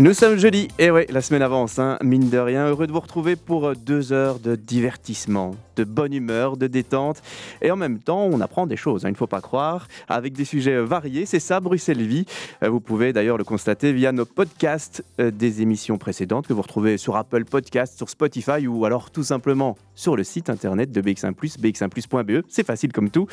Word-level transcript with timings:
Nous 0.00 0.14
sommes 0.14 0.38
jeudi, 0.38 0.68
et 0.78 0.90
ouais, 0.90 1.06
la 1.10 1.20
semaine 1.20 1.42
avance, 1.42 1.78
hein, 1.78 1.98
mine 2.02 2.30
de 2.30 2.38
rien. 2.38 2.66
Heureux 2.66 2.86
de 2.86 2.92
vous 2.92 3.00
retrouver 3.00 3.36
pour 3.36 3.66
euh, 3.66 3.74
deux 3.74 4.14
heures 4.14 4.38
de 4.38 4.56
divertissement, 4.56 5.54
de 5.76 5.84
bonne 5.84 6.14
humeur, 6.14 6.56
de 6.56 6.68
détente. 6.68 7.20
Et 7.60 7.70
en 7.70 7.76
même 7.76 7.98
temps, 7.98 8.22
on 8.22 8.40
apprend 8.40 8.66
des 8.66 8.78
choses, 8.78 9.04
hein, 9.04 9.10
il 9.10 9.12
ne 9.12 9.18
faut 9.18 9.26
pas 9.26 9.42
croire, 9.42 9.88
avec 10.08 10.32
des 10.32 10.46
sujets 10.46 10.76
euh, 10.76 10.86
variés. 10.86 11.26
C'est 11.26 11.38
ça, 11.38 11.60
Bruxelles 11.60 12.00
Vie. 12.00 12.24
Euh, 12.62 12.70
Vous 12.70 12.80
pouvez 12.80 13.12
d'ailleurs 13.12 13.36
le 13.36 13.44
constater 13.44 13.92
via 13.92 14.10
nos 14.10 14.24
podcasts 14.24 15.04
des 15.18 15.60
émissions 15.60 15.98
précédentes 15.98 16.46
que 16.46 16.54
vous 16.54 16.62
retrouvez 16.62 16.96
sur 16.96 17.16
Apple 17.16 17.44
Podcasts, 17.44 17.98
sur 17.98 18.08
Spotify 18.08 18.66
ou 18.66 18.86
alors 18.86 19.10
tout 19.10 19.22
simplement 19.22 19.76
sur 19.94 20.16
le 20.16 20.24
site 20.24 20.48
internet 20.48 20.92
de 20.92 21.02
BX1+, 21.02 21.34
bx1plus.be. 21.34 22.30
E. 22.30 22.42
C'est 22.48 22.66
facile 22.66 22.90
comme 22.90 23.10
tout. 23.10 23.26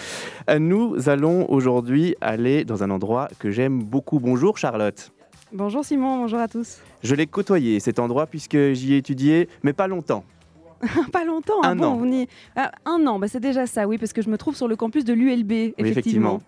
Nous 0.59 1.07
allons 1.07 1.49
aujourd'hui 1.49 2.15
aller 2.19 2.65
dans 2.65 2.83
un 2.83 2.89
endroit 2.89 3.29
que 3.39 3.51
j'aime 3.51 3.81
beaucoup. 3.81 4.19
Bonjour 4.19 4.57
Charlotte. 4.57 5.13
Bonjour 5.53 5.83
Simon, 5.85 6.17
bonjour 6.17 6.39
à 6.39 6.47
tous. 6.47 6.79
Je 7.03 7.15
l'ai 7.15 7.25
côtoyé 7.27 7.79
cet 7.79 7.99
endroit 7.99 8.27
puisque 8.27 8.57
j'y 8.73 8.93
ai 8.93 8.97
étudié, 8.97 9.47
mais 9.63 9.73
pas 9.73 9.87
longtemps. 9.87 10.23
Pas 11.11 11.25
longtemps, 11.25 11.63
Un 11.63 11.69
ah 11.71 11.73
bon, 11.75 11.85
an. 11.85 11.95
vous 11.95 12.05
n'y- 12.05 12.27
ah, 12.55 12.71
un 12.85 13.07
an, 13.07 13.17
bah 13.17 13.27
c'est 13.27 13.39
déjà 13.39 13.65
ça, 13.65 13.87
oui, 13.87 13.97
parce 13.97 14.13
que 14.13 14.21
je 14.21 14.29
me 14.29 14.37
trouve 14.37 14.55
sur 14.55 14.67
le 14.67 14.75
campus 14.75 15.03
de 15.05 15.13
l'ULB, 15.13 15.49
Oui, 15.51 15.73
effectivement. 15.79 16.39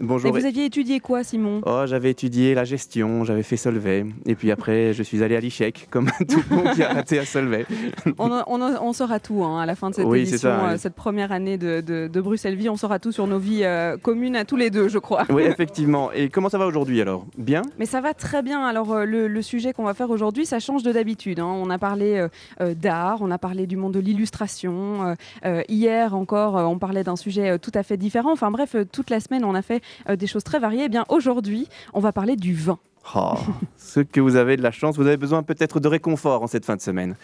Et 0.00 0.04
Bonjour. 0.04 0.32
vous 0.32 0.44
aviez 0.46 0.64
étudié 0.66 1.00
quoi, 1.00 1.24
Simon? 1.24 1.60
Oh, 1.66 1.82
j'avais 1.86 2.10
étudié 2.10 2.54
la 2.54 2.62
gestion, 2.64 3.24
j'avais 3.24 3.42
fait 3.42 3.56
Solvay, 3.56 4.06
et 4.26 4.34
puis 4.36 4.52
après, 4.52 4.92
je 4.92 5.02
suis 5.02 5.24
allé 5.24 5.34
à 5.34 5.40
l'ICHEC, 5.40 5.88
comme 5.90 6.08
tout 6.28 6.40
le 6.48 6.56
monde 6.56 6.74
qui 6.74 6.82
a 6.84 6.92
raté 6.92 7.18
à 7.18 7.24
Solvay. 7.24 7.66
on, 8.18 8.92
saura 8.92 9.18
tout 9.18 9.42
hein, 9.44 9.60
à 9.60 9.66
la 9.66 9.74
fin 9.74 9.90
de 9.90 9.96
cette 9.96 10.04
Oui, 10.06 10.20
c'est 10.24 10.30
édition, 10.34 10.50
ça, 10.50 10.60
oui. 10.64 10.70
euh, 10.74 10.76
cette 10.78 10.94
première 10.94 11.32
année 11.32 11.58
de, 11.58 11.80
de, 11.80 12.06
de 12.06 12.20
Bruxelles 12.20 12.54
Vie. 12.54 12.68
On 12.68 12.76
saura 12.76 13.00
tout 13.00 13.10
sur 13.10 13.26
nos 13.26 13.40
vies 13.40 13.64
euh, 13.64 13.96
communes 13.96 14.36
à 14.36 14.44
tous 14.44 14.54
les 14.56 14.70
deux, 14.70 14.88
je 14.88 14.98
crois. 14.98 15.24
Oui, 15.30 15.42
effectivement. 15.46 16.12
Et 16.12 16.28
comment 16.28 16.48
ça 16.48 16.58
va 16.58 16.66
aujourd'hui 16.66 17.00
alors? 17.00 17.26
Bien? 17.36 17.62
Mais 17.78 17.86
ça 17.86 18.00
va 18.00 18.14
très 18.14 18.42
bien. 18.42 18.64
Alors, 18.64 18.92
euh, 18.92 19.04
le, 19.04 19.26
le 19.26 19.42
sujet 19.42 19.72
qu'on 19.72 19.84
va 19.84 19.94
faire 19.94 20.10
aujourd'hui, 20.10 20.46
ça 20.46 20.60
change 20.60 20.84
de 20.84 20.92
d'habitude. 20.92 21.40
hein. 21.40 21.46
On 21.60 21.70
a 21.70 21.78
parlé 21.78 22.24
euh, 22.60 22.74
d'art, 22.74 23.18
on 23.20 23.32
a 23.32 23.38
parlé 23.38 23.66
du 23.66 23.76
monde 23.76 23.94
de 23.94 24.00
l'illustration. 24.00 25.16
euh, 25.44 25.62
hier 25.68 26.14
encore, 26.14 26.54
on 26.54 26.78
parlait 26.78 27.02
d'un 27.04 27.16
sujet 27.16 27.58
tout 27.58 27.72
à 27.74 27.82
fait 27.82 27.96
différent. 27.96 28.30
Enfin 28.32 28.52
bref, 28.52 28.76
toute 28.92 29.10
la 29.10 29.18
semaine, 29.18 29.44
on 29.44 29.56
a 29.56 29.62
fait 29.62 29.82
euh, 30.08 30.16
des 30.16 30.26
choses 30.26 30.44
très 30.44 30.58
variées. 30.58 30.84
Eh 30.84 30.88
bien, 30.88 31.04
aujourd'hui, 31.08 31.68
on 31.94 32.00
va 32.00 32.12
parler 32.12 32.36
du 32.36 32.54
vin. 32.54 32.78
Oh, 33.14 33.34
Ce 33.76 34.00
que 34.00 34.20
vous 34.20 34.36
avez 34.36 34.56
de 34.56 34.62
la 34.62 34.70
chance, 34.70 34.96
vous 34.96 35.06
avez 35.06 35.16
besoin 35.16 35.42
peut-être 35.42 35.80
de 35.80 35.88
réconfort 35.88 36.42
en 36.42 36.46
cette 36.46 36.64
fin 36.64 36.76
de 36.76 36.80
semaine. 36.80 37.16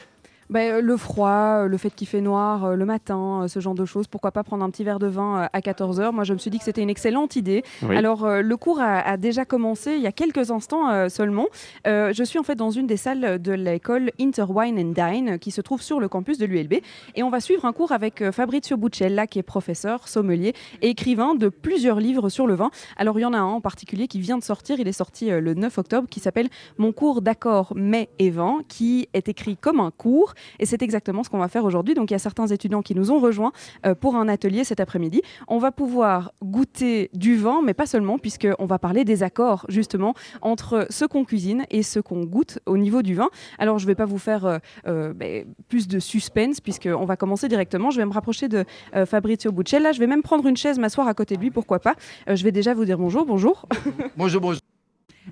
Ben, 0.50 0.74
euh, 0.74 0.80
le 0.80 0.96
froid, 0.96 1.62
euh, 1.62 1.68
le 1.68 1.76
fait 1.76 1.90
qu'il 1.90 2.06
fait 2.06 2.20
noir 2.20 2.64
euh, 2.64 2.74
le 2.74 2.84
matin, 2.84 3.46
ce 3.48 3.60
genre 3.60 3.74
de 3.74 3.84
choses. 3.84 4.06
Pourquoi 4.06 4.32
pas 4.32 4.42
prendre 4.42 4.64
un 4.64 4.70
petit 4.70 4.84
verre 4.84 4.98
de 4.98 5.06
vin 5.06 5.48
à 5.52 5.60
14h 5.60 6.12
Moi, 6.12 6.24
je 6.24 6.32
me 6.32 6.38
suis 6.38 6.50
dit 6.50 6.58
que 6.58 6.64
c'était 6.64 6.82
une 6.82 6.90
excellente 6.90 7.36
idée. 7.36 7.62
Oui. 7.82 7.96
Alors, 7.96 8.28
le 8.28 8.56
cours 8.56 8.80
a, 8.80 9.00
a 9.00 9.16
déjà 9.16 9.44
commencé 9.44 9.94
il 9.94 10.02
y 10.02 10.06
a 10.06 10.12
quelques 10.12 10.50
instants 10.50 11.08
seulement. 11.08 11.46
Euh, 11.86 12.12
je 12.12 12.24
suis 12.24 12.38
en 12.38 12.42
fait 12.42 12.54
dans 12.54 12.70
une 12.70 12.86
des 12.86 12.96
salles 12.96 13.40
de 13.40 13.52
l'école 13.52 14.10
Interwine 14.20 14.78
and 14.78 14.92
Dine 14.92 15.38
qui 15.38 15.50
se 15.50 15.60
trouve 15.60 15.82
sur 15.82 16.00
le 16.00 16.08
campus 16.08 16.38
de 16.38 16.46
l'ULB. 16.46 16.74
Et 17.14 17.22
on 17.22 17.30
va 17.30 17.40
suivre 17.40 17.64
un 17.64 17.72
cours 17.72 17.92
avec 17.92 18.30
Fabrizio 18.30 18.76
Buccella, 18.76 19.26
qui 19.26 19.38
est 19.38 19.42
professeur, 19.42 20.08
sommelier 20.08 20.54
et 20.82 20.90
écrivain 20.90 21.34
de 21.34 21.48
plusieurs 21.48 22.00
livres 22.00 22.28
sur 22.28 22.46
le 22.46 22.54
vin. 22.54 22.70
Alors, 22.96 23.18
il 23.18 23.22
y 23.22 23.26
en 23.26 23.32
a 23.32 23.38
un 23.38 23.44
en 23.44 23.60
particulier 23.60 24.08
qui 24.08 24.20
vient 24.20 24.38
de 24.38 24.44
sortir. 24.44 24.78
Il 24.78 24.88
est 24.88 24.92
sorti 24.92 25.30
le 25.30 25.54
9 25.54 25.78
octobre, 25.78 26.08
qui 26.08 26.20
s'appelle 26.20 26.48
Mon 26.78 26.92
cours 26.92 27.22
d'accord 27.22 27.72
mets 27.74 28.08
et 28.18 28.30
vin, 28.30 28.60
qui 28.68 29.08
est 29.14 29.28
écrit 29.28 29.56
comme 29.56 29.80
un 29.80 29.90
cours. 29.90 30.33
Et 30.58 30.66
c'est 30.66 30.82
exactement 30.82 31.22
ce 31.22 31.30
qu'on 31.30 31.38
va 31.38 31.48
faire 31.48 31.64
aujourd'hui. 31.64 31.94
Donc, 31.94 32.10
il 32.10 32.14
y 32.14 32.16
a 32.16 32.20
certains 32.20 32.46
étudiants 32.46 32.82
qui 32.82 32.94
nous 32.94 33.10
ont 33.10 33.18
rejoints 33.18 33.52
euh, 33.86 33.94
pour 33.94 34.16
un 34.16 34.28
atelier 34.28 34.64
cet 34.64 34.80
après-midi. 34.80 35.22
On 35.48 35.58
va 35.58 35.72
pouvoir 35.72 36.32
goûter 36.42 37.10
du 37.14 37.36
vin, 37.36 37.60
mais 37.64 37.74
pas 37.74 37.86
seulement, 37.86 38.18
puisqu'on 38.18 38.66
va 38.66 38.78
parler 38.78 39.05
des 39.05 39.22
accords, 39.22 39.66
justement, 39.68 40.14
entre 40.42 40.86
ce 40.90 41.05
qu'on 41.05 41.24
cuisine 41.24 41.64
et 41.70 41.82
ce 41.82 42.00
qu'on 42.00 42.24
goûte 42.24 42.58
au 42.66 42.77
niveau 42.77 43.02
du 43.02 43.14
vin. 43.14 43.28
Alors, 43.58 43.78
je 43.78 43.84
ne 43.84 43.88
vais 43.88 43.94
pas 43.94 44.06
vous 44.06 44.18
faire 44.18 44.44
euh, 44.44 44.58
euh, 44.86 45.12
ben, 45.12 45.44
plus 45.68 45.89
de 45.89 45.98
suspense, 45.98 46.61
puisqu'on 46.61 47.05
va 47.05 47.16
commencer 47.16 47.48
directement. 47.48 47.90
Je 47.90 47.98
vais 47.98 48.06
me 48.06 48.12
rapprocher 48.12 48.48
de 48.48 48.64
Fabrizio 49.06 49.52
Buccella. 49.52 49.92
Je 49.92 49.98
vais 49.98 50.06
même 50.06 50.22
prendre 50.22 50.46
une 50.46 50.56
chaise, 50.56 50.78
m'asseoir 50.78 51.08
à 51.08 51.14
côté 51.14 51.36
de 51.36 51.40
lui, 51.40 51.51
pourquoi 51.51 51.78
pas. 51.78 51.95
Je 52.27 52.42
vais 52.42 52.52
déjà 52.52 52.74
vous 52.74 52.84
dire 52.84 52.98
bonjour. 52.98 53.27
Bonjour. 53.27 53.66
Bonjour, 54.16 54.40
bonjour. 54.40 54.73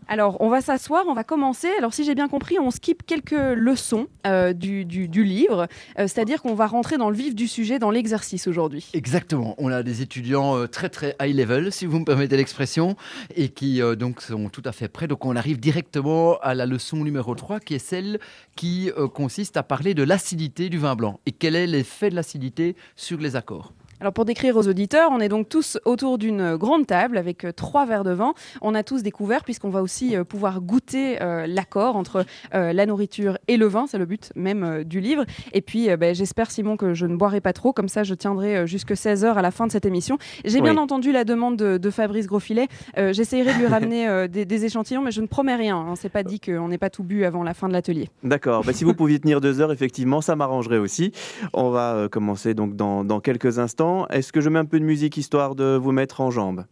Alors, 0.08 0.36
on 0.40 0.48
va 0.48 0.60
s'asseoir, 0.60 1.04
on 1.08 1.14
va 1.14 1.24
commencer. 1.24 1.68
Alors, 1.78 1.94
si 1.94 2.04
j'ai 2.04 2.14
bien 2.14 2.28
compris, 2.28 2.58
on 2.58 2.70
skip 2.70 3.04
quelques 3.04 3.32
leçons 3.32 4.06
euh, 4.26 4.52
du, 4.52 4.84
livre, 4.84 5.68
Euh, 5.98 6.08
c'est-à-dire 6.08 6.42
qu'on 6.42 6.54
va 6.54 6.66
rentrer 6.66 6.96
dans 6.96 7.10
le 7.10 7.16
vif 7.16 7.34
du 7.34 7.46
sujet, 7.46 7.78
dans 7.78 7.90
l'exercice 7.90 8.46
aujourd'hui. 8.46 8.88
Exactement. 8.94 9.54
On 9.58 9.70
a 9.70 9.82
des 9.82 10.02
étudiants 10.02 10.56
euh, 10.56 10.66
très 10.66 10.88
très 10.88 11.16
high 11.20 11.34
level, 11.34 11.72
si 11.72 11.86
vous 11.86 11.98
me 11.98 12.04
permettez 12.04 12.36
l'expression, 12.36 12.96
et 13.36 13.48
qui 13.48 13.80
donc 13.98 14.20
sont 14.22 14.48
tout 14.48 14.62
à 14.64 14.72
fait 14.72 14.88
prêts. 14.88 15.08
Donc 15.08 15.24
on 15.24 15.36
arrive 15.36 15.60
directement 15.60 16.38
à 16.38 16.54
la 16.54 16.66
leçon 16.66 16.98
numéro 17.04 17.34
3, 17.34 17.60
qui 17.60 17.74
est 17.74 17.78
celle 17.78 18.18
qui 18.56 18.90
consiste 19.14 19.56
à 19.56 19.62
parler 19.62 19.94
de 19.94 20.02
l'acidité 20.02 20.68
du 20.68 20.78
vin 20.78 20.94
blanc. 20.94 21.20
Et 21.26 21.32
quel 21.32 21.56
est 21.56 21.66
l'effet 21.66 22.10
de 22.10 22.14
l'acidité 22.14 22.76
sur 22.96 23.18
les 23.18 23.36
accords? 23.36 23.72
Alors 24.02 24.12
pour 24.12 24.24
décrire 24.24 24.56
aux 24.56 24.66
auditeurs, 24.66 25.10
on 25.12 25.20
est 25.20 25.28
donc 25.28 25.48
tous 25.48 25.78
autour 25.84 26.18
d'une 26.18 26.56
grande 26.56 26.88
table 26.88 27.16
avec 27.16 27.44
euh, 27.44 27.52
trois 27.52 27.86
verres 27.86 28.02
de 28.02 28.10
vin. 28.10 28.34
On 28.60 28.74
a 28.74 28.82
tous 28.82 29.04
des 29.04 29.12
couverts 29.12 29.44
puisqu'on 29.44 29.70
va 29.70 29.80
aussi 29.80 30.16
euh, 30.16 30.24
pouvoir 30.24 30.60
goûter 30.60 31.22
euh, 31.22 31.46
l'accord 31.46 31.94
entre 31.94 32.24
euh, 32.52 32.72
la 32.72 32.84
nourriture 32.84 33.38
et 33.46 33.56
le 33.56 33.66
vin. 33.66 33.86
C'est 33.86 33.98
le 33.98 34.04
but 34.04 34.32
même 34.34 34.64
euh, 34.64 34.82
du 34.82 34.98
livre. 34.98 35.24
Et 35.52 35.60
puis 35.60 35.88
ben, 35.96 36.16
j'espère 36.16 36.50
Simon 36.50 36.76
que 36.76 36.94
je 36.94 37.06
ne 37.06 37.14
boirai 37.14 37.40
pas 37.40 37.52
trop. 37.52 37.72
Comme 37.72 37.86
ça 37.86 38.02
je 38.02 38.14
tiendrai 38.14 38.66
jusque 38.66 38.90
16h 38.90 39.34
à 39.34 39.40
la 39.40 39.52
fin 39.52 39.68
de 39.68 39.72
cette 39.72 39.86
émission. 39.86 40.18
J'ai 40.44 40.60
bien 40.60 40.78
entendu 40.78 41.12
la 41.12 41.22
demande 41.22 41.56
de, 41.56 41.78
de 41.78 41.90
Fabrice 41.90 42.26
Grosfilet. 42.26 42.66
J'essayerai 42.96 43.54
de 43.54 43.58
lui 43.60 43.66
ramener 43.68 44.26
des, 44.26 44.44
des 44.44 44.64
échantillons 44.64 45.02
mais 45.02 45.12
je 45.12 45.20
ne 45.20 45.28
promets 45.28 45.54
rien. 45.54 45.76
hein. 45.76 45.94
C'est 45.94 46.08
pas 46.08 46.24
dit 46.24 46.40
qu'on 46.40 46.66
n'ait 46.66 46.76
pas 46.78 46.90
tout 46.90 47.04
bu 47.04 47.24
avant 47.24 47.44
la 47.44 47.54
fin 47.54 47.68
de 47.68 47.72
l'atelier. 47.72 48.10
D'accord. 48.24 48.64
Bah, 48.64 48.72
si 48.72 48.82
vous 48.82 48.94
pouviez 48.94 49.20
tenir 49.20 49.40
deux 49.40 49.60
heures, 49.60 49.70
effectivement, 49.70 50.20
ça 50.20 50.34
m'arrangerait 50.34 50.78
aussi. 50.78 51.12
On 51.52 51.70
va 51.70 52.08
commencer 52.10 52.54
donc 52.54 52.74
dans, 52.74 53.04
dans 53.04 53.20
quelques 53.20 53.60
instants. 53.60 53.91
Est-ce 54.10 54.32
que 54.32 54.40
je 54.40 54.48
mets 54.48 54.58
un 54.58 54.64
peu 54.64 54.78
de 54.80 54.84
musique 54.84 55.16
histoire 55.16 55.54
de 55.54 55.76
vous 55.76 55.92
mettre 55.92 56.20
en 56.20 56.30
jambes 56.30 56.64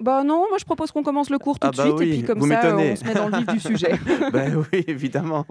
Bah 0.00 0.22
non, 0.24 0.44
moi 0.48 0.58
je 0.58 0.64
propose 0.64 0.90
qu'on 0.92 1.02
commence 1.02 1.30
le 1.30 1.38
cours 1.38 1.58
tout 1.58 1.66
Ah 1.68 1.70
de 1.70 1.76
bah 1.76 1.82
suite 1.84 1.96
oui, 1.98 2.08
et 2.08 2.12
puis 2.18 2.22
comme 2.24 2.38
vous 2.38 2.48
ça 2.48 2.62
m'étonnez. 2.62 2.92
on 2.92 2.96
se 2.96 3.04
met 3.04 3.14
dans 3.14 3.28
le 3.28 3.36
vif 3.38 3.46
du 3.46 3.60
sujet. 3.60 3.92
Ben 4.32 4.56
oui, 4.72 4.84
évidemment. 4.86 5.44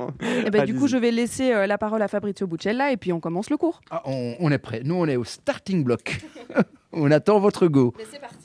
Eh 0.45 0.49
ben, 0.49 0.65
du 0.65 0.75
coup, 0.75 0.87
je 0.87 0.97
vais 0.97 1.11
laisser 1.11 1.51
euh, 1.51 1.65
la 1.67 1.77
parole 1.77 2.01
à 2.01 2.07
Fabrizio 2.07 2.45
Buccella 2.47 2.91
et 2.91 2.97
puis 2.97 3.11
on 3.13 3.19
commence 3.19 3.49
le 3.49 3.57
cours. 3.57 3.81
Ah, 3.89 4.01
on, 4.05 4.35
on 4.39 4.51
est 4.51 4.57
prêt. 4.59 4.81
Nous, 4.83 4.95
on 4.95 5.07
est 5.07 5.15
au 5.15 5.23
starting 5.23 5.83
block. 5.83 6.21
on 6.93 7.09
attend 7.11 7.39
votre 7.39 7.67
go. 7.67 7.93
c'est 8.11 8.19
parti. 8.21 8.44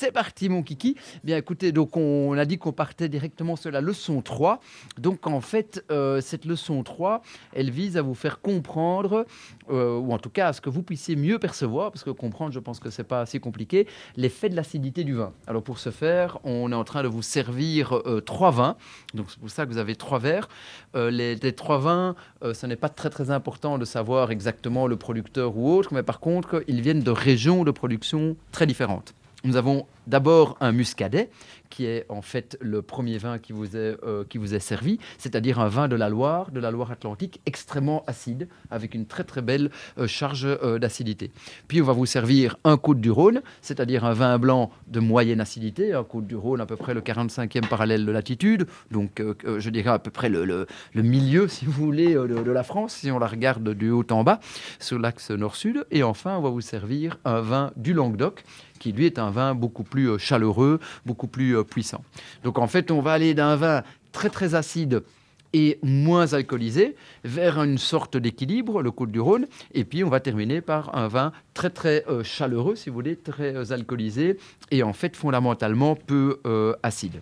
C'est 0.00 0.12
parti, 0.12 0.48
mon 0.48 0.62
kiki. 0.62 0.96
Bien, 1.24 1.36
écoutez, 1.36 1.72
donc 1.72 1.94
on 1.94 2.32
a 2.38 2.46
dit 2.46 2.56
qu'on 2.56 2.72
partait 2.72 3.10
directement 3.10 3.54
sur 3.54 3.70
la 3.70 3.82
leçon 3.82 4.22
3. 4.22 4.58
Donc, 4.96 5.26
en 5.26 5.42
fait, 5.42 5.84
euh, 5.90 6.22
cette 6.22 6.46
leçon 6.46 6.82
3, 6.82 7.20
elle 7.52 7.70
vise 7.70 7.98
à 7.98 8.00
vous 8.00 8.14
faire 8.14 8.40
comprendre, 8.40 9.26
euh, 9.68 9.98
ou 9.98 10.14
en 10.14 10.18
tout 10.18 10.30
cas 10.30 10.48
à 10.48 10.52
ce 10.54 10.62
que 10.62 10.70
vous 10.70 10.82
puissiez 10.82 11.16
mieux 11.16 11.38
percevoir, 11.38 11.92
parce 11.92 12.02
que 12.02 12.08
comprendre, 12.08 12.54
je 12.54 12.60
pense 12.60 12.80
que 12.80 12.88
c'est 12.88 13.04
pas 13.04 13.20
assez 13.20 13.40
compliqué, 13.40 13.86
l'effet 14.16 14.48
de 14.48 14.56
l'acidité 14.56 15.04
du 15.04 15.16
vin. 15.16 15.34
Alors, 15.46 15.62
pour 15.62 15.78
ce 15.78 15.90
faire, 15.90 16.38
on 16.44 16.72
est 16.72 16.74
en 16.74 16.84
train 16.84 17.02
de 17.02 17.08
vous 17.08 17.20
servir 17.20 17.92
euh, 17.92 18.22
trois 18.22 18.52
vins. 18.52 18.76
Donc, 19.12 19.26
c'est 19.28 19.38
pour 19.38 19.50
ça 19.50 19.66
que 19.66 19.70
vous 19.70 19.76
avez 19.76 19.96
trois 19.96 20.18
verres. 20.18 20.48
Les, 20.94 21.34
les 21.34 21.52
trois 21.52 21.78
vins, 21.78 22.14
ce 22.40 22.66
n'est 22.66 22.74
pas 22.74 22.88
très 22.88 23.10
très 23.10 23.30
important 23.30 23.76
de 23.76 23.84
savoir 23.84 24.30
exactement 24.30 24.86
le 24.86 24.96
producteur 24.96 25.58
ou 25.58 25.70
autre, 25.70 25.92
mais 25.92 26.02
par 26.02 26.20
contre, 26.20 26.64
ils 26.68 26.80
viennent 26.80 27.02
de 27.02 27.10
régions 27.10 27.64
de 27.64 27.70
production 27.70 28.38
très 28.50 28.64
différentes. 28.64 29.12
Nous 29.44 29.56
avons 29.56 29.86
d'abord 30.06 30.56
un 30.60 30.72
muscadet, 30.72 31.30
qui 31.70 31.86
est 31.86 32.04
en 32.08 32.20
fait 32.20 32.58
le 32.60 32.82
premier 32.82 33.16
vin 33.16 33.38
qui 33.38 33.52
vous 33.52 33.76
est, 33.76 33.96
euh, 34.02 34.24
servi, 34.58 34.98
c'est-à-dire 35.18 35.60
un 35.60 35.68
vin 35.68 35.88
de 35.88 35.96
la 35.96 36.08
Loire, 36.08 36.50
de 36.50 36.60
la 36.60 36.70
Loire-Atlantique, 36.70 37.40
extrêmement 37.46 38.02
acide, 38.06 38.48
avec 38.70 38.94
une 38.94 39.06
très 39.06 39.24
très 39.24 39.40
belle 39.40 39.70
euh, 39.98 40.06
charge 40.06 40.44
euh, 40.44 40.78
d'acidité. 40.78 41.30
Puis 41.68 41.80
on 41.80 41.84
va 41.84 41.92
vous 41.92 42.06
servir 42.06 42.56
un 42.64 42.76
Côte 42.76 43.00
du 43.00 43.10
Rhône, 43.10 43.40
c'est-à-dire 43.62 44.04
un 44.04 44.12
vin 44.12 44.38
blanc 44.38 44.70
de 44.88 45.00
moyenne 45.00 45.40
acidité, 45.40 45.94
un 45.94 46.04
Côte 46.04 46.26
du 46.26 46.36
Rhône 46.36 46.60
à 46.60 46.66
peu 46.66 46.76
près 46.76 46.92
le 46.92 47.00
45e 47.00 47.68
parallèle 47.68 48.04
de 48.04 48.12
latitude, 48.12 48.66
donc 48.90 49.22
je 49.58 49.70
dirais 49.70 49.90
à 49.90 49.98
peu 49.98 50.10
près 50.10 50.28
le, 50.28 50.66
milieu, 50.94 51.46
si 51.46 51.64
vous 51.64 51.72
voulez, 51.72 52.14
de 52.14 52.50
la 52.50 52.64
France, 52.64 52.94
si 52.94 53.10
on 53.10 53.18
la 53.18 53.28
regarde 53.28 53.70
du 53.74 53.90
haut 53.90 54.04
en 54.10 54.24
bas, 54.24 54.40
sur 54.80 54.98
l'axe 54.98 55.30
nord-sud. 55.30 55.86
Et 55.90 56.02
enfin, 56.02 56.36
on 56.36 56.42
va 56.42 56.50
vous 56.50 56.60
servir 56.60 57.18
un 57.24 57.40
vin 57.40 57.70
du 57.76 57.92
Languedoc, 57.92 58.42
qui 58.80 58.90
lui 58.90 59.06
est 59.06 59.20
un 59.20 59.30
vin 59.30 59.54
beaucoup 59.54 59.84
plus 59.84 60.10
euh, 60.10 60.18
chaleureux, 60.18 60.80
beaucoup 61.06 61.28
plus 61.28 61.56
euh, 61.56 61.62
puissant. 61.62 62.02
Donc 62.42 62.58
en 62.58 62.66
fait, 62.66 62.90
on 62.90 63.00
va 63.00 63.12
aller 63.12 63.34
d'un 63.34 63.54
vin 63.54 63.84
très 64.10 64.30
très 64.30 64.56
acide 64.56 65.04
et 65.52 65.78
moins 65.82 66.32
alcoolisé 66.32 66.96
vers 67.24 67.62
une 67.62 67.78
sorte 67.78 68.16
d'équilibre, 68.16 68.82
le 68.82 68.90
Côte 68.90 69.10
du 69.12 69.20
Rhône, 69.20 69.46
et 69.74 69.84
puis 69.84 70.02
on 70.02 70.08
va 70.08 70.20
terminer 70.20 70.60
par 70.60 70.96
un 70.96 71.08
vin 71.08 71.32
très 71.54 71.70
très 71.70 72.04
euh, 72.08 72.24
chaleureux, 72.24 72.74
si 72.74 72.88
vous 72.88 72.94
voulez, 72.94 73.16
très 73.16 73.70
alcoolisé 73.70 74.38
et 74.70 74.82
en 74.82 74.92
fait 74.92 75.14
fondamentalement 75.16 75.94
peu 75.94 76.40
acide. 76.82 77.20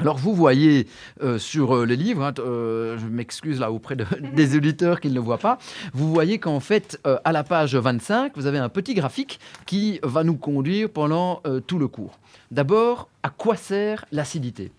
Alors 0.00 0.16
vous 0.16 0.32
voyez 0.34 0.86
euh, 1.22 1.38
sur 1.38 1.74
euh, 1.76 1.84
le 1.84 1.94
livre, 1.94 2.22
hein, 2.22 2.32
euh, 2.38 2.96
je 2.98 3.06
m'excuse 3.06 3.58
là 3.58 3.72
auprès 3.72 3.96
de- 3.96 4.06
des 4.34 4.56
auditeurs 4.56 5.00
qui 5.00 5.08
ne 5.08 5.14
le 5.14 5.20
voient 5.20 5.38
pas, 5.38 5.58
vous 5.92 6.12
voyez 6.12 6.38
qu'en 6.38 6.60
fait 6.60 7.00
euh, 7.06 7.18
à 7.24 7.32
la 7.32 7.42
page 7.42 7.74
25, 7.74 8.32
vous 8.36 8.46
avez 8.46 8.58
un 8.58 8.68
petit 8.68 8.94
graphique 8.94 9.40
qui 9.66 9.98
va 10.04 10.22
nous 10.22 10.36
conduire 10.36 10.88
pendant 10.88 11.42
tout 11.66 11.78
le 11.78 11.88
cours. 11.88 12.18
D'abord, 12.52 13.08
à 13.22 13.30
quoi 13.30 13.56
sert 13.56 14.04
l'acidité? 14.12 14.70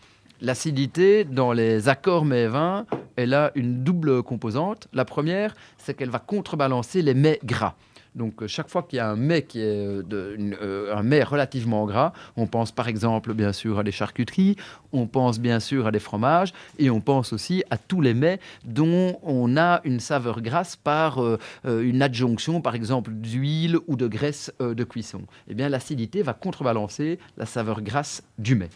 L'acidité, 0.42 1.26
dans 1.26 1.52
les 1.52 1.90
accords 1.90 2.24
mets 2.24 2.44
et 2.44 2.48
vins, 2.48 2.86
elle 3.18 3.34
a 3.34 3.52
une 3.56 3.84
double 3.84 4.24
composante. 4.24 4.88
La 4.94 5.04
première, 5.04 5.54
c'est 5.78 5.94
qu'elle 5.94 6.10
va 6.10 6.20
contrebalancer 6.20 7.02
les 7.02 7.14
mets 7.14 7.40
gras. 7.44 7.76
Donc, 8.16 8.42
euh, 8.42 8.48
chaque 8.48 8.70
fois 8.70 8.84
qu'il 8.84 8.98
y 8.98 9.00
a 9.00 9.10
un 9.10 9.16
mets 9.16 9.44
qui 9.44 9.60
est 9.60 9.64
euh, 9.64 10.04
euh, 10.12 10.96
un 10.96 11.04
mets 11.04 11.24
relativement 11.24 11.86
gras, 11.86 12.14
on 12.38 12.48
pense 12.48 12.72
par 12.72 12.88
exemple 12.88 13.34
bien 13.34 13.54
sûr 13.54 13.80
à 13.80 13.84
des 13.84 13.92
charcuteries, 13.92 14.56
on 14.92 15.08
pense 15.08 15.40
bien 15.40 15.60
sûr 15.60 15.88
à 15.88 15.92
des 15.92 16.00
fromages 16.00 16.54
et 16.78 16.90
on 16.90 17.02
pense 17.02 17.34
aussi 17.34 17.64
à 17.70 17.78
tous 17.78 18.02
les 18.02 18.14
mets 18.14 18.40
dont 18.66 19.20
on 19.24 19.58
a 19.58 19.82
une 19.84 20.00
saveur 20.00 20.42
grasse 20.42 20.76
par 20.76 21.20
une 21.66 22.02
adjonction 22.02 22.62
par 22.62 22.76
exemple 22.76 23.12
d'huile 23.12 23.78
ou 23.88 23.96
de 23.96 24.08
graisse 24.08 24.52
de 24.60 24.84
cuisson. 24.84 25.22
Eh 25.48 25.54
bien, 25.54 25.70
l'acidité 25.70 26.24
va 26.24 26.34
contrebalancer 26.34 27.20
la 27.38 27.46
saveur 27.46 27.82
grasse 27.82 28.24
du 28.38 28.56
mets. 28.56 28.70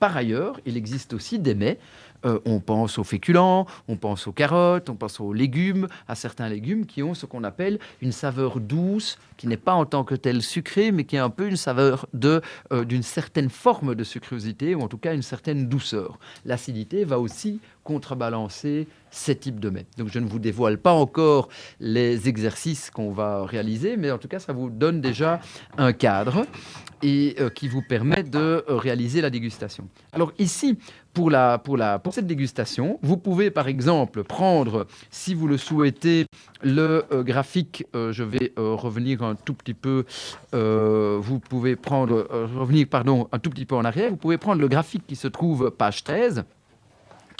Par 0.00 0.16
ailleurs, 0.16 0.58
il 0.64 0.78
existe 0.78 1.12
aussi 1.12 1.38
des 1.38 1.54
mets. 1.54 1.78
Euh, 2.24 2.38
on 2.44 2.60
pense 2.60 2.98
aux 2.98 3.04
féculents, 3.04 3.66
on 3.88 3.96
pense 3.96 4.26
aux 4.26 4.32
carottes, 4.32 4.90
on 4.90 4.94
pense 4.94 5.20
aux 5.20 5.32
légumes, 5.32 5.88
à 6.08 6.14
certains 6.14 6.48
légumes 6.48 6.86
qui 6.86 7.02
ont 7.02 7.14
ce 7.14 7.26
qu'on 7.26 7.44
appelle 7.44 7.78
une 8.02 8.12
saveur 8.12 8.60
douce, 8.60 9.18
qui 9.36 9.46
n'est 9.46 9.56
pas 9.56 9.74
en 9.74 9.86
tant 9.86 10.04
que 10.04 10.14
telle 10.14 10.42
sucrée, 10.42 10.92
mais 10.92 11.04
qui 11.04 11.16
est 11.16 11.20
un 11.20 11.30
peu 11.30 11.48
une 11.48 11.56
saveur 11.56 12.06
euh, 12.24 12.84
d'une 12.84 13.02
certaine 13.02 13.48
forme 13.48 13.94
de 13.94 14.04
sucrosité, 14.04 14.74
ou 14.74 14.82
en 14.82 14.88
tout 14.88 14.98
cas 14.98 15.14
une 15.14 15.22
certaine 15.22 15.68
douceur. 15.68 16.18
L'acidité 16.44 17.04
va 17.04 17.18
aussi 17.18 17.60
contrebalancer 17.84 18.86
ces 19.10 19.36
types 19.36 19.60
de 19.60 19.70
mets. 19.70 19.86
Donc 19.98 20.08
je 20.08 20.18
ne 20.18 20.26
vous 20.26 20.38
dévoile 20.38 20.78
pas 20.78 20.92
encore 20.92 21.48
les 21.80 22.28
exercices 22.28 22.90
qu'on 22.90 23.10
va 23.10 23.44
réaliser, 23.44 23.96
mais 23.96 24.10
en 24.10 24.18
tout 24.18 24.28
cas 24.28 24.38
ça 24.38 24.52
vous 24.52 24.70
donne 24.70 25.00
déjà 25.00 25.40
un 25.78 25.92
cadre 25.92 26.46
et 27.02 27.36
euh, 27.40 27.48
qui 27.50 27.68
vous 27.68 27.82
permet 27.82 28.22
de 28.22 28.64
réaliser 28.68 29.20
la 29.20 29.30
dégustation. 29.30 29.88
Alors 30.12 30.32
ici, 30.38 30.78
pour, 31.14 31.30
la, 31.30 31.58
pour, 31.58 31.76
la, 31.76 31.98
pour 31.98 32.14
cette 32.14 32.26
dégustation, 32.26 32.98
vous 33.02 33.16
pouvez 33.16 33.50
par 33.50 33.68
exemple 33.68 34.22
prendre, 34.22 34.86
si 35.10 35.34
vous 35.34 35.48
le 35.48 35.56
souhaitez, 35.56 36.26
le 36.62 37.04
euh, 37.12 37.22
graphique. 37.22 37.86
euh, 37.96 38.12
je 38.12 38.22
vais 38.22 38.52
revenir 38.56 39.22
un 39.22 39.34
tout 39.34 39.54
petit 39.54 39.74
peu. 39.74 40.04
vous 40.52 41.38
pouvez 41.40 41.76
prendre, 41.76 42.28
revenir 42.54 42.86
pardon, 42.88 43.28
un 43.32 43.38
tout 43.38 43.50
petit 43.50 43.66
peu 43.66 43.74
en 43.74 43.84
arrière. 43.84 44.10
Vous 44.10 44.16
pouvez 44.16 44.38
prendre 44.38 44.60
le 44.60 44.68
graphique 44.68 45.06
qui 45.06 45.16
se 45.16 45.28
trouve 45.28 45.70
page 45.70 46.04
13 46.04 46.44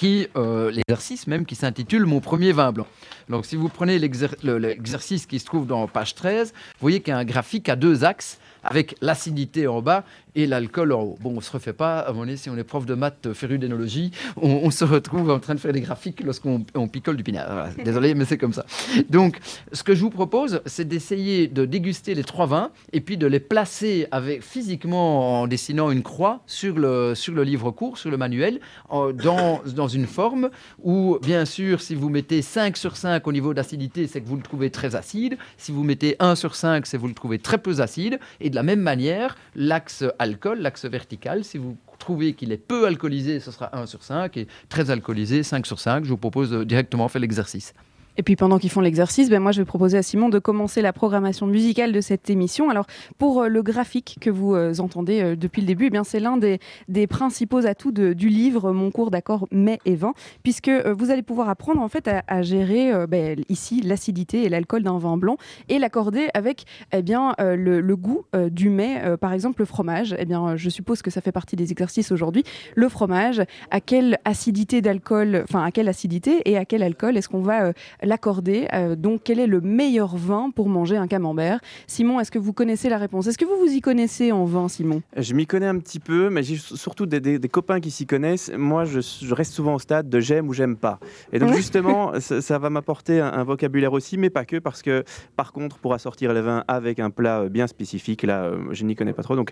qui 0.00 0.28
euh, 0.34 0.70
l'exercice 0.70 1.26
même 1.26 1.44
qui 1.44 1.54
s'intitule 1.54 2.06
Mon 2.06 2.20
premier 2.20 2.52
vin 2.52 2.72
blanc. 2.72 2.86
Donc 3.28 3.44
si 3.44 3.54
vous 3.54 3.68
prenez 3.68 3.98
l'exer- 3.98 4.28
le- 4.42 4.56
l'exercice 4.56 5.26
qui 5.26 5.38
se 5.38 5.44
trouve 5.44 5.66
dans 5.66 5.86
page 5.88 6.14
13, 6.14 6.54
vous 6.54 6.80
voyez 6.80 7.00
qu'il 7.00 7.10
y 7.12 7.14
a 7.14 7.18
un 7.18 7.24
graphique 7.26 7.68
à 7.68 7.76
deux 7.76 8.02
axes 8.02 8.38
avec 8.64 8.96
l'acidité 9.00 9.66
en 9.66 9.82
bas 9.82 10.04
et 10.36 10.46
l'alcool 10.46 10.92
en 10.92 11.02
haut. 11.02 11.18
Bon, 11.20 11.30
on 11.30 11.36
ne 11.36 11.40
se 11.40 11.50
refait 11.50 11.72
pas, 11.72 11.98
à 12.00 12.08
moment 12.12 12.24
donné, 12.24 12.36
si 12.36 12.48
on 12.50 12.56
est 12.56 12.62
prof 12.64 12.86
de 12.86 12.94
maths, 12.94 13.26
euh, 13.26 13.34
féru 13.34 13.58
d'énologie, 13.58 14.12
on, 14.36 14.48
on 14.64 14.70
se 14.70 14.84
retrouve 14.84 15.30
en 15.30 15.40
train 15.40 15.54
de 15.56 15.60
faire 15.60 15.72
des 15.72 15.80
graphiques 15.80 16.22
lorsqu'on 16.22 16.64
on 16.76 16.86
picole 16.86 17.16
du 17.16 17.24
pinard. 17.24 17.46
Voilà, 17.52 17.70
désolé, 17.84 18.14
mais 18.14 18.24
c'est 18.24 18.38
comme 18.38 18.52
ça. 18.52 18.64
Donc, 19.08 19.38
ce 19.72 19.82
que 19.82 19.94
je 19.94 20.02
vous 20.02 20.10
propose, 20.10 20.60
c'est 20.66 20.86
d'essayer 20.86 21.48
de 21.48 21.64
déguster 21.64 22.14
les 22.14 22.22
trois 22.22 22.46
vins 22.46 22.70
et 22.92 23.00
puis 23.00 23.16
de 23.16 23.26
les 23.26 23.40
placer 23.40 24.06
avec, 24.12 24.42
physiquement 24.42 25.40
en 25.42 25.46
dessinant 25.48 25.90
une 25.90 26.02
croix 26.02 26.40
sur 26.46 26.78
le, 26.78 27.14
sur 27.16 27.34
le 27.34 27.42
livre 27.42 27.70
court, 27.72 27.98
sur 27.98 28.10
le 28.10 28.16
manuel, 28.16 28.60
en- 28.88 29.12
dans, 29.12 29.60
dans 29.74 29.88
une 29.88 30.06
forme 30.06 30.50
où, 30.82 31.18
bien 31.22 31.44
sûr, 31.44 31.80
si 31.80 31.94
vous 31.96 32.08
mettez 32.08 32.42
5 32.42 32.76
sur 32.76 32.96
5 32.96 33.26
au 33.26 33.32
niveau 33.32 33.52
d'acidité, 33.54 34.06
c'est 34.06 34.20
que 34.20 34.28
vous 34.28 34.36
le 34.36 34.42
trouvez 34.42 34.70
très 34.70 34.94
acide. 34.94 35.36
Si 35.56 35.72
vous 35.72 35.82
mettez 35.82 36.14
1 36.20 36.34
sur 36.36 36.54
5, 36.54 36.86
c'est 36.86 36.96
que 36.98 37.00
vous 37.02 37.08
le 37.08 37.14
trouvez 37.14 37.38
très 37.40 37.58
peu 37.58 37.80
acide. 37.80 38.20
Et 38.40 38.49
de 38.50 38.56
la 38.56 38.62
même 38.62 38.80
manière, 38.80 39.36
l'axe 39.54 40.04
alcool, 40.18 40.60
l'axe 40.60 40.84
vertical, 40.84 41.44
si 41.44 41.58
vous 41.58 41.76
trouvez 41.98 42.32
qu'il 42.32 42.50
est 42.50 42.56
peu 42.56 42.86
alcoolisé, 42.86 43.40
ce 43.40 43.50
sera 43.52 43.76
1 43.76 43.86
sur 43.86 44.02
5. 44.02 44.36
Et 44.36 44.48
très 44.68 44.90
alcoolisé, 44.90 45.42
5 45.42 45.66
sur 45.66 45.78
5. 45.78 46.04
Je 46.04 46.10
vous 46.10 46.16
propose 46.16 46.50
de 46.50 46.64
directement 46.64 47.08
faire 47.08 47.20
l'exercice. 47.20 47.74
Et 48.16 48.22
puis 48.22 48.36
pendant 48.36 48.58
qu'ils 48.58 48.70
font 48.70 48.80
l'exercice, 48.80 49.30
ben 49.30 49.40
moi 49.40 49.52
je 49.52 49.60
vais 49.60 49.64
proposer 49.64 49.96
à 49.96 50.02
Simon 50.02 50.28
de 50.28 50.38
commencer 50.38 50.82
la 50.82 50.92
programmation 50.92 51.46
musicale 51.46 51.92
de 51.92 52.00
cette 52.00 52.28
émission. 52.30 52.70
Alors 52.70 52.86
pour 53.18 53.42
euh, 53.42 53.48
le 53.48 53.62
graphique 53.62 54.16
que 54.20 54.30
vous 54.30 54.54
euh, 54.54 54.74
entendez 54.78 55.22
euh, 55.22 55.36
depuis 55.36 55.62
le 55.62 55.66
début, 55.66 55.86
eh 55.86 55.90
bien 55.90 56.04
c'est 56.04 56.20
l'un 56.20 56.36
des, 56.36 56.58
principaux 57.06 57.66
atouts 57.66 57.92
du 57.92 58.28
livre 58.28 58.72
Mon 58.72 58.90
cours 58.90 59.10
d'accord 59.10 59.46
mai 59.50 59.78
et 59.84 59.94
vin, 59.94 60.12
puisque 60.42 60.70
vous 60.70 61.10
allez 61.10 61.22
pouvoir 61.22 61.48
apprendre 61.48 61.80
en 61.80 61.88
fait 61.88 62.08
à, 62.26 62.42
gérer 62.42 63.06
ben, 63.06 63.42
ici 63.48 63.80
l'acidité 63.80 64.44
et 64.44 64.48
l'alcool 64.48 64.82
d'un 64.82 64.98
vin 64.98 65.16
blanc 65.16 65.36
et 65.68 65.78
l'accorder 65.78 66.28
avec 66.34 66.64
eh 66.92 67.02
bien 67.02 67.34
le, 67.38 67.80
le 67.80 67.96
goût 67.96 68.24
du 68.50 68.70
mets, 68.70 69.16
par 69.20 69.32
exemple 69.32 69.62
le 69.62 69.64
fromage. 69.64 70.14
Eh 70.18 70.24
bien 70.24 70.56
je 70.56 70.70
suppose 70.70 71.02
que 71.02 71.10
ça 71.10 71.20
fait 71.20 71.32
partie 71.32 71.56
des 71.56 71.72
exercices 71.72 72.12
aujourd'hui. 72.12 72.44
Le 72.74 72.88
fromage, 72.88 73.42
à 73.70 73.80
quelle 73.80 74.18
acidité 74.24 74.82
d'alcool, 74.82 75.44
enfin 75.44 75.64
à 75.64 75.70
quelle 75.70 75.88
acidité 75.88 76.42
et 76.44 76.56
à 76.56 76.64
quel 76.64 76.82
alcool 76.82 77.16
est-ce 77.16 77.28
qu'on 77.28 77.42
va 77.42 77.72
l'accorder. 78.02 78.68
Euh, 78.72 78.96
donc, 78.96 79.22
quel 79.24 79.38
est 79.38 79.46
le 79.46 79.60
meilleur 79.60 80.16
vin 80.16 80.50
pour 80.54 80.68
manger 80.68 80.96
un 80.96 81.06
camembert? 81.06 81.60
Simon, 81.86 82.20
est-ce 82.20 82.30
que 82.30 82.38
vous 82.38 82.52
connaissez 82.52 82.88
la 82.88 82.98
réponse? 82.98 83.26
Est-ce 83.26 83.38
que 83.38 83.44
vous 83.44 83.56
vous 83.58 83.72
y 83.72 83.80
connaissez 83.80 84.32
en 84.32 84.44
vin, 84.44 84.68
Simon? 84.68 85.02
Je 85.16 85.34
m'y 85.34 85.46
connais 85.46 85.66
un 85.66 85.78
petit 85.78 86.00
peu, 86.00 86.30
mais 86.30 86.42
j'ai 86.42 86.56
surtout 86.56 87.06
des, 87.06 87.20
des- 87.20 87.38
des 87.38 87.48
copains 87.48 87.80
qui 87.80 87.90
s'y 87.90 88.06
connaissent. 88.06 88.50
Moi, 88.56 88.84
je, 88.84 89.00
je 89.00 89.34
reste 89.34 89.52
souvent 89.52 89.74
au 89.74 89.78
stade 89.78 90.08
de 90.08 90.20
j'aime 90.20 90.48
ou 90.48 90.52
j'aime 90.52 90.76
pas. 90.76 90.98
Et 91.32 91.38
donc, 91.38 91.54
justement, 91.54 92.12
ça, 92.20 92.40
ça 92.40 92.58
va 92.58 92.70
m'apporter 92.70 93.20
un, 93.20 93.32
un 93.32 93.44
vocabulaire 93.44 93.92
aussi, 93.92 94.16
mais 94.18 94.30
pas 94.30 94.44
que, 94.44 94.56
parce 94.58 94.82
que, 94.82 95.04
par 95.36 95.52
contre, 95.52 95.78
pour 95.78 95.94
assortir 95.94 96.32
les 96.32 96.40
vins 96.40 96.64
avec 96.68 96.98
un 97.00 97.10
plat 97.10 97.40
euh, 97.40 97.48
bien 97.48 97.66
spécifique, 97.66 98.22
là, 98.22 98.44
euh, 98.44 98.58
je 98.72 98.84
n'y 98.84 98.94
connais 98.96 99.12
pas 99.12 99.22
trop. 99.22 99.36
Donc, 99.36 99.50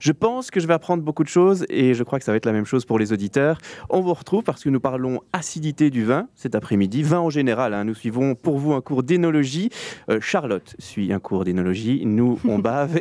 je 0.00 0.12
pense 0.12 0.50
que 0.50 0.60
je 0.60 0.66
vais 0.66 0.74
apprendre 0.74 1.02
beaucoup 1.02 1.24
de 1.24 1.28
choses, 1.28 1.64
et 1.68 1.94
je 1.94 2.02
crois 2.04 2.18
que 2.18 2.24
ça 2.24 2.32
va 2.32 2.36
être 2.36 2.46
la 2.46 2.52
même 2.52 2.64
chose 2.66 2.84
pour 2.84 2.98
les 2.98 3.12
auditeurs. 3.12 3.58
On 3.90 4.00
vous 4.00 4.14
retrouve 4.14 4.42
parce 4.42 4.62
que 4.64 4.68
nous 4.68 4.80
parlons 4.80 5.20
acidité 5.32 5.90
du 5.90 6.04
vin 6.04 6.28
cet 6.34 6.54
après-midi, 6.54 7.02
vin 7.02 7.20
en 7.20 7.30
général. 7.30 7.74
hein. 7.74 7.84
Nous 7.88 7.94
suivons 7.94 8.34
pour 8.34 8.58
vous 8.58 8.74
un 8.74 8.82
cours 8.82 9.02
d'énologie. 9.02 9.70
Euh, 10.10 10.20
Charlotte 10.20 10.76
suit 10.78 11.10
un 11.10 11.20
cours 11.20 11.46
d'énologie. 11.46 12.02
Nous, 12.04 12.38
on 12.46 12.58
bave. 12.58 13.00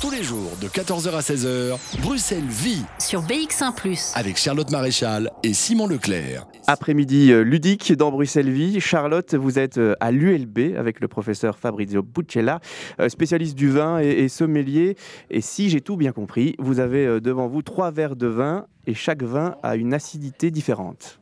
Tous 0.00 0.10
les 0.10 0.24
jours 0.24 0.50
de 0.60 0.66
14h 0.66 1.14
à 1.14 1.20
16h, 1.20 2.00
Bruxelles 2.02 2.48
vit 2.48 2.82
sur 2.98 3.22
BX1⁇ 3.22 3.72
avec 4.16 4.38
Charlotte 4.38 4.68
Maréchal 4.72 5.30
et 5.44 5.54
Simon 5.54 5.86
Leclerc. 5.86 6.48
Après-midi 6.66 7.30
euh, 7.30 7.42
ludique 7.42 7.92
dans 7.92 8.10
Bruxelles 8.10 8.50
Vie. 8.50 8.80
Charlotte, 8.80 9.36
vous 9.36 9.60
êtes 9.60 9.78
euh, 9.78 9.94
à 10.00 10.10
l'ULB 10.10 10.76
avec 10.76 10.98
le 10.98 11.06
professeur 11.06 11.56
Fabrizio 11.56 12.02
Buccella, 12.02 12.58
spécialiste 13.06 13.54
du 13.54 13.70
vin 13.70 14.00
et, 14.00 14.08
et 14.08 14.28
sommelier. 14.28 14.96
Et 15.30 15.40
si 15.40 15.70
j'ai 15.70 15.80
tout 15.80 15.96
bien 15.96 16.10
compris, 16.10 16.56
vous 16.58 16.80
avez 16.80 17.20
devant 17.20 17.46
vous 17.46 17.62
trois 17.62 17.92
verres 17.92 18.16
de 18.16 18.26
vin 18.26 18.66
et 18.88 18.94
chaque 18.94 19.22
vin 19.22 19.54
a 19.62 19.76
une 19.76 19.94
acidité 19.94 20.50
différente. 20.50 21.20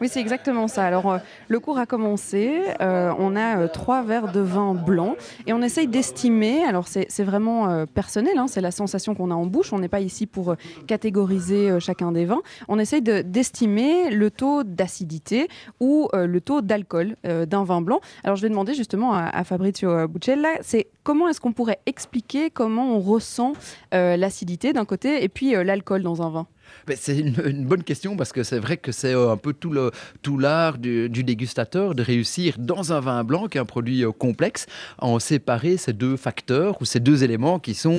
Oui, 0.00 0.08
c'est 0.10 0.20
exactement 0.20 0.68
ça. 0.68 0.84
Alors, 0.84 1.10
euh, 1.10 1.18
le 1.48 1.58
cours 1.58 1.78
a 1.78 1.86
commencé. 1.86 2.60
euh, 2.82 3.12
on 3.18 3.34
a 3.34 3.60
euh, 3.60 3.68
trois 3.68 4.02
verres 4.02 4.30
de 4.30 4.40
vin 4.40 4.74
blanc 4.74 5.16
et 5.46 5.54
on 5.54 5.62
essaye 5.62 5.86
d'estimer. 5.88 6.64
Alors, 6.64 6.86
c'est 6.86 7.22
vraiment 7.22 7.86
personnel. 7.86 8.36
hein, 8.36 8.46
c'est 8.46 8.60
la 8.60 8.70
sensation 8.70 9.14
qu'on 9.14 9.30
a 9.30 9.34
en 9.34 9.46
bouche. 9.46 9.72
On 9.72 9.78
n'est 9.78 9.88
pas 9.88 10.00
ici 10.00 10.26
pour 10.26 10.54
catégoriser 10.86 11.80
chacun 11.80 12.12
des 12.12 12.26
vins. 12.26 12.42
On 12.68 12.78
essaye 12.78 13.00
de- 13.00 13.22
d'estimer 13.22 14.10
le 14.10 14.30
taux 14.30 14.64
d'acidité 14.64 15.48
ou 15.80 16.08
le 16.12 16.40
taux 16.40 16.60
d'alcool 16.60 17.16
d'un 17.24 17.64
vin 17.64 17.80
blanc. 17.80 18.00
Alors, 18.22 18.36
je 18.36 18.42
vais 18.42 18.50
demander 18.50 18.74
justement 18.74 19.14
à, 19.14 19.24
à 19.24 19.44
Fabrizio 19.44 20.06
Buccella, 20.08 20.50
c'est 20.60 20.88
comment 21.04 21.28
est-ce 21.28 21.40
qu'on 21.40 21.52
pourrait 21.52 21.78
expliquer 21.86 22.50
comment 22.50 22.94
on 22.96 23.00
ressent 23.00 23.54
l'acidité 23.92 24.72
d'un 24.74 24.84
côté 24.84 25.24
et 25.24 25.28
puis 25.28 25.52
l'alcool 25.64 26.02
dans 26.02 26.20
un 26.22 26.28
vin? 26.30 26.46
C'est 26.94 27.18
une, 27.18 27.64
bonne 27.64 27.82
question 27.82 28.16
parce 28.16 28.32
que 28.32 28.42
c'est 28.42 28.58
vrai 28.58 28.76
que 28.76 28.92
c'est 28.92 29.14
euh, 29.14 29.30
un 29.30 29.36
peu 29.36 29.52
tout 29.52 30.38
l'art 30.38 30.78
du, 30.78 31.08
du 31.08 31.24
dégustateur 31.24 31.94
de 31.94 32.02
réussir 32.02 32.56
dans 32.58 32.92
un 32.92 33.00
vin 33.00 33.24
blanc 33.24 33.46
qui 33.46 33.58
est 33.58 33.60
un 33.60 33.64
produit 33.64 34.04
euh, 34.04 34.12
complexe 34.12 34.66
à 34.98 35.06
en 35.06 35.18
séparer 35.18 35.76
ces 35.76 35.92
deux 35.92 36.16
facteurs 36.16 36.80
ou 36.80 36.84
ces 36.84 37.00
deux 37.00 37.24
éléments 37.24 37.58
qui 37.58 37.74
sont 37.74 37.98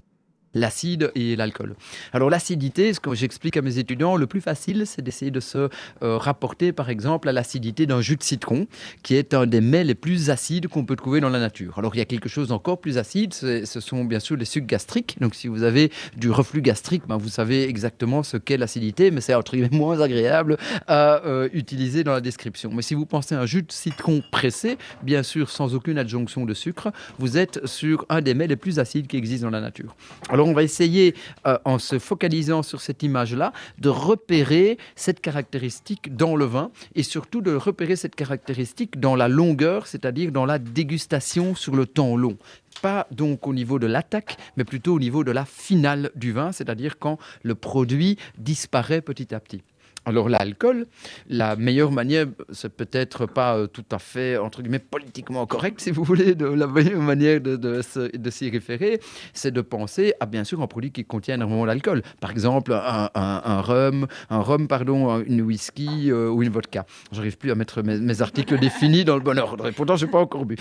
l'acide 0.60 1.12
et 1.16 1.36
l'alcool. 1.36 1.76
Alors 2.14 2.30
l'acidité, 2.30 2.94
ce 2.94 3.00
que 3.00 3.14
j'explique 3.14 3.58
à 3.58 3.62
mes 3.62 3.78
étudiants, 3.78 4.16
le 4.16 4.28
plus 4.28 4.42
facile, 4.42 4.84
c'est 4.86 5.02
d'essayer 5.02 5.32
de 5.32 5.40
se 5.40 5.70
euh, 6.04 6.18
rapporter 6.18 6.72
par 6.72 6.90
exemple 6.90 7.30
à 7.30 7.32
l'acidité 7.32 7.86
d'un 7.86 8.02
jus 8.02 8.16
de 8.16 8.24
citron, 8.24 8.68
qui 9.04 9.16
est 9.16 9.34
un 9.34 9.46
des 9.46 9.62
mets 9.62 9.84
les 9.84 9.96
plus 9.96 10.30
acides 10.30 10.68
qu'on 10.68 10.86
peut 10.86 10.96
trouver 10.96 11.20
dans 11.20 11.30
la 11.30 11.40
nature. 11.40 11.78
Alors 11.78 11.96
il 11.96 12.00
y 12.00 12.02
a 12.02 12.06
quelque 12.06 12.30
chose 12.30 12.50
d'encore 12.50 12.80
plus 12.80 12.98
acide, 12.98 13.34
ce 13.34 13.80
sont 13.80 14.04
bien 14.06 14.20
sûr 14.20 14.36
les 14.36 14.46
sucs 14.46 14.66
gastriques. 14.66 15.18
Donc 15.22 15.36
si 15.36 15.48
vous 15.48 15.64
avez 15.64 15.92
du 16.16 16.32
reflux 16.32 16.62
gastrique, 16.62 17.04
ben, 17.08 17.18
vous 17.18 17.30
savez 17.30 17.68
exactement 17.68 18.24
ce 18.24 18.38
qu'est 18.38 18.58
l'acidité, 18.58 19.12
mais 19.12 19.22
c'est 19.22 19.34
entre 19.34 19.56
guillemets 19.56 19.70
moins 19.72 20.00
agréable 20.02 20.58
à 20.88 21.26
euh, 21.26 21.50
utiliser 21.54 22.04
dans 22.04 22.14
la 22.14 22.22
description. 22.22 22.72
Mais 22.74 22.82
si 22.82 22.94
vous 22.94 23.06
pensez 23.06 23.36
à 23.36 23.42
un 23.42 23.46
jus 23.46 23.64
de 23.64 23.72
citron 23.72 24.24
pressé, 24.32 24.78
bien 25.04 25.24
sûr 25.24 25.50
sans 25.50 25.76
aucune 25.76 25.98
adjonction 25.98 26.46
de 26.46 26.54
sucre, 26.54 26.92
vous 27.20 27.38
êtes 27.38 27.66
sur 27.66 28.06
un 28.10 28.22
des 28.22 28.34
mets 28.34 28.48
les 28.48 28.56
plus 28.56 28.80
acides 28.80 29.08
qui 29.08 29.18
existent 29.18 29.48
dans 29.48 29.52
la 29.52 29.62
nature. 29.62 29.96
Alors 30.30 30.47
On 30.48 30.54
va 30.54 30.64
essayer, 30.64 31.14
euh, 31.46 31.58
en 31.66 31.80
se 31.80 32.00
focalisant 32.00 32.64
sur 32.64 32.82
cette 32.82 33.04
image-là, 33.04 33.54
de 33.80 33.90
repérer 33.90 34.78
cette 34.96 35.20
caractéristique 35.20 36.16
dans 36.16 36.36
le 36.36 36.46
vin 36.46 36.72
et 36.96 37.04
surtout 37.04 37.42
de 37.42 37.54
repérer 37.54 37.96
cette 37.96 38.16
caractéristique 38.16 39.00
dans 39.00 39.16
la 39.16 39.28
longueur, 39.28 39.88
c'est-à-dire 39.88 40.32
dans 40.32 40.46
la 40.46 40.60
dégustation 40.60 41.56
sur 41.56 41.76
le 41.76 41.86
temps 41.86 42.16
long 42.16 42.38
pas 42.82 43.08
donc 43.10 43.48
au 43.48 43.54
niveau 43.54 43.80
de 43.80 43.88
l'attaque, 43.88 44.38
mais 44.56 44.64
plutôt 44.64 44.94
au 44.94 45.00
niveau 45.00 45.24
de 45.24 45.32
la 45.32 45.46
finale 45.46 46.12
du 46.16 46.32
vin, 46.32 46.52
c'est-à-dire 46.52 47.00
quand 47.00 47.18
le 47.42 47.56
produit 47.56 48.18
disparaît 48.38 49.02
petit 49.02 49.34
à 49.34 49.40
petit. 49.40 49.64
Alors 50.08 50.30
l'alcool, 50.30 50.86
la 51.28 51.58
meilleure 51.58 51.92
manière, 51.92 52.28
c'est 52.52 52.74
peut-être 52.74 53.26
pas 53.26 53.58
euh, 53.58 53.68
tout 53.68 53.84
à 53.92 54.00
fait, 54.00 54.38
entre 54.38 54.62
guillemets, 54.62 54.80
politiquement 54.80 55.46
correct, 55.46 55.82
si 55.82 55.92
vous 55.92 56.06
voulez, 56.06 56.34
de 56.34 56.46
la 56.46 56.66
meilleure 56.66 57.02
manière 57.02 57.42
de, 57.42 57.82
s'y 58.30 58.50
référer, 58.50 59.02
c'est 59.34 59.52
de 59.52 59.60
penser 59.60 60.14
à 60.22 60.26
bien 60.26 60.46
sûr 60.46 60.62
un 60.62 60.68
produit 60.68 60.94
qui 60.94 61.04
contient 61.04 61.36
énormément 61.36 61.66
d'alcool. 61.66 62.04
Par 62.22 62.32
exemple, 62.32 62.72
un, 62.72 63.10
un, 63.14 63.60
rhum, 63.60 64.08
un 64.30 64.40
rhum, 64.40 64.70
pardon, 64.70 65.22
une 65.28 65.42
whisky 65.42 66.10
euh, 66.10 66.30
ou 66.30 66.42
une 66.42 66.52
vodka. 66.52 66.86
J'arrive 67.12 67.38
plus 67.38 67.52
à 67.52 67.56
mettre 67.56 67.82
mes, 67.82 68.22
articles 68.22 68.58
définis 68.60 69.04
dans 69.04 69.16
le 69.16 69.22
bon 69.22 69.38
ordre. 69.38 69.68
Et 69.68 69.74
pourtant, 69.74 69.98
je 69.98 70.06
n'ai 70.06 70.12
pas 70.12 70.20
encore 70.20 70.46
bu. 70.46 70.56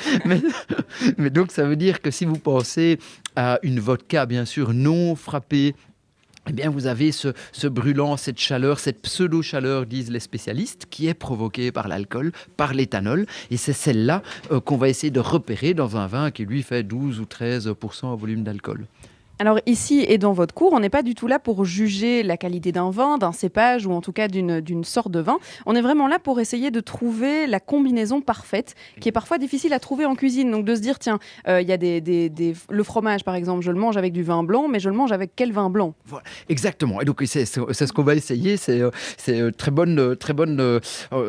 Mais 1.18 1.30
donc, 1.30 1.52
ça 1.52 1.62
veut 1.62 1.76
dire 1.76 2.02
que 2.02 2.10
si 2.10 2.24
vous 2.24 2.38
pensez 2.40 2.98
à 3.36 3.60
une 3.62 3.78
vodka, 3.78 4.26
bien 4.26 4.44
sûr, 4.44 4.74
non 4.74 5.14
frappée 5.14 5.76
eh 6.48 6.52
bien, 6.52 6.70
vous 6.70 6.86
avez 6.86 7.12
ce, 7.12 7.66
brûlant, 7.66 8.16
cette 8.16 8.38
chaleur, 8.38 8.78
cette 8.78 9.02
pseudo-chaleur, 9.02 9.86
disent 9.86 10.10
les 10.10 10.20
spécialistes, 10.20 10.86
qui 10.90 11.08
est 11.08 11.14
provoquée 11.14 11.72
par 11.72 11.88
l'alcool, 11.88 12.32
par 12.56 12.74
l'éthanol. 12.74 13.26
Et 13.50 13.56
c'est 13.56 13.72
celle-là 13.72 14.22
euh, 14.52 14.60
qu'on 14.60 14.76
va 14.76 14.88
essayer 14.88 15.10
de 15.10 15.20
repérer 15.20 15.74
dans 15.74 15.96
un 15.96 16.06
vin 16.06 16.30
qui, 16.30 16.44
lui, 16.44 16.62
fait 16.62 16.82
12 16.82 17.20
ou 17.20 17.24
13% 17.24 18.06
en 18.06 18.16
volume 18.16 18.44
d'alcool. 18.44 18.86
Alors 19.38 19.58
ici 19.66 20.04
et 20.08 20.16
dans 20.16 20.32
votre 20.32 20.54
cours, 20.54 20.72
on 20.72 20.80
n'est 20.80 20.88
pas 20.88 21.02
du 21.02 21.14
tout 21.14 21.26
là 21.26 21.38
pour 21.38 21.66
juger 21.66 22.22
la 22.22 22.38
qualité 22.38 22.72
d'un 22.72 22.90
vin, 22.90 23.18
d'un 23.18 23.32
cépage 23.32 23.84
ou 23.84 23.92
en 23.92 24.00
tout 24.00 24.12
cas 24.12 24.28
d'une 24.28 24.84
sorte 24.84 25.10
de 25.10 25.20
vin. 25.20 25.38
On 25.66 25.74
est 25.74 25.82
vraiment 25.82 26.08
là 26.08 26.18
pour 26.18 26.40
essayer 26.40 26.70
de 26.70 26.80
trouver 26.80 27.46
la 27.46 27.60
combinaison 27.60 28.22
parfaite, 28.22 28.74
qui 28.98 29.10
est 29.10 29.12
parfois 29.12 29.36
difficile 29.36 29.74
à 29.74 29.78
trouver 29.78 30.06
en 30.06 30.14
cuisine. 30.14 30.50
Donc 30.50 30.64
de 30.64 30.74
se 30.74 30.80
dire, 30.80 30.98
tiens, 30.98 31.18
euh, 31.48 31.60
il 31.60 31.68
y 31.68 31.72
a 31.72 31.76
des, 31.76 32.32
le 32.70 32.82
fromage 32.82 33.24
par 33.24 33.34
exemple, 33.34 33.62
je 33.62 33.70
le 33.70 33.78
mange 33.78 33.98
avec 33.98 34.14
du 34.14 34.22
vin 34.22 34.42
blanc, 34.42 34.68
mais 34.68 34.80
je 34.80 34.88
le 34.88 34.96
mange 34.96 35.12
avec 35.12 35.32
quel 35.36 35.52
vin 35.52 35.68
blanc? 35.68 35.94
Voilà, 36.06 36.24
Exactement. 36.48 37.02
Et 37.02 37.04
donc 37.04 37.22
c'est 37.26 37.44
ce 37.44 37.92
qu'on 37.92 38.04
va 38.04 38.14
essayer. 38.14 38.56
C'est 38.56 38.80
euh, 38.80 38.90
euh, 39.28 39.50
très 39.50 39.70
bonne, 39.70 40.16
très 40.16 40.32
bonne 40.32 40.80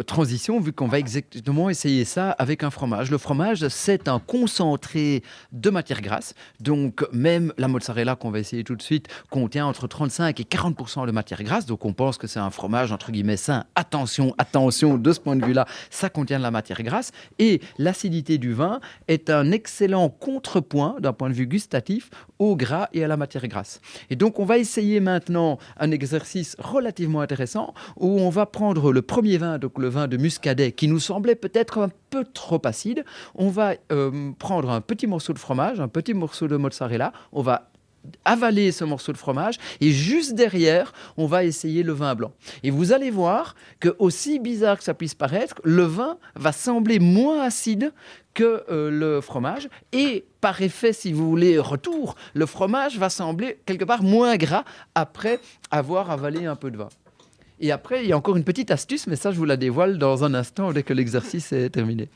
transition 0.06 0.62
vu 0.62 0.72
qu'on 0.72 0.88
va 0.88 1.00
exactement 1.00 1.70
essayer 1.70 2.06
ça 2.06 2.32
avec 2.32 2.64
un 2.64 2.70
fromage. 2.70 3.12
Le 3.12 3.18
fromage, 3.18 3.68
c'est 3.68 4.08
un 4.08 4.20
concentré 4.20 5.24
de 5.52 5.70
matière 5.70 6.02
grasse. 6.02 6.34
Donc 6.62 7.06
même 7.12 7.52
la 7.58 7.68
mozzarella 7.68 7.97
là 8.06 8.16
qu'on 8.16 8.32
va 8.32 8.40
essayer 8.40 8.64
tout 8.64 8.76
de 8.76 8.82
suite 8.82 9.08
contient 9.30 9.66
entre 9.66 9.88
35 9.88 10.40
et 10.40 10.44
40% 10.44 11.06
de 11.06 11.12
matière 11.12 11.44
grasse. 11.44 11.66
Donc 11.66 11.86
on 11.86 11.94
pense 11.94 12.18
que 12.18 12.28
c'est 12.28 12.40
un 12.40 12.50
fromage 12.50 12.92
entre 12.92 13.12
guillemets 13.12 13.38
sain. 13.38 13.66
Attention, 13.76 14.34
attention, 14.38 14.98
de 14.98 15.12
ce 15.12 15.20
point 15.20 15.36
de 15.36 15.46
vue-là, 15.46 15.66
ça 15.90 16.10
contient 16.10 16.38
de 16.38 16.44
la 16.44 16.52
matière 16.52 16.82
grasse. 16.84 17.12
Et 17.40 17.62
l'acidité 17.78 18.38
du 18.38 18.54
vin 18.54 18.80
est 19.08 19.30
un 19.30 19.52
excellent 19.52 20.10
contrepoint 20.10 20.96
d'un 21.00 21.14
point 21.14 21.30
de 21.30 21.36
vue 21.36 21.48
gustatif 21.48 22.10
au 22.40 22.56
gras 22.56 22.88
et 22.94 23.04
à 23.04 23.08
la 23.08 23.18
matière 23.18 23.48
grasse. 23.48 23.82
Et 24.10 24.16
donc 24.16 24.40
on 24.40 24.46
va 24.46 24.58
essayer 24.58 25.00
maintenant 25.00 25.58
un 25.80 25.92
exercice 25.92 26.56
relativement 26.60 27.22
intéressant 27.22 27.74
où 27.98 28.20
on 28.20 28.30
va 28.30 28.46
prendre 28.46 28.92
le 28.92 29.02
premier 29.02 29.38
vin, 29.38 29.58
donc 29.58 29.80
le 29.80 29.90
vin 29.90 30.08
de 30.08 30.18
muscadet, 30.18 30.72
qui 30.72 30.88
nous 30.88 31.00
semblait 31.00 31.36
peut-être 31.36 31.80
un 31.80 31.90
peu 32.10 32.24
trop 32.24 32.62
acide. 32.66 33.04
On 33.36 33.50
va 33.50 33.74
euh, 33.92 34.32
prendre 34.40 34.70
un 34.70 34.82
petit 34.82 35.08
morceau 35.08 35.34
de 35.34 35.40
fromage, 35.40 35.80
un 35.80 35.88
petit 35.88 36.14
morceau 36.14 36.48
de 36.48 36.58
mozzarella. 36.58 37.12
On 37.32 37.42
va 37.42 37.70
avaler 38.26 38.72
ce 38.72 38.84
morceau 38.84 39.12
de 39.12 39.18
fromage 39.18 39.58
et 39.82 39.92
juste 39.92 40.36
derrière, 40.36 40.94
on 41.18 41.26
va 41.26 41.44
essayer 41.44 41.84
le 41.84 41.94
vin 41.94 42.16
blanc. 42.16 42.32
Et 42.64 42.72
vous 42.72 42.94
allez 42.94 43.12
voir 43.12 43.56
que 43.80 43.96
aussi 44.00 44.40
bizarre 44.40 44.78
que 44.78 44.84
ça 44.84 44.94
puisse 44.94 45.16
paraître, 45.16 45.56
le 45.64 45.84
vin 45.84 46.18
va 46.36 46.52
sembler 46.52 47.00
moins 47.00 47.44
acide 47.44 47.92
que 48.34 48.64
euh, 48.70 48.92
le 48.92 49.22
fromage 49.22 49.68
et 49.92 50.26
par 50.42 50.62
effet, 50.62 50.94
si 50.94 51.12
vous 51.12 51.30
voulez, 51.30 51.58
retour, 51.58 52.16
le 52.34 52.46
fromage 52.46 52.98
va 52.98 53.10
sembler 53.10 53.60
quelque 53.66 53.86
part 53.86 54.04
moins 54.04 54.38
gras 54.38 54.64
après 54.94 55.40
avoir 55.72 56.12
avalé 56.12 56.46
un 56.46 56.56
peu 56.56 56.70
de 56.70 56.78
vin. 56.78 56.90
Et 57.60 57.72
après, 57.72 58.04
il 58.04 58.10
y 58.10 58.14
a 58.14 58.18
encore 58.18 58.38
une 58.38 58.44
petite 58.44 58.70
astuce, 58.70 59.08
mais 59.08 59.16
ça, 59.16 59.32
je 59.32 59.38
vous 59.38 59.46
la 59.46 59.58
dévoile 59.58 59.98
dans 59.98 60.24
un 60.24 60.36
instant 60.36 60.72
dès 60.72 60.84
que 60.84 60.94
l'exercice 60.94 61.52
est 61.52 61.70
terminé 61.70 62.10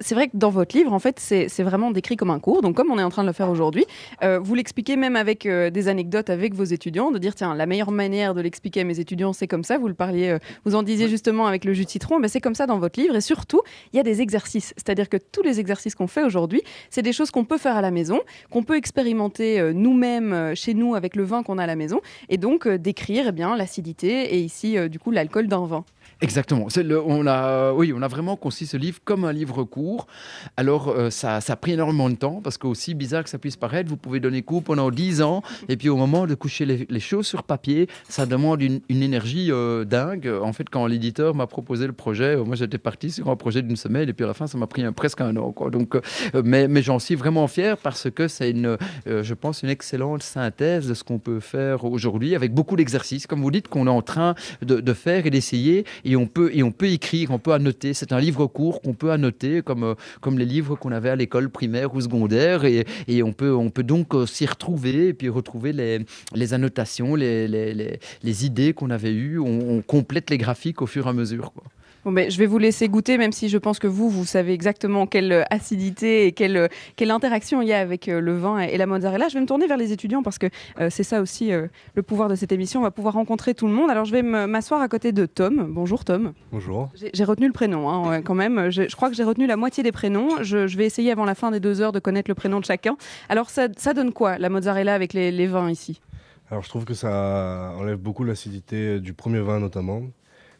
c'est 0.00 0.14
vrai 0.14 0.28
que 0.28 0.36
dans 0.36 0.50
votre 0.50 0.76
livre, 0.76 0.92
en 0.92 0.98
fait, 0.98 1.18
c'est 1.18 1.62
vraiment 1.62 1.90
décrit 1.90 2.16
comme 2.16 2.30
un 2.30 2.38
cours. 2.38 2.62
Donc, 2.62 2.76
comme 2.76 2.90
on 2.90 2.98
est 2.98 3.02
en 3.02 3.10
train 3.10 3.22
de 3.22 3.28
le 3.28 3.32
faire 3.32 3.50
aujourd'hui, 3.50 3.84
euh, 4.22 4.38
vous 4.38 4.54
l'expliquez 4.54 4.96
même 4.96 5.16
avec 5.16 5.46
euh, 5.46 5.70
des 5.70 5.88
anecdotes 5.88 6.30
avec 6.30 6.54
vos 6.54 6.64
étudiants, 6.64 7.10
de 7.10 7.18
dire 7.18 7.34
tiens, 7.34 7.54
la 7.54 7.66
meilleure 7.66 7.90
manière 7.90 8.34
de 8.34 8.40
l'expliquer 8.40 8.82
à 8.82 8.84
mes 8.84 9.00
étudiants, 9.00 9.32
c'est 9.32 9.48
comme 9.48 9.64
ça. 9.64 9.78
Vous 9.78 9.88
le 9.88 9.94
parliez, 9.94 10.30
euh, 10.30 10.38
vous 10.64 10.74
en 10.74 10.82
disiez 10.82 11.08
justement 11.08 11.46
avec 11.46 11.64
le 11.64 11.72
jus 11.72 11.84
de 11.84 11.90
citron, 11.90 12.18
mais 12.18 12.28
c'est 12.28 12.40
comme 12.40 12.54
ça 12.54 12.66
dans 12.66 12.78
votre 12.78 13.00
livre. 13.00 13.16
Et 13.16 13.20
surtout, 13.20 13.60
il 13.92 13.96
y 13.96 14.00
a 14.00 14.04
des 14.04 14.20
exercices. 14.20 14.72
C'est-à-dire 14.76 15.08
que 15.08 15.16
tous 15.16 15.42
les 15.42 15.58
exercices 15.58 15.94
qu'on 15.94 16.06
fait 16.06 16.22
aujourd'hui, 16.22 16.62
c'est 16.90 17.02
des 17.02 17.12
choses 17.12 17.30
qu'on 17.30 17.44
peut 17.44 17.58
faire 17.58 17.76
à 17.76 17.82
la 17.82 17.90
maison, 17.90 18.20
qu'on 18.50 18.62
peut 18.62 18.76
expérimenter 18.76 19.72
nous-mêmes 19.74 20.54
chez 20.54 20.74
nous 20.74 20.94
avec 20.94 21.16
le 21.16 21.24
vin 21.24 21.42
qu'on 21.42 21.58
a 21.58 21.64
à 21.64 21.66
la 21.66 21.76
maison, 21.76 22.00
et 22.28 22.38
donc 22.38 22.68
décrire 22.68 23.26
eh 23.28 23.32
bien 23.32 23.56
l'acidité 23.56 24.34
et 24.34 24.38
ici 24.38 24.76
du 24.88 24.98
coup 24.98 25.10
l'alcool 25.10 25.48
d'un 25.48 25.66
vin. 25.66 25.84
Exactement. 26.22 26.68
On 27.06 27.26
a, 27.26 27.72
oui, 27.72 27.92
on 27.94 28.00
a 28.00 28.06
vraiment 28.06 28.36
conçu 28.36 28.64
ce 28.64 28.76
livre 28.76 29.00
comme 29.04 29.24
un 29.24 29.32
livre 29.32 29.64
court. 29.64 30.06
Alors, 30.56 30.88
euh, 30.88 31.10
ça, 31.10 31.40
ça, 31.40 31.54
a 31.54 31.56
pris 31.56 31.72
énormément 31.72 32.08
de 32.08 32.14
temps 32.14 32.40
parce 32.42 32.58
qu'aussi 32.58 32.94
bizarre 32.94 33.24
que 33.24 33.28
ça 33.28 33.38
puisse 33.38 33.56
paraître, 33.56 33.90
vous 33.90 33.96
pouvez 33.96 34.20
donner 34.20 34.42
cours 34.42 34.62
pendant 34.62 34.92
10 34.92 35.20
ans 35.22 35.42
et 35.68 35.76
puis 35.76 35.88
au 35.88 35.96
moment 35.96 36.28
de 36.28 36.36
coucher 36.36 36.64
les, 36.64 37.00
choses 37.00 37.26
sur 37.26 37.42
papier, 37.42 37.88
ça 38.08 38.24
demande 38.24 38.62
une, 38.62 38.80
énergie 38.88 39.50
euh, 39.50 39.84
dingue. 39.84 40.30
En 40.42 40.52
fait, 40.52 40.70
quand 40.70 40.86
l'éditeur 40.86 41.34
m'a 41.34 41.48
proposé 41.48 41.88
le 41.88 41.92
projet, 41.92 42.36
euh, 42.36 42.44
moi 42.44 42.54
j'étais 42.54 42.78
parti 42.78 43.10
sur 43.10 43.28
un 43.28 43.34
projet 43.34 43.60
d'une 43.60 43.74
semaine 43.74 44.08
et 44.08 44.12
puis 44.12 44.24
à 44.24 44.28
la 44.28 44.34
fin, 44.34 44.46
ça 44.46 44.56
m'a 44.56 44.68
pris 44.68 44.84
presque 44.92 45.20
un 45.20 45.36
an. 45.36 45.52
Donc, 45.72 45.96
mais, 46.44 46.82
j'en 46.82 47.00
suis 47.00 47.16
vraiment 47.16 47.48
fier 47.48 47.76
parce 47.76 48.08
que 48.10 48.28
c'est 48.28 48.50
une, 48.50 48.76
je 49.06 49.34
pense, 49.34 49.64
une 49.64 49.70
excellente 49.70 50.22
synthèse 50.22 50.86
de 50.86 50.94
ce 50.94 51.02
qu'on 51.02 51.18
peut 51.18 51.40
faire 51.40 51.84
aujourd'hui 51.84 52.36
avec 52.36 52.54
beaucoup 52.54 52.76
d'exercices, 52.76 53.26
comme 53.26 53.42
vous 53.42 53.50
dites, 53.50 53.66
qu'on 53.66 53.88
est 53.88 53.90
en 53.90 54.02
train 54.02 54.36
de, 54.62 54.92
faire 54.92 55.26
et 55.26 55.30
d'essayer 55.30 55.84
on 56.16 56.26
peut, 56.26 56.50
et 56.52 56.62
on 56.62 56.72
peut 56.72 56.88
écrire, 56.88 57.30
on 57.30 57.38
peut 57.38 57.52
annoter. 57.52 57.94
C'est 57.94 58.12
un 58.12 58.20
livre 58.20 58.46
court 58.46 58.80
qu'on 58.80 58.94
peut 58.94 59.12
annoter 59.12 59.62
comme, 59.62 59.84
euh, 59.84 59.94
comme 60.20 60.38
les 60.38 60.44
livres 60.44 60.76
qu'on 60.76 60.92
avait 60.92 61.10
à 61.10 61.16
l'école 61.16 61.50
primaire 61.50 61.94
ou 61.94 62.00
secondaire. 62.00 62.64
Et, 62.64 62.84
et, 63.08 63.22
on, 63.22 63.32
peut, 63.32 63.54
on 63.54 63.70
peut 63.70 63.82
donc 63.82 64.14
euh, 64.14 64.26
s'y 64.26 64.46
retrouver 64.46 65.08
et 65.08 65.14
puis 65.14 65.28
retrouver 65.28 65.72
les, 65.72 66.04
les 66.34 66.54
annotations, 66.54 67.14
les, 67.14 67.48
les, 67.48 67.98
les, 68.22 68.46
idées 68.46 68.72
qu'on 68.72 68.90
avait 68.90 69.12
eues. 69.12 69.38
On, 69.38 69.82
complète 69.82 70.30
les 70.30 70.38
graphiques 70.38 70.82
au 70.82 70.86
fur 70.86 71.06
et 71.06 71.10
à 71.10 71.12
mesure. 71.12 71.52
Bon, 72.04 72.10
ben, 72.10 72.28
je 72.28 72.36
vais 72.36 72.46
vous 72.46 72.58
laisser 72.58 72.88
goûter, 72.88 73.16
même 73.16 73.30
si 73.30 73.48
je 73.48 73.56
pense 73.58 73.78
que 73.78 73.86
vous, 73.86 74.10
vous 74.10 74.24
savez 74.24 74.52
exactement 74.52 75.06
quelle 75.06 75.30
euh, 75.30 75.44
acidité 75.50 76.26
et 76.26 76.32
quelle, 76.32 76.56
euh, 76.56 76.66
quelle 76.96 77.12
interaction 77.12 77.62
il 77.62 77.68
y 77.68 77.72
a 77.72 77.78
avec 77.78 78.08
euh, 78.08 78.20
le 78.20 78.36
vin 78.36 78.58
et 78.58 78.76
la 78.76 78.86
mozzarella. 78.86 79.28
Je 79.28 79.34
vais 79.34 79.40
me 79.40 79.46
tourner 79.46 79.68
vers 79.68 79.76
les 79.76 79.92
étudiants 79.92 80.24
parce 80.24 80.38
que 80.38 80.46
c'est 80.90 81.04
ça 81.04 81.20
aussi 81.20 81.52
le 81.52 82.02
pouvoir 82.02 82.28
de 82.28 82.34
cette 82.34 82.50
émission. 82.50 82.80
On 82.80 82.82
va 82.82 82.90
pouvoir 82.90 83.14
rencontrer 83.14 83.54
tout 83.54 83.68
le 83.68 83.72
monde. 83.72 83.88
Alors, 83.88 84.04
je 84.04 84.12
vais 84.12 84.22
m'asseoir 84.22 84.80
à 84.80 84.88
côté 84.88 85.12
de 85.12 85.26
Tom. 85.26 85.66
Bonjour, 85.68 86.04
Tom. 86.04 86.32
Bonjour. 86.50 86.90
J'ai 87.12 87.24
retenu 87.24 87.46
le 87.46 87.52
prénom, 87.52 87.88
hein, 87.88 88.22
quand 88.22 88.34
même. 88.34 88.70
Je, 88.70 88.92
crois 88.94 89.08
que 89.08 89.14
j'ai 89.14 89.24
retenu 89.24 89.46
la 89.46 89.56
moitié 89.56 89.82
des 89.82 89.92
prénoms. 89.92 90.42
Je, 90.42 90.76
vais 90.76 90.86
essayer 90.86 91.12
avant 91.12 91.24
la 91.24 91.34
fin 91.34 91.50
des 91.50 91.60
deux 91.60 91.80
heures 91.80 91.92
de 91.92 92.00
connaître 92.00 92.28
le 92.30 92.34
prénom 92.34 92.58
de 92.58 92.64
chacun. 92.64 92.96
Alors, 93.28 93.50
ça, 93.50 93.68
ça 93.76 93.94
donne 93.94 94.12
quoi, 94.12 94.38
la 94.38 94.48
mozzarella 94.48 94.94
avec 94.94 95.12
les, 95.12 95.30
les 95.30 95.46
vins 95.46 95.70
ici? 95.70 96.00
Alors 96.50 96.62
je 96.62 96.68
trouve 96.68 96.84
que 96.84 96.92
ça 96.92 97.72
enlève 97.78 97.96
beaucoup 97.96 98.24
l'acidité 98.24 99.00
du 99.00 99.14
premier 99.14 99.40
vin 99.40 99.58
notamment 99.58 100.02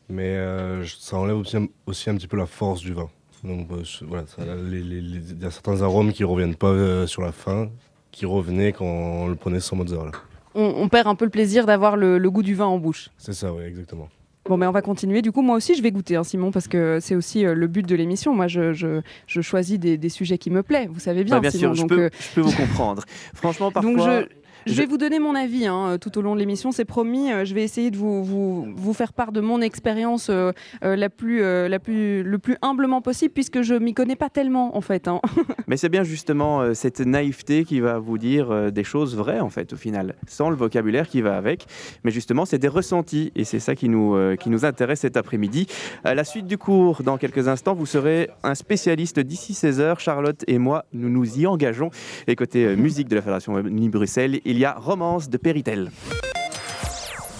mais 0.08 0.36
euh, 0.36 0.84
ça 0.86 1.16
enlève 1.16 1.36
aussi 1.36 1.56
un, 1.56 1.66
aussi 1.86 2.10
un, 2.10 2.16
petit 2.16 2.28
peu 2.28 2.36
la 2.36 2.46
force 2.46 2.80
du 2.80 2.92
vin. 2.92 3.08
Donc 3.44 3.66
euh, 3.72 3.82
voilà, 4.02 4.24
il 4.70 5.40
y 5.40 5.44
a 5.44 5.50
certains 5.50 5.82
arômes 5.82 6.12
qui 6.12 6.24
reviennent 6.24 6.54
pas 6.54 6.68
euh, 6.68 7.06
sur 7.06 7.22
la 7.22 7.32
fin, 7.32 7.70
qui 8.10 8.26
revenaient 8.26 8.72
quand 8.72 8.84
on 8.84 9.28
le 9.28 9.34
prenait 9.34 9.60
sans 9.60 9.76
mozzarella. 9.76 10.12
On, 10.54 10.74
on 10.76 10.88
perd 10.88 11.08
un 11.08 11.14
peu 11.14 11.24
le 11.24 11.30
plaisir 11.30 11.66
d'avoir 11.66 11.96
le, 11.96 12.18
goût 12.30 12.42
du 12.42 12.54
vin 12.54 12.66
en 12.66 12.78
bouche. 12.78 13.10
C'est 13.16 13.32
ça, 13.32 13.52
oui, 13.52 13.64
exactement. 13.64 14.08
Bon, 14.44 14.56
mais 14.56 14.66
on 14.66 14.72
va 14.72 14.82
continuer. 14.82 15.22
Du 15.22 15.30
coup, 15.30 15.40
moi 15.40 15.56
aussi, 15.56 15.74
je 15.76 15.82
vais 15.82 15.92
goûter, 15.92 16.16
hein, 16.16 16.24
Simon, 16.24 16.50
parce 16.50 16.66
que 16.66 16.98
c'est 17.00 17.14
aussi 17.14 17.42
le 17.42 17.66
but 17.68 17.86
de 17.86 17.94
l'émission. 17.94 18.34
Moi, 18.34 18.48
je, 18.48 18.72
je, 18.72 19.40
choisis 19.40 19.78
des, 19.78 20.08
sujets 20.08 20.36
qui 20.36 20.50
me 20.50 20.62
plaisent. 20.62 20.88
Vous 20.88 21.00
savez 21.00 21.22
bien, 21.22 21.36
bah, 21.36 21.40
bien 21.42 21.50
Simon. 21.50 21.74
Sûr, 21.74 21.88
je, 21.88 21.94
peux, 21.94 22.10
je 22.18 22.34
peux 22.34 22.40
vous 22.40 22.56
comprendre. 22.56 23.04
Franchement, 23.34 23.70
parfois. 23.72 24.24
Je 24.66 24.74
vais 24.74 24.86
vous 24.86 24.98
donner 24.98 25.18
mon 25.18 25.34
avis 25.34 25.66
hein, 25.66 25.92
euh, 25.92 25.98
tout 25.98 26.16
au 26.18 26.22
long 26.22 26.34
de 26.34 26.40
l'émission, 26.40 26.72
c'est 26.72 26.84
promis. 26.84 27.32
Euh, 27.32 27.44
je 27.44 27.54
vais 27.54 27.62
essayer 27.62 27.90
de 27.90 27.96
vous, 27.96 28.22
vous, 28.22 28.66
vous 28.74 28.92
faire 28.92 29.12
part 29.12 29.32
de 29.32 29.40
mon 29.40 29.60
expérience 29.60 30.28
euh, 30.30 30.52
la 30.82 31.08
plus, 31.08 31.40
la 31.42 31.78
plus, 31.78 32.22
le 32.22 32.38
plus 32.38 32.56
humblement 32.62 33.00
possible, 33.00 33.32
puisque 33.32 33.62
je 33.62 33.74
m'y 33.74 33.94
connais 33.94 34.16
pas 34.16 34.28
tellement 34.28 34.76
en 34.76 34.80
fait. 34.80 35.08
Hein. 35.08 35.20
Mais 35.66 35.76
c'est 35.76 35.88
bien 35.88 36.02
justement 36.02 36.74
cette 36.74 37.00
naïveté 37.00 37.64
qui 37.64 37.80
va 37.80 37.98
vous 37.98 38.18
dire 38.18 38.72
des 38.72 38.84
choses 38.84 39.16
vraies 39.16 39.40
en 39.40 39.48
fait 39.48 39.72
au 39.72 39.76
final, 39.76 40.14
sans 40.26 40.50
le 40.50 40.56
vocabulaire 40.56 41.08
qui 41.08 41.20
va 41.22 41.36
avec. 41.36 41.66
Mais 42.04 42.10
justement, 42.10 42.44
c'est 42.44 42.58
des 42.58 42.68
ressentis 42.68 43.32
et 43.34 43.44
c'est 43.44 43.60
ça 43.60 43.74
qui 43.74 43.88
nous, 43.88 44.16
qui 44.36 44.50
nous 44.50 44.64
intéresse 44.64 45.00
cet 45.00 45.16
après-midi. 45.16 45.66
À 46.04 46.14
la 46.14 46.24
suite 46.24 46.46
du 46.46 46.58
cours, 46.58 47.02
dans 47.02 47.16
quelques 47.16 47.48
instants, 47.48 47.74
vous 47.74 47.86
serez 47.86 48.30
un 48.42 48.54
spécialiste 48.54 49.20
d'ici 49.20 49.52
16h. 49.52 49.98
Charlotte 49.98 50.44
et 50.46 50.58
moi, 50.58 50.84
nous 50.92 51.08
nous 51.08 51.38
y 51.38 51.46
engageons. 51.46 51.90
Et 52.26 52.36
côté 52.36 52.76
musique 52.76 53.08
de 53.08 53.16
la 53.16 53.22
Fédération 53.22 53.62
Bruxelles 53.88 54.40
il 54.52 54.58
y 54.58 54.66
a 54.66 54.74
Romance 54.74 55.30
de 55.30 55.38
Péritel. 55.38 55.90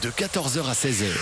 De 0.03 0.09
14h 0.09 0.67
à 0.67 0.73
16h, 0.73 1.13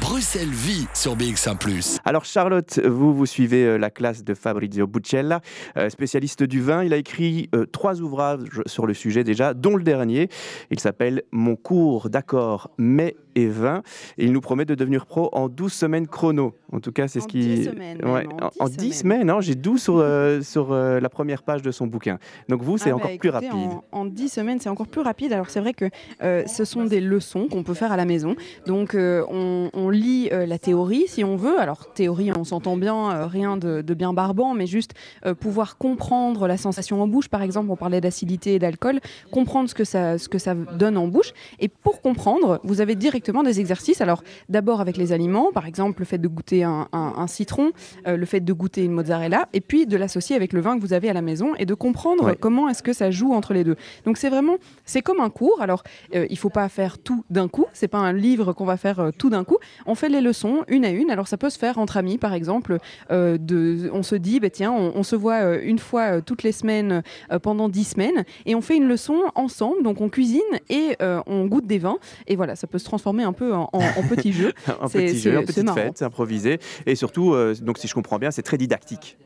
Bruxelles 0.00 0.50
vit 0.50 0.88
sur 0.92 1.16
BX1⁇ 1.16 1.56
Alors 2.04 2.24
Charlotte, 2.24 2.80
vous, 2.84 3.14
vous 3.14 3.26
suivez 3.26 3.64
euh, 3.64 3.76
la 3.76 3.90
classe 3.90 4.24
de 4.24 4.34
Fabrizio 4.34 4.88
Buccella, 4.88 5.40
euh, 5.76 5.88
spécialiste 5.88 6.42
du 6.42 6.60
vin. 6.60 6.82
Il 6.82 6.92
a 6.92 6.96
écrit 6.96 7.48
euh, 7.54 7.64
trois 7.64 8.00
ouvrages 8.00 8.60
sur 8.66 8.86
le 8.86 8.92
sujet 8.92 9.22
déjà, 9.22 9.54
dont 9.54 9.76
le 9.76 9.84
dernier. 9.84 10.28
Il 10.72 10.80
s'appelle 10.80 11.22
Mon 11.30 11.54
cours 11.54 12.10
d'accord 12.10 12.72
mais 12.76 13.14
et 13.36 13.46
20. 13.46 13.82
Et 14.18 14.24
il 14.24 14.32
nous 14.32 14.40
promet 14.40 14.64
de 14.64 14.74
devenir 14.74 15.06
pro 15.06 15.28
en 15.32 15.48
12 15.48 15.72
semaines 15.72 16.08
chrono. 16.08 16.54
En 16.72 16.80
tout 16.80 16.90
cas, 16.90 17.06
c'est 17.06 17.20
ce 17.20 17.28
qui. 17.28 17.38
10 17.38 17.64
semaines. 17.66 17.98
même, 18.02 18.28
en 18.58 18.64
en 18.64 18.68
10 18.68 18.76
10 18.76 18.76
semaines. 18.76 18.92
semaines, 18.92 19.30
hein, 19.30 19.40
j'ai 19.40 19.54
12 19.54 19.80
sur, 19.80 19.98
euh, 19.98 20.40
sur 20.40 20.72
euh, 20.72 20.98
la 20.98 21.08
première 21.08 21.42
page 21.42 21.62
de 21.62 21.70
son 21.70 21.86
bouquin. 21.86 22.18
Donc 22.48 22.62
vous, 22.62 22.78
c'est 22.78 22.90
Ah 22.90 22.94
bah, 22.94 22.96
encore 22.96 23.18
plus 23.18 23.28
écoutez, 23.28 23.48
rapide. 23.48 23.70
En, 23.92 24.00
en 24.00 24.04
10 24.06 24.28
semaines, 24.28 24.58
c'est 24.60 24.68
encore 24.68 24.88
plus 24.88 25.02
rapide. 25.02 25.32
Alors 25.32 25.50
c'est 25.50 25.60
vrai 25.60 25.74
que 25.74 25.84
euh, 26.22 26.44
ce 26.46 26.64
sont 26.64 26.84
des 26.84 27.00
leçons 27.00 27.46
qu'on 27.48 27.62
peut 27.62 27.74
faire 27.74 27.92
à 27.92 27.96
la 27.96 28.04
maison. 28.06 28.34
Donc 28.66 28.96
on, 28.96 29.70
on 29.72 29.90
lit 29.90 30.30
la 30.30 30.58
théorie 30.58 31.04
si 31.06 31.22
on 31.22 31.36
veut. 31.36 31.60
Alors 31.60 31.92
théorie, 31.92 32.30
on 32.36 32.44
s'entend 32.44 32.76
bien, 32.76 33.26
rien 33.26 33.56
de, 33.56 33.82
de 33.82 33.94
bien 33.94 34.12
barbant, 34.12 34.54
mais 34.54 34.66
juste 34.66 34.92
pouvoir 35.40 35.76
comprendre 35.76 36.46
la 36.48 36.56
sensation 36.56 37.02
en 37.02 37.08
bouche. 37.08 37.28
Par 37.28 37.42
exemple, 37.42 37.70
on 37.70 37.76
parlait 37.76 38.00
d'acidité 38.00 38.54
et 38.54 38.58
d'alcool, 38.58 39.00
comprendre 39.30 39.68
ce 39.68 39.74
que, 39.74 39.84
ça, 39.84 40.18
ce 40.18 40.28
que 40.28 40.38
ça 40.38 40.54
donne 40.54 40.96
en 40.96 41.08
bouche. 41.08 41.32
Et 41.58 41.68
pour 41.68 42.00
comprendre, 42.00 42.60
vous 42.64 42.80
avez 42.80 42.94
directement 42.94 43.25
des 43.42 43.60
exercices. 43.60 44.00
Alors 44.00 44.22
d'abord 44.48 44.80
avec 44.80 44.96
les 44.96 45.12
aliments, 45.12 45.50
par 45.52 45.66
exemple 45.66 46.00
le 46.00 46.04
fait 46.06 46.18
de 46.18 46.28
goûter 46.28 46.64
un, 46.64 46.88
un- 46.92 47.14
un 47.16 47.26
citron, 47.26 47.72
euh, 48.06 48.16
le 48.16 48.26
fait 48.26 48.40
de 48.40 48.52
goûter 48.52 48.84
une 48.84 48.92
mozzarella, 48.92 49.48
et 49.52 49.60
puis 49.60 49.86
de 49.86 49.96
l'associer 49.96 50.36
avec 50.36 50.52
le 50.52 50.60
vin 50.60 50.76
que 50.76 50.80
vous 50.82 50.92
avez 50.92 51.08
à 51.08 51.12
la 51.12 51.22
maison 51.22 51.54
et 51.58 51.66
de 51.66 51.74
comprendre 51.74 52.24
Ouais. 52.24 52.36
comment 52.38 52.68
est-ce 52.68 52.82
que 52.82 52.92
ça 52.92 53.10
joue 53.10 53.32
entre 53.34 53.52
les 53.54 53.64
deux. 53.64 53.76
Donc 54.04 54.16
c'est 54.16 54.28
vraiment, 54.30 54.56
c'est 54.84 55.02
comme 55.02 55.20
un 55.20 55.30
cours. 55.30 55.60
Alors 55.60 55.82
euh, 56.14 56.26
il 56.30 56.38
faut 56.38 56.50
pas 56.50 56.68
faire 56.68 56.98
tout 56.98 57.24
d'un 57.30 57.48
coup. 57.48 57.66
C'est 57.72 57.88
pas 57.88 57.98
un 57.98 58.12
livre 58.12 58.52
qu'on 58.52 58.64
va 58.64 58.76
faire 58.76 59.00
euh, 59.00 59.10
tout 59.16 59.30
d'un 59.30 59.44
coup. 59.44 59.58
On 59.86 59.94
fait 59.94 60.08
les 60.08 60.20
leçons 60.20 60.64
une 60.68 60.84
à 60.84 60.90
une. 60.90 61.10
Alors 61.10 61.28
ça 61.28 61.36
peut 61.36 61.50
se 61.50 61.58
faire 61.58 61.78
entre 61.78 61.96
amis, 61.96 62.18
par 62.18 62.34
exemple. 62.34 62.78
euh, 63.10 63.38
de, 63.38 63.90
on 63.92 64.02
se 64.02 64.14
dit, 64.14 64.40
bah, 64.40 64.50
tiens, 64.50 64.72
on, 64.72 64.92
on 64.94 65.02
se 65.02 65.16
voit 65.16 65.56
une 65.62 65.78
fois 65.78 66.20
toutes 66.22 66.42
les 66.42 66.52
semaines 66.52 67.02
pendant 67.42 67.68
dix 67.68 67.84
semaines, 67.84 68.24
et 68.46 68.54
on 68.54 68.60
fait 68.60 68.76
une 68.76 68.88
leçon 68.88 69.22
ensemble. 69.34 69.82
Donc 69.82 70.00
on 70.00 70.08
cuisine 70.08 70.40
et 70.68 70.96
on 71.26 71.46
goûte 71.46 71.66
des 71.66 71.78
vins. 71.78 71.98
Et 72.26 72.36
voilà, 72.36 72.56
ça 72.56 72.66
peut 72.66 72.78
se 72.78 72.84
transformer 72.84 73.15
un 73.24 73.32
peu 73.32 73.54
en, 73.54 73.68
en- 73.72 73.78
en 73.80 74.02
petit 74.08 74.32
jeu. 74.32 74.52
un 74.80 74.88
petit 74.88 75.18
jeu, 75.18 75.34
une 75.38 75.44
petite 75.46 75.64
marrant. 75.64 75.76
fête, 75.76 75.98
c'est 75.98 76.04
improvisé. 76.04 76.58
Et 76.86 76.94
surtout, 76.94 77.34
euh, 77.34 77.54
donc 77.60 77.78
si 77.78 77.88
je 77.88 77.94
comprends 77.94 78.18
bien, 78.18 78.30
c'est 78.30 78.42
très 78.42 78.58
didactique. 78.58 79.16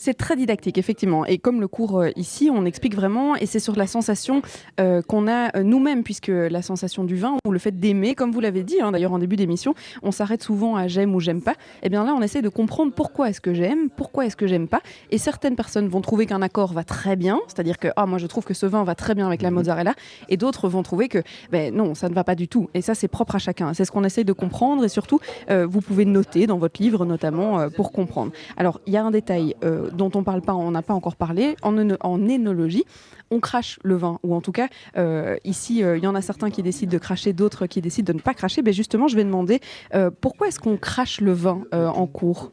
C'est 0.00 0.14
très 0.14 0.36
didactique, 0.36 0.78
effectivement. 0.78 1.26
Et 1.26 1.38
comme 1.38 1.60
le 1.60 1.66
cours 1.66 1.98
euh, 1.98 2.10
ici, 2.14 2.50
on 2.54 2.64
explique 2.64 2.94
vraiment, 2.94 3.34
et 3.34 3.46
c'est 3.46 3.58
sur 3.58 3.74
la 3.74 3.88
sensation 3.88 4.42
euh, 4.78 5.02
qu'on 5.02 5.26
a 5.26 5.56
euh, 5.56 5.64
nous-mêmes, 5.64 6.04
puisque 6.04 6.28
la 6.28 6.62
sensation 6.62 7.02
du 7.02 7.16
vin, 7.16 7.36
ou 7.44 7.50
le 7.50 7.58
fait 7.58 7.72
d'aimer, 7.72 8.14
comme 8.14 8.30
vous 8.30 8.38
l'avez 8.38 8.62
dit, 8.62 8.80
hein, 8.80 8.92
d'ailleurs 8.92 9.12
en 9.12 9.18
début 9.18 9.34
d'émission, 9.34 9.74
on 10.04 10.12
s'arrête 10.12 10.40
souvent 10.40 10.76
à 10.76 10.86
j'aime 10.86 11.16
ou 11.16 11.20
j'aime 11.20 11.42
pas. 11.42 11.54
Et 11.82 11.88
bien 11.88 12.04
là, 12.04 12.14
on 12.16 12.22
essaie 12.22 12.42
de 12.42 12.48
comprendre 12.48 12.92
pourquoi 12.92 13.28
est-ce 13.28 13.40
que 13.40 13.54
j'aime, 13.54 13.90
pourquoi 13.90 14.24
est-ce 14.24 14.36
que 14.36 14.46
j'aime 14.46 14.68
pas. 14.68 14.82
Et 15.10 15.18
certaines 15.18 15.56
personnes 15.56 15.88
vont 15.88 16.00
trouver 16.00 16.26
qu'un 16.26 16.42
accord 16.42 16.72
va 16.72 16.84
très 16.84 17.16
bien, 17.16 17.40
c'est-à-dire 17.48 17.76
que 17.76 17.88
ah, 17.96 18.06
moi 18.06 18.18
je 18.18 18.28
trouve 18.28 18.44
que 18.44 18.54
ce 18.54 18.66
vin 18.66 18.84
va 18.84 18.94
très 18.94 19.16
bien 19.16 19.26
avec 19.26 19.42
la 19.42 19.50
mozzarella, 19.50 19.94
et 20.28 20.36
d'autres 20.36 20.68
vont 20.68 20.84
trouver 20.84 21.08
que 21.08 21.24
ben, 21.50 21.74
non, 21.74 21.96
ça 21.96 22.08
ne 22.08 22.14
va 22.14 22.22
pas 22.22 22.36
du 22.36 22.46
tout. 22.46 22.70
Et 22.72 22.82
ça, 22.82 22.94
c'est 22.94 23.08
propre 23.08 23.34
à 23.34 23.38
chacun. 23.40 23.74
C'est 23.74 23.84
ce 23.84 23.90
qu'on 23.90 24.04
essaie 24.04 24.22
de 24.22 24.32
comprendre, 24.32 24.84
et 24.84 24.88
surtout, 24.88 25.18
vous 25.48 25.80
pouvez 25.80 26.04
noter 26.04 26.46
dans 26.46 26.58
votre 26.58 26.80
livre, 26.80 27.04
notamment, 27.04 27.68
pour 27.70 27.90
comprendre. 27.90 28.30
Alors, 28.56 28.80
il 28.86 28.92
y 28.92 28.96
a 28.96 29.04
un 29.04 29.10
détail 29.10 29.56
euh, 29.88 29.90
dont 29.90 30.10
on 30.14 30.22
parle 30.22 30.42
pas, 30.42 30.54
on 30.54 30.70
n'a 30.70 30.82
pas 30.82 30.94
encore 30.94 31.16
parlé. 31.16 31.56
En, 31.62 31.76
en 32.00 32.28
énologie, 32.28 32.84
on 33.30 33.40
crache 33.40 33.78
le 33.82 33.96
vin, 33.96 34.18
ou 34.22 34.34
en 34.34 34.40
tout 34.40 34.52
cas, 34.52 34.68
euh, 34.96 35.36
ici, 35.44 35.82
euh, 35.84 35.98
il 35.98 36.04
y 36.04 36.06
en 36.06 36.14
a 36.14 36.22
certains 36.22 36.50
qui 36.50 36.62
décident 36.62 36.92
de 36.92 36.98
cracher, 36.98 37.32
d'autres 37.32 37.66
qui 37.66 37.80
décident 37.80 38.12
de 38.12 38.16
ne 38.16 38.22
pas 38.22 38.34
cracher. 38.34 38.62
Mais 38.62 38.72
justement, 38.72 39.08
je 39.08 39.16
vais 39.16 39.24
demander 39.24 39.60
euh, 39.94 40.10
pourquoi 40.20 40.48
est-ce 40.48 40.60
qu'on 40.60 40.76
crache 40.76 41.20
le 41.20 41.32
vin 41.32 41.62
euh, 41.74 41.88
en 41.88 42.06
cours? 42.06 42.52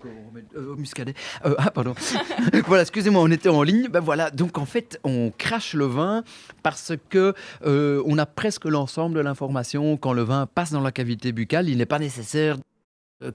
Euh, 0.57 0.75
muscadet. 0.75 1.13
Euh, 1.45 1.55
ah, 1.57 1.71
pardon. 1.71 1.93
voilà, 2.67 2.81
excusez-moi, 2.81 3.21
on 3.21 3.31
était 3.31 3.49
en 3.49 3.63
ligne. 3.63 3.87
Ben 3.89 3.99
voilà, 3.99 4.31
donc 4.31 4.57
en 4.57 4.65
fait, 4.65 4.99
on 5.03 5.31
crache 5.37 5.73
le 5.73 5.85
vin 5.85 6.23
parce 6.63 6.93
que 7.09 7.33
euh, 7.65 8.03
on 8.05 8.17
a 8.17 8.25
presque 8.25 8.65
l'ensemble 8.65 9.15
de 9.15 9.21
l'information. 9.21 9.97
Quand 9.97 10.13
le 10.13 10.23
vin 10.23 10.45
passe 10.45 10.71
dans 10.71 10.81
la 10.81 10.91
cavité 10.91 11.31
buccale, 11.31 11.69
il 11.69 11.77
n'est 11.77 11.85
pas 11.85 11.99
nécessaire 11.99 12.55
euh, 12.55 12.74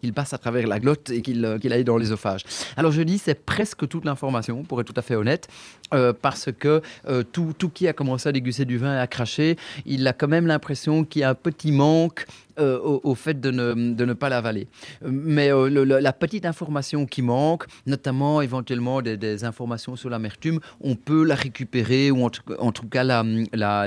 qu'il 0.00 0.12
passe 0.12 0.32
à 0.34 0.38
travers 0.38 0.66
la 0.66 0.78
glotte 0.78 1.10
et 1.10 1.22
qu'il 1.22 1.44
euh, 1.44 1.58
aille 1.70 1.84
dans 1.84 1.96
l'œsophage. 1.96 2.42
Alors 2.76 2.92
je 2.92 3.02
dis 3.02 3.18
c'est 3.18 3.34
presque 3.34 3.88
toute 3.88 4.04
l'information, 4.04 4.62
pour 4.62 4.80
être 4.80 4.92
tout 4.92 4.98
à 4.98 5.02
fait 5.02 5.14
honnête, 5.14 5.48
euh, 5.94 6.12
parce 6.12 6.50
que 6.52 6.82
euh, 7.08 7.22
tout, 7.22 7.54
tout 7.56 7.70
qui 7.70 7.88
a 7.88 7.92
commencé 7.92 8.28
à 8.28 8.32
déguster 8.32 8.64
du 8.64 8.78
vin 8.78 8.94
et 8.96 9.00
à 9.00 9.06
cracher, 9.06 9.56
il 9.86 10.06
a 10.06 10.12
quand 10.12 10.28
même 10.28 10.46
l'impression 10.46 11.04
qu'il 11.04 11.22
y 11.22 11.24
a 11.24 11.30
un 11.30 11.34
petit 11.34 11.72
manque 11.72 12.26
euh, 12.58 12.78
au, 12.78 13.14
fait 13.14 13.40
de 13.40 13.50
ne, 13.50 13.94
de 13.94 14.04
ne 14.04 14.12
pas 14.12 14.28
l'avaler. 14.28 14.68
Euh, 15.02 15.08
Mais 15.10 15.50
euh, 15.50 15.68
la 15.68 16.12
petite 16.12 16.44
information 16.44 17.06
qui 17.06 17.22
manque, 17.22 17.64
notamment 17.86 18.42
éventuellement 18.42 19.00
des, 19.00 19.44
informations 19.44 19.96
sur 19.96 20.10
l'amertume, 20.10 20.60
on 20.80 20.94
peut 20.94 21.24
la 21.24 21.34
récupérer 21.34 22.10
ou 22.10 22.24
en 22.24 22.30
tout, 22.72 22.88
cas 22.88 23.04
la, 23.04 23.24
la 23.54 23.86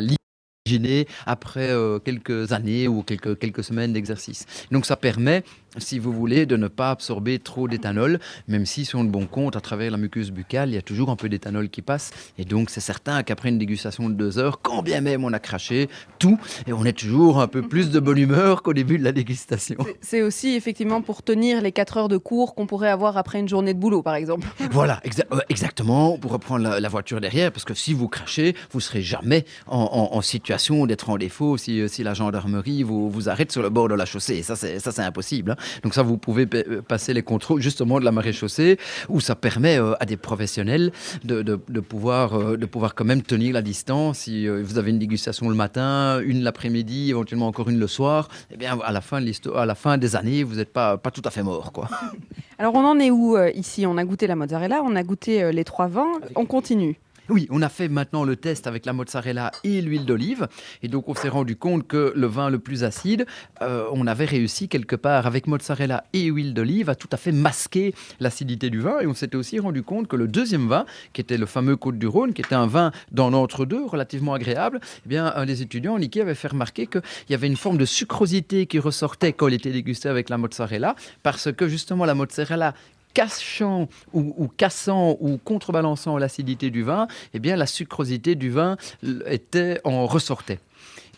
après 1.25 1.69
euh, 1.69 1.99
quelques 1.99 2.53
années 2.53 2.87
ou 2.87 3.03
quelques, 3.03 3.37
quelques 3.37 3.63
semaines 3.63 3.93
d'exercice. 3.93 4.45
Donc 4.71 4.85
ça 4.85 4.95
permet, 4.95 5.43
si 5.77 5.99
vous 5.99 6.11
voulez, 6.13 6.45
de 6.45 6.55
ne 6.57 6.67
pas 6.67 6.91
absorber 6.91 7.39
trop 7.39 7.67
d'éthanol, 7.67 8.19
même 8.47 8.65
si 8.65 8.85
sur 8.85 9.01
le 9.01 9.09
bon 9.09 9.25
compte, 9.25 9.55
à 9.55 9.61
travers 9.61 9.91
la 9.91 9.97
muqueuse 9.97 10.31
buccale, 10.31 10.69
il 10.69 10.75
y 10.75 10.77
a 10.77 10.81
toujours 10.81 11.09
un 11.09 11.15
peu 11.15 11.29
d'éthanol 11.29 11.69
qui 11.69 11.81
passe. 11.81 12.11
Et 12.37 12.45
donc 12.45 12.69
c'est 12.69 12.79
certain 12.81 13.23
qu'après 13.23 13.49
une 13.49 13.57
dégustation 13.57 14.09
de 14.09 14.13
deux 14.13 14.37
heures, 14.39 14.61
quand 14.61 14.81
bien 14.83 15.01
même 15.01 15.23
on 15.23 15.33
a 15.33 15.39
craché 15.39 15.89
tout, 16.19 16.39
et 16.67 16.73
on 16.73 16.85
est 16.85 16.97
toujours 16.97 17.41
un 17.41 17.47
peu 17.47 17.61
plus 17.61 17.89
de 17.91 17.99
bonne 17.99 18.17
humeur 18.17 18.61
qu'au 18.63 18.73
début 18.73 18.97
de 18.97 19.03
la 19.03 19.11
dégustation. 19.11 19.77
C'est- 20.01 20.21
aussi 20.23 20.55
effectivement 20.55 21.01
pour 21.01 21.21
tenir 21.21 21.61
les 21.61 21.71
4 21.73 21.97
heures 21.97 22.07
de 22.07 22.17
cours 22.17 22.55
qu'on 22.55 22.65
pourrait 22.65 22.89
avoir 22.89 23.17
après 23.17 23.39
une 23.39 23.49
journée 23.49 23.73
de 23.73 23.79
boulot, 23.79 24.01
par 24.01 24.15
exemple. 24.15 24.47
Voilà, 24.71 25.01
exa- 25.05 25.25
euh, 25.33 25.39
exactement, 25.49 26.17
pour 26.17 26.31
reprendre 26.31 26.63
la, 26.63 26.79
la 26.79 26.89
voiture 26.89 27.19
derrière, 27.19 27.51
parce 27.51 27.65
que 27.65 27.73
si 27.73 27.93
vous 27.93 28.07
crachez, 28.07 28.55
vous 28.71 28.79
serez 28.79 29.01
jamais 29.01 29.43
en, 29.67 29.79
en- 30.11 30.15
en 30.17 30.21
situation 30.21 30.85
d'être 30.85 31.09
en 31.09 31.17
défaut 31.17 31.57
si, 31.57 31.81
euh, 31.81 31.87
si 31.89 32.03
la 32.03 32.13
gendarmerie 32.13 32.83
vous, 32.83 33.09
vous 33.09 33.27
arrête 33.27 33.51
sur 33.51 33.61
le 33.61 33.69
bord 33.69 33.89
de 33.89 33.95
la 33.95 34.05
chaussée. 34.05 34.35
Et 34.37 34.43
Ça, 34.43 34.55
c'est 34.55 34.79
ça, 34.79 34.91
c'est 34.91 35.01
impossible. 35.01 35.51
hein. 35.51 35.55
Donc 35.83 35.93
ça, 35.93 36.03
vous 36.03 36.17
pouvez 36.17 36.47
euh, 36.53 36.81
passer 36.81 37.13
les 37.13 37.21
contrôles 37.23 37.61
justement 37.61 37.99
de 37.99 38.05
la 38.05 38.11
marée 38.11 38.33
chaussée, 38.33 38.77
où 39.09 39.19
ça 39.19 39.35
permet 39.35 39.77
euh, 39.79 39.93
à 39.99 40.05
des 40.05 40.17
professionnels 40.17 40.91
de, 41.23 41.41
de- 41.41 41.59
de 41.69 41.79
pouvoir, 41.79 42.33
euh, 42.39 42.57
de 42.57 42.65
pouvoir 42.65 42.95
quand 42.95 43.05
même 43.05 43.21
tenir 43.21 43.53
la 43.53 43.61
distance. 43.61 44.19
Si 44.19 44.47
euh, 44.47 44.61
vous 44.63 44.77
avez 44.77 44.91
une 44.91 44.99
dégustation 44.99 45.49
le 45.49 45.55
matin, 45.55 46.19
une 46.25 46.43
l'après-midi, 46.43 47.09
éventuellement 47.09 47.47
encore 47.47 47.69
une 47.69 47.79
le 47.79 47.87
soir, 47.87 48.27
eh 48.51 48.57
bien, 48.57 48.77
à 48.83 48.91
la 48.91 49.01
fin, 49.01 49.21
de 49.21 49.55
à 49.57 49.65
la 49.65 49.75
fin 49.75 49.97
des 49.97 50.15
années, 50.15 50.43
vous 50.43 50.55
n'êtes 50.55 50.71
pas, 50.73 50.97
pas 50.97 51.11
tout 51.11 51.21
à 51.25 51.31
fait 51.31 51.43
mort. 51.43 51.71
Quoi. 51.71 51.87
Alors 52.59 52.75
on 52.75 52.85
en 52.85 52.99
est 52.99 53.11
où 53.11 53.37
ici? 53.55 53.85
On 53.85 53.97
a 53.97 54.03
goûté 54.05 54.27
la 54.27 54.35
mozzarella, 54.35 54.81
on 54.83 54.95
a 54.95 55.03
goûté 55.03 55.51
les 55.51 55.63
trois 55.63 55.87
vins, 55.87 56.11
on 56.35 56.45
continue. 56.45 56.99
Oui, 57.33 57.47
on 57.49 57.63
a 57.63 57.69
fait 57.69 57.87
maintenant 57.87 58.25
le 58.25 58.35
test 58.35 58.67
avec 58.67 58.85
la 58.85 58.93
mozzarella 58.93 59.49
et 59.63 59.81
l'huile 59.81 60.05
d'olive. 60.05 60.47
Et 60.83 60.87
donc, 60.87 61.09
on 61.09 61.15
s'est 61.15 61.29
rendu 61.29 61.55
compte 61.55 61.87
que 61.87 62.13
le 62.15 62.27
vin 62.27 62.51
le 62.51 62.59
plus 62.59 62.83
acide, 62.83 63.25
euh, 63.63 63.87
on 63.91 64.05
avait 64.05 64.25
réussi 64.25 64.67
quelque 64.67 64.95
part 64.95 65.25
avec 65.25 65.47
mozzarella 65.47 66.03
et 66.13 66.25
huile 66.25 66.53
d'olive 66.53 66.91
à 66.91 66.95
tout 66.95 67.07
à 67.11 67.17
fait 67.17 67.31
masquer 67.31 67.95
l'acidité 68.19 68.69
du 68.69 68.81
vin. 68.81 68.99
Et 68.99 69.07
on 69.07 69.15
s'était 69.15 69.35
aussi 69.35 69.59
rendu 69.59 69.81
compte 69.81 70.07
que 70.07 70.15
le 70.15 70.27
deuxième 70.27 70.67
vin, 70.67 70.85
qui 71.13 71.21
était 71.21 71.37
le 71.37 71.47
fameux 71.47 71.75
Côte 71.75 71.97
du 71.97 72.05
Rhône, 72.05 72.33
qui 72.33 72.41
était 72.41 72.53
un 72.53 72.67
vin 72.67 72.91
dans 73.11 73.31
l'entre-deux, 73.31 73.83
relativement 73.83 74.35
agréable, 74.35 74.79
eh 75.03 75.09
bien, 75.09 75.33
des 75.47 75.63
étudiants, 75.63 75.97
Niki, 75.97 76.21
avait 76.21 76.35
fait 76.35 76.49
remarquer 76.49 76.85
qu'il 76.85 77.01
y 77.31 77.33
avait 77.33 77.47
une 77.47 77.57
forme 77.57 77.79
de 77.79 77.85
sucrosité 77.85 78.67
qui 78.67 78.77
ressortait 78.77 79.33
quand 79.33 79.47
il 79.47 79.55
était 79.55 79.71
dégusté 79.71 80.07
avec 80.07 80.29
la 80.29 80.37
mozzarella, 80.37 80.95
parce 81.23 81.51
que 81.51 81.67
justement, 81.67 82.05
la 82.05 82.13
mozzarella 82.13 82.75
cachant 83.13 83.87
ou, 84.13 84.47
cassant 84.57 85.17
ou 85.19 85.37
contrebalançant 85.37 86.17
l'acidité 86.17 86.69
du 86.69 86.83
vin, 86.83 87.07
eh 87.33 87.39
bien 87.39 87.55
la 87.55 87.67
sucrosité 87.67 88.35
du 88.35 88.49
vin 88.49 88.77
était 89.25 89.79
en 89.83 90.05
ressortait. 90.05 90.59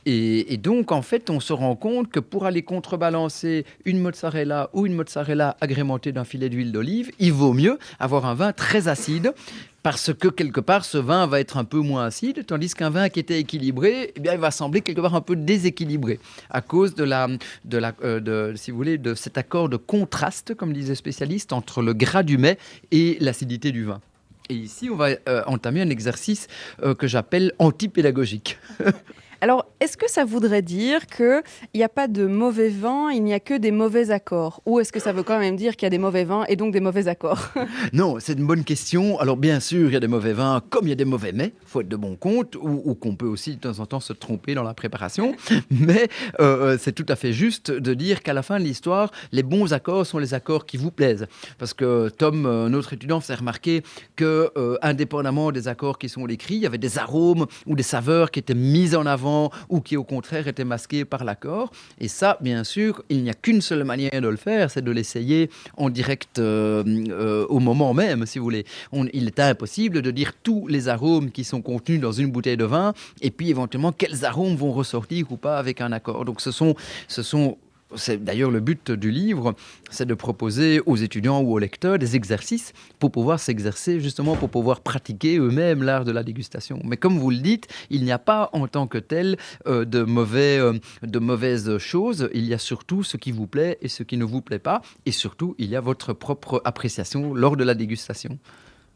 Et, 0.07 0.57
donc, 0.57 0.91
en 0.91 1.01
fait, 1.01 1.31
on 1.31 1.39
se 1.39 1.51
rend 1.51 1.75
compte 1.75 2.09
que 2.09 2.19
pour 2.19 2.45
aller 2.45 2.61
contrebalancer 2.61 3.65
une 3.85 3.99
mozzarella 3.99 4.69
ou 4.73 4.85
une 4.85 4.93
mozzarella 4.93 5.57
agrémentée 5.61 6.11
d'un 6.11 6.25
filet 6.25 6.49
d'huile 6.49 6.71
d'olive, 6.71 7.11
il 7.17 7.33
vaut 7.33 7.53
mieux 7.53 7.79
avoir 7.99 8.27
un 8.27 8.35
vin 8.35 8.53
très 8.53 8.87
acide 8.87 9.33
parce 9.81 10.13
que 10.13 10.27
quelque 10.27 10.59
part, 10.59 10.85
ce 10.85 10.97
vin 10.97 11.25
va 11.27 11.39
être 11.39 11.57
un 11.57 11.63
peu 11.63 11.79
moins 11.79 12.05
acide, 12.05 12.45
tandis 12.45 12.73
qu'un 12.73 12.89
vin 12.89 13.09
qui 13.09 13.19
était 13.19 13.39
équilibré, 13.39 14.13
eh 14.15 14.19
bien, 14.19 14.33
il 14.33 14.39
va 14.39 14.51
sembler 14.51 14.81
quelque 14.81 15.01
part 15.01 15.15
un 15.15 15.21
peu 15.21 15.35
déséquilibré 15.35 16.19
à 16.49 16.61
cause 16.61 16.95
de 16.95 17.03
la, 17.03 17.27
de 17.65 17.77
la, 17.77 17.93
euh, 18.03 18.19
de, 18.19 18.55
si 18.55 18.71
vous 18.71 18.77
voulez, 18.77 18.97
de 18.97 19.13
cet 19.13 19.37
accord 19.37 19.69
de 19.69 19.77
contraste, 19.77 20.55
comme 20.55 20.73
disait 20.73 20.89
le 20.89 20.95
spécialiste, 20.95 21.53
entre 21.53 21.81
le 21.81 21.93
gras 21.93 22.23
du 22.23 22.37
mets 22.37 22.57
et 22.91 23.17
l'acidité 23.19 23.71
du 23.71 23.85
vin. 23.85 24.01
Et 24.49 24.55
ici, 24.55 24.89
on 24.91 24.95
va 24.95 25.09
euh, 25.27 25.43
entamer 25.47 25.81
un 25.81 25.89
exercice 25.89 26.47
euh, 26.83 26.93
que 26.93 27.07
j'appelle 27.07 27.53
antipédagogique. 27.57 28.57
Alors, 29.41 29.65
est-ce 29.79 29.97
que 29.97 30.09
ça 30.09 30.25
voudrait 30.25 30.61
dire 30.61 31.07
qu'il 31.07 31.43
n'y 31.73 31.83
a 31.83 31.89
pas 31.89 32.07
de 32.07 32.25
mauvais 32.25 32.69
vin, 32.69 33.09
il 33.11 33.23
n'y 33.23 33.33
a 33.33 33.39
que 33.39 33.53
des 33.53 33.71
mauvais 33.71 34.11
accords? 34.11 34.61
Ou 34.65 34.79
est-ce 34.79 34.91
que 34.91 34.99
ça 34.99 35.13
veut 35.13 35.23
quand 35.23 35.39
même 35.39 35.55
dire 35.55 35.75
qu'il 35.75 35.85
y 35.85 35.87
a 35.87 35.89
des 35.89 35.97
mauvais 35.97 36.23
vins 36.23 36.45
et 36.47 36.55
donc 36.55 36.73
des 36.73 36.79
mauvais 36.79 37.07
accords? 37.07 37.49
Non, 37.93 38.17
c'est 38.19 38.33
une 38.33 38.47
bonne 38.47 38.63
question. 38.63 39.19
Alors 39.19 39.37
bien 39.37 39.59
sûr, 39.59 39.89
il 39.89 39.93
y 39.93 39.95
a 39.95 39.99
des 39.99 40.07
mauvais 40.07 40.33
vins 40.33 40.61
comme 40.69 40.85
il 40.85 40.89
y 40.89 40.93
a 40.93 40.95
des 40.95 41.05
mauvais 41.05 41.31
mets, 41.31 41.53
faut 41.65 41.81
être 41.81 41.87
de 41.87 41.95
bon 41.95 42.15
compte, 42.15 42.55
ou, 42.55 42.81
ou 42.83 42.95
qu'on 42.95 43.15
peut 43.15 43.27
aussi 43.27 43.55
de 43.55 43.59
temps 43.59 43.79
en 43.79 43.85
temps 43.85 43.99
se 43.99 44.13
tromper 44.13 44.53
dans 44.53 44.63
la 44.63 44.73
préparation. 44.73 45.35
Mais 45.69 46.07
euh, 46.39 46.77
c'est 46.79 46.93
tout 46.93 47.05
à 47.09 47.15
fait 47.15 47.33
juste 47.33 47.71
de 47.71 47.93
dire 47.93 48.23
qu'à 48.23 48.33
la 48.33 48.41
fin 48.41 48.59
de 48.59 48.63
l'histoire, 48.63 49.11
les 49.31 49.43
bons 49.43 49.73
accords 49.73 50.05
sont 50.05 50.17
les 50.17 50.33
accords 50.33 50.65
qui 50.65 50.77
vous 50.77 50.91
plaisent. 50.91 51.27
Parce 51.57 51.73
que 51.73 52.09
Tom, 52.09 52.45
euh, 52.45 52.69
notre 52.69 52.93
étudiant, 52.93 53.21
s'est 53.21 53.35
remarqué 53.35 53.83
que, 54.15 54.51
euh, 54.57 54.77
indépendamment 54.81 55.51
des 55.51 55.67
accords 55.67 55.97
qui 55.97 56.09
sont 56.09 56.27
écrits, 56.27 56.55
il 56.55 56.61
y 56.61 56.65
avait 56.65 56.77
des 56.77 56.97
arômes 56.97 57.45
ou 57.65 57.75
des 57.75 57.83
saveurs 57.83 58.31
qui 58.31 58.39
étaient 58.39 58.55
mises 58.55 58.95
en 58.95 59.05
avant 59.05 59.24
ou 59.69 59.81
qui, 59.81 59.97
au 59.97 60.03
contraire, 60.03 60.47
étaient 60.47 60.65
masquées 60.65 61.05
par 61.05 61.23
l'accord. 61.23 61.71
Et 61.99 62.07
ça, 62.07 62.37
bien 62.41 62.63
sûr, 62.63 63.03
il 63.09 63.23
n'y 63.23 63.29
a 63.29 63.33
qu'une 63.33 63.61
seule 63.61 63.83
manière 63.83 64.21
de 64.21 64.27
le 64.27 64.37
faire, 64.37 64.71
c'est 64.71 64.83
de 64.83 64.91
l'essayer 64.91 65.49
en 65.77 65.89
direct 65.89 66.39
euh, 66.39 66.83
euh, 67.09 67.45
au 67.49 67.59
moment 67.59 67.93
même, 67.93 68.25
si 68.25 68.39
vous 68.39 68.45
voulez. 68.45 68.65
Il 69.13 69.27
est 69.27 69.39
impossible 69.39 70.01
de 70.01 70.11
dire 70.11 70.33
tous 70.43 70.67
les 70.67 70.87
arômes 70.87 71.31
qui 71.31 71.43
sont 71.43 71.61
contenus 71.61 71.99
dans 71.99 72.11
une 72.11 72.31
bouteille 72.31 72.57
de 72.57 72.65
vin 72.65 72.93
et 73.21 73.31
puis 73.31 73.49
éventuellement 73.49 73.91
quels 73.91 74.25
arômes 74.25 74.55
vont 74.55 74.71
ressortir 74.71 75.31
ou 75.31 75.37
pas 75.37 75.57
avec 75.57 75.81
un 75.81 75.91
accord. 75.91 76.25
Donc 76.25 76.41
ce 76.41 76.51
sont, 76.51 76.75
ce 77.07 77.23
sont 77.23 77.57
c'est 77.95 78.23
d'ailleurs 78.23 78.51
le 78.51 78.59
but 78.59 78.91
du 78.91 79.11
livre, 79.11 79.55
c'est 79.89 80.05
de 80.05 80.13
proposer 80.13 80.81
aux 80.85 80.95
étudiants 80.95 81.41
ou 81.41 81.53
aux 81.53 81.59
lecteurs 81.59 81.99
des 81.99 82.15
exercices 82.15 82.73
pour 82.99 83.11
pouvoir 83.11 83.39
s'exercer, 83.39 83.99
justement 83.99 84.35
pour 84.35 84.49
pouvoir 84.49 84.81
pratiquer 84.81 85.37
eux-mêmes 85.37 85.83
l'art 85.83 86.05
de 86.05 86.11
la 86.11 86.23
dégustation. 86.23 86.79
Mais 86.83 86.97
comme 86.97 87.17
vous 87.17 87.31
le 87.31 87.37
dites, 87.37 87.67
il 87.89 88.03
n'y 88.03 88.11
a 88.11 88.19
pas 88.19 88.49
en 88.53 88.67
tant 88.67 88.87
que 88.87 88.97
tel 88.97 89.37
euh, 89.67 89.85
de, 89.85 90.03
mauvais, 90.03 90.57
euh, 90.59 90.73
de 91.03 91.19
mauvaises 91.19 91.77
choses, 91.77 92.29
il 92.33 92.45
y 92.45 92.53
a 92.53 92.57
surtout 92.57 93.03
ce 93.03 93.17
qui 93.17 93.31
vous 93.31 93.47
plaît 93.47 93.77
et 93.81 93.87
ce 93.87 94.03
qui 94.03 94.17
ne 94.17 94.25
vous 94.25 94.41
plaît 94.41 94.59
pas, 94.59 94.81
et 95.05 95.11
surtout 95.11 95.55
il 95.57 95.69
y 95.69 95.75
a 95.75 95.81
votre 95.81 96.13
propre 96.13 96.61
appréciation 96.65 97.33
lors 97.33 97.57
de 97.57 97.63
la 97.63 97.73
dégustation. 97.73 98.39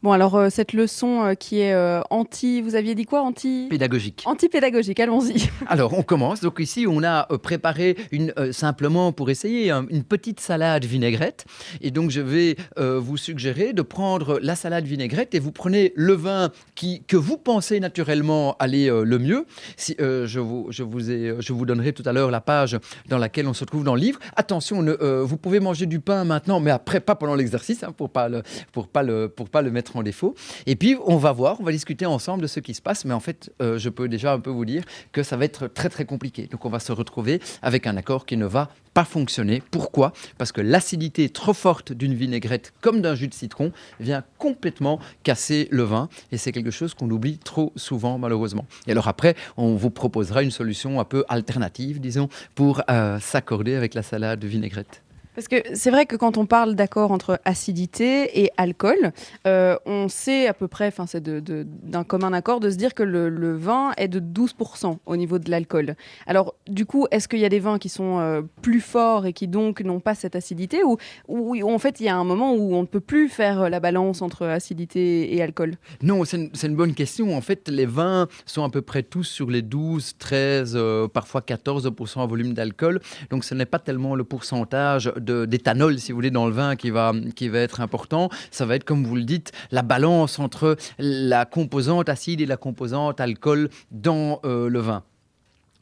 Bon, 0.02 0.12
alors, 0.12 0.34
euh, 0.36 0.48
cette 0.48 0.72
leçon 0.72 1.22
euh, 1.24 1.34
qui 1.34 1.60
est 1.60 1.74
euh, 1.74 2.00
anti. 2.08 2.62
Vous 2.62 2.74
aviez 2.74 2.94
dit 2.94 3.04
quoi 3.04 3.20
Anti. 3.20 3.66
Pédagogique. 3.68 4.22
Anti-pédagogique, 4.24 4.98
allons-y. 4.98 5.50
Alors, 5.66 5.92
on 5.92 6.02
commence. 6.02 6.40
Donc 6.40 6.58
ici, 6.58 6.86
on 6.88 7.02
a 7.04 7.24
préparé 7.42 7.96
une, 8.10 8.32
simplement 8.50 9.12
pour 9.12 9.28
essayer 9.28 9.70
un- 9.70 9.84
une 9.90 10.02
petite 10.02 10.40
salade 10.40 10.86
vinaigrette. 10.86 11.44
Et 11.82 11.90
donc, 11.90 12.10
je 12.10 12.22
vais 12.22 12.56
vous 12.78 13.18
suggérer 13.18 13.74
de 13.74 13.82
prendre 13.82 14.38
la 14.40 14.56
salade 14.56 14.84
vinaigrette 14.86 15.34
et 15.34 15.38
vous 15.38 15.52
prenez 15.52 15.92
le 15.96 16.14
vin 16.14 16.50
qui, 16.74 17.02
que 17.06 17.18
vous 17.18 17.36
pensez 17.36 17.78
naturellement 17.78 18.56
aller 18.58 18.86
le 18.88 19.18
mieux. 19.18 19.44
Si, 19.76 19.94
je, 19.98 20.38
vous, 20.40 20.68
je, 20.70 20.82
vous 20.82 21.10
ai, 21.10 21.34
je 21.40 21.52
vous 21.52 21.66
donnerai 21.66 21.92
tout 21.92 22.02
à 22.06 22.12
l'heure 22.12 22.30
la 22.30 22.40
page 22.40 22.78
dans 23.08 23.18
laquelle 23.18 23.46
on 23.46 23.52
se 23.54 23.66
trouve 23.66 23.84
dans 23.84 23.94
le 23.96 24.00
livre. 24.00 24.18
Attention, 24.36 24.80
ne- 24.82 25.20
vous 25.20 25.36
pouvez 25.36 25.60
manger 25.60 25.84
du 25.84 26.00
pain 26.00 26.24
maintenant, 26.24 26.58
mais 26.58 26.70
après, 26.70 27.00
pas 27.00 27.14
pendant 27.16 27.34
l'exercice, 27.34 27.82
hein, 27.82 27.92
pour 27.94 28.08
pas 28.08 28.28
le, 28.30 28.42
pour 28.72 28.88
pas 28.88 29.02
le, 29.02 29.28
pour 29.28 29.50
pas 29.50 29.60
le 29.60 29.70
mettre 29.70 29.89
en 29.96 30.02
défaut. 30.02 30.34
Et 30.66 30.76
puis, 30.76 30.96
on 31.06 31.16
va 31.16 31.32
voir, 31.32 31.60
on 31.60 31.64
va 31.64 31.72
discuter 31.72 32.06
ensemble 32.06 32.42
de 32.42 32.46
ce 32.46 32.60
qui 32.60 32.74
se 32.74 32.82
passe. 32.82 33.04
Mais 33.04 33.14
en 33.14 33.20
fait, 33.20 33.52
euh, 33.60 33.78
je 33.78 33.88
peux 33.88 34.08
déjà 34.08 34.32
un 34.32 34.40
peu 34.40 34.50
vous 34.50 34.64
dire 34.64 34.84
que 35.12 35.22
ça 35.22 35.36
va 35.36 35.44
être 35.44 35.66
très, 35.66 35.88
très 35.88 36.04
compliqué. 36.04 36.46
Donc, 36.46 36.64
on 36.64 36.70
va 36.70 36.80
se 36.80 36.92
retrouver 36.92 37.40
avec 37.62 37.86
un 37.86 37.96
accord 37.96 38.26
qui 38.26 38.36
ne 38.36 38.46
va 38.46 38.70
pas 38.94 39.04
fonctionner. 39.04 39.62
Pourquoi? 39.70 40.12
Parce 40.38 40.52
que 40.52 40.60
l'acidité 40.60 41.28
trop 41.28 41.52
forte 41.52 41.92
d'une 41.92 42.14
vinaigrette 42.14 42.72
comme 42.80 43.00
d'un 43.00 43.14
jus 43.14 43.28
de 43.28 43.34
citron 43.34 43.72
vient 44.00 44.24
complètement 44.38 44.98
casser 45.22 45.68
le 45.70 45.82
vin. 45.82 46.08
Et 46.32 46.38
c'est 46.38 46.52
quelque 46.52 46.70
chose 46.70 46.94
qu'on 46.94 47.10
oublie 47.10 47.38
trop 47.38 47.72
souvent, 47.76 48.18
malheureusement. 48.18 48.66
Et 48.86 48.92
alors 48.92 49.08
après, 49.08 49.36
on 49.56 49.76
vous 49.76 49.90
proposera 49.90 50.42
une 50.42 50.50
solution 50.50 51.00
un 51.00 51.04
peu 51.04 51.24
alternative, 51.28 52.00
disons, 52.00 52.28
pour 52.54 52.82
euh, 52.90 53.18
s'accorder 53.20 53.74
avec 53.74 53.94
la 53.94 54.02
salade 54.02 54.44
vinaigrette. 54.44 55.02
Parce 55.34 55.48
que 55.48 55.56
c'est 55.74 55.90
vrai 55.90 56.06
que 56.06 56.16
quand 56.16 56.38
on 56.38 56.46
parle 56.46 56.74
d'accord 56.74 57.12
entre 57.12 57.40
acidité 57.44 58.42
et 58.42 58.50
alcool, 58.56 59.12
euh, 59.46 59.76
on 59.86 60.08
sait 60.08 60.46
à 60.46 60.54
peu 60.54 60.68
près, 60.68 60.88
enfin 60.88 61.06
c'est 61.06 61.22
d'un 61.22 62.04
commun 62.04 62.32
accord 62.32 62.60
de 62.60 62.70
se 62.70 62.76
dire 62.76 62.94
que 62.94 63.02
le, 63.02 63.56
vin 63.56 63.92
est 63.96 64.08
de 64.08 64.20
12% 64.20 64.98
au 65.06 65.16
niveau 65.16 65.38
de 65.38 65.50
l'alcool. 65.50 65.94
Alors 66.26 66.54
du 66.68 66.86
coup, 66.86 67.06
est-ce 67.10 67.28
qu'il 67.28 67.40
y 67.40 67.44
a 67.44 67.48
des 67.48 67.60
vins 67.60 67.78
qui 67.78 67.88
sont 67.88 68.18
euh, 68.18 68.42
plus 68.62 68.80
forts 68.80 69.26
et 69.26 69.32
qui 69.32 69.48
donc 69.48 69.80
n'ont 69.80 70.00
pas 70.00 70.14
cette 70.14 70.36
acidité 70.36 70.82
ou, 70.84 70.98
en 71.28 71.78
fait 71.78 72.00
il 72.00 72.06
y 72.06 72.08
a 72.08 72.16
un 72.16 72.24
moment 72.24 72.54
où 72.54 72.74
on 72.74 72.82
ne 72.82 72.86
peut 72.86 73.00
plus 73.00 73.28
faire 73.28 73.70
la 73.70 73.80
balance 73.80 74.22
entre 74.22 74.46
acidité 74.46 75.34
et 75.34 75.42
alcool? 75.42 75.76
Non, 76.02 76.24
c'est 76.24 76.66
une, 76.66 76.76
bonne 76.76 76.94
question. 76.94 77.36
En 77.36 77.40
fait, 77.40 77.68
les 77.68 77.86
vins 77.86 78.28
sont 78.46 78.64
à 78.64 78.70
peu 78.70 78.82
près 78.82 79.02
tous 79.02 79.24
sur 79.24 79.50
les 79.50 79.62
12, 79.62 80.14
13, 80.18 80.72
euh, 80.76 81.08
parfois 81.08 81.40
14% 81.40 82.18
en 82.18 82.26
volume 82.26 82.54
d'alcool. 82.54 83.00
Donc, 83.30 83.44
ce 83.44 83.54
n'est 83.54 83.66
pas 83.66 83.78
tellement 83.78 84.14
le 84.14 84.24
pourcentage 84.24 85.12
d'éthanol, 85.20 85.98
si 85.98 86.12
vous 86.12 86.16
voulez, 86.16 86.30
dans 86.30 86.46
le 86.46 86.52
vin 86.52 86.76
qui 86.76 86.90
va, 86.90 87.12
qui 87.34 87.48
va 87.48 87.58
être 87.60 87.80
important. 87.80 88.30
Ça 88.50 88.66
va 88.66 88.76
être, 88.76 88.84
comme 88.84 89.04
vous 89.04 89.16
le 89.16 89.24
dites, 89.24 89.52
la 89.70 89.82
balance 89.82 90.38
entre 90.38 90.76
la 90.98 91.44
composante 91.44 92.08
acide 92.08 92.40
et 92.40 92.46
la 92.46 92.56
composante 92.56 93.20
alcool 93.20 93.70
dans 93.90 94.40
euh, 94.44 94.68
le 94.68 94.80
vin. 94.80 95.02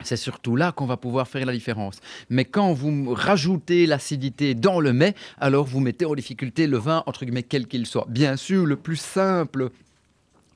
C'est 0.04 0.16
surtout 0.16 0.54
là 0.54 0.70
qu'on 0.70 0.86
va 0.86 0.96
pouvoir 0.96 1.26
faire 1.26 1.44
la 1.44 1.52
différence. 1.52 2.00
Mais 2.30 2.44
quand 2.44 2.72
vous 2.72 3.12
rajoutez 3.14 3.86
l'acidité 3.86 4.54
dans 4.54 4.78
le 4.78 4.92
mets, 4.92 5.14
alors 5.40 5.66
vous 5.66 5.80
mettez 5.80 6.04
en 6.04 6.14
difficulté 6.14 6.66
le 6.66 6.78
vin, 6.78 7.02
entre 7.06 7.24
guillemets, 7.24 7.42
quel 7.42 7.66
qu'il 7.66 7.84
soit. 7.86 8.06
Bien 8.08 8.36
sûr, 8.36 8.64
le 8.64 8.76
plus 8.76 8.96
simple 8.96 9.70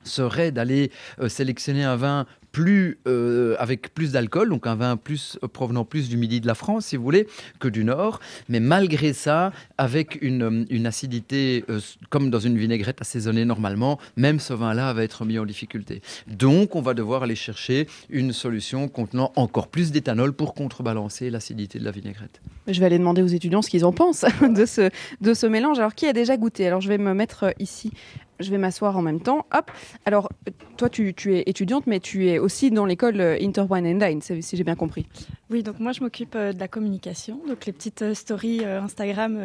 serait 0.03 0.51
d'aller 0.51 0.91
euh, 1.19 1.29
sélectionner 1.29 1.83
un 1.83 1.95
vin 1.95 2.25
plus 2.53 2.99
euh, 3.07 3.55
avec 3.57 3.93
plus 3.93 4.11
d'alcool, 4.11 4.47
donc 4.47 4.67
un 4.67 4.75
vin 4.75 4.95
plus 4.95 5.37
euh, 5.43 5.47
provenant 5.47 5.83
plus 5.83 6.07
du 6.07 6.17
midi 6.17 6.39
de 6.39 6.47
la 6.47 6.53
France, 6.53 6.85
si 6.85 6.95
vous 6.95 7.03
voulez, 7.03 7.27
que 7.59 7.67
du 7.67 7.83
nord. 7.83 8.19
Mais 8.47 8.59
malgré 8.59 9.11
ça, 9.11 9.51
avec 9.79 10.19
une, 10.21 10.43
euh, 10.43 10.65
une 10.69 10.85
acidité 10.85 11.65
comme 12.09 12.29
dans 12.29 12.39
une 12.39 12.57
vinaigrette 12.57 13.01
assaisonnée 13.01 13.43
normalement, 13.43 13.99
même 14.15 14.39
ce 14.39 14.53
vin-là 14.53 14.93
va 14.93 15.03
être 15.03 15.25
mis 15.25 15.39
en 15.39 15.45
difficulté. 15.45 16.01
Donc, 16.27 16.75
on 16.75 16.81
va 16.81 16.93
devoir 16.93 17.23
aller 17.23 17.35
chercher 17.35 17.87
une 18.11 18.31
solution 18.31 18.87
contenant 18.87 19.33
encore 19.35 19.67
plus 19.67 19.91
d'éthanol 19.91 20.31
pour 20.31 20.53
contrebalancer 20.53 21.31
l'acidité 21.31 21.79
de 21.79 21.85
la 21.85 21.91
vinaigrette. 21.91 22.39
Je 22.67 22.79
vais 22.79 22.85
aller 22.85 22.99
demander 22.99 23.23
aux 23.23 23.27
étudiants 23.27 23.63
ce 23.63 23.69
qu'ils 23.69 23.83
en 23.83 23.91
pensent 23.91 24.25
de 24.41 24.65
ce, 24.67 24.91
de 25.21 25.33
ce 25.33 25.47
mélange. 25.47 25.79
Alors, 25.79 25.95
qui 25.95 26.05
a 26.05 26.13
déjà 26.13 26.37
goûté? 26.37 26.67
Alors, 26.67 26.81
je 26.81 26.87
vais 26.87 26.99
me 26.99 27.15
mettre 27.15 27.51
ici. 27.57 27.91
Je 28.39 28.49
vais 28.49 28.57
m'asseoir 28.57 28.97
en 28.97 29.01
même 29.01 29.21
temps. 29.21 29.45
Hop. 29.53 29.71
Alors, 30.05 30.29
toi, 30.77 30.89
tu, 30.89 31.13
tu 31.13 31.35
es 31.35 31.43
étudiante, 31.45 31.87
mais 31.87 31.99
tu 31.99 32.27
es 32.27 32.39
aussi 32.39 32.71
dans 32.71 32.85
l'école 32.85 33.21
euh, 33.21 33.37
Interwine 33.39 33.85
and 33.85 34.05
Dine, 34.05 34.21
si 34.21 34.57
j'ai 34.57 34.63
bien 34.63 34.75
compris. 34.75 35.07
Oui, 35.49 35.63
donc 35.63 35.79
moi 35.79 35.91
je 35.91 36.01
m'occupe 36.01 36.35
euh, 36.35 36.51
de 36.51 36.59
la 36.59 36.67
communication. 36.67 37.39
Donc 37.47 37.65
les 37.65 37.73
petites 37.73 38.01
euh, 38.01 38.13
stories 38.13 38.65
Instagram, 38.65 39.39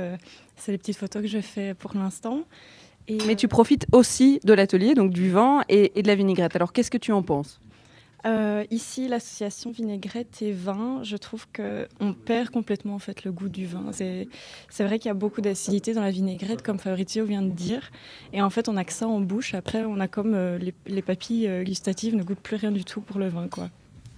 c'est 0.57 0.73
les 0.73 0.79
petites 0.79 0.97
photos 0.97 1.23
que 1.23 1.29
je 1.29 1.41
fais 1.41 1.75
pour 1.75 1.95
l'instant. 1.95 2.45
Et, 3.07 3.19
Mais 3.27 3.37
tu 3.37 3.49
profites 3.49 3.87
aussi 3.93 4.41
de 4.45 4.53
l'atelier, 4.53 4.95
donc 4.95 5.13
du 5.13 5.31
vin 5.31 5.63
et, 5.69 5.99
et 5.99 6.03
de 6.03 6.09
la 6.09 6.15
vinaigrette. 6.15 6.57
Alors, 6.57 6.73
qu'est-ce 6.73 6.91
que 6.91 6.99
tu 6.99 7.13
en 7.13 7.23
penses? 7.23 7.61
Euh, 8.27 8.65
ici, 8.71 9.07
l'association 9.07 9.71
vinaigrette 9.71 10.43
et 10.43 10.53
vin, 10.53 11.01
je 11.03 11.17
trouve 11.17 11.47
qu'on 11.55 12.13
perd 12.13 12.51
complètement 12.51 12.95
en 12.95 12.99
fait 12.99 13.25
le 13.25 13.33
goût 13.33 13.49
du 13.49 13.67
vin. 13.67 13.91
C'est 13.93 14.85
vrai 14.85 14.99
qu'il 14.99 15.09
y 15.09 15.11
a 15.11 15.15
beaucoup 15.15 15.41
d'acidité 15.41 15.95
dans 15.95 16.03
la 16.03 16.11
vinaigrette, 16.11 16.63
comme 16.63 16.79
Fabrizio 16.79 17.25
vient 17.25 17.43
de 17.43 17.51
dire. 17.51 17.91
Et 18.33 18.43
en 18.43 18.51
fait, 18.51 18.69
on 18.69 18.77
a 18.77 18.85
que 18.85 18.93
ça 18.93 19.07
en 19.07 19.21
bouche. 19.21 19.55
Après, 19.55 19.85
on 19.85 20.01
a 20.01 20.09
comme 20.09 20.35
euh, 20.35 20.59
les, 20.59 20.75
les 20.87 21.03
papilles 21.03 21.47
euh, 21.47 21.63
gustatives 21.63 22.17
ne 22.17 22.23
goûtent 22.23 22.41
plus 22.41 22.57
rien 22.57 22.73
du 22.73 22.85
tout 22.85 23.01
pour 23.01 23.19
le 23.19 23.29
vin, 23.29 23.49
quoi. 23.49 23.71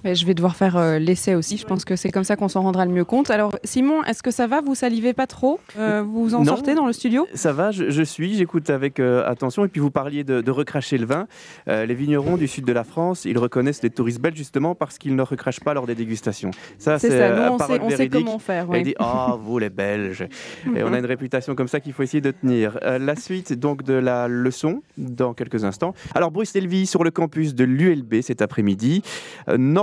Mais 0.04 0.14
Je 0.14 0.24
vais 0.26 0.34
devoir 0.34 0.56
faire 0.56 0.76
euh, 0.76 0.98
l'essai 0.98 1.34
aussi. 1.34 1.56
Je 1.56 1.66
pense 1.66 1.84
que 1.84 1.94
c'est 1.96 2.10
comme 2.10 2.24
ça 2.24 2.36
qu'on 2.36 2.48
s'en 2.48 2.62
rendra 2.62 2.84
le 2.86 2.92
mieux 2.92 3.04
compte. 3.04 3.30
Alors, 3.30 3.54
Simon, 3.64 4.02
est-ce 4.04 4.22
que 4.22 4.30
ça 4.30 4.46
va? 4.46 4.60
Vous 4.60 4.74
salivez 4.74 5.12
pas 5.12 5.26
trop? 5.26 5.60
Euh, 5.78 6.02
Vous 6.02 6.34
en 6.34 6.38
Non. 6.40 6.44
sortez 6.56 6.74
dans 6.74 6.86
le 6.86 6.92
studio? 6.92 7.26
Ça 7.34 7.52
va, 7.52 7.70
je, 7.70 7.90
je 7.90 8.02
suis, 8.02 8.34
j'écoute 8.34 8.70
avec 8.70 8.98
euh, 9.00 9.28
attention. 9.28 9.64
Et 9.64 9.68
puis 9.68 9.80
vous 9.80 9.90
parliez 9.90 10.24
de, 10.24 10.40
de 10.40 10.50
recracher 10.50 10.96
le 10.98 11.06
vin. 11.06 11.26
Euh, 11.68 11.84
les 11.86 11.94
vignerons 11.94 12.36
du 12.36 12.48
sud 12.48 12.64
de 12.64 12.72
la 12.72 12.84
France, 12.84 13.24
ils 13.24 13.38
reconnaissent 13.38 13.82
les 13.82 13.90
touristes 13.90 14.20
belges 14.20 14.36
justement 14.36 14.74
parce 14.74 14.96
qu'ils 14.98 15.14
ne 15.16 15.22
recrachent 15.22 15.60
pas 15.60 15.74
lors 15.74 15.86
des 15.86 15.94
dégustations. 15.94 16.50
Ça, 16.78 16.98
C'est 16.98 17.10
ça. 17.10 17.34
Nous, 17.34 17.54
on 17.54 17.58
sait, 17.58 17.80
on 17.82 17.90
sait 17.90 18.08
comment 18.08 18.38
faire. 18.38 18.68
Ouais. 18.70 18.82
dit 18.82 18.94
Ah, 18.98 19.36
vous 19.40 19.58
les 19.58 19.70
Belges 19.70 20.26
Et 20.76 20.82
on 20.82 20.92
a 20.92 20.98
une 20.98 21.06
réputation 21.06 21.54
comme 21.54 21.68
ça 21.68 21.80
qu'il 21.80 21.92
faut 21.92 22.02
essayer 22.02 22.20
de 22.20 22.30
tenir. 22.30 22.78
La 22.82 23.16
suite 23.16 23.52
donc 23.52 23.82
de 23.82 23.94
la 23.94 24.28
leçon 24.28 24.82
dans 24.96 25.34
quelques 25.34 25.64
instants. 25.64 25.94
Alors, 26.14 26.30
Bruce 26.30 26.54
Elvy 26.56 26.86
sur 26.86 27.04
le 27.04 27.10
campus 27.10 27.54
de 27.54 27.64
l'ULB 27.64 28.20
cet 28.22 28.42
après-midi. 28.42 29.02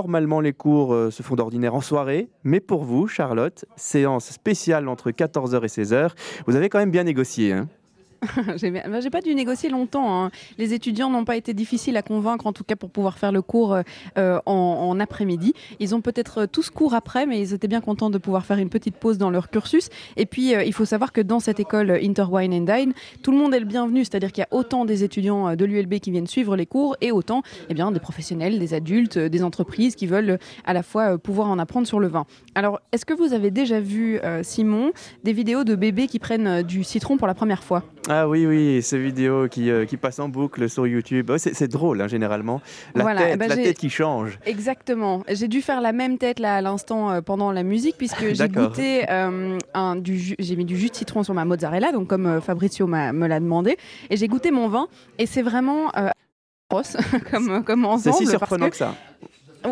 Normalement, 0.08 0.40
les 0.40 0.54
cours 0.54 0.94
euh, 0.94 1.10
se 1.10 1.22
font 1.22 1.34
d'ordinaire 1.34 1.74
en 1.74 1.82
soirée, 1.82 2.30
mais 2.42 2.60
pour 2.60 2.82
vous, 2.82 3.08
Charlotte, 3.08 3.66
séance 3.76 4.30
spéciale 4.30 4.88
entre 4.88 5.10
14h 5.10 5.62
et 5.62 5.66
16h. 5.66 6.12
Vous 6.46 6.56
avez 6.56 6.70
quand 6.70 6.78
même 6.78 6.90
bien 6.90 7.04
négocié. 7.04 7.52
Hein 7.52 7.68
j'ai 8.56 8.70
bah, 8.70 9.00
j'ai 9.00 9.10
pas 9.10 9.20
dû 9.20 9.34
négocier 9.34 9.70
longtemps. 9.70 10.24
hein. 10.24 10.30
Les 10.58 10.74
étudiants 10.74 11.10
n'ont 11.10 11.24
pas 11.24 11.36
été 11.36 11.54
difficiles 11.54 11.96
à 11.96 12.02
convaincre, 12.02 12.46
en 12.46 12.52
tout 12.52 12.64
cas 12.64 12.76
pour 12.76 12.90
pouvoir 12.90 13.18
faire 13.18 13.32
le 13.32 13.42
cours 13.42 13.74
euh, 13.74 13.82
euh, 14.18 14.40
en, 14.46 14.98
après-midi. 15.00 15.54
Ils 15.78 15.94
ont 15.94 16.00
peut-être 16.00 16.46
tous 16.46 16.70
cours 16.70 16.94
après, 16.94 17.26
mais 17.26 17.40
ils 17.40 17.54
étaient 17.54 17.68
bien 17.68 17.80
contents 17.80 18.10
de 18.10 18.18
pouvoir 18.18 18.44
faire 18.44 18.58
une 18.58 18.68
petite 18.70 18.96
pause 18.96 19.18
dans 19.18 19.30
leur 19.30 19.50
cursus. 19.50 19.88
Et 20.16 20.26
puis, 20.26 20.54
euh, 20.54 20.64
il 20.64 20.72
faut 20.72 20.84
savoir 20.84 21.12
que 21.12 21.20
dans 21.20 21.38
cette 21.40 21.60
école 21.60 21.90
euh, 21.90 22.00
Interwine 22.02 22.52
and 22.52 22.74
Dine, 22.74 22.92
tout 23.22 23.30
le 23.30 23.38
monde 23.38 23.54
est 23.54 23.60
le 23.60 23.66
bienvenu, 23.66 24.04
c'est-à-dire 24.04 24.32
qu'il 24.32 24.42
y 24.42 24.44
a 24.44 24.56
autant 24.56 24.84
des 24.84 25.04
étudiants 25.04 25.48
euh, 25.50 25.54
de 25.56 25.64
l'ULB 25.64 26.00
qui 26.00 26.10
viennent 26.10 26.26
suivre 26.26 26.56
les 26.56 26.66
cours 26.66 26.96
et 27.00 27.12
autant 27.12 27.42
eh 27.68 27.74
bien, 27.74 27.92
des 27.92 28.00
professionnels, 28.00 28.58
des 28.58 28.74
adultes, 28.74 29.16
euh, 29.16 29.28
des 29.28 29.44
entreprises 29.44 29.94
qui 29.94 30.06
veulent 30.06 30.30
euh, 30.30 30.38
à 30.66 30.72
la 30.72 30.82
fois 30.82 31.14
euh, 31.14 31.18
pouvoir 31.18 31.48
en 31.48 31.58
apprendre 31.58 31.86
sur 31.86 32.00
le 32.00 32.08
vin. 32.08 32.26
Alors, 32.56 32.80
est-ce 32.92 33.04
que 33.06 33.14
vous 33.14 33.32
avez 33.32 33.50
déjà 33.52 33.78
vu, 33.80 34.18
euh, 34.24 34.42
Simon, 34.42 34.90
des 35.22 35.32
vidéos 35.32 35.62
de 35.64 35.76
bébés 35.76 36.06
qui 36.08 36.18
prennent 36.18 36.46
euh, 36.46 36.62
du 36.62 36.82
citron 36.82 37.16
pour 37.16 37.26
la 37.28 37.34
première 37.34 37.62
fois? 37.62 37.84
Ah 38.10 38.26
oui, 38.28 38.46
oui, 38.46 38.80
ces 38.82 38.98
vidéos 38.98 39.48
qui, 39.48 39.70
euh, 39.70 39.84
qui 39.84 39.96
passent 39.98 40.18
en 40.18 40.28
boucle 40.30 40.68
sur 40.70 40.86
YouTube. 40.86 41.30
C'est 41.36 41.54
c'est 41.54 41.68
drôle, 41.68 42.00
hein, 42.00 42.08
généralement. 42.08 42.60
La, 42.94 43.02
Voilà, 43.02 43.20
tête, 43.22 43.38
ben, 43.38 43.48
la 43.48 43.56
tête 43.56 43.76
qui 43.76 43.90
change. 43.90 44.38
Exactement. 44.46 45.22
J'ai 45.30 45.46
dû 45.46 45.60
faire 45.60 45.80
la 45.82 45.92
même 45.92 46.16
tête 46.16 46.38
là 46.40 46.56
à 46.56 46.60
l'instant 46.62 47.10
euh, 47.10 47.20
pendant 47.20 47.52
la 47.52 47.62
musique 47.62 47.96
puisque 47.98 48.24
j'ai 48.34 48.48
goûté 48.48 49.04
euh, 49.10 49.58
un, 49.74 49.96
du 49.96 50.18
jus- 50.18 50.36
j'ai 50.38 50.56
mis 50.56 50.64
du 50.64 50.76
jus 50.78 50.88
de 50.88 50.94
citron 50.94 51.22
sur 51.22 51.34
ma 51.34 51.44
mozzarella 51.44 51.92
donc 51.92 52.08
comme 52.08 52.26
euh, 52.26 52.40
Fabrizio 52.40 52.86
m'a- 52.86 53.12
me 53.12 53.26
l'a 53.26 53.40
demandé 53.40 53.76
et 54.08 54.16
j'ai 54.16 54.26
goûté 54.28 54.50
mon 54.50 54.68
vin 54.68 54.88
et 55.18 55.26
c'est 55.26 55.42
vraiment 55.42 55.92
comme 57.30 57.64
comme 57.64 57.82
C'est 57.82 58.10
ensemble 58.10 58.16
si 58.16 58.24
parce 58.24 58.30
surprenant 58.30 58.66
que- 58.66 58.70
que 58.72 58.76
ça. 58.76 58.94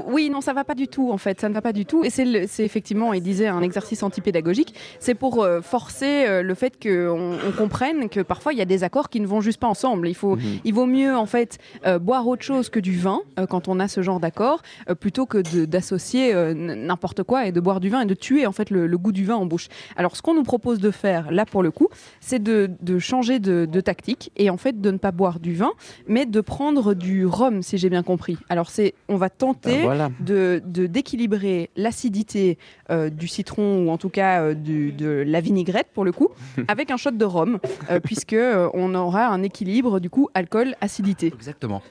Oui, 0.07 0.31
non, 0.31 0.41
ça 0.41 0.53
va 0.53 0.65
pas 0.65 0.75
du 0.75 0.89
tout 0.89 1.11
en 1.11 1.19
fait, 1.19 1.41
ça 1.41 1.49
ne 1.49 1.55
va 1.55 1.63
pas 1.63 1.73
du 1.73 1.87
tout. 1.87 2.05
Et 2.05 2.11
c'est 2.11 2.65
effectivement, 2.65 3.13
il 3.13 3.23
disait, 3.23 3.47
un 3.47 3.63
exercice 3.63 4.03
antipédagogique. 4.03 4.75
C'est 5.01 5.15
pour 5.15 5.43
euh, 5.43 5.61
forcer 5.61 6.27
euh, 6.27 6.43
le 6.43 6.55
fait 6.55 6.75
qu'on 6.83 7.35
on 7.47 7.53
comprenne 7.57 8.09
que 8.09 8.21
parfois 8.21 8.53
il 8.53 8.59
y 8.59 8.63
a 8.63 8.65
des 8.67 8.85
accords 8.85 9.09
qui 9.09 9.21
ne 9.21 9.27
vont 9.27 9.41
juste 9.41 9.61
pas 9.61 9.67
ensemble. 9.69 10.09
Il, 10.09 10.15
faut, 10.15 10.37
Mhm. 10.37 10.43
il 10.65 10.75
vaut 10.75 10.87
mieux 10.87 11.17
en 11.17 11.27
fait 11.27 11.59
euh, 11.87 11.99
boire 11.99 12.27
autre 12.27 12.43
chose 12.43 12.69
que 12.69 12.81
du 12.81 12.97
vin 12.97 13.21
quand 13.49 13.69
on 13.69 13.79
a 13.81 13.89
ce 13.89 14.03
genre 14.03 14.21
d'accord, 14.21 14.63
plutôt 15.01 15.27
que 15.27 15.39
d'associer 15.65 16.35
n'importe 16.55 17.23
quoi 17.23 17.47
et 17.47 17.53
de 17.53 17.61
boire 17.61 17.81
du 17.81 17.89
vin 17.89 18.01
et 18.03 18.07
de 18.07 18.15
tuer 18.15 18.47
en 18.47 18.53
fait 18.53 18.71
le, 18.71 18.87
le 18.87 18.99
goût 18.99 19.13
du 19.13 19.25
vin 19.25 19.37
en 19.37 19.47
bouche. 19.47 19.69
Alors 19.97 20.17
ce 20.17 20.23
qu'on 20.23 20.35
nous 20.35 20.43
propose 20.43 20.79
de 20.81 20.91
faire 20.91 21.31
là 21.31 21.45
pour 21.45 21.63
le 21.63 21.71
coup, 21.71 21.89
c'est 22.21 22.43
de, 22.43 22.71
de 22.81 22.99
changer 22.99 23.39
de, 23.39 23.67
de 23.71 23.81
tactique 23.81 24.31
et 24.37 24.51
en 24.51 24.57
fait 24.57 24.81
de 24.81 24.91
ne 24.91 24.99
pas 24.99 25.13
boire 25.13 25.41
du 25.41 25.55
vin, 25.55 25.73
mais 26.09 26.27
de 26.27 26.41
prendre 26.41 26.95
du 26.95 27.27
rhum 27.27 27.63
si 27.63 27.79
j'ai 27.79 27.91
bien 27.91 28.03
compris. 28.03 28.37
Alors 28.49 28.71
c'est, 28.71 28.95
on 29.09 29.17
va 29.17 29.29
tenter 29.31 29.76
Voilà. 29.83 30.11
de 30.21 30.61
d'équilibrer 30.67 31.71
l'acidité 31.77 32.59
euh, 32.91 33.11
du 33.11 33.29
citron 33.29 33.85
ou 33.87 33.91
en 33.91 33.99
tout 33.99 34.09
cas 34.09 34.43
euh, 34.43 34.55
du- 34.55 34.93
de 34.93 35.25
la 35.27 35.41
vinaigrette 35.41 35.89
pour 35.95 36.05
le 36.05 36.13
coup 36.13 36.31
avec 36.69 36.91
un 36.91 36.97
shot 36.97 37.11
de 37.13 37.25
rhum 37.25 37.59
euh, 37.91 38.01
puisque 38.01 38.37
on 38.75 38.95
aura 38.95 39.27
un 39.29 39.43
équilibre 39.43 40.01
du 40.01 40.11
coup 40.11 40.29
alcool 40.35 40.75
acidité. 40.81 41.27
Exactement. 41.35 41.83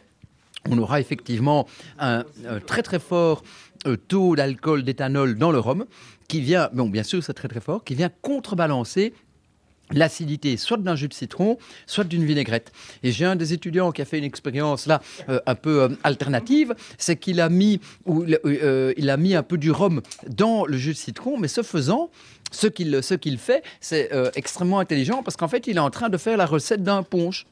On 0.70 0.78
aura 0.80 1.00
effectivement 1.00 1.68
un, 2.00 2.24
très 2.66 2.82
très 2.82 3.00
fort 3.00 3.44
taux 4.08 4.36
d'alcool 4.36 4.84
d'éthanol 4.84 5.36
dans 5.38 5.52
le 5.52 5.60
rhum 5.60 5.86
qui 6.28 6.42
vient, 6.42 6.70
bon 6.74 6.90
bien 6.90 7.04
sûr 7.04 7.24
c'est 7.24 7.34
très 7.34 7.48
très 7.48 7.60
fort, 7.60 7.84
qui 7.84 7.94
vient 7.94 8.10
contrebalancer 8.24 9.14
l'acidité 9.92 10.58
soit 10.58 10.78
d'un 10.78 10.96
jus 10.96 11.08
de 11.08 11.14
citron, 11.14 11.58
soit 11.86 12.04
d'une 12.04 12.26
vinaigrette. 12.26 12.72
Et 13.04 13.12
j'ai 13.12 13.26
un 13.26 13.36
des 13.36 13.54
étudiants 13.54 13.92
qui 13.92 14.02
a 14.02 14.06
fait 14.06 14.18
une 14.18 14.24
expérience 14.24 14.88
là 14.88 15.02
euh, 15.30 15.40
un 15.46 15.56
peu 15.56 15.84
euh, 15.84 15.90
alternative, 16.04 16.76
c'est 16.98 17.16
qu'il 17.16 17.42
a 17.42 17.50
mis 17.50 17.80
euh, 18.08 18.94
a 19.08 19.18
mis 19.18 19.36
un 19.36 19.44
peu 19.44 19.58
du 19.58 19.72
rhum 19.72 20.02
dans 20.28 20.66
le 20.66 20.78
jus 20.78 20.94
de 20.94 20.98
citron, 20.98 21.38
mais 21.38 21.48
ce 21.48 21.62
faisant, 21.62 22.10
ce 22.52 22.68
qu'il 22.68 23.02
ce 23.02 23.18
fait, 23.38 23.64
c'est 23.82 24.10
extrêmement 24.36 24.80
intelligent 24.80 25.24
parce 25.24 25.36
qu'en 25.36 25.48
fait, 25.48 25.68
il 25.68 25.78
est 25.78 25.82
en 25.82 25.90
train 25.90 26.10
de 26.10 26.18
faire 26.18 26.38
la 26.38 26.46
recette 26.46 26.84
d'un 26.84 27.04
punch. 27.04 27.46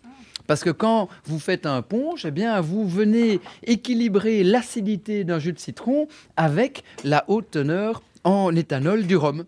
Parce 0.47 0.63
que 0.63 0.69
quand 0.69 1.07
vous 1.25 1.39
faites 1.39 1.65
un 1.65 1.81
punch, 1.81 2.25
eh 2.25 2.31
bien, 2.31 2.59
vous 2.59 2.87
venez 2.87 3.39
équilibrer 3.65 4.43
l'acidité 4.43 5.23
d'un 5.23 5.39
jus 5.39 5.53
de 5.53 5.59
citron 5.59 6.07
avec 6.35 6.83
la 7.03 7.23
haute 7.27 7.51
teneur 7.51 8.01
en 8.23 8.53
éthanol 8.55 9.07
du 9.07 9.15
rhum. 9.15 9.45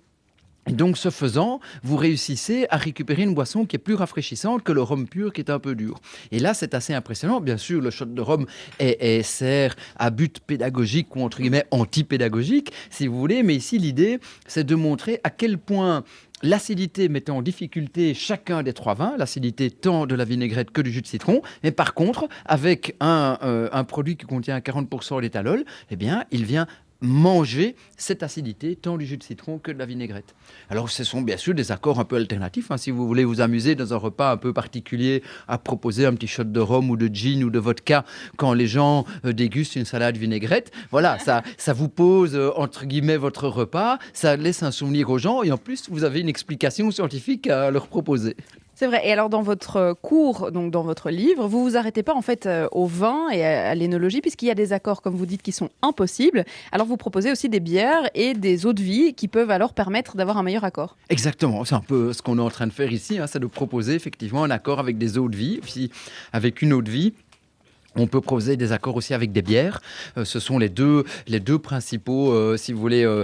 Donc, 0.69 0.97
ce 0.97 1.09
faisant, 1.11 1.59
vous 1.83 1.95
réussissez 1.95 2.65
à 2.69 2.77
récupérer 2.77 3.21
une 3.23 3.33
boisson 3.35 3.65
qui 3.65 3.75
est 3.75 3.79
plus 3.79 3.93
rafraîchissante 3.93 4.63
que 4.63 4.71
le 4.71 4.81
rhum 4.81 5.07
pur 5.07 5.31
qui 5.31 5.41
est 5.41 5.51
un 5.51 5.59
peu 5.59 5.75
dur. 5.75 5.99
Et 6.31 6.39
là, 6.39 6.53
c'est 6.55 6.73
assez 6.73 6.93
impressionnant. 6.93 7.39
Bien 7.39 7.57
sûr, 7.57 7.81
le 7.81 7.91
shot 7.91 8.05
de 8.05 8.21
rhum 8.21 8.45
est, 8.79 8.97
est- 8.99 9.21
sert 9.23 9.75
à 9.97 10.09
but 10.09 10.39
pédagogique 10.39 11.15
ou 11.15 11.21
entre 11.21 11.39
guillemets 11.41 11.65
anti-pédagogique, 11.71 12.71
si 12.89 13.07
vous 13.07 13.17
voulez. 13.19 13.43
Mais 13.43 13.55
ici, 13.55 13.77
l'idée, 13.77 14.19
c'est 14.47 14.63
de 14.63 14.75
montrer 14.75 15.19
à 15.23 15.29
quel 15.29 15.57
point 15.57 16.03
l'acidité 16.43 17.09
mettait 17.09 17.31
en 17.31 17.41
difficulté 17.41 18.13
chacun 18.13 18.61
des 18.61 18.73
trois 18.73 18.93
vins, 18.93 19.15
l'acidité 19.17 19.71
tant 19.71 20.05
de 20.05 20.15
la 20.15 20.25
vinaigrette 20.25 20.69
que 20.71 20.81
du 20.81 20.91
jus 20.91 21.01
de 21.01 21.07
citron. 21.07 21.41
Mais 21.63 21.71
par 21.71 21.93
contre, 21.93 22.27
avec 22.45 22.95
un, 22.99 23.37
euh, 23.43 23.69
un 23.71 23.83
produit 23.83 24.17
qui 24.17 24.25
contient 24.25 24.59
40% 24.59 25.21
d'éthanol, 25.21 25.63
eh 25.91 25.95
bien, 25.95 26.25
il 26.31 26.43
vient 26.45 26.67
manger 27.05 27.75
cette 27.97 28.23
acidité 28.23 28.75
tant 28.75 28.97
du 28.97 29.05
jus 29.05 29.17
de 29.17 29.23
citron 29.23 29.57
que 29.59 29.71
de 29.71 29.77
la 29.79 29.85
vinaigrette. 29.85 30.35
Alors 30.69 30.89
ce 30.89 31.03
sont 31.03 31.21
bien 31.21 31.37
sûr 31.37 31.53
des 31.53 31.71
accords 31.71 31.99
un 31.99 32.05
peu 32.05 32.15
alternatifs. 32.17 32.71
hein. 32.71 32.77
Si 32.77 32.91
vous 32.91 33.07
voulez 33.07 33.23
vous 33.23 33.41
amuser 33.41 33.75
dans 33.75 33.93
un 33.93 33.97
repas 33.97 34.31
un 34.31 34.37
peu 34.37 34.53
particulier 34.53 35.23
à 35.47 35.57
proposer 35.57 36.05
un 36.05 36.13
petit 36.13 36.27
shot 36.27 36.43
de 36.45 36.59
rhum 36.59 36.89
ou 36.89 36.97
de 36.97 37.07
gin 37.07 37.43
ou 37.43 37.49
de 37.49 37.59
vodka 37.59 38.05
quand 38.37 38.53
les 38.53 38.67
gens 38.67 39.05
euh, 39.25 39.33
dégustent 39.33 39.75
une 39.75 39.85
salade 39.85 40.17
vinaigrette, 40.17 40.71
voilà, 40.91 41.19
ça, 41.19 41.43
ça 41.57 41.73
vous 41.73 41.89
pose 41.89 42.35
euh, 42.35 42.51
entre 42.55 42.85
guillemets 42.85 43.17
votre 43.17 43.47
repas, 43.47 43.99
ça 44.13 44.35
laisse 44.35 44.63
un 44.63 44.71
souvenir 44.71 45.09
aux 45.09 45.17
gens 45.17 45.43
et 45.43 45.51
en 45.51 45.57
plus 45.57 45.89
vous 45.89 46.03
avez 46.03 46.19
une 46.19 46.29
explication 46.29 46.91
scientifique 46.91 47.47
à 47.47 47.71
leur 47.71 47.87
proposer. 47.87 48.35
C'est 48.77 48.87
vrai. 48.87 49.07
Et 49.07 49.11
alors 49.13 49.29
dans 49.29 49.41
votre 49.41 49.95
cours, 50.01 50.51
donc 50.51 50.69
dans 50.69 50.83
votre 50.83 51.09
livre, 51.09 51.47
vous 51.47 51.63
vous 51.63 51.77
arrêtez 51.77 52.03
pas 52.03 52.13
en 52.13 52.21
fait 52.21 52.45
euh, 52.45 52.67
au 52.73 52.85
vin 52.85 53.29
et 53.29 53.45
à, 53.45 53.69
à 53.69 53.75
l'énologie 53.75 54.19
puisqu'il 54.19 54.47
y 54.47 54.51
a 54.51 54.55
des 54.55 54.73
accords 54.73 55.01
comme 55.01 55.15
vous 55.15 55.25
dites 55.25 55.41
qui 55.41 55.53
sont 55.53 55.69
impossibles. 55.81 56.43
Alors 56.73 56.85
vous 56.85 56.97
proposez 56.97 57.31
aussi 57.31 57.47
des 57.47 57.61
bières 57.61 58.09
et 58.15 58.33
des 58.33 58.65
eaux 58.65 58.73
de 58.73 58.81
vie 58.81 59.13
qui 59.13 59.29
peuvent 59.29 59.49
alors 59.49 59.73
permettre 59.73 60.17
d'avoir 60.17 60.37
un 60.37 60.43
meilleur 60.43 60.65
accord. 60.65 60.97
Exactement, 61.09 61.63
c'est 61.63 61.75
un 61.75 61.79
peu 61.79 62.11
ce 62.11 62.21
qu'on 62.21 62.37
est 62.37 62.41
en 62.41 62.49
train 62.49 62.67
de 62.67 62.73
faire 62.73 62.91
ici, 62.91 63.17
hein, 63.17 63.27
c'est 63.27 63.39
de 63.39 63.47
proposer 63.47 63.95
effectivement 63.95 64.43
un 64.43 64.51
accord 64.51 64.79
avec 64.79 64.97
des 64.97 65.17
eaux 65.17 65.29
de 65.29 65.37
vie, 65.37 65.59
puis 65.63 65.89
avec 66.33 66.61
une 66.61 66.73
eau 66.73 66.81
de 66.81 66.91
vie. 66.91 67.13
On 67.95 68.07
peut 68.07 68.21
proposer 68.21 68.57
des 68.57 68.71
accords 68.71 68.95
aussi 68.95 69.13
avec 69.13 69.31
des 69.31 69.41
bières. 69.41 69.81
Euh, 70.17 70.25
ce 70.25 70.39
sont 70.39 70.59
les 70.59 70.69
deux, 70.69 71.05
les 71.27 71.39
deux 71.39 71.59
principaux, 71.59 72.31
euh, 72.31 72.57
si 72.57 72.73
vous 72.73 72.79
voulez, 72.79 73.03
euh, 73.03 73.23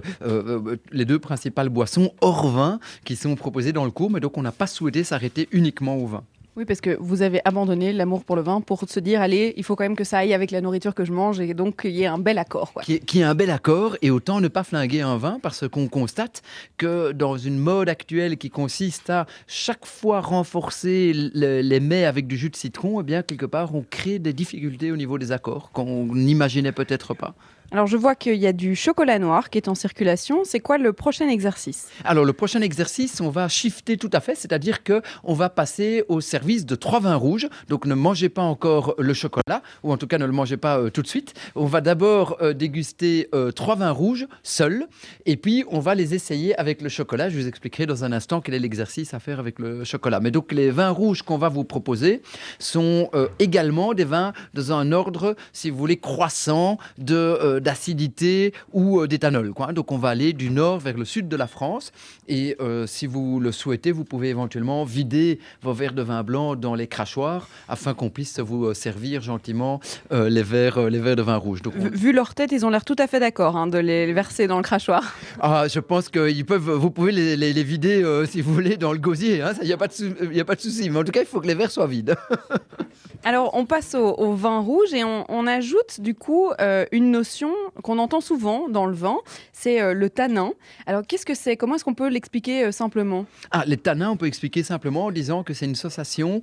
les 0.91 1.05
deux 1.05 1.19
principales 1.19 1.69
boissons 1.69 2.13
hors 2.21 2.47
vin 2.47 2.79
qui 3.03 3.15
sont 3.15 3.35
proposées 3.35 3.73
dans 3.73 3.85
le 3.85 3.91
cours. 3.91 4.11
Mais 4.11 4.19
donc, 4.19 4.37
on 4.37 4.41
n'a 4.41 4.51
pas 4.51 4.67
souhaité 4.67 5.03
s'arrêter 5.03 5.47
uniquement 5.51 5.95
au 5.97 6.07
vin. 6.07 6.23
Oui, 6.57 6.65
parce 6.65 6.81
que 6.81 6.97
vous 6.99 7.21
avez 7.21 7.39
abandonné 7.45 7.93
l'amour 7.93 8.25
pour 8.25 8.35
le 8.35 8.41
vin 8.41 8.59
pour 8.59 8.83
se 8.89 8.99
dire 8.99 9.21
allez, 9.21 9.53
il 9.55 9.63
faut 9.63 9.77
quand 9.77 9.85
même 9.85 9.95
que 9.95 10.03
ça 10.03 10.17
aille 10.17 10.33
avec 10.33 10.51
la 10.51 10.59
nourriture 10.59 10.93
que 10.93 11.05
je 11.05 11.13
mange 11.13 11.39
et 11.39 11.53
donc 11.53 11.81
qu'il 11.83 11.91
y 11.91 12.03
ait 12.03 12.07
un 12.07 12.17
bel 12.17 12.37
accord. 12.37 12.73
Quoi. 12.73 12.83
Qui 12.83 12.99
qui 12.99 13.21
est 13.21 13.23
un 13.23 13.35
bel 13.35 13.49
accord 13.49 13.95
et 14.01 14.11
autant 14.11 14.41
ne 14.41 14.49
pas 14.49 14.63
flinguer 14.63 14.99
un 14.99 15.15
vin 15.15 15.39
parce 15.41 15.65
qu'on 15.69 15.87
constate 15.87 16.41
que 16.75 17.13
dans 17.13 17.37
une 17.37 17.57
mode 17.57 17.87
actuelle 17.87 18.37
qui 18.37 18.49
consiste 18.49 19.09
à 19.09 19.27
chaque 19.47 19.85
fois 19.85 20.19
renforcer 20.19 21.13
le- 21.15 21.61
les 21.61 21.79
mets 21.79 22.03
avec 22.03 22.27
du 22.27 22.35
jus 22.35 22.49
de 22.49 22.57
citron, 22.57 22.99
eh 22.99 23.03
bien 23.03 23.21
quelque 23.23 23.45
part 23.45 23.73
on 23.73 23.85
crée 23.89 24.19
des 24.19 24.33
difficultés 24.33 24.91
au 24.91 24.97
niveau 24.97 25.17
des 25.17 25.31
accords 25.31 25.71
qu'on 25.71 26.07
n'imaginait 26.13 26.73
peut-être 26.73 27.13
pas. 27.13 27.33
Alors 27.73 27.87
je 27.87 27.95
vois 27.95 28.15
qu'il 28.15 28.35
y 28.35 28.47
a 28.47 28.51
du 28.51 28.75
chocolat 28.75 29.17
noir 29.17 29.49
qui 29.49 29.57
est 29.57 29.69
en 29.69 29.75
circulation. 29.75 30.41
C'est 30.43 30.59
quoi 30.59 30.77
le 30.77 30.91
prochain 30.91 31.29
exercice? 31.29 31.87
Alors 32.03 32.25
le 32.25 32.33
prochain 32.33 32.59
exercice, 32.59 33.21
on 33.21 33.29
va 33.29 33.47
shifter 33.47 33.95
tout 33.95 34.09
à 34.11 34.19
fait, 34.19 34.35
c'est-à-dire 34.35 34.83
que 34.83 35.01
on 35.23 35.33
va 35.33 35.49
passer 35.49 36.03
au 36.09 36.19
service 36.19 36.65
de 36.65 36.75
trois 36.75 36.99
vins 36.99 37.15
rouges. 37.15 37.47
Donc 37.69 37.85
ne 37.85 37.95
mangez 37.95 38.27
pas 38.27 38.41
encore 38.41 38.93
le 38.97 39.13
chocolat, 39.13 39.61
ou 39.83 39.93
en 39.93 39.95
tout 39.95 40.05
cas 40.05 40.17
ne 40.17 40.25
le 40.25 40.33
mangez 40.33 40.57
pas 40.57 40.79
euh, 40.79 40.89
tout 40.89 41.01
de 41.01 41.07
suite. 41.07 41.33
On 41.55 41.63
va 41.63 41.79
d'abord 41.79 42.35
euh, 42.41 42.51
déguster 42.51 43.29
euh, 43.33 43.53
trois 43.53 43.77
vins 43.77 43.91
rouges 43.91 44.27
seuls, 44.43 44.85
et 45.25 45.37
puis 45.37 45.63
on 45.71 45.79
va 45.79 45.95
les 45.95 46.13
essayer 46.13 46.53
avec 46.59 46.81
le 46.81 46.89
chocolat. 46.89 47.29
Je 47.29 47.39
vous 47.39 47.47
expliquerai 47.47 47.85
dans 47.85 48.03
un 48.03 48.11
instant 48.11 48.41
quel 48.41 48.53
est 48.53 48.59
l'exercice 48.59 49.13
à 49.13 49.19
faire 49.19 49.39
avec 49.39 49.59
le 49.59 49.85
chocolat. 49.85 50.19
Mais 50.19 50.31
donc 50.31 50.51
les 50.51 50.71
vins 50.71 50.89
rouges 50.89 51.21
qu'on 51.21 51.37
va 51.37 51.47
vous 51.47 51.63
proposer 51.63 52.21
sont 52.59 53.09
également 53.39 53.93
des 53.93 54.03
vins 54.03 54.33
dans 54.53 54.73
un 54.73 54.91
ordre, 54.91 55.37
si 55.53 55.69
vous 55.69 55.77
voulez, 55.77 55.97
croissant 55.97 56.77
de 56.97 57.60
d'acidité 57.61 58.53
ou 58.73 58.99
euh, 58.99 59.07
d'éthanol. 59.07 59.53
quoi. 59.53 59.71
Donc 59.73 59.91
on 59.91 59.97
va 59.97 60.09
aller 60.09 60.33
du 60.33 60.49
nord 60.49 60.79
vers 60.79 60.97
le 60.97 61.05
sud 61.05 61.27
de 61.27 61.35
la 61.35 61.47
France. 61.47 61.91
Et 62.27 62.55
euh, 62.59 62.85
si 62.87 63.07
vous 63.07 63.39
le 63.39 63.51
souhaitez, 63.51 63.91
vous 63.91 64.03
pouvez 64.03 64.29
éventuellement 64.29 64.83
vider 64.83 65.39
vos 65.61 65.73
verres 65.73 65.93
de 65.93 66.01
vin 66.01 66.23
blanc 66.23 66.55
dans 66.55 66.75
les 66.75 66.87
crachoirs 66.87 67.47
afin 67.67 67.93
qu'on 67.93 68.09
puisse 68.09 68.39
vous 68.39 68.65
euh, 68.65 68.73
servir 68.73 69.21
gentiment 69.21 69.79
euh, 70.11 70.29
les, 70.29 70.43
verres, 70.43 70.89
les 70.89 70.99
verres 70.99 71.15
de 71.15 71.21
vin 71.21 71.37
rouge. 71.37 71.61
Donc, 71.61 71.73
on- 71.77 71.83
V- 71.83 71.89
Vu 71.93 72.11
leur 72.13 72.33
tête, 72.35 72.51
ils 72.51 72.65
ont 72.65 72.69
l'air 72.69 72.83
tout 72.85 72.95
à 72.99 73.07
fait 73.07 73.19
d'accord 73.19 73.55
hein, 73.57 73.67
de 73.67 73.77
les 73.77 74.11
verser 74.13 74.47
dans 74.47 74.57
le 74.57 74.63
crachoir. 74.63 75.13
Ah, 75.39 75.65
je 75.67 75.79
pense 75.79 76.09
que 76.09 76.29
ils 76.29 76.45
peuvent, 76.45 76.71
vous 76.71 76.91
pouvez 76.91 77.11
les, 77.11 77.35
les- 77.37 77.53
les 77.53 77.63
vider 77.63 78.03
euh, 78.03 78.25
si 78.25 78.41
vous 78.41 78.53
voulez 78.53 78.77
dans 78.77 78.91
le 78.93 78.99
gosier. 78.99 79.43
Il 79.61 79.67
n'y 79.67 79.73
a 79.73 79.77
pas 79.77 79.87
de 79.87 80.61
souci. 80.61 80.89
Mais 80.89 80.99
en 80.99 81.03
tout 81.03 81.11
cas, 81.11 81.21
il 81.21 81.27
faut 81.27 81.39
que 81.41 81.47
les 81.47 81.55
verres 81.55 81.71
soient 81.71 81.87
vides. 81.87 82.15
Alors, 83.23 83.51
on 83.53 83.65
passe 83.65 83.93
au, 83.95 84.33
vin 84.33 84.59
rouge 84.59 84.93
et 84.93 85.03
on, 85.03 85.47
ajoute 85.47 85.99
du 85.99 86.15
coup 86.15 86.49
euh, 86.59 86.85
une 86.91 87.11
notion 87.11 87.51
qu'on 87.83 87.99
entend 87.99 88.21
souvent 88.21 88.69
dans 88.69 88.85
le 88.85 88.95
vin, 88.95 89.17
c'est 89.53 89.81
euh, 89.81 89.93
le 89.93 90.09
tanin. 90.09 90.53
Alors, 90.85 91.05
qu'est-ce 91.05 91.25
que 91.25 91.35
c'est? 91.35 91.57
Comment 91.57 91.75
est-ce 91.75 91.83
qu'on 91.83 91.93
peut 91.93 92.09
l'expliquer 92.09 92.65
euh, 92.65 92.71
simplement? 92.71 93.25
Ah, 93.51 93.63
les 93.67 93.77
tanins, 93.77 94.11
on 94.11 94.17
peut 94.17 94.27
expliquer 94.27 94.63
simplement 94.63 95.05
en 95.05 95.11
disant 95.11 95.43
que 95.43 95.53
c'est 95.53 95.65
une 95.65 95.75
sensation 95.75 96.41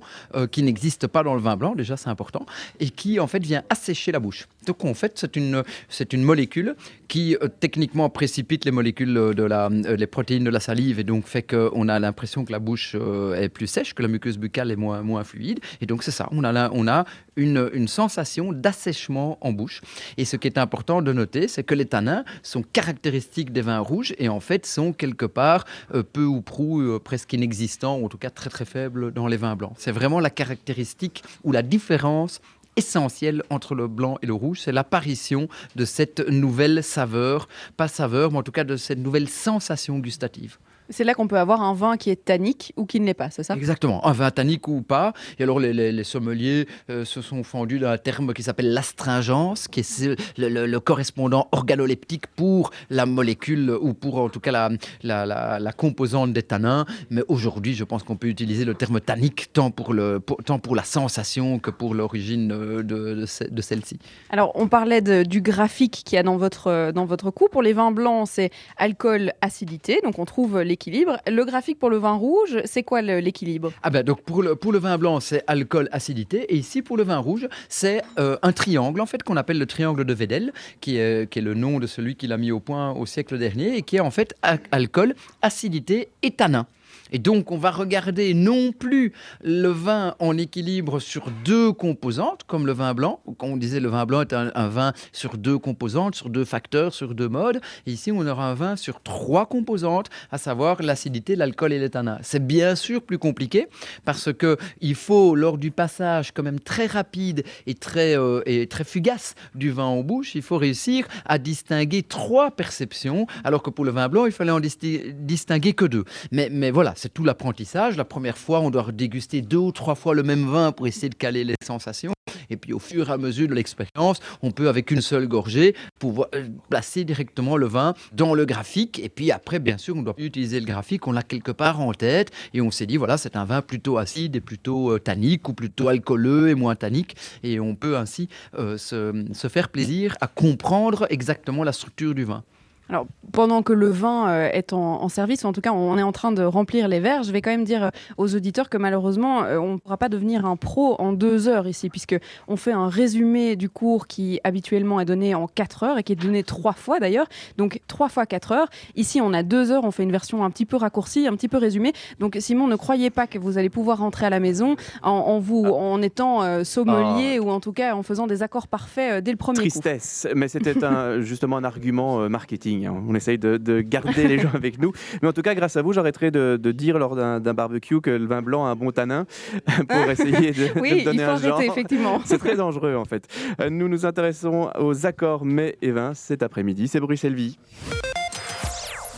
qui 0.51 0.63
n'existe 0.63 1.07
pas 1.07 1.23
dans 1.23 1.33
le 1.33 1.41
vin 1.41 1.57
blanc, 1.57 1.75
déjà 1.75 1.97
c'est 1.97 2.09
important, 2.09 2.45
et 2.79 2.89
qui 2.89 3.19
en 3.19 3.27
fait 3.27 3.39
vient 3.39 3.63
assécher 3.69 4.11
la 4.11 4.19
bouche. 4.19 4.47
Donc 4.65 4.83
en 4.83 4.93
fait, 4.93 5.13
c'est 5.15 5.35
une, 5.35 5.63
c'est 5.87 6.13
une 6.13 6.23
molécule 6.23 6.75
qui 7.07 7.35
euh, 7.35 7.47
techniquement 7.47 8.09
précipite 8.09 8.65
les 8.65 8.71
molécules 8.71 9.17
euh, 9.17 9.33
de 9.33 9.43
la, 9.43 9.67
euh, 9.67 9.95
les 9.95 10.07
protéines 10.07 10.43
de 10.43 10.49
la 10.49 10.59
salive 10.59 10.99
et 10.99 11.03
donc 11.03 11.25
fait 11.25 11.43
qu'on 11.43 11.87
a 11.87 11.99
l'impression 11.99 12.45
que 12.45 12.51
la 12.51 12.59
bouche 12.59 12.95
est 13.35 13.49
plus 13.49 13.67
sèche, 13.67 13.93
que 13.93 14.01
la 14.01 14.07
muqueuse 14.07 14.37
buccale 14.37 14.71
est 14.71 14.75
moins, 14.75 15.01
moins 15.01 15.23
fluide. 15.23 15.59
Et 15.81 15.85
donc 15.85 16.03
c'est 16.03 16.11
ça, 16.11 16.27
on 16.31 16.43
a, 16.43 16.69
on 16.71 16.87
a 16.87 17.05
une, 17.35 17.69
une 17.73 17.87
sensation 17.87 18.51
d'assèchement 18.51 19.37
en 19.41 19.53
bouche. 19.53 19.81
Et 20.17 20.25
ce 20.25 20.35
qui 20.35 20.47
est 20.47 20.57
important 20.57 21.01
de 21.01 21.13
noter, 21.13 21.47
c'est 21.47 21.63
que 21.63 21.73
les 21.73 21.85
tanins 21.85 22.23
sont 22.43 22.61
caractéristiques 22.61 23.53
des 23.53 23.61
vins 23.61 23.79
rouges 23.79 24.13
et 24.17 24.29
en 24.29 24.39
fait 24.39 24.65
sont 24.65 24.93
quelque 24.93 25.25
part 25.25 25.65
peu 26.13 26.25
ou 26.25 26.41
prou 26.41 26.99
presque 26.99 27.33
inexistants, 27.33 27.97
ou 27.97 28.05
en 28.05 28.09
tout 28.09 28.17
cas 28.17 28.29
très 28.29 28.49
très 28.49 28.65
faibles 28.65 29.13
dans 29.13 29.27
les 29.27 29.37
vins 29.37 29.55
blancs. 29.55 29.73
C'est 29.77 29.91
vraiment 29.91 30.19
la 30.19 30.29
caractéristique 30.29 31.23
ou 31.43 31.51
la 31.51 31.61
différence 31.61 32.41
essentielle 32.75 33.43
entre 33.49 33.75
le 33.75 33.87
blanc 33.87 34.17
et 34.21 34.25
le 34.25 34.33
rouge, 34.33 34.61
c'est 34.61 34.71
l'apparition 34.71 35.47
de 35.75 35.85
cette 35.85 36.27
nouvelle 36.27 36.83
saveur, 36.83 37.47
pas 37.77 37.87
saveur, 37.87 38.31
mais 38.31 38.37
en 38.37 38.43
tout 38.43 38.51
cas 38.51 38.63
de 38.63 38.77
cette 38.77 38.99
nouvelle 38.99 39.29
sensation 39.29 39.99
gustative. 39.99 40.57
C'est 40.89 41.03
là 41.03 41.13
qu'on 41.13 41.27
peut 41.27 41.37
avoir 41.37 41.61
un 41.61 41.73
vin 41.73 41.97
qui 41.97 42.09
est 42.09 42.25
tannique 42.25 42.73
ou 42.77 42.85
qui 42.85 42.99
ne 42.99 43.05
l'est 43.05 43.13
pas, 43.13 43.29
c'est 43.29 43.43
ça? 43.43 43.55
Exactement, 43.55 44.05
un 44.07 44.11
vin 44.11 44.31
tannique 44.31 44.67
ou 44.67 44.81
pas. 44.81 45.13
Et 45.37 45.43
alors 45.43 45.59
les, 45.59 45.71
les- 45.73 45.91
les 45.91 46.03
sommeliers 46.03 46.67
euh, 46.89 47.05
se 47.05 47.21
sont 47.21 47.43
fendus 47.43 47.79
d'un 47.79 47.97
terme 47.97 48.33
qui 48.33 48.43
s'appelle 48.43 48.73
l'astringence, 48.73 49.67
qui 49.67 49.81
est 49.81 50.15
le, 50.37 50.49
le- 50.49 50.65
le 50.65 50.79
correspondant 50.79 51.47
organoleptique 51.51 52.27
pour 52.27 52.71
la 52.89 53.05
molécule 53.05 53.69
ou 53.81 53.93
pour 53.93 54.19
en 54.19 54.29
tout 54.29 54.39
cas 54.39 54.51
la, 54.51 54.69
la, 55.03 55.25
la- 55.25 55.59
la 55.59 55.71
composante 55.73 56.33
des 56.33 56.43
tanins. 56.43 56.85
Mais 57.09 57.21
aujourd'hui, 57.27 57.73
je 57.73 57.83
pense 57.83 58.03
qu'on 58.03 58.15
peut 58.17 58.27
utiliser 58.27 58.65
le 58.65 58.73
terme 58.73 58.99
tannique 58.99 59.53
tant 59.53 59.71
pour, 59.71 59.93
le, 59.93 60.19
pour- 60.19 60.37
tant 60.43 60.59
pour 60.59 60.75
la 60.75 60.83
sensation 60.83 61.59
que 61.59 61.71
pour 61.71 61.93
l'origine 61.95 62.51
euh, 62.51 62.83
de, 62.83 63.13
de 63.13 63.25
ce- 63.25 63.43
de 63.43 63.61
celle-ci. 63.61 63.99
Alors, 64.29 64.51
on 64.55 64.67
parlait 64.67 65.01
de- 65.01 65.23
du 65.23 65.41
graphique 65.41 66.01
qu'il 66.05 66.15
y 66.15 66.19
a 66.19 66.23
dans 66.23 66.37
votre, 66.37 66.67
euh, 66.67 66.91
dans 66.91 67.05
votre 67.05 67.31
coup. 67.31 67.47
Pour 67.51 67.61
les 67.61 67.73
vins 67.73 67.91
blancs, 67.91 68.27
c'est 68.31 68.49
alcool, 68.77 69.33
acidité. 69.41 69.99
Donc, 70.03 70.19
on 70.19 70.25
trouve 70.25 70.61
Le 70.85 71.43
graphique 71.43 71.79
pour 71.79 71.89
le 71.89 71.97
vin 71.97 72.13
rouge, 72.13 72.57
c'est 72.65 72.83
quoi 72.83 73.01
l'équilibre? 73.01 73.71
Ah 73.83 73.89
ben 73.89 74.03
donc 74.03 74.21
pour 74.21 74.41
le, 74.41 74.55
pour 74.55 74.71
le 74.71 74.79
vin 74.79 74.97
blanc, 74.97 75.19
c'est 75.19 75.43
alcool, 75.47 75.89
acidité. 75.91 76.53
Et 76.53 76.57
ici, 76.57 76.81
pour 76.81 76.97
le 76.97 77.03
vin 77.03 77.17
rouge, 77.17 77.47
c'est 77.67 78.01
euh, 78.17 78.37
un 78.41 78.51
triangle, 78.51 79.01
en 79.01 79.05
fait, 79.05 79.23
qu'on 79.23 79.37
appelle 79.37 79.59
le 79.59 79.65
triangle 79.65 80.05
de 80.05 80.13
Vedel, 80.13 80.53
qui 80.81 80.97
est, 80.97 81.29
qui 81.29 81.39
est 81.39 81.41
le 81.41 81.53
nom 81.53 81.79
de 81.79 81.87
celui 81.87 82.15
qui 82.15 82.27
l'a 82.27 82.37
mis 82.37 82.51
au 82.51 82.59
point 82.59 82.91
au 82.93 83.05
siècle 83.05 83.37
dernier, 83.37 83.77
et 83.77 83.81
qui 83.81 83.97
est 83.97 83.99
en 83.99 84.11
fait 84.11 84.35
alcool, 84.71 85.15
acidité 85.41 86.09
et 86.23 86.31
tanin. 86.31 86.65
Et 87.11 87.19
donc, 87.19 87.51
on 87.51 87.57
va 87.57 87.71
regarder 87.71 88.33
non 88.33 88.71
plus 88.71 89.13
le 89.43 89.69
vin 89.69 90.15
en 90.19 90.37
équilibre 90.37 90.99
sur 90.99 91.31
deux 91.43 91.71
composantes, 91.71 92.43
comme 92.45 92.65
le 92.65 92.73
vin 92.73 92.93
blanc. 92.93 93.21
où 93.25 93.35
On 93.41 93.57
disait 93.57 93.79
le 93.79 93.89
vin 93.89 94.05
blanc 94.05 94.21
est 94.21 94.33
un, 94.33 94.67
vin 94.67 94.93
sur 95.11 95.37
deux 95.37 95.57
composantes, 95.57 96.15
sur 96.15 96.29
deux 96.29 96.45
facteurs, 96.45 96.93
sur 96.93 97.15
deux 97.15 97.29
modes. 97.29 97.61
Ici, 97.85 98.11
on 98.11 98.25
aura 98.27 98.49
un 98.49 98.53
vin 98.53 98.75
sur 98.75 99.01
trois 99.01 99.45
composantes, 99.45 100.09
à 100.31 100.37
savoir 100.37 100.81
l'acidité, 100.81 101.35
l'alcool 101.35 101.73
et 101.73 101.89
tanins. 101.89 102.19
C'est 102.21 102.45
bien 102.45 102.75
sûr 102.75 103.01
plus 103.01 103.17
compliqué 103.17 103.67
parce 104.05 104.31
que 104.33 104.57
il 104.81 104.95
faut, 104.95 105.35
lors 105.35 105.57
du 105.57 105.71
passage 105.71 106.31
quand 106.33 106.43
même 106.43 106.59
très 106.59 106.85
rapide 106.85 107.43
et 107.67 107.73
très, 107.73 108.17
euh, 108.17 108.41
et 108.45 108.67
très 108.67 108.83
fugace 108.83 109.35
du 109.55 109.71
vin 109.71 109.85
en 109.85 110.01
bouche, 110.03 110.35
il 110.35 110.41
faut 110.41 110.57
réussir 110.57 111.07
à 111.25 111.37
distinguer 111.37 112.03
trois 112.03 112.51
perceptions, 112.51 113.27
alors 113.43 113.63
que 113.63 113.69
pour 113.69 113.85
le 113.85 113.91
vin 113.91 114.09
blanc, 114.09 114.25
il 114.25 114.31
fallait 114.31 114.51
en 114.51 114.59
disti- 114.59 115.13
distinguer 115.13 115.73
que 115.73 115.85
deux. 115.85 116.03
Mais, 116.31 116.49
mais 116.51 116.71
voilà, 116.71 116.93
c'est 116.99 117.13
tout 117.13 117.23
l'apprentissage. 117.23 117.95
La 117.95 118.05
première 118.05 118.37
fois, 118.37 118.59
on 118.59 118.69
doit 118.69 118.91
déguster 118.91 119.41
deux 119.41 119.57
ou 119.57 119.71
trois 119.71 119.95
fois 119.95 120.13
le 120.13 120.23
même 120.23 120.45
vin 120.45 120.71
pour 120.71 120.85
essayer 120.85 121.09
de 121.09 121.15
caler 121.15 121.43
les 121.43 121.55
sensations. 121.65 122.13
Et 122.49 122.57
puis 122.57 122.73
au 122.73 122.79
fur 122.79 123.09
et 123.09 123.13
à 123.13 123.17
mesure 123.17 123.47
de 123.47 123.53
l'expérience, 123.53 124.19
on 124.41 124.51
peut 124.51 124.69
avec 124.69 124.91
une 124.91 125.01
seule 125.01 125.27
gorgée 125.27 125.75
pouvoir 125.99 126.27
euh, 126.35 126.47
placer 126.69 127.03
directement 127.03 127.57
le 127.57 127.67
vin 127.67 127.93
dans 128.11 128.33
le 128.33 128.45
graphique. 128.45 128.99
Et 128.99 129.09
puis 129.09 129.31
après, 129.31 129.59
bien 129.59 129.77
sûr, 129.77 129.95
on 129.95 130.01
doit 130.01 130.15
utiliser 130.17 130.59
le 130.59 130.65
graphique, 130.65 131.07
on 131.07 131.11
l'a 131.11 131.23
quelque 131.23 131.51
part 131.51 131.79
en 131.79 131.93
tête. 131.93 132.31
Et 132.53 132.61
on 132.61 132.71
s'est 132.71 132.85
dit, 132.85 132.97
voilà, 132.97 133.17
c'est 133.17 133.35
un 133.35 133.45
vin 133.45 133.61
plutôt 133.61 133.97
acide 133.97 134.35
et 134.35 134.41
plutôt 134.41 134.91
euh, 134.91 134.99
tannique 134.99 135.47
ou 135.47 135.53
plutôt 135.53 135.87
alcooleux 135.87 136.49
et 136.49 136.55
moins 136.55 136.75
tannique. 136.75 137.15
Et 137.43 137.59
on 137.59 137.75
peut 137.75 137.97
ainsi 137.97 138.29
euh, 138.55 138.77
se, 138.77 139.25
se 139.33 139.47
faire 139.47 139.69
plaisir 139.69 140.17
à 140.21 140.27
comprendre 140.27 141.07
exactement 141.09 141.63
la 141.63 141.71
structure 141.71 142.13
du 142.13 142.25
vin. 142.25 142.43
Alors, 142.89 143.05
pendant 143.31 143.61
que 143.61 143.71
le 143.71 143.87
vin 143.89 144.29
euh, 144.29 144.49
est 144.51 144.73
en, 144.73 145.03
en 145.03 145.09
service, 145.09 145.43
ou 145.43 145.47
en 145.47 145.53
tout 145.53 145.61
cas, 145.61 145.71
on 145.71 145.95
est 145.99 146.03
en 146.03 146.11
train 146.11 146.31
de 146.31 146.41
remplir 146.41 146.87
les 146.87 146.99
verres, 146.99 147.21
je 147.21 147.31
vais 147.31 147.41
quand 147.41 147.51
même 147.51 147.63
dire 147.63 147.83
euh, 147.83 147.89
aux 148.17 148.35
auditeurs 148.35 148.67
que 148.67 148.77
malheureusement, 148.77 149.43
euh, 149.43 149.59
on 149.59 149.73
ne 149.73 149.77
pourra 149.77 149.97
pas 149.97 150.09
devenir 150.09 150.43
un 150.47 150.55
pro 150.55 150.95
en 150.99 151.13
deux 151.13 151.47
heures 151.47 151.67
ici, 151.67 151.89
puisque 151.89 152.17
on 152.47 152.55
fait 152.55 152.71
un 152.71 152.89
résumé 152.89 153.55
du 153.55 153.69
cours 153.69 154.07
qui 154.07 154.39
habituellement 154.43 154.99
est 154.99 155.05
donné 155.05 155.35
en 155.35 155.45
quatre 155.45 155.83
heures 155.83 155.99
et 155.99 156.03
qui 156.03 156.13
est 156.13 156.15
donné 156.15 156.43
trois 156.43 156.73
fois 156.73 156.99
d'ailleurs. 156.99 157.27
Donc, 157.57 157.79
trois 157.87 158.09
fois 158.09 158.25
quatre 158.25 158.51
heures. 158.51 158.69
Ici, 158.95 159.21
on 159.21 159.33
a 159.33 159.43
deux 159.43 159.71
heures, 159.71 159.83
on 159.83 159.91
fait 159.91 160.03
une 160.03 160.11
version 160.11 160.43
un 160.43 160.49
petit 160.49 160.65
peu 160.65 160.77
raccourcie, 160.77 161.27
un 161.27 161.35
petit 161.35 161.47
peu 161.47 161.57
résumée. 161.57 161.93
Donc, 162.19 162.37
Simon, 162.39 162.65
ne 162.65 162.75
croyez 162.75 163.11
pas 163.11 163.27
que 163.27 163.37
vous 163.37 163.59
allez 163.59 163.69
pouvoir 163.69 163.99
rentrer 163.99 164.25
à 164.25 164.31
la 164.31 164.39
maison 164.39 164.75
en, 165.03 165.11
en 165.11 165.37
vous, 165.37 165.65
en 165.65 166.01
étant 166.01 166.41
euh, 166.41 166.63
sommelier 166.63 167.37
ou 167.37 167.51
en 167.51 167.59
tout 167.59 167.73
cas 167.73 167.93
en 167.93 168.01
faisant 168.01 168.25
des 168.25 168.41
accords 168.41 168.67
parfaits 168.67 169.23
dès 169.23 169.29
le 169.29 169.37
premier 169.37 169.59
coup. 169.59 169.69
Tristesse, 169.69 170.27
mais 170.35 170.47
c'était 170.47 170.73
justement 171.21 171.57
un 171.57 171.63
argument 171.63 172.27
marketing. 172.27 172.78
Hein. 172.85 173.03
On 173.07 173.15
essaye 173.15 173.37
de, 173.37 173.57
de 173.57 173.81
garder 173.81 174.27
les 174.27 174.39
gens 174.39 174.51
avec 174.53 174.79
nous. 174.81 174.91
Mais 175.21 175.27
en 175.27 175.33
tout 175.33 175.41
cas, 175.41 175.55
grâce 175.55 175.77
à 175.77 175.81
vous, 175.81 175.93
j'arrêterai 175.93 176.31
de, 176.31 176.59
de 176.61 176.71
dire 176.71 176.99
lors 176.99 177.15
d'un 177.15 177.53
barbecue 177.53 178.01
que 178.01 178.09
le 178.09 178.25
vin 178.25 178.41
blanc 178.41 178.65
a 178.65 178.69
un 178.69 178.75
bon 178.75 178.91
tanin 178.91 179.25
pour 179.89 180.09
essayer 180.09 180.51
de, 180.51 180.69
il 180.85 181.03
donner 181.03 181.23
faut 181.23 181.29
un 181.31 181.33
arrêter, 181.33 181.47
genre. 181.47 181.61
effectivement. 181.61 182.21
C'est 182.25 182.37
très 182.37 182.55
dangereux 182.55 182.95
en 182.95 183.05
fait. 183.05 183.27
Euh, 183.61 183.69
Nous 183.69 183.87
nous 183.87 184.05
intéressons 184.05 184.69
aux 184.79 185.05
accords 185.05 185.45
mets 185.45 185.77
et 185.81 185.91
vins 185.91 186.13
cet 186.13 186.43
après-midi. 186.43 186.87
C'est 186.87 186.99
Bruxelles 186.99 187.35
Vie. 187.35 187.57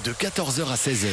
De 0.06 0.10
14h 0.13 0.62
à 0.71 0.74
16h, 0.74 1.10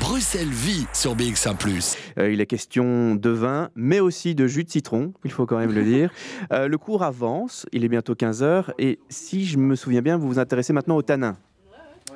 Bruxelles 0.00 0.48
vit 0.48 0.86
sur 0.94 1.14
BX1⁇ 1.14 1.54
Euh, 2.18 2.32
il 2.32 2.40
est 2.40 2.46
question 2.46 3.14
de 3.14 3.28
vin, 3.28 3.68
mais 3.76 4.00
aussi 4.00 4.34
de 4.34 4.46
jus 4.46 4.64
de 4.64 4.70
citron, 4.70 5.12
il 5.24 5.30
faut 5.30 5.44
quand 5.44 5.58
même 5.58 5.72
le 5.72 5.82
dire. 5.84 6.10
Euh, 6.50 6.66
le 6.66 6.78
cours 6.78 7.02
avance, 7.02 7.66
il 7.72 7.84
est 7.84 7.88
bientôt 7.90 8.14
15h, 8.14 8.70
et 8.78 9.00
si 9.10 9.44
je 9.44 9.58
me 9.58 9.74
souviens 9.76 10.00
bien, 10.00 10.16
vous 10.16 10.28
vous 10.28 10.38
intéressez 10.38 10.72
maintenant 10.72 10.96
au 10.96 11.02
tanin. 11.02 11.36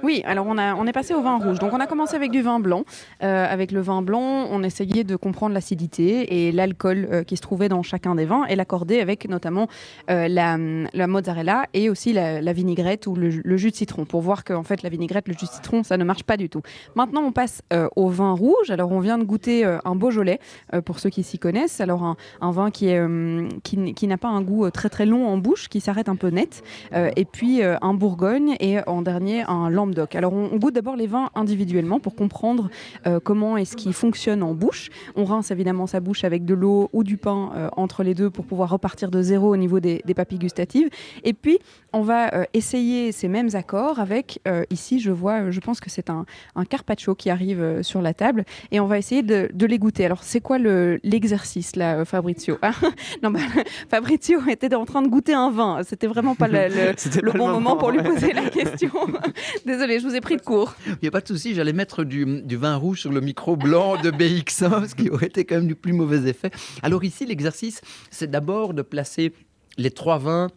Oui, 0.02 0.22
alors 0.24 0.46
on, 0.48 0.58
a, 0.58 0.74
on 0.74 0.86
est 0.86 0.92
passé 0.92 1.14
au 1.14 1.22
vin 1.22 1.38
rouge. 1.38 1.58
Donc 1.58 1.72
on 1.72 1.80
a 1.80 1.86
commencé 1.86 2.14
avec 2.16 2.30
du 2.30 2.42
vin 2.42 2.60
blanc. 2.60 2.84
Euh, 3.22 3.46
avec 3.48 3.72
le 3.72 3.80
vin 3.80 4.02
blanc, 4.02 4.46
on 4.50 4.62
essayait 4.62 5.04
de 5.04 5.16
comprendre 5.16 5.54
l'acidité 5.54 6.46
et 6.46 6.52
l'alcool 6.52 7.08
euh, 7.10 7.22
qui 7.24 7.36
se 7.36 7.42
trouvait 7.42 7.68
dans 7.68 7.82
chacun 7.82 8.14
des 8.14 8.24
vins 8.24 8.44
et 8.44 8.56
l'accorder 8.56 9.00
avec 9.00 9.28
notamment 9.28 9.68
euh, 10.10 10.28
la, 10.28 10.58
la 10.92 11.06
mozzarella 11.06 11.64
et 11.74 11.88
aussi 11.90 12.12
la, 12.12 12.52
vinaigrette 12.52 13.06
ou 13.06 13.14
le, 13.14 13.30
ju- 13.30 13.42
le 13.44 13.56
jus 13.56 13.70
de 13.70 13.76
citron 13.76 14.04
pour 14.04 14.20
voir 14.20 14.44
qu'en 14.44 14.62
fait 14.62 14.82
la 14.82 14.90
vinaigrette, 14.90 15.28
le 15.28 15.34
jus 15.34 15.46
de 15.46 15.50
citron, 15.50 15.82
ça 15.82 15.96
ne 15.96 16.04
marche 16.04 16.24
pas 16.24 16.36
du 16.36 16.48
tout. 16.48 16.62
Maintenant 16.94 17.22
on 17.22 17.32
passe 17.32 17.62
au 17.96 18.08
vin 18.08 18.32
rouge. 18.32 18.70
Alors 18.70 18.92
on 18.92 19.00
vient 19.00 19.18
de 19.18 19.24
goûter 19.24 19.64
un 19.64 19.94
Beaujolais 19.94 20.40
pour 20.84 20.98
ceux 20.98 21.10
qui 21.10 21.22
s'y 21.22 21.38
connaissent. 21.38 21.80
Alors 21.80 22.16
un, 22.40 22.50
vin 22.50 22.70
qui, 22.70 22.88
euh, 22.94 23.48
qui, 23.64 24.06
n'a 24.06 24.18
pas 24.18 24.28
un 24.28 24.42
goût 24.42 24.70
très 24.70 24.88
très 24.88 25.06
long 25.06 25.26
en 25.26 25.38
bouche, 25.38 25.68
qui 25.68 25.80
s'arrête 25.80 26.08
un 26.08 26.16
peu 26.16 26.28
net. 26.28 26.62
Et 26.94 27.24
puis 27.24 27.62
un 27.62 27.94
Bourgogne 27.94 28.56
et 28.60 28.78
en 28.86 29.02
dernier 29.02 29.42
un 29.48 29.70
Languedoc. 29.86 30.14
Alors 30.14 30.32
on, 30.32 30.50
on 30.52 30.56
goûte 30.56 30.74
d'abord 30.74 30.96
les 30.96 31.06
vins 31.06 31.30
individuellement 31.34 32.00
pour 32.00 32.14
comprendre 32.14 32.68
euh, 33.06 33.20
comment 33.22 33.56
est-ce 33.56 33.76
qu'ils 33.76 33.92
fonctionnent 33.94 34.42
en 34.42 34.54
bouche. 34.54 34.88
On 35.14 35.24
rince 35.24 35.50
évidemment 35.50 35.86
sa 35.86 36.00
bouche 36.00 36.24
avec 36.24 36.44
de 36.44 36.54
l'eau 36.54 36.90
ou 36.92 37.04
du 37.04 37.16
pain 37.16 37.50
euh, 37.54 37.68
entre 37.76 38.02
les 38.02 38.14
deux 38.14 38.30
pour 38.30 38.44
pouvoir 38.44 38.70
repartir 38.70 39.10
de 39.10 39.22
zéro 39.22 39.52
au 39.52 39.56
niveau 39.56 39.80
des, 39.80 40.02
des 40.04 40.14
papilles 40.14 40.38
gustatives. 40.38 40.88
Et 41.24 41.32
puis 41.32 41.58
on 41.92 42.02
va 42.02 42.34
euh, 42.34 42.44
essayer 42.54 43.12
ces 43.12 43.28
mêmes 43.28 43.48
accords 43.54 44.00
avec 44.00 44.40
ici 44.70 45.00
je 45.00 45.10
vois, 45.10 45.50
je 45.50 45.60
pense 45.60 45.80
que 45.80 45.90
c'est 45.90 46.10
un, 46.10 46.24
un 46.54 46.64
carpaccio 46.64 47.14
qui 47.14 47.30
arrive 47.30 47.82
sur 47.82 48.02
la 48.02 48.14
table 48.14 48.44
et 48.72 48.80
on 48.80 48.86
va 48.86 48.98
essayer 48.98 49.22
de, 49.22 49.48
de 49.52 49.66
les 49.66 49.78
goûter. 49.78 50.04
Alors 50.04 50.22
c'est 50.22 50.40
quoi 50.40 50.58
le- 50.58 50.98
l'exercice 51.02 51.76
là, 51.76 52.04
Fabrizio 52.04 52.58
Ah, 52.62 52.72
Non, 53.22 53.30
bah, 53.30 53.40
Fabrizio 53.90 54.40
était 54.48 54.74
en 54.74 54.84
train 54.84 55.02
de 55.02 55.08
goûter 55.08 55.34
un 55.34 55.50
vin. 55.50 55.80
C'était 55.86 56.06
vraiment 56.06 56.34
pas 56.34 56.48
le, 56.48 56.68
le- 56.68 56.92
C'était 56.96 57.20
le 57.20 57.32
pas 57.32 57.38
bon 57.38 57.48
moment 57.48 57.76
pour 57.76 57.90
lui 57.90 58.02
poser 58.02 58.32
la 58.32 58.48
question. 58.50 58.90
Désolée, 59.66 59.98
je 59.98 60.06
vous 60.06 60.14
ai 60.14 60.20
pris 60.20 60.36
de 60.36 60.42
court. 60.42 60.76
Il 60.86 60.98
n'y 61.02 61.08
a 61.08 61.10
pas 61.10 61.20
de 61.20 61.26
souci, 61.26 61.52
j'allais 61.52 61.72
mettre 61.72 62.04
du, 62.04 62.24
vin 62.56 62.76
rouge 62.76 63.00
sur 63.00 63.10
le 63.10 63.20
micro 63.20 63.56
blanc 63.56 64.00
de 64.00 64.12
BX1, 64.12 64.88
ce 64.88 64.94
qui 64.94 65.10
aurait 65.10 65.26
été 65.26 65.44
quand 65.44 65.56
même 65.56 65.66
du 65.66 65.74
plus 65.74 65.92
mauvais 65.92 66.30
effet. 66.30 66.52
Alors 66.84 67.02
ici, 67.02 67.26
l'exercice, 67.26 67.80
c'est 68.12 68.30
d'abord 68.30 68.74
de 68.74 68.82
placer 68.82 69.32
les 69.76 69.90
trois 69.90 70.18
vins 70.18 70.50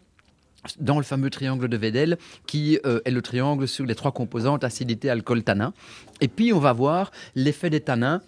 dans 0.79 0.97
le 0.97 1.03
fameux 1.03 1.31
triangle 1.31 1.67
de 1.67 1.75
Vedel, 1.75 2.19
qui 2.45 2.77
euh, 2.85 2.99
est 3.03 3.09
le 3.09 3.23
triangle 3.23 3.67
sur 3.67 3.83
les 3.83 3.95
trois 3.95 4.11
composantes, 4.11 4.63
acidité, 4.63 5.09
alcool, 5.09 5.41
tanin. 5.41 5.73
Et 6.21 6.27
puis, 6.27 6.53
on 6.53 6.59
va 6.59 6.73
voir 6.73 7.09
l'effet 7.33 7.71
des 7.71 7.81
tanins 7.81 8.21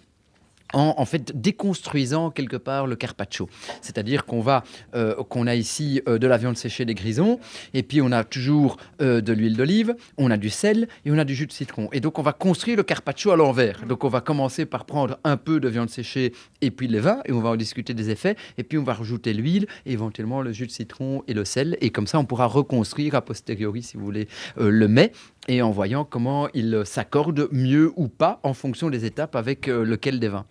en, 0.72 0.94
en 0.96 1.04
fait 1.04 1.40
déconstruisant 1.40 2.30
quelque 2.30 2.56
part 2.56 2.86
le 2.86 2.96
carpaccio. 2.96 3.48
C'est-à-dire 3.80 4.24
qu'on 4.24 4.40
va, 4.40 4.64
euh, 4.94 5.14
qu'on 5.24 5.46
a 5.46 5.54
ici 5.54 6.02
euh, 6.08 6.18
de 6.18 6.26
la 6.26 6.36
viande 6.36 6.56
séchée 6.56 6.84
des 6.84 6.94
grisons, 6.94 7.38
et 7.74 7.82
puis 7.82 8.00
on 8.00 8.12
a 8.12 8.24
toujours 8.24 8.76
euh, 9.00 9.20
de 9.20 9.32
l'huile 9.32 9.56
d'olive, 9.56 9.94
on 10.18 10.30
a 10.30 10.36
du 10.36 10.50
sel 10.50 10.88
et 11.04 11.10
on 11.10 11.18
a 11.18 11.24
du 11.24 11.34
jus 11.34 11.46
de 11.46 11.52
citron. 11.52 11.88
Et 11.92 12.00
donc 12.00 12.18
on 12.18 12.22
va 12.22 12.32
construire 12.32 12.76
le 12.76 12.82
carpaccio 12.82 13.30
à 13.30 13.36
l'envers. 13.36 13.84
Donc 13.86 14.04
on 14.04 14.08
va 14.08 14.20
commencer 14.20 14.66
par 14.66 14.84
prendre 14.84 15.18
un 15.24 15.36
peu 15.36 15.60
de 15.60 15.68
viande 15.68 15.90
séchée 15.90 16.32
et 16.60 16.70
puis 16.70 16.88
les 16.88 17.00
vins, 17.00 17.20
et 17.24 17.32
on 17.32 17.40
va 17.40 17.50
en 17.50 17.56
discuter 17.56 17.94
des 17.94 18.10
effets, 18.10 18.36
et 18.58 18.62
puis 18.62 18.78
on 18.78 18.84
va 18.84 18.94
rajouter 18.94 19.32
l'huile, 19.32 19.66
et 19.86 19.92
éventuellement 19.92 20.42
le 20.42 20.52
jus 20.52 20.66
de 20.66 20.72
citron 20.72 21.22
et 21.28 21.34
le 21.34 21.44
sel, 21.44 21.76
et 21.80 21.90
comme 21.90 22.06
ça 22.06 22.18
on 22.18 22.24
pourra 22.24 22.46
reconstruire 22.46 23.14
a 23.14 23.22
posteriori, 23.22 23.82
si 23.82 23.96
vous 23.96 24.04
voulez, 24.04 24.28
le 24.56 24.88
mets, 24.88 25.12
et 25.48 25.62
en 25.62 25.70
voyant 25.70 26.04
comment 26.04 26.48
il 26.54 26.82
s'accorde 26.84 27.48
mieux 27.50 27.92
ou 27.96 28.08
pas 28.08 28.40
en 28.42 28.54
fonction 28.54 28.90
des 28.90 29.04
étapes 29.04 29.36
avec 29.36 29.66
lequel 29.66 30.20
des 30.20 30.28
vins. 30.28 30.46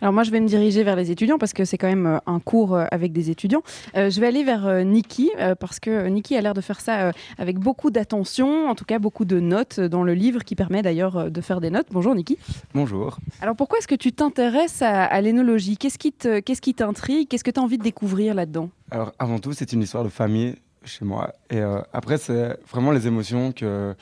Alors 0.00 0.12
moi, 0.12 0.22
je 0.22 0.30
vais 0.30 0.40
me 0.40 0.48
diriger 0.48 0.82
vers 0.82 0.96
les 0.96 1.10
étudiants 1.10 1.38
parce 1.38 1.52
que 1.52 1.64
c'est 1.64 1.78
quand 1.78 1.86
même 1.88 2.06
euh, 2.06 2.18
un 2.26 2.40
cours 2.40 2.74
euh, 2.74 2.84
avec 2.90 3.12
des 3.12 3.30
étudiants. 3.30 3.62
Euh, 3.96 4.10
je 4.10 4.20
vais 4.20 4.26
aller 4.26 4.44
vers 4.44 4.66
euh, 4.66 4.82
Niki 4.82 5.30
euh, 5.38 5.54
parce 5.54 5.80
que 5.80 6.08
Niki 6.08 6.36
a 6.36 6.40
l'air 6.40 6.52
de 6.54 6.60
faire 6.60 6.80
ça 6.80 7.12
avec 7.38 7.58
beaucoup 7.58 7.90
d'attention, 7.90 8.68
en 8.68 8.74
tout 8.74 8.84
cas 8.84 8.98
beaucoup 8.98 9.24
de 9.24 9.40
notes 9.40 9.80
dans 9.80 10.02
le 10.02 10.14
livre 10.14 10.42
qui 10.42 10.56
permet 10.56 10.82
d'ailleurs 10.82 11.30
de 11.30 11.40
faire 11.40 11.60
des 11.60 11.70
notes. 11.70 11.86
Bonjour 11.90 12.14
Niki. 12.14 12.38
Bonjour. 12.74 13.18
Alors 13.40 13.56
pourquoi 13.56 13.78
est-ce 13.78 13.88
que 13.88 13.94
tu 13.94 14.12
t'intéresses 14.12 14.82
à, 14.82 15.04
à 15.04 15.20
l'énologie? 15.20 15.76
Qu'est-ce 15.76 15.98
qui 15.98 16.12
qu'est-ce 16.12 16.72
t'intrigue? 16.72 17.28
Qu'est-ce 17.28 17.44
que 17.44 17.50
tu 17.50 17.60
as 17.60 17.62
envie 17.62 17.78
de 17.78 17.82
découvrir 17.82 18.34
là-dedans? 18.34 18.70
Alors 18.90 19.12
avant 19.18 19.38
tout, 19.38 19.52
c'est 19.52 19.72
une 19.72 19.82
histoire 19.82 20.04
de 20.04 20.08
famille 20.08 20.56
chez 20.84 21.04
moi. 21.04 21.32
Et 21.50 21.60
après, 21.92 22.18
c'est 22.18 22.58
vraiment 22.68 22.90
les 22.90 23.06
émotions 23.06 23.52
que, 23.52 23.94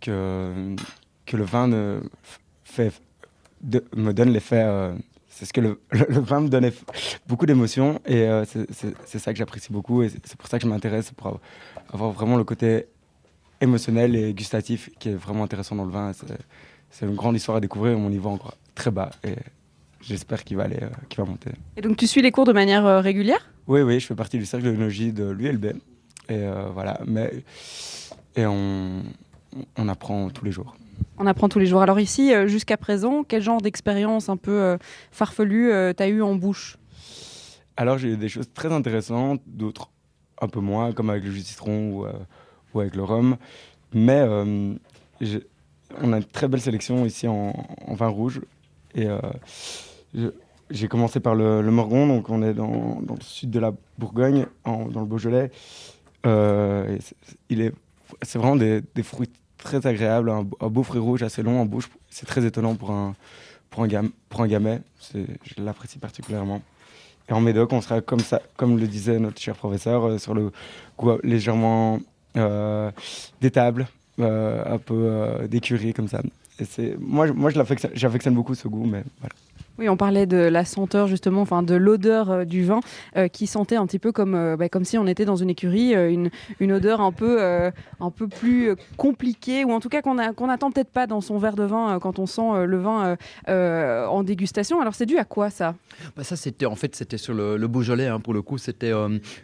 que, 0.00 0.76
que 1.26 1.36
le 1.36 1.44
vin 1.44 1.66
ne 1.68 2.00
fait, 2.64 2.92
de- 3.60 3.84
me 3.96 4.12
donne 4.12 4.30
l'effet. 4.30 4.62
euh, 4.64 4.92
c'est 5.28 5.44
ce 5.46 5.52
que 5.52 5.60
le, 5.60 5.80
le- 5.92 6.06
le 6.08 6.20
vin 6.20 6.40
me 6.40 6.48
donne 6.48 6.70
beaucoup 7.28 7.46
d'émotions 7.46 8.00
et 8.06 8.22
euh, 8.28 8.44
c'est- 8.44 9.18
ça 9.18 9.32
que 9.32 9.38
j'apprécie 9.38 9.72
beaucoup 9.72 10.02
et 10.02 10.08
c'est 10.08 10.36
pour 10.36 10.48
ça 10.48 10.58
que 10.58 10.64
je 10.64 10.68
m'intéresse 10.68 11.10
pour 11.12 11.26
avoir- 11.28 11.42
avoir 11.92 12.10
vraiment 12.12 12.36
le 12.36 12.44
côté 12.44 12.86
émotionnel 13.60 14.16
et 14.16 14.32
gustatif 14.34 14.90
qui 14.98 15.10
est 15.10 15.14
vraiment 15.14 15.44
intéressant 15.44 15.76
dans 15.76 15.84
le 15.84 15.92
vin. 15.92 16.12
C'est- 16.12 17.06
une 17.06 17.14
grande 17.14 17.36
histoire 17.36 17.58
à 17.58 17.60
découvrir. 17.60 17.96
Mon 17.98 18.10
niveau 18.10 18.30
est 18.30 18.32
encore 18.32 18.56
très 18.74 18.90
bas 18.90 19.10
et 19.22 19.36
j'espère 20.00 20.42
qu'il 20.44 20.56
va 20.56 20.64
aller, 20.64 20.78
euh, 20.82 20.88
qu'il 21.08 21.22
va 21.22 21.28
monter. 21.30 21.50
Et 21.76 21.80
donc 21.82 21.96
tu 21.96 22.06
suis 22.06 22.20
les 22.22 22.32
cours 22.32 22.44
de 22.46 22.52
manière 22.52 22.84
euh, 22.84 23.00
régulière? 23.00 23.48
Oui, 23.68 23.82
oui, 23.82 24.00
je 24.00 24.06
fais 24.06 24.14
partie 24.16 24.38
du 24.38 24.44
cercle 24.46 24.66
d'énologie 24.66 25.12
de 25.12 25.24
l'ULB. 25.30 25.66
Et 25.66 25.72
euh, 26.30 26.68
voilà, 26.74 27.00
mais. 27.06 27.30
Et 28.36 28.46
on, 28.46 29.02
on 29.76 29.88
apprend 29.88 30.30
tous 30.30 30.44
les 30.44 30.52
jours. 30.52 30.76
On 31.18 31.26
apprend 31.26 31.48
tous 31.50 31.58
les 31.58 31.66
jours. 31.66 31.82
Alors 31.82 32.00
ici, 32.00 32.34
euh, 32.34 32.46
jusqu'à 32.46 32.78
présent, 32.78 33.24
quel 33.24 33.42
genre 33.42 33.60
d'expérience 33.60 34.28
un 34.30 34.38
peu 34.38 34.52
euh, 34.52 34.78
farfelue 35.12 35.70
euh, 35.70 35.92
t'as 35.92 36.08
eu 36.08 36.22
en 36.22 36.34
bouche? 36.34 36.78
Alors, 37.76 37.98
j'ai 37.98 38.08
eu 38.08 38.16
des 38.16 38.28
choses 38.28 38.48
très 38.52 38.72
intéressantes, 38.72 39.42
d'autres 39.46 39.90
un 40.40 40.48
peu 40.48 40.60
moins, 40.60 40.92
comme 40.92 41.10
avec 41.10 41.24
le 41.24 41.30
jus 41.30 41.40
de 41.40 41.44
citron 41.44 42.06
ou, 42.74 42.80
avec 42.80 42.96
le 42.96 43.02
rhum. 43.02 43.36
Mais 43.92 44.22
on 44.22 46.12
a 46.12 46.16
une 46.16 46.24
très 46.24 46.48
belle 46.48 46.60
sélection 46.60 47.04
ici 47.04 47.28
en, 47.28 47.52
vin 47.88 48.08
rouge. 48.08 48.40
Et 48.94 49.06
j'ai 50.70 50.88
commencé 50.88 51.20
par 51.20 51.34
le, 51.34 51.62
Morgon, 51.62 52.06
donc 52.06 52.28
on 52.28 52.42
est 52.42 52.54
dans, 52.54 53.00
le 53.06 53.22
sud 53.22 53.50
de 53.50 53.60
la 53.60 53.72
Bourgogne, 53.98 54.46
dans 54.64 55.00
le 55.00 55.06
Beaujolais. 55.06 55.50
C'est- 56.24 57.14
est, 57.50 57.72
vraiment 58.34 58.56
des 58.56 59.02
fruits 59.02 59.30
très 59.62 59.86
agréables, 59.86 60.30
un, 60.30 60.42
beau 60.68 60.82
fruit 60.82 61.00
rouge 61.00 61.22
assez 61.22 61.42
long 61.42 61.60
en 61.60 61.64
bouche. 61.66 61.88
C'est 62.10 62.26
très 62.26 62.44
étonnant 62.44 62.74
pour 62.74 62.90
un, 62.90 63.14
pour 63.70 63.82
un, 63.82 63.86
gam- 63.88 64.10
pour 64.28 64.42
un 64.42 64.48
gamay. 64.48 64.80
C'est- 65.00 65.26
Je 65.44 65.62
l'apprécie 65.62 65.98
particulièrement. 65.98 66.62
Et 67.28 67.32
en 67.32 67.40
Médoc, 67.40 67.72
on 67.72 67.80
sera 67.80 68.00
comme 68.00 68.20
ça, 68.20 68.40
comme 68.56 68.78
le 68.78 68.86
disait 68.88 69.18
notre 69.18 69.40
cher 69.40 69.54
professeur, 69.54 70.04
euh, 70.04 70.18
sur 70.18 70.34
le 70.34 70.50
goût 70.98 71.18
légèrement 71.22 72.00
euh, 72.36 72.90
d'étable, 73.40 73.86
euh, 74.18 74.62
un 74.74 74.78
peu 74.78 74.94
euh, 74.96 75.46
d'écurie 75.46 75.94
comme 75.94 76.08
ça. 76.08 76.20
Et 76.78 76.94
moi, 76.98 77.26
moi, 77.32 77.50
j'affectionne 77.50 78.34
beaucoup 78.34 78.54
ce 78.54 78.68
goût, 78.68 78.84
mais 78.84 79.02
voilà. 79.20 79.34
Oui, 79.78 79.88
on 79.88 79.96
parlait 79.96 80.26
de 80.26 80.36
la 80.36 80.64
senteur 80.64 81.06
justement, 81.06 81.40
enfin 81.40 81.62
de 81.62 81.74
l'odeur 81.74 82.30
euh, 82.30 82.44
du 82.44 82.64
vin 82.64 82.80
euh, 83.16 83.28
qui 83.28 83.46
sentait 83.46 83.76
un 83.76 83.86
petit 83.86 83.98
peu 83.98 84.12
comme, 84.12 84.34
euh, 84.34 84.56
bah, 84.56 84.68
comme 84.68 84.84
si 84.84 84.98
on 84.98 85.06
était 85.06 85.24
dans 85.24 85.36
une 85.36 85.48
écurie, 85.48 85.94
une, 85.94 86.30
une 86.60 86.72
odeur 86.72 87.00
un 87.00 87.12
peu, 87.12 87.40
un 88.00 88.10
peu 88.10 88.28
plus 88.28 88.74
compliquée 88.96 89.64
ou 89.64 89.72
en 89.72 89.80
tout 89.80 89.88
cas 89.88 90.02
qu'on 90.02 90.16
qu'on 90.34 90.48
n'attend 90.48 90.70
peut-être 90.70 90.90
pas 90.90 91.06
dans 91.06 91.20
son 91.20 91.38
verre 91.38 91.56
de 91.56 91.62
vin 91.62 91.98
quand 92.00 92.18
on 92.18 92.26
sent 92.26 92.66
le 92.66 92.78
vin 92.78 93.16
en 93.46 94.22
dégustation. 94.22 94.80
Alors 94.80 94.94
c'est 94.94 95.06
dû 95.06 95.16
à 95.16 95.24
quoi 95.24 95.50
ça? 95.50 95.74
Bah, 96.16 96.24
ça, 96.24 96.36
c'était 96.36 96.66
en 96.66 96.74
fait, 96.74 96.94
c'était 96.94 97.18
sur 97.18 97.34
le, 97.34 97.66
Beaujolais. 97.66 98.08
hein, 98.08 98.20
pour 98.20 98.34
le 98.34 98.42
coup, 98.42 98.58
c'était 98.58 98.92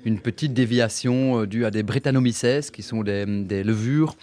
une 0.05 0.19
petite 0.19 0.53
déviation 0.53 1.45
due 1.45 1.65
à 1.65 1.71
des 1.71 1.83
Brettanomyces, 1.83 2.71
qui 2.73 2.83
sont 2.83 3.03
des, 3.03 3.25
levures 3.65 4.17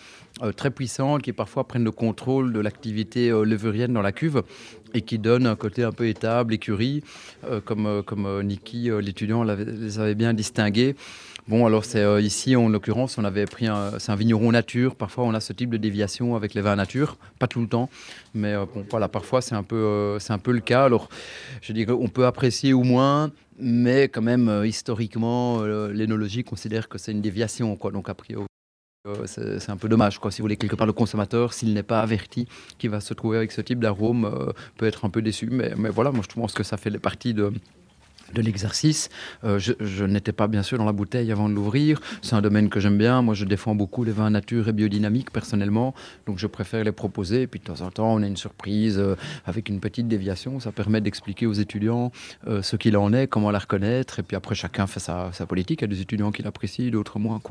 très 0.55 0.71
puissantes, 0.71 1.21
qui 1.21 1.33
parfois 1.33 1.67
prennent 1.67 1.83
le 1.83 1.91
contrôle 1.91 2.53
de 2.53 2.59
l'activité 2.59 3.29
euh, 3.29 3.43
levurienne 3.43 3.93
dans 3.93 4.01
la 4.01 4.11
cuve 4.11 4.43
et 4.93 5.01
qui 5.01 5.19
donnent 5.19 5.47
un 5.47 5.55
côté 5.55 5.83
un 5.83 5.91
peu 5.91 6.07
étable, 6.07 6.53
écurie, 6.53 7.03
euh, 7.45 7.61
comme, 7.61 7.85
euh, 7.85 8.01
comme 8.01 8.25
euh, 8.25 8.43
Niki, 8.43 8.89
euh, 8.89 9.01
l'étudiant, 9.01 9.43
les 9.43 9.99
avait 9.99 10.15
bien 10.15 10.33
distingués. 10.33 10.95
Bon, 11.47 11.65
alors 11.65 11.83
c'est 11.83 11.99
euh, 11.99 12.21
ici, 12.21 12.55
en 12.55 12.69
l'occurrence, 12.69 13.17
on 13.17 13.25
avait 13.25 13.45
pris 13.45 13.67
un, 13.67 13.99
c'est 13.99 14.11
un 14.11 14.15
vigneron 14.15 14.51
nature. 14.51 14.95
Parfois, 14.95 15.25
on 15.25 15.33
a 15.33 15.39
ce 15.41 15.51
type 15.51 15.69
de 15.71 15.77
déviation 15.77 16.35
avec 16.35 16.53
les 16.53 16.61
vins 16.61 16.75
nature, 16.75 17.17
pas 17.37 17.47
tout 17.47 17.59
le 17.59 17.67
temps, 17.67 17.89
mais 18.33 18.53
euh, 18.53 18.65
voilà, 18.89 19.09
parfois 19.09 19.41
c'est 19.41 19.55
un 19.55 19.63
peu, 19.63 19.75
euh, 19.75 20.19
c'est 20.19 20.31
un 20.31 20.37
peu 20.37 20.51
le 20.51 20.61
cas. 20.61 20.85
Alors, 20.85 21.09
je 21.61 21.73
dirais, 21.73 21.91
on 21.91 22.07
peut 22.07 22.25
apprécier 22.25 22.71
ou 22.73 22.83
moins, 22.83 23.31
mais 23.59 24.07
quand 24.07 24.21
même, 24.21 24.47
euh, 24.47 24.65
historiquement, 24.65 25.61
euh, 25.61 25.91
l'énologie 25.91 26.43
considère 26.43 26.87
que 26.87 26.97
c'est 26.97 27.11
une 27.11 27.21
déviation, 27.21 27.75
quoi. 27.75 27.91
Donc, 27.91 28.07
a 28.07 28.13
priori, 28.13 28.45
euh, 28.45 28.52
c'est 29.25 29.69
un 29.69 29.75
peu 29.75 29.89
dommage, 29.89 30.17
quoi. 30.17 30.31
Si 30.31 30.37
vous 30.41 30.45
voulez, 30.45 30.55
quelque 30.55 30.77
part, 30.77 30.87
le 30.87 30.93
consommateur, 30.93 31.53
s'il 31.53 31.73
n'est 31.73 31.83
pas 31.83 31.99
averti 31.99 32.47
qu'il 32.77 32.89
va 32.89 33.01
se 33.01 33.13
trouver 33.13 33.35
avec 33.35 33.51
ce 33.51 33.59
type 33.59 33.79
d'arôme, 33.81 34.23
euh, 34.23 34.53
peut 34.77 34.85
être 34.85 35.03
un 35.03 35.09
peu 35.09 35.21
déçu. 35.21 35.49
Mais, 35.51 35.73
mais 35.77 35.89
voilà, 35.89 36.11
moi, 36.11 36.23
je 36.27 36.33
pense 36.33 36.53
que 36.53 36.63
ça 36.63 36.77
fait 36.77 36.97
partie 36.99 37.33
de 37.33 37.51
de 38.33 38.41
l'exercice. 38.41 39.09
Euh, 39.43 39.59
je 39.59 40.05
n'étais 40.05 40.31
pas 40.31 40.47
bien 40.47 40.63
sûr 40.63 40.77
dans 40.77 40.85
la 40.85 40.91
bouteille 40.91 41.31
avant 41.31 41.49
de 41.49 41.53
l'ouvrir. 41.53 42.01
C'est 42.21 42.35
un 42.35 42.41
domaine 42.41 42.69
que 42.69 42.79
j'aime 42.79 42.97
bien. 42.97 43.21
Moi, 43.21 43.33
je 43.33 43.45
défends 43.45 43.75
beaucoup 43.75 44.03
les 44.03 44.11
vins 44.11 44.29
nature 44.29 44.67
et 44.67 44.73
biodynamique 44.73 45.31
personnellement. 45.31 45.93
Donc, 46.25 46.39
je 46.39 46.47
préfère 46.47 46.83
les 46.83 46.91
proposer. 46.91 47.43
Et 47.43 47.47
puis, 47.47 47.59
de 47.59 47.65
temps 47.65 47.81
en 47.81 47.91
temps, 47.91 48.13
on 48.13 48.23
a 48.23 48.27
une 48.27 48.37
surprise 48.37 48.97
euh, 48.97 49.15
avec 49.45 49.69
une 49.69 49.79
petite 49.79 50.07
déviation. 50.07 50.59
Ça 50.59 50.71
permet 50.71 51.01
d'expliquer 51.01 51.45
aux 51.45 51.53
étudiants 51.53 52.11
euh, 52.47 52.61
ce 52.61 52.75
qu'il 52.75 52.97
en 52.97 53.13
est, 53.13 53.27
comment 53.27 53.51
la 53.51 53.59
reconnaître. 53.59 54.19
Et 54.19 54.23
puis 54.23 54.35
après, 54.35 54.55
chacun 54.55 54.87
fait 54.87 54.99
sa, 54.99 55.31
politique. 55.47 55.81
Il 55.81 55.83
y 55.83 55.85
a 55.85 55.87
des 55.87 56.01
étudiants 56.01 56.31
qui 56.31 56.41
l'apprécient, 56.41 56.89
d'autres 56.89 57.19
moins. 57.19 57.41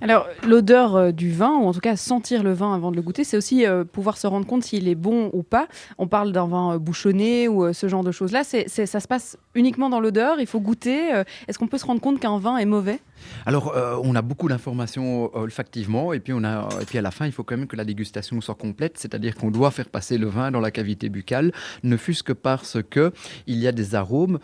Alors 0.00 0.26
l'odeur 0.46 1.12
du 1.12 1.30
vin, 1.30 1.56
ou 1.56 1.66
en 1.66 1.72
tout 1.72 1.80
cas 1.80 1.96
sentir 1.96 2.42
le 2.42 2.52
vin 2.52 2.74
avant 2.74 2.90
de 2.90 2.96
le 2.96 3.02
goûter, 3.02 3.24
c'est 3.24 3.36
aussi 3.36 3.64
pouvoir 3.92 4.18
se 4.18 4.26
rendre 4.26 4.46
compte 4.46 4.64
s'il 4.64 4.88
est 4.88 4.94
bon 4.94 5.30
ou 5.32 5.42
pas. 5.42 5.68
On 5.96 6.06
parle 6.06 6.32
d'un 6.32 6.46
vin 6.46 6.76
bouchonné 6.76 7.48
ou 7.48 7.72
ce 7.72 7.88
genre 7.88 8.04
de 8.04 8.12
choses-là. 8.12 8.44
Ça 8.44 9.00
se 9.00 9.08
passe 9.08 9.38
uniquement 9.58 9.90
dans 9.90 10.00
l'odeur. 10.00 10.40
Il 10.40 10.46
faut 10.46 10.60
goûter. 10.60 11.12
euh, 11.12 11.24
Est-ce 11.46 11.58
qu'on 11.58 11.66
peut 11.66 11.78
se 11.78 11.84
rendre 11.86 12.00
compte 12.00 12.20
qu'un 12.20 12.38
vin 12.38 12.56
est 12.56 12.64
mauvais? 12.64 13.00
Alors, 13.44 13.76
euh, 13.76 13.96
on 14.02 14.14
a 14.14 14.22
beaucoup 14.22 14.48
d'informations 14.48 15.34
olfactivement, 15.36 16.12
et 16.12 16.20
puis, 16.20 16.32
à 16.32 17.02
la 17.02 17.10
fin, 17.10 17.26
il 17.26 17.32
faut 17.32 17.42
quand 17.42 17.56
même 17.56 17.66
que 17.66 17.76
la 17.76 17.84
dégustation 17.84 18.40
soit 18.40 18.54
complète, 18.54 18.98
c'est-à-dire 18.98 19.34
qu'on 19.34 19.50
doit 19.50 19.70
faire 19.70 19.88
passer 19.88 20.16
le 20.18 20.28
vin 20.28 20.50
dans 20.50 20.60
la 20.60 20.70
cavité 20.70 21.08
buccale, 21.08 21.52
ne 21.82 21.96
fût-ce 21.96 22.22
que 22.22 22.32
parce 22.32 22.78
que 22.88 23.12
il 23.46 23.58
y 23.58 23.66
a 23.66 23.72
des 23.72 23.94
arômes 23.94 24.38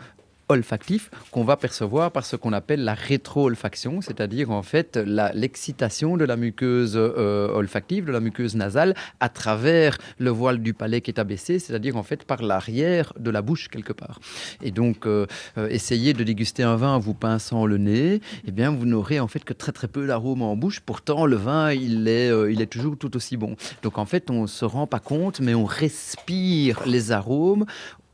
olfactifs 0.49 1.09
qu'on 1.31 1.43
va 1.43 1.57
percevoir 1.57 2.11
par 2.11 2.25
ce 2.25 2.35
qu'on 2.35 2.53
appelle 2.53 2.83
la 2.83 2.93
rétro-olfaction, 2.93 4.01
c'est-à-dire 4.01 4.51
en 4.51 4.61
fait 4.61 4.97
l'excitation 4.97 6.17
de 6.17 6.25
la 6.25 6.37
muqueuse 6.37 6.93
euh, 6.95 7.49
olfactive, 7.53 8.05
de 8.05 8.11
la 8.11 8.19
muqueuse 8.19 8.55
nasale, 8.55 8.95
à 9.19 9.29
travers 9.29 9.97
le 10.19 10.29
voile 10.29 10.59
du 10.59 10.73
palais 10.73 11.01
qui 11.01 11.11
est 11.11 11.19
abaissé, 11.19 11.59
c'est-à-dire 11.59 11.97
en 11.97 12.03
fait 12.03 12.23
par 12.23 12.43
l'arrière 12.43 13.13
de 13.17 13.31
la 13.31 13.41
bouche 13.41 13.69
quelque 13.69 13.93
part. 13.93 14.19
Et 14.61 14.71
donc, 14.71 15.05
euh, 15.05 15.25
euh, 15.57 15.67
essayez 15.69 16.13
de 16.13 16.23
déguster 16.23 16.63
un 16.63 16.75
vin 16.75 16.93
en 16.95 16.99
vous 16.99 17.13
pinçant 17.13 17.65
le 17.65 17.77
nez, 17.77 18.21
eh 18.47 18.51
bien, 18.51 18.71
vous 18.71 18.85
n'aurez 18.85 19.19
en 19.19 19.27
fait 19.27 19.43
que 19.43 19.53
très 19.53 19.71
très 19.71 19.87
peu 19.87 20.05
d'arômes 20.05 20.41
en 20.41 20.55
bouche. 20.55 20.79
Pourtant, 20.79 21.25
le 21.25 21.35
vin, 21.35 21.71
il 21.71 22.07
est, 22.07 22.29
il 22.51 22.61
est 22.61 22.67
toujours 22.67 22.97
tout 22.97 23.15
aussi 23.15 23.37
bon. 23.37 23.55
Donc, 23.81 23.97
en 23.97 24.05
fait, 24.05 24.29
on 24.29 24.43
ne 24.43 24.47
se 24.47 24.65
rend 24.65 24.87
pas 24.87 24.99
compte, 24.99 25.39
mais 25.39 25.55
on 25.55 25.65
respire 25.65 26.83
les 26.85 27.11
arômes. 27.11 27.65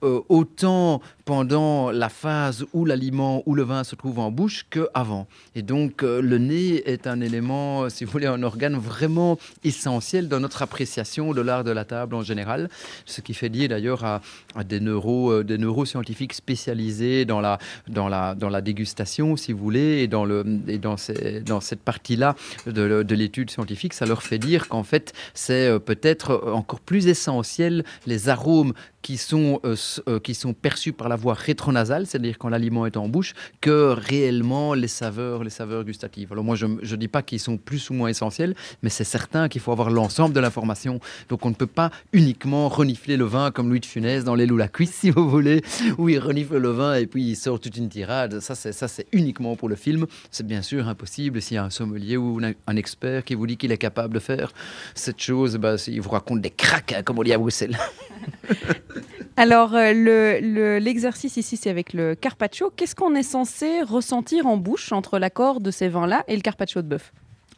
autant 0.02 1.02
pendant 1.32 1.92
la 1.92 2.10
phase 2.10 2.66
où 2.74 2.84
l'aliment 2.84 3.42
ou 3.46 3.56
le 3.56 3.64
vin 3.64 3.86
se 3.86 3.96
trouve 3.96 4.20
en 4.20 4.32
bouche 4.32 4.66
qu'avant. 4.70 5.28
Et 5.56 5.62
donc 5.62 6.04
euh, 6.04 6.22
le 6.22 6.38
nez 6.38 6.84
est 6.92 7.08
un 7.08 7.22
élément, 7.22 7.88
si 7.88 8.04
vous 8.04 8.12
voulez, 8.12 8.28
un 8.28 8.44
organe 8.44 8.76
vraiment 8.76 9.40
essentiel 9.64 10.28
dans 10.28 10.42
notre 10.42 10.62
appréciation 10.62 11.32
de 11.32 11.40
l'art 11.40 11.64
de 11.64 11.72
la 11.72 11.86
table 11.86 12.16
en 12.16 12.22
général, 12.22 12.70
ce 13.06 13.22
qui 13.22 13.34
fait 13.34 13.48
lier 13.48 13.70
d'ailleurs 13.70 14.04
à, 14.04 14.20
des, 14.66 14.82
neuro, 14.82 15.32
euh, 15.32 15.44
des 15.46 15.58
neuroscientifiques 15.58 16.34
spécialisés 16.34 17.24
dans 17.24 17.40
la, 17.40 17.60
dans, 17.88 18.10
la, 18.10 18.36
dans 18.36 18.50
la 18.50 18.60
dégustation, 18.60 19.38
si 19.38 19.54
vous 19.54 19.60
voulez, 19.60 20.04
et 20.04 20.10
dans, 20.10 20.26
le, 20.26 20.44
et 20.68 20.80
dans, 20.80 20.98
ces, 20.98 21.40
dans 21.40 21.62
cette 21.62 21.82
partie-là 21.82 22.36
de, 22.66 23.04
de 23.04 23.16
l'étude 23.16 23.52
scientifique, 23.52 23.94
ça 23.94 24.06
leur 24.06 24.22
fait 24.22 24.38
dire 24.38 24.68
qu'en 24.68 24.84
fait, 24.84 25.14
c'est 25.34 25.68
euh, 25.68 25.80
peut-être 25.80 26.52
encore 26.54 26.82
plus 26.82 27.08
essentiel 27.08 27.86
les 28.06 28.28
arômes 28.28 28.74
qui 29.02 29.18
sont, 29.18 29.60
euh, 29.66 29.76
euh, 30.08 30.20
qui 30.20 30.34
sont 30.34 30.54
perçus 30.54 30.94
par 30.94 31.10
la 31.10 31.16
voie 31.22 31.34
rétronasale, 31.34 32.06
c'est-à-dire 32.06 32.38
quand 32.38 32.50
l'aliment 32.50 32.86
est 32.86 32.98
en 32.98 33.08
bouche, 33.08 33.34
que 33.62 33.94
réellement 33.98 34.74
les 34.74 34.88
saveurs, 34.88 35.44
les 35.44 35.50
saveurs 35.50 35.84
gustatives. 35.84 36.32
Alors 36.32 36.44
moi, 36.44 36.56
je 36.56 36.66
ne 36.66 36.96
dis 36.96 37.08
pas 37.08 37.22
qu'ils 37.22 37.40
sont 37.40 37.58
plus 37.58 37.90
ou 37.90 37.94
moins 37.94 38.10
essentiels, 38.10 38.56
mais 38.84 38.90
c'est 38.90 39.04
certain 39.04 39.48
qu'il 39.48 39.62
faut 39.62 39.72
avoir 39.72 39.90
l'ensemble 39.90 40.34
de 40.34 40.40
l'information. 40.40 41.00
Donc 41.30 41.46
on 41.46 41.50
ne 41.50 41.56
peut 41.56 41.68
pas 41.68 41.92
uniquement 42.14 42.68
renifler 42.70 43.18
le 43.18 43.26
vin 43.26 43.52
comme 43.52 43.70
Louis 43.70 43.80
de 43.80 43.86
Funès 43.86 44.24
dans 44.24 44.36
Les 44.36 44.46
loups 44.46 44.58
la 44.58 44.68
cuisse, 44.68 44.94
si 45.02 45.10
vous 45.10 45.30
voulez, 45.30 45.62
où 45.98 46.10
il 46.10 46.20
renifle 46.20 46.58
le 46.58 46.70
vin 46.70 46.96
et 46.96 47.08
puis 47.08 47.24
il 47.24 47.36
sort 47.36 47.60
toute 47.60 47.78
une 47.78 47.90
tirade. 47.90 48.40
Ça, 48.40 48.56
c'est, 48.56 48.72
ça, 48.72 48.88
c'est 48.88 49.08
uniquement 49.12 49.56
pour 49.56 49.70
le 49.70 49.76
film. 49.76 50.06
C'est 50.32 50.46
bien 50.46 50.62
sûr 50.62 50.88
impossible 50.88 51.42
s'il 51.42 51.56
y 51.56 51.58
a 51.58 51.64
un 51.64 51.70
sommelier 51.70 52.18
ou 52.18 52.40
un, 52.68 52.76
expert 52.76 53.24
qui 53.24 53.36
vous 53.36 53.46
dit 53.46 53.58
qu'il 53.58 53.72
est 53.72 53.78
capable 53.78 54.14
de 54.14 54.20
faire 54.20 54.54
cette 54.96 55.22
chose. 55.22 55.58
Bah, 55.58 55.76
il 55.88 56.02
vous 56.02 56.10
raconte 56.10 56.42
des 56.42 56.50
cracks, 56.50 56.94
hein, 56.94 57.04
comme 57.04 57.20
on 57.20 57.24
dit 57.24 57.34
à 57.34 57.38
Bruxelles. 57.38 57.78
Alors, 59.38 59.74
euh, 59.76 60.80
l'exercice 61.02 61.38
ici, 61.38 61.58
c'est 61.58 61.72
avec 61.72 61.94
le 61.94 62.14
carpaccio. 62.14 62.72
Qu'est-ce 62.76 62.94
qu'on 62.94 63.16
est 63.16 63.24
censé 63.24 63.82
ressentir 63.82 64.46
en 64.46 64.58
bouche 64.58 64.92
entre 64.92 65.18
l'accord 65.18 65.60
de 65.60 65.72
ces 65.72 65.90
vins-là 65.90 66.24
et 66.28 66.36
le 66.36 66.44
carpaccio 66.44 66.84
de 66.84 66.88
bœuf? 66.88 67.12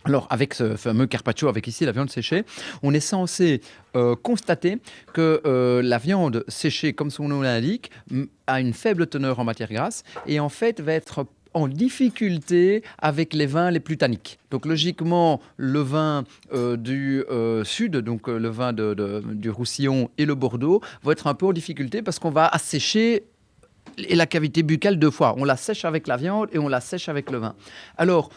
Alors, 0.05 0.27
avec 0.29 0.53
ce 0.53 0.77
fameux 0.77 1.07
carpaccio, 1.07 1.49
avec 1.49 1.67
ici 1.67 1.83
la 1.83 1.91
viande 1.91 2.09
séchée, 2.09 2.45
on 2.83 2.93
est 2.93 3.01
censé 3.01 3.59
euh, 3.97 4.15
constater 4.15 4.77
que 5.11 5.41
euh, 5.45 5.81
la 5.81 5.97
viande 5.97 6.45
séchée, 6.47 6.93
comme 6.93 7.09
son 7.09 7.27
nom 7.27 7.41
l'indique, 7.41 7.91
a 8.47 8.61
une 8.61 8.71
faible 8.71 9.07
teneur 9.07 9.37
en 9.39 9.43
matière 9.43 9.69
grasse 9.69 10.03
et 10.25 10.39
en 10.39 10.47
fait 10.47 10.79
va 10.79 10.93
être 10.93 11.25
en 11.53 11.67
difficulté 11.67 12.83
avec 12.99 13.33
les 13.33 13.45
vins 13.45 13.71
les 13.71 13.79
plus 13.79 13.97
tanniques. 13.97 14.39
Donc 14.51 14.65
logiquement, 14.65 15.41
le 15.57 15.79
vin 15.79 16.23
euh, 16.53 16.77
du 16.77 17.23
euh, 17.29 17.63
sud, 17.63 17.97
donc 17.97 18.27
euh, 18.27 18.37
le 18.37 18.49
vin 18.49 18.73
du 18.73 19.49
Roussillon 19.49 20.09
et 20.17 20.25
le 20.25 20.35
Bordeaux, 20.35 20.81
vont 21.03 21.11
être 21.11 21.27
un 21.27 21.33
peu 21.33 21.45
en 21.45 21.53
difficulté 21.53 22.01
parce 22.01 22.19
qu'on 22.19 22.31
va 22.31 22.47
assécher 22.47 23.23
la 23.97 24.25
cavité 24.25 24.63
buccale 24.63 24.97
deux 24.97 25.11
fois. 25.11 25.35
On 25.37 25.43
la 25.43 25.57
sèche 25.57 25.85
avec 25.85 26.07
la 26.07 26.17
viande 26.17 26.49
et 26.53 26.59
on 26.59 26.67
la 26.67 26.81
sèche 26.81 27.09
avec 27.09 27.31
le 27.31 27.37
vin. 27.37 27.55
Alors, 27.97 28.29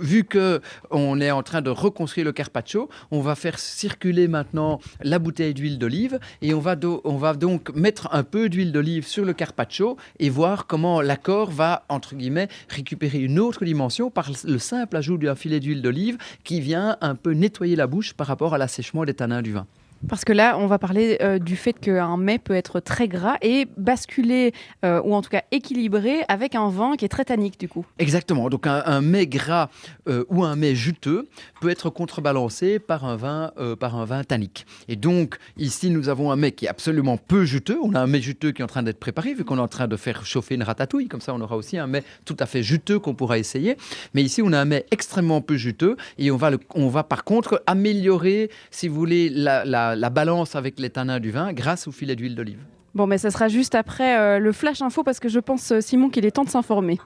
vu 0.00 0.24
que 0.24 0.60
on 0.90 1.20
est 1.20 1.30
en 1.30 1.42
train 1.42 1.60
de 1.60 1.70
reconstruire 1.70 2.24
le 2.24 2.32
carpaccio, 2.32 2.88
on 3.10 3.20
va 3.20 3.34
faire 3.34 3.58
circuler 3.58 4.28
maintenant 4.28 4.80
la 5.02 5.18
bouteille 5.18 5.54
d'huile 5.54 5.78
d'olive 5.78 6.18
et 6.42 6.54
on 6.54 6.60
va, 6.60 6.76
on 7.04 7.16
va 7.16 7.34
donc 7.34 7.74
mettre 7.74 8.08
un 8.12 8.22
peu 8.22 8.48
d'huile 8.48 8.72
d'olive 8.72 9.06
sur 9.06 9.24
le 9.24 9.32
carpaccio 9.32 9.96
et 10.18 10.30
voir 10.30 10.66
comment 10.66 11.00
l'accord 11.00 11.50
va, 11.50 11.84
entre 11.88 12.14
guillemets, 12.14 12.48
récupérer 12.68 13.18
une 13.18 13.38
autre 13.38 13.64
dimension 13.64 14.10
par 14.10 14.30
le 14.44 14.58
simple 14.58 14.96
ajout 14.96 15.18
d'un 15.18 15.34
filet 15.34 15.60
d'huile 15.60 15.82
d'olive 15.82 16.18
qui 16.44 16.60
vient 16.60 16.96
un 17.00 17.14
peu 17.14 17.32
nettoyer 17.32 17.76
la 17.76 17.86
bouche 17.86 18.14
par 18.14 18.26
rapport 18.26 18.54
à 18.54 18.58
l'assèchement 18.58 19.04
des 19.04 19.14
tanins 19.14 19.42
du 19.42 19.52
vin. 19.52 19.66
Parce 20.06 20.24
que 20.24 20.32
là, 20.32 20.56
on 20.58 20.66
va 20.66 20.78
parler 20.78 21.18
euh, 21.22 21.38
du 21.38 21.56
fait 21.56 21.72
qu'un 21.72 22.16
mets 22.16 22.38
peut 22.38 22.54
être 22.54 22.80
très 22.80 23.08
gras 23.08 23.36
et 23.42 23.66
basculer, 23.76 24.52
euh, 24.84 25.00
ou 25.02 25.14
en 25.14 25.22
tout 25.22 25.30
cas 25.30 25.42
équilibré, 25.50 26.22
avec 26.28 26.54
un 26.54 26.68
vin 26.68 26.96
qui 26.96 27.04
est 27.04 27.08
très 27.08 27.24
tannique 27.24 27.58
du 27.58 27.68
coup. 27.68 27.84
Exactement. 27.98 28.48
Donc 28.48 28.66
un, 28.66 29.00
mets 29.00 29.26
gras 29.26 29.70
euh, 30.08 30.24
ou 30.28 30.44
un 30.44 30.54
mets 30.54 30.74
juteux 30.74 31.28
peut 31.60 31.68
être 31.68 31.90
contrebalancé 31.90 32.78
par 32.78 33.04
un 33.04 33.16
vin, 33.16 33.52
par 33.80 33.96
un 33.96 34.04
vin 34.04 34.22
tannique. 34.22 34.66
Et 34.88 34.96
donc 34.96 35.38
ici, 35.56 35.90
nous 35.90 36.08
avons 36.08 36.30
un 36.30 36.36
mets 36.36 36.52
qui 36.52 36.66
est 36.66 36.68
absolument 36.68 37.16
peu 37.16 37.44
juteux. 37.44 37.78
On 37.82 37.94
a 37.94 38.00
un 38.00 38.06
mets 38.06 38.20
juteux 38.20 38.52
qui 38.52 38.62
est 38.62 38.64
en 38.64 38.68
train 38.68 38.82
d'être 38.82 39.00
préparé, 39.00 39.34
vu 39.34 39.44
qu'on 39.44 39.58
est 39.58 39.60
en 39.60 39.68
train 39.68 39.88
de 39.88 39.96
faire 39.96 40.24
chauffer 40.24 40.54
une 40.54 40.62
ratatouille. 40.62 41.08
Comme 41.08 41.20
ça, 41.20 41.34
on 41.34 41.40
aura 41.40 41.56
aussi 41.56 41.78
un 41.78 41.86
mets 41.86 42.04
tout 42.24 42.36
à 42.38 42.46
fait 42.46 42.62
juteux 42.62 42.98
qu'on 42.98 43.14
pourra 43.14 43.38
essayer. 43.38 43.76
Mais 44.14 44.22
ici, 44.22 44.42
on 44.42 44.52
a 44.52 44.58
un 44.58 44.64
mets 44.64 44.86
extrêmement 44.90 45.40
peu 45.40 45.56
juteux 45.56 45.96
et 46.18 46.30
on 46.30 46.36
va, 46.36 46.50
on 46.74 46.88
va 46.88 47.02
par 47.02 47.24
contre 47.24 47.62
améliorer, 47.66 48.50
si 48.70 48.88
vous 48.88 48.94
voulez, 48.94 49.28
la, 49.30 49.64
balance 49.96 50.56
avec 50.56 50.78
les 50.78 50.90
tanins 50.90 51.20
du 51.20 51.30
vin 51.30 51.52
grâce 51.52 51.86
au 51.88 51.92
filet 51.92 52.16
d'huile 52.16 52.34
d'olive. 52.34 52.60
Bon, 52.94 53.06
mais 53.06 53.18
ça 53.18 53.30
sera 53.30 53.48
juste 53.48 53.74
après 53.74 54.18
euh, 54.18 54.38
le 54.38 54.52
flash 54.52 54.82
info 54.82 55.04
parce 55.04 55.20
que 55.20 55.28
je 55.28 55.38
pense, 55.38 55.72
euh, 55.72 55.80
Simon, 55.80 56.08
qu'il 56.08 56.24
est 56.24 56.30
temps 56.30 56.44
de 56.44 56.48
s'informer. 56.48 56.98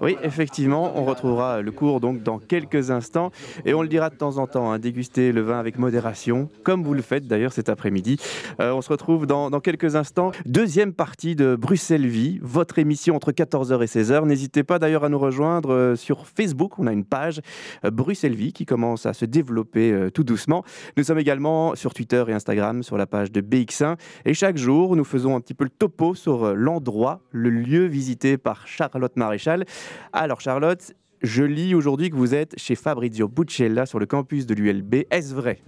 Oui, 0.00 0.16
effectivement, 0.22 0.92
on 0.96 1.04
retrouvera 1.04 1.60
le 1.60 1.70
cours 1.72 2.00
donc 2.00 2.22
dans 2.22 2.38
quelques 2.38 2.90
instants 2.90 3.30
et 3.66 3.74
on 3.74 3.82
le 3.82 3.88
dira 3.88 4.08
de 4.08 4.14
temps 4.14 4.38
en 4.38 4.46
temps, 4.46 4.72
hein, 4.72 4.78
déguster 4.78 5.30
le 5.30 5.42
vin 5.42 5.58
avec 5.58 5.78
modération, 5.78 6.48
comme 6.62 6.82
vous 6.82 6.94
le 6.94 7.02
faites 7.02 7.26
d'ailleurs 7.26 7.52
cet 7.52 7.68
après-midi. 7.68 8.16
Euh, 8.60 8.72
on 8.72 8.80
se 8.80 8.88
retrouve 8.88 9.26
dans, 9.26 9.50
quelques 9.60 9.96
instants. 9.96 10.32
Deuxième 10.46 10.94
partie 10.94 11.36
de 11.36 11.54
Bruxelles 11.54 12.06
Vie, 12.06 12.38
votre 12.40 12.78
émission 12.78 13.14
entre 13.14 13.30
14h 13.30 13.82
et 13.82 13.86
16h. 13.86 14.24
N'hésitez 14.24 14.62
pas 14.62 14.78
d'ailleurs 14.78 15.04
à 15.04 15.10
nous 15.10 15.18
rejoindre 15.18 15.74
euh, 15.74 15.96
sur 15.96 16.26
Facebook. 16.26 16.78
On 16.78 16.86
a 16.86 16.92
une 16.92 17.04
page 17.04 17.42
euh, 17.84 17.90
Bruxelles 17.90 18.34
Vie 18.34 18.54
qui 18.54 18.64
commence 18.64 19.04
à 19.04 19.12
se 19.12 19.26
développer 19.26 20.08
tout 20.14 20.24
doucement. 20.24 20.64
Nous 20.96 21.04
sommes 21.04 21.18
également 21.18 21.74
sur 21.74 21.92
Twitter 21.92 22.24
et 22.26 22.32
Instagram 22.32 22.82
sur 22.82 22.96
la 22.96 23.06
page 23.06 23.32
de 23.32 23.42
BX1 23.42 23.96
et 24.24 24.32
chaque 24.32 24.56
jour 24.56 24.96
nous 24.96 25.04
faisons 25.04 25.36
un 25.36 25.40
petit 25.40 25.54
peu 25.54 25.64
le 25.64 25.70
topo 25.70 26.14
sur 26.14 26.54
l'endroit, 26.54 27.20
le 27.32 27.50
lieu 27.50 27.84
visité 27.84 28.38
par 28.38 28.66
Charlotte 28.66 29.14
Maréchal. 29.16 29.66
Alors 30.12 30.40
Charlotte, 30.40 30.92
je 31.22 31.42
lis 31.42 31.74
aujourd'hui 31.74 32.10
que 32.10 32.16
vous 32.16 32.34
êtes 32.34 32.58
chez 32.58 32.74
Fabrizio 32.74 33.28
Buccella 33.28 33.86
sur 33.86 33.98
le 33.98 34.06
campus 34.06 34.46
de 34.46 34.54
l'ULB. 34.54 35.04
Est-ce 35.10 35.34
vrai? 35.34 35.60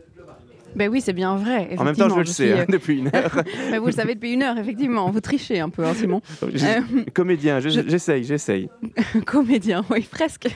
Ben 0.75 0.91
oui, 0.91 1.01
c'est 1.01 1.13
bien 1.13 1.37
vrai. 1.37 1.71
En 1.79 1.85
même 1.85 1.97
temps, 1.97 2.09
je 2.09 2.19
le 2.19 2.25
sais 2.25 2.53
hein, 2.53 2.65
depuis 2.69 2.99
une 2.99 3.09
heure. 3.09 3.43
Ben, 3.71 3.79
vous 3.79 3.87
le 3.87 3.93
savez 3.93 4.15
depuis 4.15 4.33
une 4.33 4.43
heure, 4.43 4.59
effectivement. 4.59 5.11
Vous 5.11 5.21
trichez 5.21 5.61
un 5.61 5.69
peu, 5.69 5.85
hein, 5.85 5.95
Simon. 5.95 6.21
Euh, 6.43 6.81
comédien, 7.15 7.61
j'essaye, 7.61 8.25
j'essaye. 8.25 8.69
Comédien, 9.27 9.85
oui, 9.91 10.07
presque. 10.11 10.49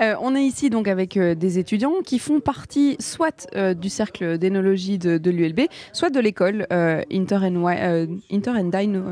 Euh, 0.00 0.14
on 0.20 0.34
est 0.34 0.42
ici 0.42 0.70
donc 0.70 0.88
avec 0.88 1.16
euh, 1.16 1.34
des 1.34 1.58
étudiants 1.58 1.94
qui 2.04 2.18
font 2.18 2.40
partie 2.40 2.96
soit 3.00 3.48
du 3.76 3.88
cercle 3.88 4.38
d'énologie 4.38 4.98
de, 4.98 5.30
l'ULB, 5.30 5.62
soit 5.92 6.10
de 6.10 6.20
l'école 6.20 6.66
Inter, 6.70 7.38
and 7.42 8.70
Dine. 8.72 9.02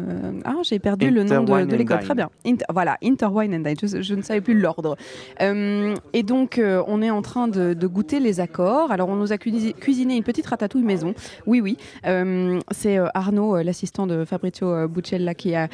ah, 0.44 0.56
j'ai 0.62 0.78
perdu 0.78 1.10
le 1.10 1.24
nom 1.24 1.44
de, 1.44 1.76
l'école. 1.76 2.00
Très 2.00 2.14
bien. 2.14 2.30
voilà, 2.72 2.96
Inter 3.02 3.26
Wine 3.26 3.54
and 3.54 3.60
Dine. 3.60 4.02
Je, 4.02 4.14
ne 4.14 4.22
savais 4.22 4.40
plus 4.40 4.58
l'ordre. 4.58 4.96
et 5.40 6.22
donc, 6.22 6.60
on 6.86 7.02
est 7.02 7.10
en 7.10 7.22
train 7.22 7.48
de, 7.48 7.74
de, 7.74 7.86
goûter 7.86 8.20
les 8.20 8.40
accords. 8.40 8.92
Alors, 8.92 9.08
on 9.08 9.16
nous 9.16 9.32
a 9.32 9.38
cuisiné 9.38 10.16
une 10.16 10.24
petite 10.24 10.39
ratatouille 10.46 10.82
maison. 10.82 11.14
Oui, 11.46 11.60
oui. 11.60 11.76
Euh, 12.06 12.60
c'est 12.70 12.98
euh, 12.98 13.06
Arnaud, 13.14 13.56
euh, 13.56 13.62
l'assistant 13.62 14.06
de 14.06 14.24
Fabrizio 14.24 14.88
Buccella, 14.88 15.34
qui 15.34 15.54
a 15.54 15.68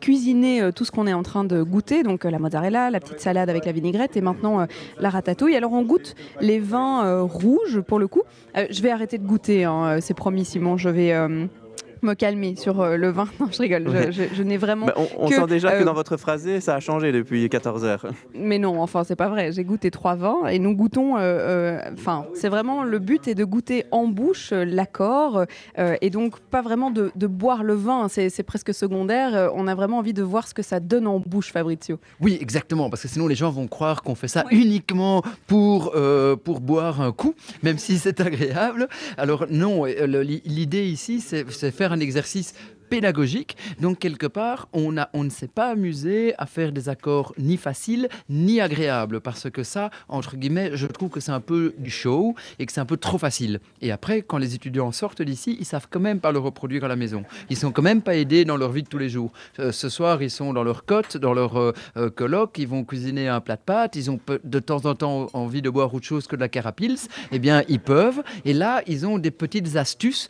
cuisiné 0.00 0.70
tout 0.74 0.84
ce 0.84 0.90
qu'on 0.90 1.06
est 1.06 1.12
en 1.12 1.22
train 1.22 1.44
de 1.44 1.62
goûter. 1.62 2.02
Donc 2.02 2.24
la 2.24 2.38
mozzarella, 2.38 2.90
la 2.90 3.00
petite 3.00 3.20
salade 3.20 3.48
avec 3.48 3.64
la 3.64 3.72
vinaigrette 3.72 4.16
et 4.16 4.20
maintenant 4.20 4.66
la 4.98 5.10
ratatouille. 5.10 5.56
Alors 5.56 5.72
on 5.72 5.82
goûte 5.82 6.14
les 6.40 6.58
vins 6.58 7.22
rouges 7.22 7.80
pour 7.80 7.98
le 7.98 8.08
coup. 8.08 8.22
je 8.54 8.82
vais 8.82 8.90
arrêter 8.90 9.18
de 9.18 9.26
goûter, 9.26 9.64
hein, 9.64 9.98
c'est 10.00 10.14
promis 10.14 10.44
Simon. 10.44 10.76
Je 10.76 10.88
vais 10.88 11.14
me 12.02 12.14
calmer 12.14 12.56
sur 12.56 12.80
euh, 12.80 12.96
le 12.96 13.10
vin. 13.10 13.28
Non, 13.40 13.48
je 13.50 13.58
rigole. 13.58 14.12
Je, 14.12 14.42
n'ai 14.42 14.56
vraiment. 14.56 14.86
Bah, 14.86 14.94
on, 15.18 15.28
sent 15.28 15.46
déjà 15.48 15.72
que 15.72 15.82
euh, 15.82 15.84
dans 15.84 15.94
votre 15.94 16.16
phrasé, 16.16 16.60
ça 16.60 16.74
a 16.74 16.80
changé 16.80 17.10
depuis 17.10 17.48
14 17.48 17.84
heures. 17.84 18.06
Mais 18.34 18.58
non, 18.58 18.80
enfin, 18.80 19.04
c'est 19.04 19.16
pas 19.16 19.28
vrai. 19.28 19.52
J'ai 19.52 19.64
goûté 19.64 19.90
trois 19.90 20.14
vins 20.14 20.46
et 20.46 20.58
nous 20.58 20.76
goûtons. 20.76 21.16
Euh, 21.18 21.80
enfin, 21.94 22.26
c'est 22.34 22.48
vraiment 22.48 22.84
le 22.84 22.98
but 22.98 23.26
est 23.26 23.34
de 23.34 23.44
goûter 23.44 23.84
en 23.90 24.06
bouche 24.06 24.52
l'accord 24.52 25.44
et 25.78 26.10
donc 26.10 26.38
pas 26.40 26.62
vraiment 26.62 26.90
de, 26.90 27.10
boire 27.26 27.62
le 27.64 27.74
vin. 27.74 28.08
C'est 28.08 28.42
presque 28.42 28.74
secondaire. 28.74 29.50
on 29.54 29.66
a 29.66 29.74
vraiment 29.74 29.98
envie 29.98 30.12
de 30.12 30.22
voir 30.22 30.46
ce 30.46 30.54
que 30.54 30.62
ça 30.62 30.80
donne 30.80 31.06
en 31.06 31.18
bouche, 31.18 31.52
Fabrizio. 31.52 31.98
Oui, 32.20 32.38
exactement. 32.40 32.90
Parce 32.90 33.02
que 33.02 33.08
sinon, 33.08 33.26
les 33.26 33.34
gens 33.34 33.50
vont 33.50 33.66
croire 33.66 34.02
qu'on 34.02 34.14
fait 34.14 34.28
ça 34.28 34.44
uniquement 34.50 35.22
pour, 35.46 35.94
pour 36.44 36.60
boire 36.60 37.00
un 37.00 37.12
coup, 37.12 37.34
même 37.62 37.78
si 37.78 37.98
c'est 37.98 38.20
agréable. 38.20 38.88
Alors, 39.16 39.46
non, 39.50 39.84
l'idée 39.84 40.86
ici, 40.86 41.20
c'est 41.20 41.70
faire 41.70 41.91
un 41.94 42.02
exercice 42.02 42.54
pédagogique. 42.92 43.56
Donc, 43.80 44.00
quelque 44.00 44.26
part, 44.26 44.68
on, 44.74 44.92
ne 44.92 45.30
s'est 45.30 45.48
pas 45.48 45.70
amusé 45.70 46.34
à 46.36 46.44
faire 46.44 46.72
des 46.72 46.90
accords 46.90 47.32
ni 47.38 47.56
faciles 47.56 48.10
ni 48.28 48.60
agréables, 48.60 49.22
parce 49.22 49.48
que 49.48 49.62
ça, 49.62 49.88
entre 50.08 50.36
guillemets, 50.36 50.72
je 50.74 50.86
trouve 50.86 51.08
que 51.08 51.18
c'est 51.18 51.32
un 51.32 51.40
peu 51.40 51.74
du 51.78 51.88
show 51.88 52.34
et 52.58 52.66
que 52.66 52.72
c'est 52.72 52.82
un 52.82 52.84
peu 52.84 52.98
trop 52.98 53.16
facile. 53.16 53.60
Et 53.80 53.92
après, 53.92 54.20
quand 54.20 54.36
les 54.36 54.54
étudiants 54.54 54.92
sortent 54.92 55.22
d'ici, 55.22 55.56
ils 55.58 55.64
savent 55.64 55.86
quand 55.88 56.00
même 56.00 56.20
pas 56.20 56.32
le 56.32 56.38
reproduire 56.38 56.84
à 56.84 56.88
la 56.88 56.96
maison. 56.96 57.24
Ils 57.48 57.56
sont 57.56 57.72
quand 57.72 57.80
même 57.80 58.02
pas 58.02 58.14
aidés 58.14 58.44
dans 58.44 58.58
leur 58.58 58.72
vie 58.72 58.82
de 58.82 58.88
tous 58.88 58.98
les 58.98 59.08
jours. 59.08 59.32
Euh, 59.58 59.72
ce 59.72 59.88
soir, 59.88 60.22
ils 60.22 60.30
sont 60.30 60.52
dans 60.52 60.62
leur 60.62 60.84
cote, 60.84 61.16
dans 61.16 61.32
leur 61.32 61.56
euh, 61.56 61.72
euh, 61.96 62.10
colloque, 62.10 62.58
ils 62.58 62.68
vont 62.68 62.84
cuisiner 62.84 63.26
un 63.26 63.40
plat 63.40 63.56
de 63.56 63.62
pâtes, 63.62 63.96
ils 63.96 64.10
ont 64.10 64.20
de 64.44 64.58
temps 64.58 64.84
en 64.84 64.94
temps 64.94 65.30
envie 65.32 65.62
de 65.62 65.70
boire 65.70 65.94
autre 65.94 66.04
chose 66.04 66.26
que 66.26 66.36
de 66.36 66.42
la 66.42 66.50
carapils, 66.50 66.98
eh 67.30 67.38
bien, 67.38 67.62
ils 67.68 67.80
peuvent. 67.80 68.22
Et 68.44 68.52
là, 68.52 68.82
ils 68.86 69.06
ont 69.06 69.16
des 69.16 69.30
petites 69.30 69.76
astuces, 69.76 70.28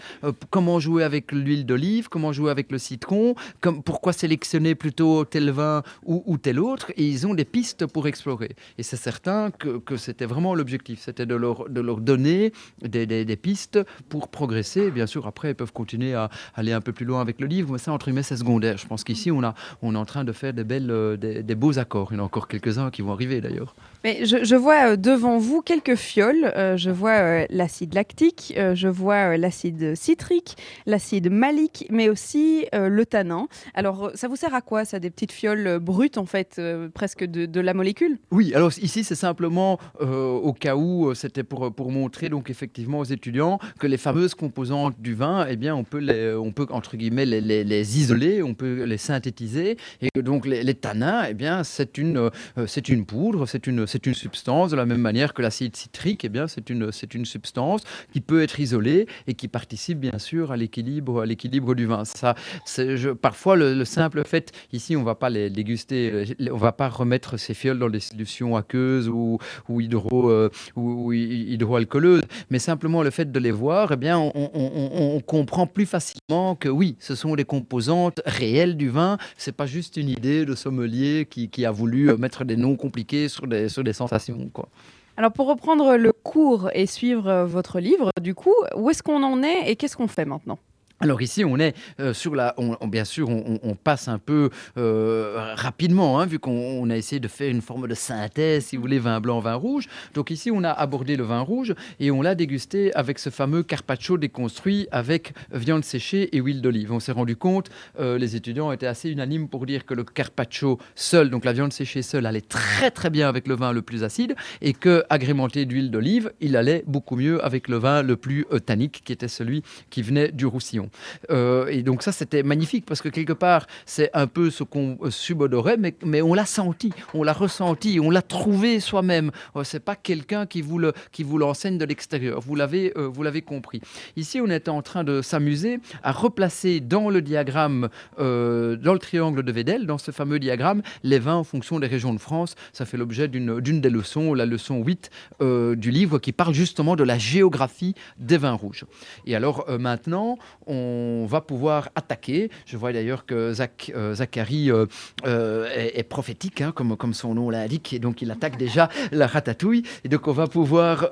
comment 0.51 0.79
jouer 0.79 1.03
avec 1.03 1.33
l'huile 1.33 1.67
d'olive, 1.67 2.09
comment 2.09 2.33
jouer 2.33 2.52
avec 2.53 2.71
le 2.71 2.79
citron, 2.79 3.35
comme 3.61 3.83
pourquoi 3.83 4.13
sélectionner 4.13 4.77
plutôt 4.77 5.25
tel 5.25 5.51
vin 5.51 5.83
ou, 6.05 6.39
tel 6.39 6.61
autre, 6.61 6.93
et 6.97 7.05
ils 7.07 7.27
ont 7.27 7.35
des 7.35 7.45
pistes 7.45 7.87
pour 7.87 8.07
explorer. 8.07 8.55
Et 8.79 8.83
c'est 8.85 8.97
certain 8.97 9.51
que, 9.51 9.97
c'était 9.97 10.27
vraiment 10.27 10.55
l'objectif, 10.55 11.01
c'était 11.01 11.27
de 11.27 11.35
leur, 11.35 11.69
de 11.69 11.81
leur 11.81 12.01
donner 12.01 12.53
des, 12.83 13.07
des- 13.07 13.37
pistes 13.37 13.81
pour 14.09 14.29
progresser. 14.29 14.91
Bien 14.91 15.07
sûr, 15.07 15.27
après, 15.27 15.51
ils 15.51 15.55
peuvent 15.55 15.73
continuer 15.73 16.15
à 16.15 16.31
aller 16.55 16.73
un 16.73 16.81
peu 16.81 16.93
plus 16.93 17.07
loin 17.07 17.21
avec 17.21 17.41
le 17.41 17.47
livre, 17.47 17.73
mais 17.73 17.79
ça, 17.79 17.93
entre 17.93 18.07
guillemets, 18.07 18.23
c'est 18.23 18.37
secondaire. 18.37 18.77
Je 18.77 18.87
pense 18.87 19.05
qu'ici, 19.05 19.31
on, 19.31 19.41
on 19.83 19.95
est 19.95 19.99
en 19.99 20.05
train 20.05 20.25
de 20.25 20.33
faire 20.33 20.53
des, 20.53 20.65
belles, 20.65 20.91
euh, 20.91 21.17
des 21.17 21.55
beaux 21.55 21.79
accords. 21.79 22.09
Il 22.13 22.17
y 22.17 22.21
en 22.21 22.23
a 22.23 22.27
encore 22.27 22.47
quelques-uns 22.47 22.91
qui 22.91 23.03
vont 23.03 23.13
arriver 23.13 23.41
d'ailleurs. 23.41 23.75
Je, 24.05 24.57
vois 24.57 24.93
euh, 24.93 24.97
devant 24.97 25.39
vous 25.39 25.63
quelques 25.63 25.95
fioles. 25.95 26.53
Euh, 26.57 26.77
je 26.77 26.91
vois 26.91 27.11
euh, 27.13 27.47
l'acide 27.51 27.95
lactique, 27.95 28.55
je 28.57 28.89
vois 28.89 29.37
l'acide 29.37 29.95
citrique, 29.95 30.57
l'acide 30.87 31.31
malique, 31.31 31.87
mais 31.91 32.09
aussi 32.09 32.67
le 32.73 33.05
tanin. 33.05 33.47
Alors, 33.75 34.11
ça 34.15 34.29
vous 34.29 34.37
sert 34.37 34.55
à 34.55 34.61
quoi, 34.61 34.85
ça 34.85 34.99
Des 34.99 35.11
petites 35.11 35.33
fioles 35.33 35.79
brutes, 35.79 36.19
en 36.19 36.27
fait, 36.27 36.61
presque 36.95 37.25
de, 37.25 37.61
la 37.61 37.75
molécule? 37.75 38.19
Oui, 38.31 38.53
alors 38.55 38.73
ici 38.83 39.05
c'est 39.05 39.15
simplement 39.15 39.79
au 40.01 40.53
cas 40.53 40.75
où 40.75 41.15
c'était 41.15 41.45
pour, 41.45 41.73
pour 41.73 41.93
montrer 41.93 42.29
donc 42.29 42.51
effectivement 42.51 42.99
aux 42.99 43.05
étudiants 43.05 43.59
que 43.79 43.87
les 43.87 43.97
fameuses 43.97 44.35
composantes 44.35 45.01
du 45.01 45.15
vin, 45.15 45.47
eh 45.49 45.57
bien 45.57 45.77
on 45.77 45.85
peut 45.85 45.99
les, 45.99 46.35
on 46.35 46.51
peut 46.51 46.67
entre 46.71 46.97
guillemets 46.97 47.27
les, 47.27 47.41
les- 47.41 47.99
isoler, 47.99 48.43
on 48.43 48.55
peut 48.55 48.85
les 48.85 48.97
synthétiser 48.97 49.77
et 50.01 50.23
donc 50.23 50.47
les, 50.47 50.75
tanins, 50.75 51.25
eh 51.29 51.35
bien 51.35 51.63
c'est 51.63 51.99
une 51.99 52.31
c'est 52.67 52.89
une 52.89 53.05
poudre, 53.05 53.47
c'est 53.47 53.67
une 53.67 53.87
c'est 53.93 54.07
une 54.07 54.15
substance 54.15 54.71
de 54.71 54.77
la 54.77 54.87
même 54.87 55.01
manière 55.11 55.35
que 55.35 55.43
l'acide 55.43 55.77
citrique, 55.77 56.25
eh 56.25 56.29
bien 56.37 56.47
c'est 56.49 56.69
une 56.71 56.91
une 57.15 57.27
substance 57.27 57.83
qui 58.13 58.21
peut 58.21 58.43
être 58.43 58.59
isolée 58.67 59.07
et 59.27 59.35
qui 59.35 59.49
participe 59.49 59.99
bien 60.01 60.19
sûr 60.19 60.45
à 60.53 60.57
l'équilibre 60.57 61.75
du 61.75 61.87
vin. 61.93 62.05
Ça, 62.05 62.35
je- 62.67 63.11
parfois 63.11 63.55
le, 63.57 63.75
le 63.75 63.85
simple 63.85 64.23
fait 64.25 64.47
ici 64.73 64.97
on 64.97 65.03
va 65.03 65.15
pas 65.15 65.31
les 65.37 65.51
déguster, 65.51 66.25
on 66.51 66.57
va 66.57 66.73
pas 66.73 66.89
remettre 66.89 67.37
ces 67.37 67.55
fioles 67.55 67.79
dans 67.79 67.91
des 67.91 68.01
solutions 68.01 68.57
aqueuses 68.57 69.09
ou 69.09 69.39
ou 69.69 69.81
hydro 69.81 70.31
euh, 70.31 70.49
ou, 70.77 70.85
ou 71.07 71.13
hy- 71.13 71.53
hydroalcooleuses, 71.55 72.23
mais 72.51 72.59
simplement 72.59 73.03
le 73.03 73.11
fait 73.11 73.31
de 73.31 73.39
les 73.47 73.51
voir, 73.63 73.93
eh 73.93 73.97
bien 73.97 74.19
on, 74.19 75.21
comprend 75.27 75.67
plus 75.67 75.87
facilement 75.87 76.55
que 76.63 76.69
oui, 76.69 76.97
ce 76.99 77.15
sont 77.15 77.35
des 77.37 77.45
composantes 77.45 78.21
réelles 78.27 78.77
du 78.77 78.89
vin. 78.89 79.19
C'est 79.37 79.57
pas 79.57 79.67
juste 79.67 79.97
une 79.97 80.09
idée 80.09 80.45
de 80.45 80.55
sommelier 80.55 81.27
qui, 81.29 81.49
qui 81.49 81.65
a 81.65 81.71
voulu 81.71 82.11
euh, 82.11 82.17
mettre 82.17 82.45
des 82.45 82.57
noms 82.57 82.77
compliqués 82.77 83.29
sur 83.29 83.47
des 83.47 83.69
sur 83.69 83.82
des 83.83 83.93
sensations 83.93 84.51
quoi. 84.53 84.69
Alors, 85.17 85.33
pour 85.33 85.47
reprendre 85.47 85.97
le 85.97 86.13
cours 86.13 86.71
et 86.73 86.87
suivre 86.87 87.29
euh, 87.29 87.45
votre 87.45 87.81
livre, 87.81 88.11
du 88.21 88.35
coup, 88.35 88.55
où 88.75 88.89
est-ce 88.89 89.03
qu'on 89.03 89.23
en 89.23 89.43
est 89.43 89.71
et 89.71 89.77
qu'est-ce 89.77 89.97
qu'on 89.97 90.09
fait 90.09 90.25
maintenant? 90.25 90.59
Alors 91.03 91.21
ici, 91.21 91.45
on 91.45 91.59
est 91.59 91.75
euh, 91.99 92.15
sur 92.15 92.37
la, 92.37 92.55
bien 92.87 93.05
sûr, 93.05 93.29
on, 93.29 93.75
passe 93.75 94.07
un 94.07 94.19
peu 94.19 94.51
euh, 94.79 95.53
rapidement, 95.57 96.21
hein, 96.21 96.27
vu 96.27 96.39
qu'on 96.39 96.53
on 96.53 96.91
a 96.91 96.97
essayé 96.97 97.19
de 97.19 97.27
faire 97.27 97.51
une 97.51 97.61
forme 97.61 97.89
de 97.89 97.95
synthèse, 97.95 98.67
si 98.67 98.77
vous 98.77 98.83
voulez, 98.83 99.01
vin 99.01 99.21
blanc, 99.21 99.41
vin 99.41 99.57
rouge. 99.57 99.89
Donc 100.15 100.31
ici, 100.31 100.53
on 100.53 100.63
a 100.63 100.71
abordé 100.71 101.17
le 101.17 101.25
vin 101.25 101.41
rouge 101.41 101.75
et 101.99 102.13
on 102.13 102.23
l'a 102.23 102.37
dégusté 102.37 102.95
avec 102.95 103.19
ce 103.19 103.31
fameux 103.31 103.65
carpaccio 103.65 104.17
déconstruit 104.17 104.87
avec 104.93 105.33
viande 105.51 105.83
séchée 105.83 106.37
et 106.37 106.39
huile 106.39 106.63
d'olive. 106.63 106.93
On 106.93 107.01
s'est 107.01 107.11
rendu 107.11 107.35
compte, 107.35 107.69
euh, 107.99 108.17
les 108.17 108.37
étudiants 108.37 108.71
étaient 108.71 108.87
assez 108.87 109.11
unanimes 109.11 109.49
pour 109.49 109.67
dire 109.67 109.85
que 109.85 109.95
le 109.95 110.05
carpaccio 110.05 110.79
seul, 110.95 111.31
donc 111.31 111.45
la 111.45 111.53
viande 111.53 111.73
séchée 111.73 112.03
seule, 112.03 112.27
allait 112.27 112.43
très 112.43 112.93
très 112.93 113.11
bien 113.11 113.29
avec 113.29 113.49
le 113.49 113.57
vin 113.57 113.73
le 113.73 113.83
plus 113.83 114.05
acide 114.05 114.37
et 114.61 114.73
que 114.73 115.03
agrémenté 115.11 115.65
d'huile 115.65 115.91
d'olive, 115.91 116.33
il 116.41 116.57
allait 116.57 116.85
beaucoup 116.87 117.17
mieux 117.17 117.45
avec 117.45 117.67
le 117.67 117.79
vin 117.79 118.03
le 118.03 118.17
plus 118.17 118.47
tannique, 118.65 119.03
qui 119.05 119.13
était 119.13 119.27
celui 119.27 119.65
qui 119.91 120.03
venait 120.03 120.31
du 120.31 120.47
Roussillon. 120.47 120.92
Euh, 121.31 121.67
et 121.67 121.83
donc 121.83 122.03
ça, 122.03 122.13
c'était 122.13 122.43
magnifique 122.43 122.87
parce 122.87 123.03
que 123.03 123.09
quelque 123.09 123.33
part, 123.33 123.67
c'est 123.87 124.11
un 124.15 124.27
peu 124.27 124.51
ce 124.51 124.65
qu'on 124.65 124.99
euh, 125.03 125.11
subodorait, 125.11 125.77
mais, 125.77 125.95
mais 126.05 126.23
on 126.23 126.35
l'a 126.35 126.47
senti, 126.47 126.93
on 127.15 127.23
l'a 127.23 127.33
ressenti, 127.33 128.01
on 128.01 128.11
l'a 128.11 128.23
trouvé 128.23 128.81
soi-même. 128.81 129.31
Euh, 129.57 129.65
c'est 129.65 129.81
pas 129.81 129.97
quelqu'un 129.97 130.47
qui 130.47 130.63
vous 130.63 130.79
le 130.79 130.93
qui 131.13 131.23
vous 131.23 131.39
l'enseigne 131.39 131.79
de 131.79 131.85
l'extérieur. 131.85 132.41
Vous 132.41 132.55
l'avez 132.55 132.93
vous 132.97 133.23
l'avez 133.23 133.43
compris. 133.43 133.81
Ici, 134.17 134.41
on 134.41 134.51
était 134.51 134.71
en 134.71 134.83
train 134.83 135.05
de 135.05 135.23
s'amuser 135.23 135.81
à 136.03 136.13
replacer 136.13 136.81
dans 136.81 137.09
le 137.11 137.23
diagramme, 137.23 137.89
dans 138.19 138.93
le 138.93 138.99
triangle 138.99 139.43
de 139.43 139.53
Vedel, 139.53 139.87
dans 139.87 139.99
ce 139.99 140.11
fameux 140.11 140.39
diagramme, 140.39 140.83
les 141.03 141.19
vins 141.19 141.37
en 141.37 141.45
fonction 141.45 141.79
des 141.81 141.87
régions 141.87 142.13
de 142.13 142.19
France. 142.19 142.55
Ça 142.73 142.85
fait 142.85 142.97
l'objet 142.97 143.29
d'une 143.29 143.81
des 143.81 143.91
leçons, 143.91 144.35
la 144.35 144.47
leçon 144.47 144.83
8 144.83 145.11
euh, 145.41 145.77
du 145.77 145.91
livre, 145.91 146.19
qui 146.19 146.33
parle 146.33 146.55
justement 146.55 146.97
de 146.97 147.05
la 147.05 147.19
géographie 147.19 147.95
des 148.19 148.39
vins 148.39 148.53
rouges. 148.53 148.85
Et 149.27 149.35
alors 149.35 149.67
maintenant, 149.79 150.39
on 150.67 150.82
va 151.29 151.41
pouvoir 151.41 151.91
attaquer. 151.95 152.51
Je 152.67 152.77
vois 152.77 152.93
d'ailleurs 152.93 153.27
que 153.27 153.53
Zach, 153.53 153.93
euh, 153.95 154.15
Zachary 154.15 154.71
euh, 154.71 154.87
euh, 155.27 155.69
est, 155.75 155.99
est 155.99 156.03
prophétique, 156.03 156.61
hein, 156.61 156.73
comme, 156.75 156.97
comme 156.97 157.15
son 157.15 157.35
nom 157.35 157.51
l'indique, 157.51 157.93
et 157.93 157.99
donc 157.99 158.23
il 158.23 158.31
attaque 158.31 158.57
déjà 158.57 158.89
la 159.13 159.27
ratatouille. 159.27 159.83
Et 160.05 160.09
donc 160.09 160.27
on 160.29 160.33
va 160.33 160.47
pouvoir 160.47 161.11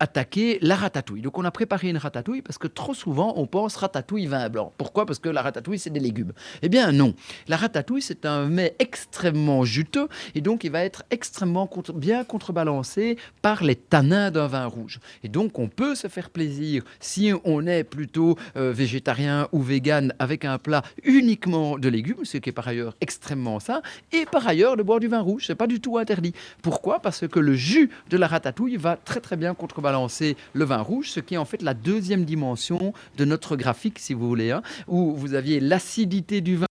attaquer 0.00 0.58
la 0.60 0.74
ratatouille. 0.74 1.22
Donc 1.22 1.38
on 1.38 1.44
a 1.44 1.50
préparé 1.50 1.88
une 1.88 1.96
ratatouille 1.96 2.42
parce 2.42 2.58
que 2.58 2.66
trop 2.66 2.94
souvent 2.94 3.34
on 3.36 3.46
pense 3.46 3.76
ratatouille 3.76 4.26
vin 4.26 4.48
blanc. 4.48 4.72
Pourquoi? 4.76 5.06
Parce 5.06 5.18
que 5.18 5.28
la 5.28 5.42
ratatouille 5.42 5.78
c'est 5.78 5.90
des 5.90 6.00
légumes. 6.00 6.32
Eh 6.62 6.68
bien 6.68 6.92
non. 6.92 7.14
La 7.48 7.56
ratatouille 7.56 8.02
c'est 8.02 8.26
un 8.26 8.46
mets 8.46 8.74
extrêmement 8.78 9.64
juteux 9.64 10.08
et 10.34 10.40
donc 10.40 10.64
il 10.64 10.70
va 10.70 10.84
être 10.84 11.04
extrêmement 11.10 11.66
contre- 11.66 11.92
bien 11.92 12.24
contrebalancé 12.24 13.16
par 13.42 13.62
les 13.62 13.76
tanins 13.76 14.30
d'un 14.30 14.46
vin 14.46 14.66
rouge. 14.66 15.00
Et 15.22 15.28
donc 15.28 15.58
on 15.58 15.68
peut 15.68 15.94
se 15.94 16.08
faire 16.08 16.30
plaisir 16.30 16.82
si 17.00 17.32
on 17.44 17.66
est 17.66 17.84
plutôt 17.84 18.36
euh, 18.56 18.72
végétarien 18.72 19.03
ou 19.52 19.62
vegan 19.62 20.14
avec 20.18 20.44
un 20.44 20.58
plat 20.58 20.82
uniquement 21.02 21.78
de 21.78 21.88
légumes, 21.88 22.24
ce 22.24 22.38
qui 22.38 22.50
est 22.50 22.52
par 22.52 22.68
ailleurs 22.68 22.96
extrêmement 23.00 23.60
sain, 23.60 23.82
et 24.12 24.24
par 24.26 24.46
ailleurs 24.46 24.76
de 24.76 24.82
boire 24.82 25.00
du 25.00 25.08
vin 25.08 25.20
rouge, 25.20 25.44
c'est 25.46 25.54
pas 25.54 25.66
du 25.66 25.80
tout 25.80 25.98
interdit. 25.98 26.32
Pourquoi? 26.62 27.00
Parce 27.00 27.28
que 27.28 27.38
le 27.38 27.54
jus 27.54 27.90
de 28.10 28.16
la 28.16 28.26
ratatouille 28.26 28.76
va 28.76 28.96
très 28.96 29.20
très 29.20 29.36
bien 29.36 29.54
contrebalancer 29.54 30.36
le 30.52 30.64
vin 30.64 30.80
rouge, 30.80 31.10
ce 31.10 31.20
qui 31.20 31.34
est 31.34 31.38
en 31.38 31.44
fait 31.44 31.62
la 31.62 31.74
deuxième 31.74 32.24
dimension 32.24 32.92
de 33.16 33.24
notre 33.24 33.56
graphique, 33.56 33.98
si 33.98 34.14
vous 34.14 34.28
voulez, 34.28 34.50
hein, 34.50 34.62
où 34.88 35.14
vous 35.14 35.34
aviez 35.34 35.60
l'acidité 35.60 36.40
du 36.40 36.56
vin 36.56 36.66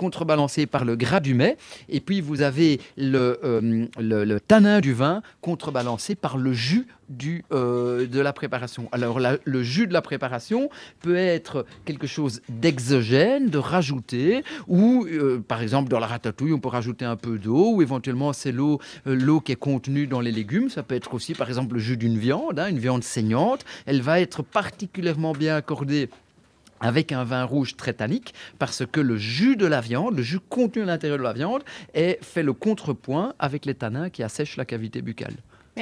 contrebalancé 0.00 0.64
par 0.64 0.86
le 0.86 0.96
gras 0.96 1.20
du 1.20 1.34
mets, 1.34 1.58
et 1.90 2.00
puis 2.00 2.22
vous 2.22 2.40
avez 2.40 2.80
le, 2.96 3.38
euh, 3.44 3.86
le, 3.98 4.40
tanin 4.40 4.80
du 4.80 4.94
vin 4.94 5.20
contrebalancé 5.42 6.14
par 6.14 6.38
le 6.38 6.54
jus 6.54 6.86
du, 7.10 7.44
euh, 7.52 8.06
de 8.06 8.18
la 8.18 8.32
préparation. 8.32 8.88
Alors 8.92 9.20
le 9.20 9.62
jus 9.62 9.86
de 9.86 9.92
la 9.92 10.00
préparation 10.00 10.70
peut 11.02 11.16
être 11.16 11.66
quelque 11.84 12.06
chose 12.06 12.40
d'exogène, 12.48 13.50
de 13.50 13.58
rajouter, 13.58 14.42
ou 14.68 15.04
euh, 15.04 15.44
par 15.46 15.60
exemple 15.60 15.90
dans 15.90 15.98
la 15.98 16.06
ratatouille 16.06 16.54
on 16.54 16.60
peut 16.60 16.68
rajouter 16.68 17.04
un 17.04 17.16
peu 17.16 17.36
d'eau, 17.36 17.74
ou 17.74 17.82
éventuellement 17.82 18.32
c'est 18.32 18.52
l'eau 18.52 18.80
l'eau 19.04 19.40
qui 19.40 19.52
est 19.52 19.56
contenue 19.56 20.06
dans 20.06 20.20
les 20.20 20.32
légumes. 20.32 20.70
Ça 20.70 20.82
peut 20.82 20.94
être 20.94 21.12
aussi 21.12 21.34
par 21.34 21.48
exemple 21.48 21.74
le 21.74 21.80
jus 21.80 21.98
d'une 21.98 22.16
viande, 22.16 22.58
hein, 22.58 22.68
une 22.68 22.78
viande 22.78 23.04
saignante. 23.04 23.66
Elle 23.84 24.00
va 24.00 24.18
être 24.18 24.42
particulièrement 24.42 25.32
bien 25.32 25.56
accordée 25.56 26.08
avec 26.80 27.12
un 27.12 27.24
vin 27.24 27.44
rouge 27.44 27.76
très 27.76 27.92
tannique, 27.92 28.34
parce 28.58 28.84
que 28.86 29.00
le 29.00 29.16
jus 29.16 29.56
de 29.56 29.66
la 29.66 29.80
viande, 29.80 30.16
le 30.16 30.22
jus 30.22 30.40
contenu 30.40 30.82
à 30.82 30.86
l'intérieur 30.86 31.18
de 31.18 31.24
la 31.24 31.32
viande, 31.32 31.62
est, 31.94 32.22
fait 32.24 32.42
le 32.42 32.52
contrepoint 32.52 33.34
avec 33.38 33.66
les 33.66 33.74
tanins 33.74 34.10
qui 34.10 34.22
assèchent 34.22 34.56
la 34.56 34.64
cavité 34.64 35.02
buccale. 35.02 35.34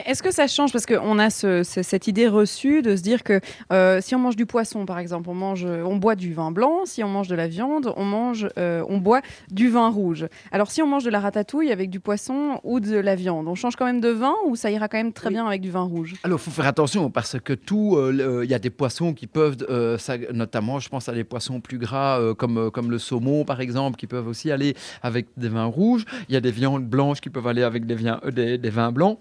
Est-ce 0.07 0.23
que 0.23 0.31
ça 0.31 0.47
change 0.47 0.73
Parce 0.73 0.87
qu'on 0.87 1.19
a 1.19 1.31
ce- 1.31 1.63
ce- 1.63 1.83
cette 1.83 2.07
idée 2.07 2.29
reçue 2.29 2.83
de 2.83 2.97
se 2.97 3.03
dire 3.03 3.23
que 3.23 3.41
euh, 3.73 4.01
si 4.01 4.15
on 4.15 4.19
mange 4.19 4.37
du 4.37 4.47
poisson, 4.47 4.87
par 4.87 4.99
exemple, 4.99 5.29
on, 5.31 5.35
mange, 5.35 5.65
on 5.65 5.97
boit 5.97 6.15
du 6.15 6.33
vin 6.33 6.51
blanc. 6.51 6.85
Si 6.85 7.03
on 7.05 7.09
mange 7.09 7.29
de 7.29 7.35
la 7.35 7.49
viande, 7.49 7.93
on, 7.97 8.05
mange, 8.05 8.49
euh, 8.59 8.85
on 8.89 8.99
boit 8.99 9.21
du 9.51 9.69
vin 9.69 9.89
rouge. 9.89 10.27
Alors 10.53 10.71
si 10.71 10.83
on 10.83 10.87
mange 10.87 11.05
de 11.05 11.11
la 11.11 11.21
ratatouille 11.21 11.73
avec 11.73 11.91
du 11.91 12.01
poisson 12.01 12.61
ou 12.65 12.81
de 12.81 12.97
la 12.97 13.15
viande, 13.15 13.49
on 13.49 13.55
change 13.55 13.77
quand 13.77 13.87
même 13.87 14.01
de 14.01 14.09
vin 14.11 14.35
ou 14.47 14.57
ça 14.57 14.71
ira 14.71 14.89
quand 14.89 14.99
même 14.99 15.13
très 15.13 15.29
Oui. 15.29 15.35
bien 15.35 15.47
avec 15.47 15.61
du 15.61 15.71
vin 15.71 15.83
rouge? 15.83 16.15
Alors, 16.25 16.39
il 16.39 16.43
faut 16.43 16.51
faire 16.51 16.67
attention 16.67 17.11
parce 17.11 17.39
que 17.41 17.53
tout, 17.53 17.97
euh, 17.97 18.43
il 18.45 18.51
y 18.51 18.55
a 18.55 18.59
des 18.59 18.71
poissons 18.71 19.13
qui 19.15 19.27
peuvent, 19.27 19.57
ça- 19.99 20.17
notamment, 20.33 20.79
je 20.79 20.89
pense 20.89 21.09
à 21.09 21.13
des 21.13 21.25
poissons 21.25 21.61
plus 21.61 21.79
gras 21.79 22.21
comme, 22.37 22.71
comme 22.71 22.91
le 22.91 22.99
saumon 22.99 23.45
par 23.45 23.61
exemple, 23.61 23.97
qui 23.97 24.07
peuvent 24.07 24.29
aussi 24.29 24.51
aller 24.51 24.75
avec 25.03 25.27
des 25.37 25.49
vins 25.49 25.65
rouges. 25.67 26.05
Il 26.29 26.35
y 26.35 26.37
a 26.37 26.41
des 26.41 26.51
viandes 26.51 26.85
blanches 26.87 27.21
qui 27.21 27.31
peuvent 27.31 27.47
aller 27.47 27.63
avec 27.63 27.87
des, 27.87 27.97
des, 28.33 28.59
des 28.59 28.71
vins 28.71 28.93
blancs. 28.93 29.19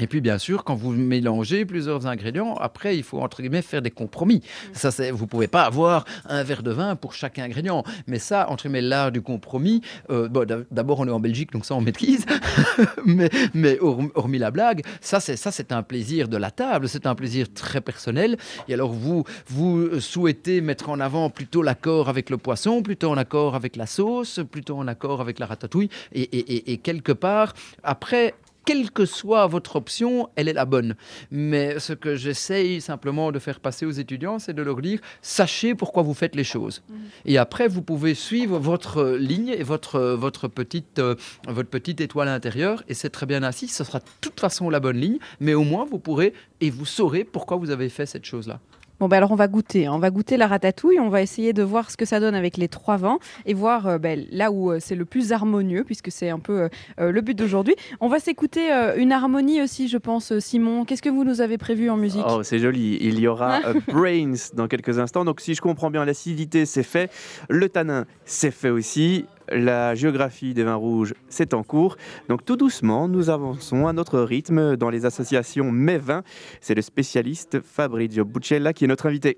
Et 0.00 0.06
puis, 0.06 0.20
bien 0.20 0.38
sûr, 0.38 0.64
quand 0.64 0.74
vous 0.74 0.92
mélangez 0.92 1.64
plusieurs 1.64 2.06
ingrédients, 2.06 2.54
après, 2.56 2.96
il 2.96 3.02
faut, 3.02 3.18
entre 3.20 3.42
guillemets, 3.42 3.62
faire 3.62 3.82
des 3.82 3.90
compromis. 3.90 4.42
Ça, 4.72 4.90
c'est, 4.90 5.10
vous 5.10 5.26
pouvez 5.26 5.48
pas 5.48 5.62
avoir 5.64 6.04
un 6.28 6.42
verre 6.42 6.62
de 6.62 6.70
vin 6.70 6.94
pour 6.96 7.14
chaque 7.14 7.38
ingrédient. 7.38 7.82
Mais 8.06 8.18
ça, 8.18 8.48
entre 8.50 8.64
guillemets, 8.64 8.80
l'art 8.82 9.10
du 9.12 9.20
compromis, 9.22 9.80
euh, 10.10 10.28
bon, 10.28 10.46
d'a- 10.46 10.60
d'abord, 10.70 11.00
on 11.00 11.08
est 11.08 11.10
en 11.10 11.20
Belgique, 11.20 11.52
donc 11.52 11.64
ça, 11.64 11.74
on 11.74 11.80
maîtrise. 11.80 12.24
mais, 13.04 13.30
mais 13.54 13.76
horm- 13.80 14.10
hormis 14.14 14.38
la 14.38 14.50
blague, 14.50 14.82
ça, 15.00 15.20
c'est, 15.20 15.36
ça, 15.36 15.50
c'est 15.50 15.72
un 15.72 15.82
plaisir 15.82 16.28
de 16.28 16.36
la 16.36 16.50
table. 16.50 16.88
C'est 16.88 17.06
un 17.06 17.14
plaisir 17.14 17.46
très 17.52 17.80
personnel. 17.80 18.36
Et 18.68 18.74
alors, 18.74 18.92
vous, 18.92 19.24
vous 19.48 20.00
souhaitez 20.00 20.60
mettre 20.60 20.90
en 20.90 21.00
avant 21.00 21.30
plutôt 21.30 21.62
l'accord 21.62 22.08
avec 22.08 22.30
le 22.30 22.38
poisson, 22.38 22.82
plutôt 22.82 23.10
en 23.10 23.16
accord 23.16 23.54
avec 23.54 23.76
la 23.76 23.86
sauce, 23.86 24.40
plutôt 24.50 24.76
en 24.78 24.86
accord 24.86 25.20
avec 25.20 25.38
la 25.38 25.46
ratatouille. 25.46 25.88
Et, 26.12 26.22
et- 26.22 26.54
et- 26.54 26.72
et 26.72 26.76
quelque 26.78 27.12
part, 27.12 27.54
après, 27.82 28.34
quelle 28.68 28.90
que 28.90 29.06
soit 29.06 29.46
votre 29.46 29.76
option, 29.76 30.28
elle 30.36 30.46
est 30.46 30.52
la 30.52 30.66
bonne. 30.66 30.94
Mais 31.30 31.78
ce 31.78 31.94
que 31.94 32.16
j'essaye 32.16 32.82
simplement 32.82 33.32
de 33.32 33.38
faire 33.38 33.60
passer 33.60 33.86
aux 33.86 33.92
étudiants, 33.92 34.38
c'est 34.38 34.52
de 34.52 34.60
leur 34.60 34.82
dire 34.82 35.00
sachez 35.22 35.74
pourquoi 35.74 36.02
vous 36.02 36.12
faites 36.12 36.36
les 36.36 36.44
choses. 36.44 36.82
Et 37.24 37.38
après, 37.38 37.66
vous 37.66 37.80
pouvez 37.80 38.12
suivre 38.12 38.58
votre 38.58 39.16
ligne 39.16 39.48
et 39.48 39.62
votre, 39.62 40.00
votre, 40.00 40.48
petite, 40.48 40.98
euh, 40.98 41.14
votre 41.46 41.70
petite 41.70 42.02
étoile 42.02 42.28
intérieure, 42.28 42.82
et 42.88 42.92
c'est 42.92 43.08
très 43.08 43.24
bien 43.24 43.42
ainsi. 43.42 43.68
Ce 43.68 43.84
sera 43.84 44.00
de 44.00 44.04
toute 44.20 44.38
façon 44.38 44.68
la 44.68 44.80
bonne 44.80 44.98
ligne, 44.98 45.18
mais 45.40 45.54
au 45.54 45.64
moins 45.64 45.86
vous 45.86 45.98
pourrez 45.98 46.34
et 46.60 46.68
vous 46.68 46.84
saurez 46.84 47.24
pourquoi 47.24 47.56
vous 47.56 47.70
avez 47.70 47.88
fait 47.88 48.04
cette 48.04 48.26
chose-là. 48.26 48.60
Bon, 49.00 49.06
ben 49.08 49.18
alors 49.18 49.30
on 49.30 49.36
va 49.36 49.46
goûter. 49.48 49.86
hein. 49.86 49.92
On 49.94 49.98
va 49.98 50.10
goûter 50.10 50.36
la 50.36 50.46
ratatouille. 50.48 50.98
On 50.98 51.08
va 51.08 51.22
essayer 51.22 51.52
de 51.52 51.62
voir 51.62 51.90
ce 51.90 51.96
que 51.96 52.04
ça 52.04 52.18
donne 52.20 52.34
avec 52.34 52.56
les 52.56 52.68
trois 52.68 52.96
vins 52.96 53.18
et 53.46 53.54
voir 53.54 53.86
euh, 53.86 53.98
ben, 53.98 54.26
là 54.32 54.50
où 54.50 54.72
euh, 54.72 54.78
c'est 54.80 54.96
le 54.96 55.04
plus 55.04 55.32
harmonieux, 55.32 55.84
puisque 55.84 56.10
c'est 56.10 56.30
un 56.30 56.38
peu 56.40 56.68
euh, 57.00 57.12
le 57.12 57.20
but 57.20 57.34
d'aujourd'hui. 57.38 57.76
On 58.00 58.08
va 58.08 58.18
s'écouter 58.18 58.70
une 58.96 59.12
harmonie 59.12 59.62
aussi, 59.62 59.88
je 59.88 59.98
pense, 59.98 60.36
Simon. 60.40 60.84
Qu'est-ce 60.84 61.02
que 61.02 61.08
vous 61.08 61.24
nous 61.24 61.40
avez 61.40 61.58
prévu 61.58 61.90
en 61.90 61.96
musique? 61.96 62.24
Oh, 62.28 62.42
c'est 62.42 62.58
joli. 62.58 62.98
Il 63.00 63.20
y 63.20 63.28
aura 63.28 63.60
Brains 63.88 64.34
dans 64.54 64.66
quelques 64.68 64.98
instants. 64.98 65.24
Donc, 65.24 65.40
si 65.40 65.54
je 65.54 65.60
comprends 65.60 65.90
bien, 65.90 66.04
l'acidité, 66.04 66.66
c'est 66.66 66.82
fait. 66.82 67.10
Le 67.48 67.68
tanin, 67.68 68.04
c'est 68.24 68.50
fait 68.50 68.70
aussi. 68.70 69.26
La 69.52 69.94
géographie 69.94 70.54
des 70.54 70.64
vins 70.64 70.74
rouges, 70.74 71.14
c'est 71.28 71.54
en 71.54 71.62
cours. 71.62 71.96
Donc, 72.28 72.44
tout 72.44 72.56
doucement, 72.56 73.08
nous 73.08 73.30
avançons 73.30 73.86
à 73.86 73.92
notre 73.92 74.20
rythme 74.20 74.76
dans 74.76 74.90
les 74.90 75.06
associations 75.06 75.70
Mes 75.70 75.98
Vins. 75.98 76.22
C'est 76.60 76.74
le 76.74 76.82
spécialiste 76.82 77.60
Fabrizio 77.60 78.24
Buccella 78.24 78.72
qui 78.72 78.84
est 78.84 78.88
notre 78.88 79.06
invité. 79.06 79.36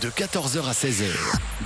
De 0.00 0.06
14h 0.06 0.60
à 0.60 0.70
16h, 0.70 1.06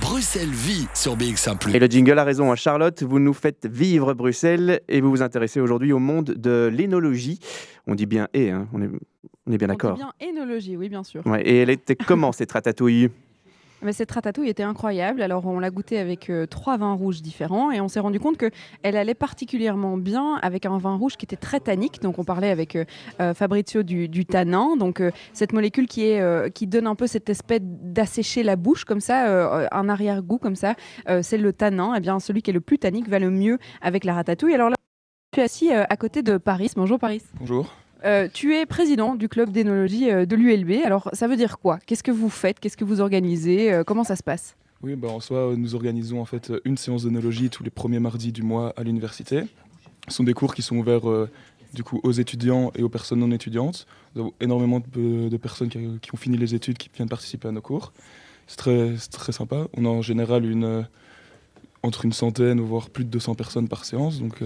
Bruxelles 0.01 0.49
vit 0.49 0.87
sur 0.95 1.15
BX1 1.15 1.75
Et 1.75 1.77
le 1.77 1.85
jingle 1.85 2.17
a 2.17 2.23
raison, 2.23 2.51
hein. 2.51 2.55
Charlotte, 2.55 3.03
vous 3.03 3.19
nous 3.19 3.33
faites 3.33 3.67
vivre 3.67 4.15
Bruxelles 4.15 4.81
et 4.89 5.01
vous 5.01 5.11
vous 5.11 5.21
intéressez 5.21 5.59
aujourd'hui 5.59 5.93
au 5.93 5.99
monde 5.99 6.25
de 6.25 6.67
l'énologie. 6.73 7.37
On 7.85 7.93
dit 7.93 8.07
bien 8.07 8.27
et, 8.33 8.49
hein. 8.49 8.67
on, 8.73 8.81
est, 8.81 8.89
on 9.45 9.51
est 9.51 9.57
bien 9.59 9.67
On 9.69 9.73
dit 9.73 9.77
d'accord. 9.77 9.97
bien 9.97 10.13
énologie, 10.19 10.75
oui, 10.75 10.89
bien 10.89 11.03
sûr. 11.03 11.21
Ouais, 11.27 11.43
et 11.47 11.57
elle 11.57 11.69
était 11.69 11.95
comment 11.95 12.31
cette 12.31 12.51
ratatouille? 12.51 13.11
Mais 13.83 13.93
cette 13.93 14.11
ratatouille 14.11 14.49
était 14.49 14.63
incroyable. 14.63 15.21
Alors, 15.21 15.45
on 15.45 15.59
l'a 15.59 15.69
goûtée 15.69 15.99
avec 15.99 16.29
euh, 16.29 16.45
trois 16.45 16.77
vins 16.77 16.93
rouges 16.93 17.21
différents 17.21 17.71
et 17.71 17.81
on 17.81 17.87
s'est 17.87 17.99
rendu 17.99 18.19
compte 18.19 18.37
qu'elle 18.37 18.95
allait 18.97 19.13
particulièrement 19.13 19.97
bien 19.97 20.35
avec 20.41 20.65
un 20.65 20.77
vin 20.77 20.95
rouge 20.95 21.17
qui 21.17 21.25
était 21.25 21.35
très 21.35 21.59
tannique. 21.59 22.01
Donc, 22.01 22.17
on 22.17 22.23
parlait 22.23 22.49
avec 22.49 22.75
euh, 22.75 22.85
euh, 23.19 23.33
Fabrizio 23.33 23.83
du, 23.83 24.07
du. 24.07 24.23
Donc, 24.79 25.03
cette 25.33 25.53
molécule 25.53 25.85
qui, 25.85 26.17
donne 26.67 26.87
un 26.87 26.95
peu 26.95 27.07
cette 27.07 27.29
espèce 27.29 27.59
d'assécher 27.61 28.41
la 28.41 28.55
bouche, 28.55 28.83
comme 28.83 28.99
ça, 28.99 29.67
un 29.71 29.89
arrière-goût 29.89 30.39
comme 30.39 30.55
ça, 30.55 30.75
c'est 31.21 31.37
le 31.37 31.53
tanin. 31.53 31.93
Et 31.93 31.99
bien, 31.99 32.19
celui 32.19 32.41
qui 32.41 32.49
est 32.49 32.53
le 32.53 32.61
plus 32.61 32.79
tannique 32.79 33.07
va 33.07 33.19
le 33.19 33.29
mieux 33.29 33.59
avec 33.81 34.05
la 34.05 34.13
ratatouille. 34.13 34.55
Alors 34.55 34.69
là, 34.69 34.75
je 35.33 35.41
suis 35.41 35.43
assis 35.43 35.71
à 35.71 35.97
côté 35.97 36.23
de 36.23 36.37
Paris. 36.37 36.71
Bonjour 36.75 36.97
Paris. 36.97 37.21
Bonjour. 37.39 37.71
Euh, 38.05 38.27
tu 38.31 38.55
es 38.55 38.65
président 38.65 39.15
du 39.15 39.29
club 39.29 39.51
d'énologie 39.51 40.11
euh, 40.11 40.25
de 40.25 40.35
l'ULB. 40.35 40.83
Alors, 40.85 41.09
ça 41.13 41.27
veut 41.27 41.37
dire 41.37 41.57
quoi? 41.59 41.79
Qu'est-ce 41.85 42.03
que 42.03 42.11
vous 42.11 42.29
faites? 42.29 42.59
Qu'est-ce 42.59 42.75
que 42.75 42.83
vous 42.83 42.99
organisez? 42.99 43.71
Euh, 43.71 43.83
Comment 43.85 44.03
ça 44.03 44.17
se 44.17 44.23
passe? 44.23 44.57
Oui, 44.81 44.95
bah, 44.95 45.07
en 45.07 45.21
soi, 45.21 45.53
nous 45.55 45.75
organisons 45.75 46.19
en 46.19 46.25
fait 46.25 46.51
une 46.65 46.75
séance 46.75 47.03
d'œnologie 47.03 47.49
tous 47.49 47.63
les 47.63 47.69
premiers 47.69 47.99
mardis 47.99 48.33
du 48.33 48.43
mois 48.43 48.73
à 48.75 48.83
l'université. 48.83 49.43
Ce 50.09 50.15
sont 50.15 50.23
des 50.23 50.33
cours 50.33 50.53
qui 50.53 50.61
sont 50.61 50.75
ouverts 50.75 51.03
du 51.73 51.85
coup 51.85 52.01
aux 52.03 52.11
étudiants 52.11 52.73
et 52.75 52.83
aux 52.83 52.89
personnes 52.89 53.19
non 53.19 53.31
étudiantes. 53.31 53.87
Nous 54.13 54.23
avons 54.23 54.33
énormément 54.41 54.81
de, 54.81 55.37
personnes 55.37 55.69
qui, 55.69 55.77
ont 56.13 56.17
fini 56.17 56.35
les 56.35 56.53
études 56.53 56.77
qui 56.77 56.89
viennent 56.93 57.07
participer 57.07 57.47
à 57.47 57.51
nos 57.53 57.61
cours. 57.61 57.93
C'est 58.47 58.57
très, 58.57 58.95
très 59.09 59.31
sympa. 59.31 59.67
On 59.77 59.85
a 59.85 59.87
en 59.87 60.01
général 60.01 60.45
une, 60.45 60.85
entre 61.81 62.03
une 62.03 62.11
centaine, 62.11 62.59
voire 62.59 62.89
plus 62.89 63.05
de 63.05 63.09
200 63.09 63.35
personnes 63.35 63.69
par 63.69 63.85
séance. 63.85 64.19
Donc 64.19 64.41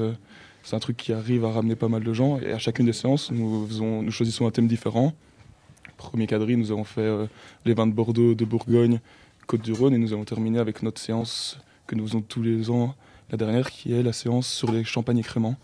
c'est 0.68 0.76
un 0.76 0.80
truc 0.80 0.98
qui 0.98 1.14
arrive 1.14 1.46
à 1.46 1.52
ramener 1.52 1.78
pas 1.78 1.88
mal 1.88 2.04
de 2.04 2.12
gens. 2.12 2.40
Et 2.40 2.52
à 2.52 2.58
chacune 2.58 2.86
des 2.86 2.92
séances, 2.92 3.32
nous, 3.32 3.66
faisons, 3.68 4.02
nous 4.02 4.12
choisissons 4.12 4.48
un 4.48 4.52
thème 4.52 4.68
différent. 4.68 5.14
Premier 5.96 6.28
quadrille, 6.28 6.58
nous 6.58 6.74
avons 6.74 6.84
fait 6.84 7.00
euh, 7.00 7.26
les 7.64 7.74
vins 7.74 7.88
de 7.88 7.94
Bordeaux, 7.94 8.36
de 8.36 8.44
Bourgogne, 8.44 9.00
Côte-du-Rhône 9.48 9.94
et 9.94 9.98
nous 9.98 10.12
allons 10.12 10.26
terminer 10.26 10.60
avec 10.60 10.84
notre 10.84 11.00
séance 11.00 11.58
que 11.88 11.96
nous 11.96 12.06
faisons 12.06 12.20
tous 12.20 12.42
les 12.42 12.70
ans, 12.70 12.96
la 13.32 13.38
dernière 13.38 13.72
qui 13.72 13.94
est 13.94 14.04
la 14.04 14.12
séance 14.12 14.46
sur 14.46 14.70
les 14.70 14.84
champagnes 14.84 15.20
et 15.20 15.24
créments. 15.24 15.56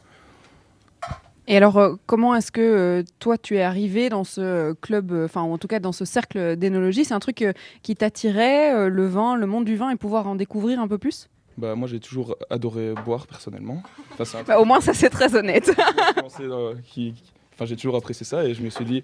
Et 1.48 1.58
alors, 1.58 1.78
euh, 1.80 1.96
comment 2.06 2.34
est-ce 2.34 2.54
que 2.54 2.62
euh, 2.62 3.04
toi, 3.20 3.38
tu 3.38 3.58
es 3.58 3.62
arrivé 3.62 4.08
dans 4.08 4.24
ce 4.24 4.72
club, 4.72 5.12
enfin, 5.26 5.42
en 5.42 5.58
tout 5.58 5.68
cas 5.68 5.82
dans 5.82 5.92
ce 5.92 6.06
cercle 6.06 6.56
d'énologie? 6.56 7.04
C'est 7.04 7.14
un 7.14 7.20
truc 7.20 7.46
qui 7.82 7.96
t'attirait, 7.98 8.90
le 8.90 9.06
vin, 9.06 9.36
le 9.36 9.48
monde 9.48 9.66
du 9.66 9.76
vin, 9.76 9.90
et 9.90 9.98
pouvoir 9.98 10.28
en 10.28 10.36
découvrir 10.36 10.80
un 10.80 10.88
peu 10.88 10.98
plus? 10.98 11.28
Bah, 11.58 11.76
moi 11.76 11.88
j'ai 11.88 12.00
toujours 12.00 12.36
adoré 12.50 12.94
boire 13.06 13.28
personnellement. 13.28 13.84
Enfin, 14.20 14.44
Bah, 14.48 14.60
Au 14.60 14.66
moins, 14.66 14.82
ça, 14.82 14.94
c'est 14.94 15.10
très 15.10 15.36
honnête. 15.36 15.72
euh, 16.40 16.74
enfin, 17.54 17.66
j'ai 17.66 17.76
toujours 17.76 17.96
apprécié 17.96 18.26
ça 18.26 18.46
et 18.46 18.54
je 18.54 18.62
me 18.64 18.70
suis 18.70 18.86
dit, 18.86 19.04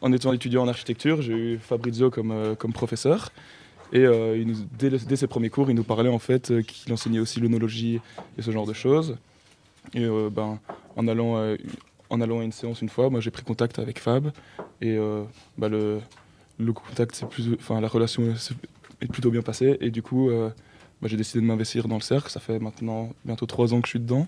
en 0.00 0.12
étant 0.12 0.32
étudiant 0.32 0.62
en 0.62 0.68
architecture, 0.68 1.20
j'ai 1.22 1.32
eu 1.34 1.58
Fabrizio 1.58 2.10
comme, 2.10 2.30
euh, 2.30 2.54
comme 2.54 2.72
professeur. 2.72 3.30
Et 3.92 4.00
euh, 4.06 4.36
il 4.38 4.46
nous- 4.46 4.66
dès, 4.78 4.88
le- 4.88 4.98
dès 4.98 5.16
ses 5.16 5.26
premiers 5.26 5.50
cours, 5.50 5.68
il 5.68 5.74
nous 5.74 5.82
parlait 5.82 6.08
en 6.10 6.20
fait 6.20 6.52
euh, 6.52 6.62
qu'il 6.62 6.92
enseignait 6.92 7.18
aussi 7.18 7.40
l'œnologie 7.40 8.00
et 8.38 8.42
ce 8.42 8.50
genre 8.52 8.66
de 8.66 8.72
choses. 8.72 9.16
Et 9.94 10.06
ben, 10.30 10.60
en, 10.96 11.08
allant, 11.08 11.56
en 12.10 12.20
allant 12.20 12.40
à 12.40 12.44
une 12.44 12.52
séance 12.52 12.82
une 12.82 12.90
fois, 12.90 13.08
moi 13.10 13.20
j'ai 13.20 13.30
pris 13.32 13.42
contact 13.42 13.78
avec 13.78 13.98
Fab 13.98 14.30
et 14.82 14.98
bah, 15.56 15.68
le, 15.68 16.00
le 16.58 16.72
contact, 16.74 17.14
c'est 17.16 17.26
plus, 17.26 17.54
enfin 17.54 17.80
la 17.80 17.88
relation 17.88 18.22
est, 19.00 19.06
plutôt 19.06 19.30
bien 19.30 19.40
passée 19.42 19.78
et 19.80 19.90
du 19.90 20.02
coup, 20.02 20.30
bah, 21.00 21.08
j'ai 21.08 21.16
décidé 21.16 21.40
de 21.40 21.46
m'investir 21.46 21.88
dans 21.88 21.96
le 21.96 22.00
cercle. 22.02 22.30
Ça 22.30 22.40
fait 22.40 22.58
maintenant 22.58 23.10
bientôt 23.24 23.46
trois 23.46 23.72
ans 23.74 23.80
que 23.80 23.86
je 23.86 23.90
suis 23.90 24.00
dedans 24.00 24.26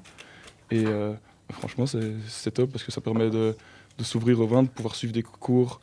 et 0.71 0.85
euh, 0.87 1.13
franchement 1.51 1.85
c'est 1.87 2.51
top 2.51 2.71
parce 2.73 2.83
que 2.85 2.93
ça 2.93 3.01
permet 3.01 3.29
de, 3.31 3.55
de 3.99 4.05
s'ouvrir 4.05 4.41
au 4.41 4.47
vin, 4.47 4.63
de 4.63 4.69
pouvoir 4.69 4.95
suivre 4.95 5.13
des 5.13 5.23
cours 5.23 5.81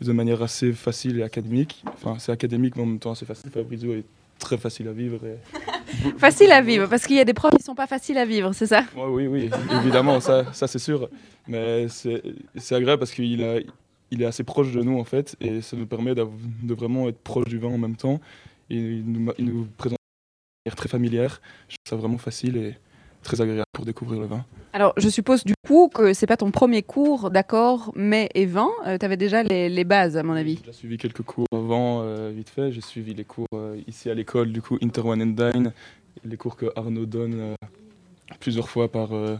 de 0.00 0.12
manière 0.12 0.42
assez 0.42 0.72
facile 0.72 1.18
et 1.18 1.22
académique. 1.22 1.82
Enfin, 1.94 2.16
c'est 2.18 2.30
académique, 2.30 2.76
mais 2.76 2.82
en 2.82 2.86
même 2.86 2.98
temps 3.00 3.10
assez 3.12 3.26
facile. 3.26 3.50
Fabrizio 3.50 3.94
est 3.94 4.04
très 4.38 4.56
facile 4.56 4.86
à 4.86 4.92
vivre. 4.92 5.18
Et... 5.26 5.38
Facile 6.18 6.52
à 6.52 6.60
vivre, 6.60 6.86
parce 6.86 7.04
qu'il 7.06 7.16
y 7.16 7.20
a 7.20 7.24
des 7.24 7.34
profs 7.34 7.56
qui 7.56 7.62
sont 7.64 7.74
pas 7.74 7.88
faciles 7.88 8.18
à 8.18 8.24
vivre, 8.24 8.52
c'est 8.52 8.66
ça? 8.68 8.82
Ouais, 8.94 9.06
oui, 9.08 9.26
oui, 9.26 9.50
évidemment, 9.80 10.20
ça, 10.20 10.52
ça 10.52 10.68
c'est 10.68 10.78
sûr. 10.78 11.08
Mais 11.48 11.88
c'est 11.88 12.74
agréable 12.76 13.00
parce 13.00 13.10
qu'il 13.10 13.42
a- 13.42 13.58
il 14.12 14.22
est 14.22 14.26
assez 14.26 14.44
proche 14.44 14.70
de 14.72 14.80
nous, 14.82 14.98
en 15.00 15.04
fait, 15.04 15.34
et 15.40 15.60
ça 15.62 15.76
nous 15.76 15.86
permet 15.86 16.14
de 16.14 16.74
vraiment 16.74 17.08
être 17.08 17.18
proche 17.18 17.46
du 17.46 17.58
vin 17.58 17.68
en 17.68 17.78
même 17.78 17.96
temps. 17.96 18.20
Et 18.70 18.76
il 18.76 19.04
nous, 19.04 19.20
ma- 19.20 19.32
il 19.38 19.46
nous 19.46 19.66
présente 19.76 19.97
très 20.76 20.88
familière. 20.88 21.40
Je 21.68 21.76
trouve 21.76 21.90
ça 21.90 21.96
vraiment 21.96 22.18
facile 22.18 22.56
et 22.56 22.74
très 23.22 23.40
agréable 23.40 23.66
pour 23.72 23.84
découvrir 23.84 24.20
le 24.20 24.26
vin. 24.26 24.44
Alors, 24.72 24.92
je 24.96 25.08
suppose 25.08 25.44
du 25.44 25.54
coup 25.66 25.88
que 25.92 26.12
c'est 26.12 26.26
pas 26.26 26.36
ton 26.36 26.50
premier 26.50 26.82
cours 26.82 27.30
d'accord, 27.30 27.92
mais 27.94 28.28
et 28.34 28.46
vin. 28.46 28.70
tu 28.84 29.04
avais 29.04 29.16
déjà 29.16 29.42
les, 29.42 29.68
les 29.68 29.84
bases, 29.84 30.16
à 30.16 30.22
mon 30.22 30.34
avis. 30.34 30.60
J'ai 30.64 30.72
suivi 30.72 30.98
quelques 30.98 31.22
cours 31.22 31.46
avant, 31.52 32.02
euh, 32.02 32.30
vite 32.34 32.48
fait. 32.48 32.70
J'ai 32.70 32.80
suivi 32.80 33.14
les 33.14 33.24
cours 33.24 33.46
euh, 33.54 33.80
ici 33.86 34.08
à 34.10 34.14
l'école, 34.14 34.52
du 34.52 34.62
coup, 34.62 34.78
Inter 34.82 35.00
One 35.02 35.22
and 35.22 35.50
Dine, 35.52 35.72
les 36.24 36.36
cours 36.36 36.56
que 36.56 36.66
Arnaud 36.76 37.06
donne 37.06 37.34
euh, 37.34 37.54
plusieurs 38.40 38.68
fois 38.68 38.90
par, 38.90 39.12
euh, 39.14 39.36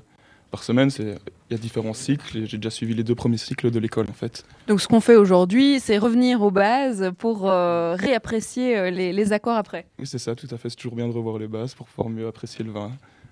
par 0.51 0.63
semaine. 0.63 0.91
C'est- 0.91 1.19
Il 1.51 1.55
y 1.55 1.55
a 1.55 1.59
différents 1.59 1.95
cycles 1.95 2.37
et 2.37 2.47
j'ai 2.47 2.59
déjà 2.59 2.69
suivi 2.69 2.93
les 2.95 3.03
deux 3.05 3.15
premiers 3.15 3.39
cycles 3.39 3.71
de 3.71 3.79
l'école, 3.79 4.07
en 4.11 4.13
fait. 4.13 4.45
Donc, 4.67 4.83
ce 4.83 4.87
qu'on 4.89 5.01
fait 5.01 5.17
aujourd'hui, 5.17 5.81
c'est 5.81 5.97
revenir 5.97 6.43
aux 6.43 6.51
bases 6.51 7.11
pour 7.17 7.49
euh, 7.51 7.95
réapprécier 7.99 8.77
euh, 8.77 8.91
les, 8.91 9.15
les 9.15 9.33
accords 9.33 9.57
après. 9.57 9.87
Oui, 9.99 10.07
c'est 10.07 10.19
ça, 10.19 10.35
tout 10.35 10.49
à 10.51 10.59
fait. 10.59 10.69
C'est 10.69 10.77
toujours 10.77 10.95
bien 10.95 11.09
de 11.09 11.13
revoir 11.13 11.39
les 11.39 11.49
bases 11.49 11.75
pour 11.75 11.87
pouvoir 11.87 12.11
mieux 12.11 12.27
apprécier 12.27 12.65
le 12.67 12.73
vin. 12.73 12.91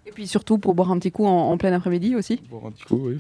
Et 0.09 0.13
puis 0.13 0.27
surtout 0.29 0.59
pour 0.59 0.75
boire 0.75 0.91
un 0.93 0.99
petit 0.99 1.11
coup 1.11 1.27
en, 1.27 1.51
en 1.51 1.57
plein 1.59 1.73
après-midi 1.73 2.15
aussi. 2.15 2.41
Boire 2.49 2.67
un 2.67 2.71
petit 2.71 2.85
coup, 2.85 3.09
oui. 3.09 3.19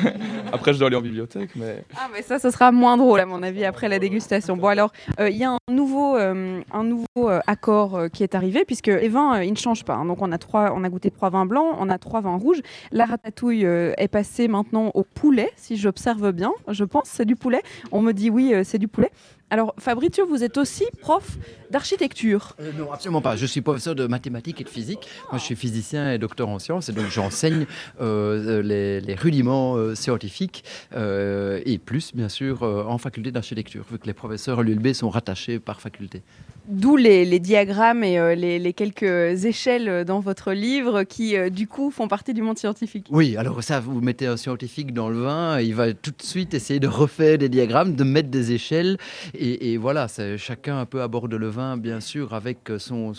Après, 0.52 0.72
je 0.74 0.78
dois 0.78 0.88
aller 0.88 0.96
en 0.96 1.00
bibliothèque, 1.00 1.50
mais 1.56 1.82
Ah, 1.96 2.08
mais 2.12 2.22
ça, 2.22 2.38
ce 2.38 2.50
sera 2.50 2.70
moins 2.72 2.96
drôle, 2.96 3.20
à 3.20 3.26
mon 3.26 3.42
avis, 3.42 3.64
après 3.64 3.88
la 3.88 3.98
dégustation. 3.98 4.56
Bon, 4.56 4.68
alors, 4.68 4.92
euh, 5.18 5.30
il 5.30 5.36
y 5.36 5.44
a 5.44 5.52
un 5.52 5.58
nouveau, 5.72 6.16
euh, 6.16 6.60
un 6.72 6.84
nouveau 6.84 7.06
euh, 7.18 7.40
accord 7.46 8.10
qui 8.12 8.22
est 8.22 8.34
arrivé, 8.34 8.64
puisque 8.66 8.86
les 8.88 9.08
vins, 9.08 9.40
ils 9.42 9.50
ne 9.50 9.56
changent 9.56 9.84
pas. 9.84 9.94
hein. 9.94 10.04
Donc, 10.04 10.20
on 10.20 10.30
a, 10.30 10.38
trois, 10.38 10.72
on 10.74 10.84
a 10.84 10.88
goûté 10.88 11.10
trois 11.10 11.30
vins 11.30 11.46
blancs, 11.46 11.74
on 11.80 11.88
a 11.88 11.98
trois 11.98 12.20
vins 12.20 12.36
rouges. 12.36 12.60
La 12.92 13.06
ratatouille 13.06 13.64
euh, 13.64 13.92
est 13.96 14.08
passée 14.08 14.46
maintenant 14.46 14.90
au 14.94 15.02
poulet, 15.04 15.50
si 15.56 15.76
j'observe 15.76 16.32
bien. 16.32 16.52
Je 16.68 16.84
pense 16.84 17.04
c'est 17.06 17.24
du 17.24 17.36
poulet. 17.36 17.62
On 17.92 18.02
me 18.02 18.12
dit 18.12 18.28
oui, 18.30 18.52
c'est 18.64 18.78
du 18.78 18.88
poulet. 18.88 19.10
Alors, 19.48 19.74
Fabrizio, 19.78 20.26
vous 20.26 20.42
êtes 20.42 20.58
aussi 20.58 20.84
prof 21.00 21.38
d'architecture. 21.70 22.56
Euh, 22.60 22.72
non, 22.76 22.90
absolument 22.90 23.20
pas. 23.20 23.36
Je 23.36 23.46
suis 23.46 23.60
professeur 23.60 23.94
de 23.94 24.08
mathématiques 24.08 24.60
et 24.60 24.64
de 24.64 24.68
physique. 24.68 25.06
Moi, 25.30 25.38
je 25.38 25.44
suis 25.44 25.54
physicien 25.54 26.12
et 26.12 26.18
docteur 26.18 26.48
en 26.48 26.58
sciences, 26.58 26.88
et 26.88 26.92
donc 26.92 27.06
j'enseigne 27.10 27.66
euh, 28.00 28.60
les, 28.62 29.00
les 29.00 29.14
rudiments 29.14 29.76
euh, 29.76 29.94
scientifiques 29.94 30.64
euh, 30.96 31.60
et 31.64 31.78
plus, 31.78 32.12
bien 32.12 32.28
sûr, 32.28 32.64
euh, 32.64 32.82
en 32.84 32.98
faculté 32.98 33.30
d'architecture, 33.30 33.84
vu 33.88 33.98
que 34.00 34.06
les 34.06 34.14
professeurs 34.14 34.58
à 34.58 34.62
l'ULB 34.64 34.92
sont 34.92 35.10
rattachés 35.10 35.60
par 35.60 35.80
faculté. 35.80 36.22
D'où 36.68 36.96
les, 36.96 37.24
les 37.24 37.38
diagrammes 37.38 38.02
et 38.02 38.18
euh, 38.18 38.34
les, 38.34 38.58
les 38.58 38.72
quelques 38.72 39.44
échelles 39.44 39.88
euh, 39.88 40.02
dans 40.02 40.18
votre 40.18 40.52
livre 40.52 41.04
qui, 41.04 41.36
euh, 41.36 41.50
du 41.50 41.68
coup, 41.68 41.92
font 41.92 42.08
partie 42.08 42.34
du 42.34 42.42
monde 42.42 42.58
scientifique. 42.58 43.06
Oui, 43.10 43.36
alors 43.36 43.62
ça, 43.62 43.78
vous 43.78 44.00
mettez 44.00 44.26
un 44.26 44.36
scientifique 44.36 44.92
dans 44.92 45.08
le 45.08 45.20
vin, 45.20 45.60
il 45.60 45.76
va 45.76 45.92
tout 45.92 46.10
de 46.10 46.22
suite 46.22 46.54
essayer 46.54 46.80
de 46.80 46.88
refaire 46.88 47.38
des 47.38 47.48
diagrammes, 47.48 47.94
de 47.94 48.02
mettre 48.02 48.30
des 48.30 48.50
échelles, 48.50 48.98
Et, 49.38 49.76
voilà, 49.76 50.06
chacun 50.36 50.78
un 50.78 50.86
peu 50.86 51.02
aborde 51.02 51.34
le 51.34 51.48
vin, 51.48 51.76
bien 51.76 52.00
sûr, 52.00 52.34
avec 52.34 52.70
son, 52.78 53.12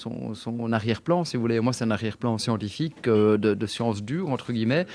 arrière-plan, 0.71 1.23
si 1.23 1.37
vous 1.37 1.41
voulez. 1.41 1.59
Moi, 1.59 1.73
c'est 1.73 1.85
un 1.85 1.91
arrière-plan 1.91 2.37
scientifique, 2.37 3.07
euh, 3.07 3.37
de, 3.37 3.53
de 3.53 3.65
sciences 3.65 4.03
dures, 4.03 4.29
entre 4.29 4.51
guillemets, 4.51 4.85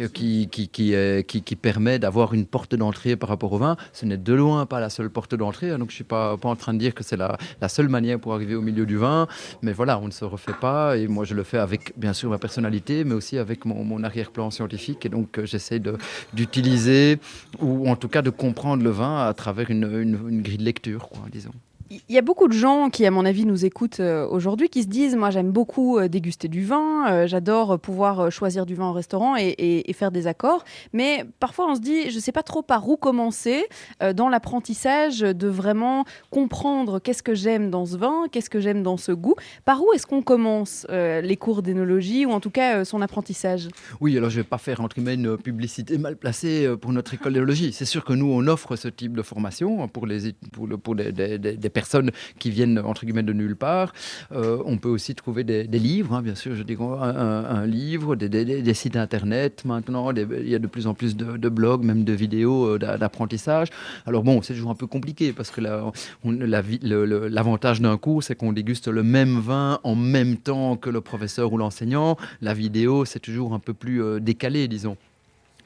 euh, 0.00 0.08
qui, 0.08 0.48
qui, 0.48 1.56
permet 1.56 1.98
d'avoir 1.98 2.34
une 2.34 2.46
porte 2.46 2.74
d'entrée 2.74 3.16
par 3.16 3.28
rapport 3.28 3.52
au 3.52 3.58
vin. 3.58 3.76
Ce 3.92 4.06
n'est 4.06 4.16
de 4.16 4.32
loin 4.32 4.66
pas 4.66 4.80
la 4.80 4.90
seule 4.90 5.10
porte 5.10 5.34
d'entrée, 5.34 5.70
hein, 5.70 5.78
donc 5.78 5.90
je 5.90 5.94
ne 5.94 5.96
suis 5.96 6.04
pas, 6.04 6.36
en 6.42 6.56
train 6.56 6.74
de 6.74 6.78
dire 6.78 6.94
que 6.94 7.04
c'est 7.04 7.16
la, 7.16 7.36
seule 7.68 7.88
manière 7.88 8.18
pour 8.18 8.34
arriver 8.34 8.54
au 8.54 8.62
milieu 8.62 8.86
du 8.86 8.96
vin, 8.96 9.26
mais 9.62 9.72
voilà, 9.72 9.98
on 9.98 10.06
ne 10.06 10.12
se 10.12 10.24
refait 10.24 10.54
pas, 10.60 10.96
et 10.96 11.06
moi 11.06 11.24
je 11.24 11.34
le 11.34 11.42
fais 11.42 11.58
avec, 11.58 11.92
bien 11.98 12.12
sûr, 12.12 12.30
ma 12.30 12.38
personnalité, 12.38 13.04
mais 13.04 13.14
aussi 13.14 13.38
avec 13.38 13.64
mon, 13.64 14.02
arrière-plan 14.02 14.50
scientifique, 14.50 15.04
et 15.04 15.08
donc 15.08 15.38
euh, 15.38 15.44
j'essaie 15.44 15.80
d'utiliser, 16.32 17.18
ou 17.58 17.88
en 17.88 17.96
tout 17.96 18.08
cas 18.08 18.22
de 18.22 18.30
comprendre 18.30 18.82
le 18.82 18.90
vin 18.90 19.26
à 19.26 19.34
travers 19.34 19.70
une, 19.70 20.40
grille 20.42 20.59
lecture, 20.60 21.08
quoi, 21.08 21.28
disons. 21.30 21.54
Il 21.90 22.14
y 22.14 22.18
a 22.18 22.22
beaucoup 22.22 22.46
de 22.46 22.52
gens 22.52 22.88
qui, 22.88 23.04
à 23.04 23.10
mon 23.10 23.24
avis, 23.24 23.44
nous 23.44 23.64
écoutent 23.64 23.98
euh, 23.98 24.24
aujourd'hui, 24.28 24.68
qui 24.68 24.84
se 24.84 24.86
disent 24.86 25.16
Moi, 25.16 25.30
j'aime 25.30 25.50
beaucoup 25.50 25.98
euh, 25.98 26.06
déguster 26.06 26.46
du 26.46 26.64
vin, 26.64 27.10
euh, 27.10 27.26
j'adore 27.26 27.80
pouvoir 27.80 28.30
choisir 28.30 28.64
du 28.64 28.76
vin 28.76 28.90
au 28.90 28.92
restaurant 28.92 29.34
et, 29.36 29.92
faire 29.92 30.12
des 30.12 30.28
accords. 30.28 30.64
Mais 30.92 31.24
parfois, 31.40 31.68
on 31.68 31.74
se 31.74 31.80
dit 31.80 32.08
Je 32.10 32.14
ne 32.14 32.20
sais 32.20 32.30
pas 32.30 32.44
trop 32.44 32.62
par 32.62 32.88
où 32.88 32.96
commencer 32.96 33.66
dans 34.14 34.28
l'apprentissage 34.28 35.20
de 35.20 35.48
vraiment 35.48 36.04
comprendre 36.30 37.00
qu'est-ce 37.00 37.24
que 37.24 37.34
j'aime 37.34 37.70
dans 37.70 37.86
ce 37.86 37.96
vin, 37.96 38.26
qu'est-ce 38.30 38.50
que 38.50 38.60
j'aime 38.60 38.84
dans 38.84 38.96
ce 38.96 39.10
goût. 39.10 39.34
Par 39.64 39.82
où 39.82 39.92
est-ce 39.92 40.06
qu'on 40.06 40.22
commence 40.22 40.86
les 40.90 41.36
cours 41.36 41.62
d'énologie 41.62 42.24
ou 42.24 42.30
en 42.30 42.40
tout 42.40 42.50
cas 42.50 42.84
son 42.84 43.02
apprentissage? 43.02 43.68
Oui, 44.00 44.16
alors 44.16 44.30
je 44.30 44.38
ne 44.38 44.42
vais 44.42 44.48
pas 44.48 44.58
faire 44.58 44.80
entre 44.80 44.94
guillemets 44.94 45.14
une 45.14 45.36
publicité 45.36 45.98
mal 45.98 46.16
placée 46.16 46.72
pour 46.80 46.92
notre 46.92 47.14
école 47.14 47.32
d'éologie. 47.32 47.72
C'est 47.72 47.84
sûr 47.84 48.04
que 48.04 48.12
nous, 48.12 48.30
on 48.30 48.46
offre 48.46 48.76
ce 48.76 48.88
type 48.88 49.16
de 49.16 49.22
formation 49.22 49.88
pour, 49.88 50.06
les, 50.06 50.32
pour, 50.52 50.68
pour 50.80 50.94
des, 50.94 51.38
des 51.38 51.70
personnes 51.80 52.10
qui 52.38 52.50
viennent 52.50 52.78
entre 52.78 53.02
guillemets 53.04 53.28
de 53.32 53.36
nulle 53.42 53.56
part. 53.56 53.88
Euh, 54.32 54.72
on 54.72 54.76
peut 54.76 54.92
aussi 54.96 55.14
trouver 55.14 55.44
des, 55.44 55.64
livres, 55.90 56.12
hein, 56.14 56.22
bien 56.28 56.34
sûr, 56.42 56.54
je 56.54 56.62
dis 56.62 56.76
un, 56.80 57.16
un- 57.58 57.66
livre, 57.66 58.16
des, 58.16 58.74
sites 58.74 58.96
internet 58.96 59.64
maintenant. 59.64 60.04
il 60.12 60.48
y 60.48 60.54
a 60.54 60.58
de 60.58 60.70
plus 60.74 60.86
en 60.86 60.94
plus 60.94 61.16
de, 61.16 61.48
blogs, 61.48 61.82
même 61.90 62.04
de 62.04 62.12
vidéos 62.12 62.60
euh, 62.66 62.78
d'a- 62.78 62.98
d'apprentissage. 62.98 63.68
Alors 64.06 64.22
bon, 64.22 64.42
c'est 64.42 64.54
toujours 64.54 64.70
un 64.70 64.80
peu 64.82 64.86
compliqué 64.86 65.32
parce 65.32 65.50
que 65.50 65.60
l'avantage 67.38 67.80
d'un 67.80 67.96
cours, 67.96 68.22
c'est 68.22 68.34
qu'on 68.34 68.52
déguste 68.52 68.88
le 68.88 69.02
même 69.02 69.38
vin 69.40 69.80
en 69.82 69.94
même 69.94 70.36
temps 70.36 70.76
que 70.76 70.90
le 70.90 71.00
professeur 71.00 71.52
ou 71.52 71.56
l'enseignant. 71.56 72.16
La 72.42 72.52
vidéo, 72.52 73.04
c'est 73.04 73.20
toujours 73.20 73.54
un 73.54 73.58
peu 73.58 73.72
plus 73.72 74.02
euh, 74.02 74.20
décalé, 74.20 74.68
disons. 74.68 74.96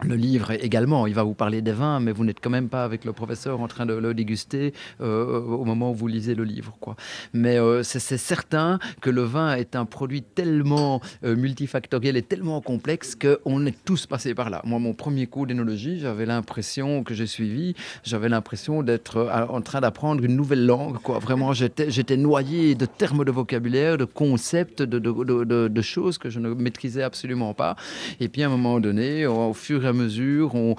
Le 0.03 0.17
livre 0.17 0.51
également, 0.51 1.07
il 1.07 1.15
va 1.15 1.23
vous 1.23 1.35
parler 1.35 1.63
des 1.63 1.73
vins, 1.73 2.01
mais 2.01 2.13
vous 2.13 2.25
n'êtes 2.25 2.41
quand 2.43 2.51
même 2.51 2.69
pas 2.69 2.85
avec 2.85 3.05
le 3.05 3.13
professeur 3.13 3.61
en 3.61 3.69
train 3.69 3.87
de 3.87 3.95
le 3.95 4.13
déguster 4.13 4.73
euh, 5.01 5.41
au 5.41 5.65
moment 5.65 5.93
où 5.93 5.95
vous 5.95 6.09
lisez 6.09 6.35
le 6.35 6.45
livre. 6.45 6.77
Quoi. 6.81 6.97
Mais 7.33 7.59
euh, 7.59 7.83
c'est 7.83 8.19
certain 8.19 8.79
que 9.01 9.11
le 9.11 9.23
vin 9.23 9.55
est 9.55 9.77
un 9.77 9.85
produit 9.85 10.23
tellement 10.23 11.01
euh, 11.25 11.37
multifactoriel 11.37 12.17
et 12.17 12.23
tellement 12.23 12.61
complexe 12.61 13.15
qu'on 13.15 13.67
est 13.67 13.77
tous 13.85 14.07
passés 14.07 14.35
par 14.35 14.51
là. 14.51 14.63
Moi, 14.65 14.79
mon 14.79 14.95
premier 14.95 15.27
cours 15.27 15.47
d'énologie, 15.47 16.01
j'avais 16.01 16.27
l'impression 16.27 17.05
que 17.05 17.15
j'ai 17.15 17.27
suivi, 17.27 17.75
j'avais 18.03 18.29
l'impression 18.29 18.83
d'être 18.83 19.31
en 19.49 19.61
train 19.61 19.81
d'apprendre 19.81 20.25
une 20.25 20.35
nouvelle 20.37 20.67
langue. 20.67 20.99
Quoi. 20.99 21.19
Vraiment, 21.21 21.53
j'étais 21.53 22.17
noyé 22.17 22.75
de 22.75 22.87
termes 22.87 23.25
de 23.25 23.31
vocabulaire, 23.31 23.97
de 23.97 24.05
concepts, 24.05 24.83
de, 24.83 24.99
de- 24.99 25.83
choses 25.83 26.17
que 26.17 26.31
je 26.31 26.41
ne 26.41 26.49
maîtrisais 26.55 27.03
absolument 27.03 27.53
pas. 27.53 27.77
Et 28.19 28.29
puis 28.29 28.43
à 28.43 28.47
un 28.47 28.49
moment 28.49 28.81
donné, 28.81 29.27
au 29.27 29.45
au 29.45 29.53
à 29.87 29.93
mesure, 29.93 30.55
on, 30.55 30.75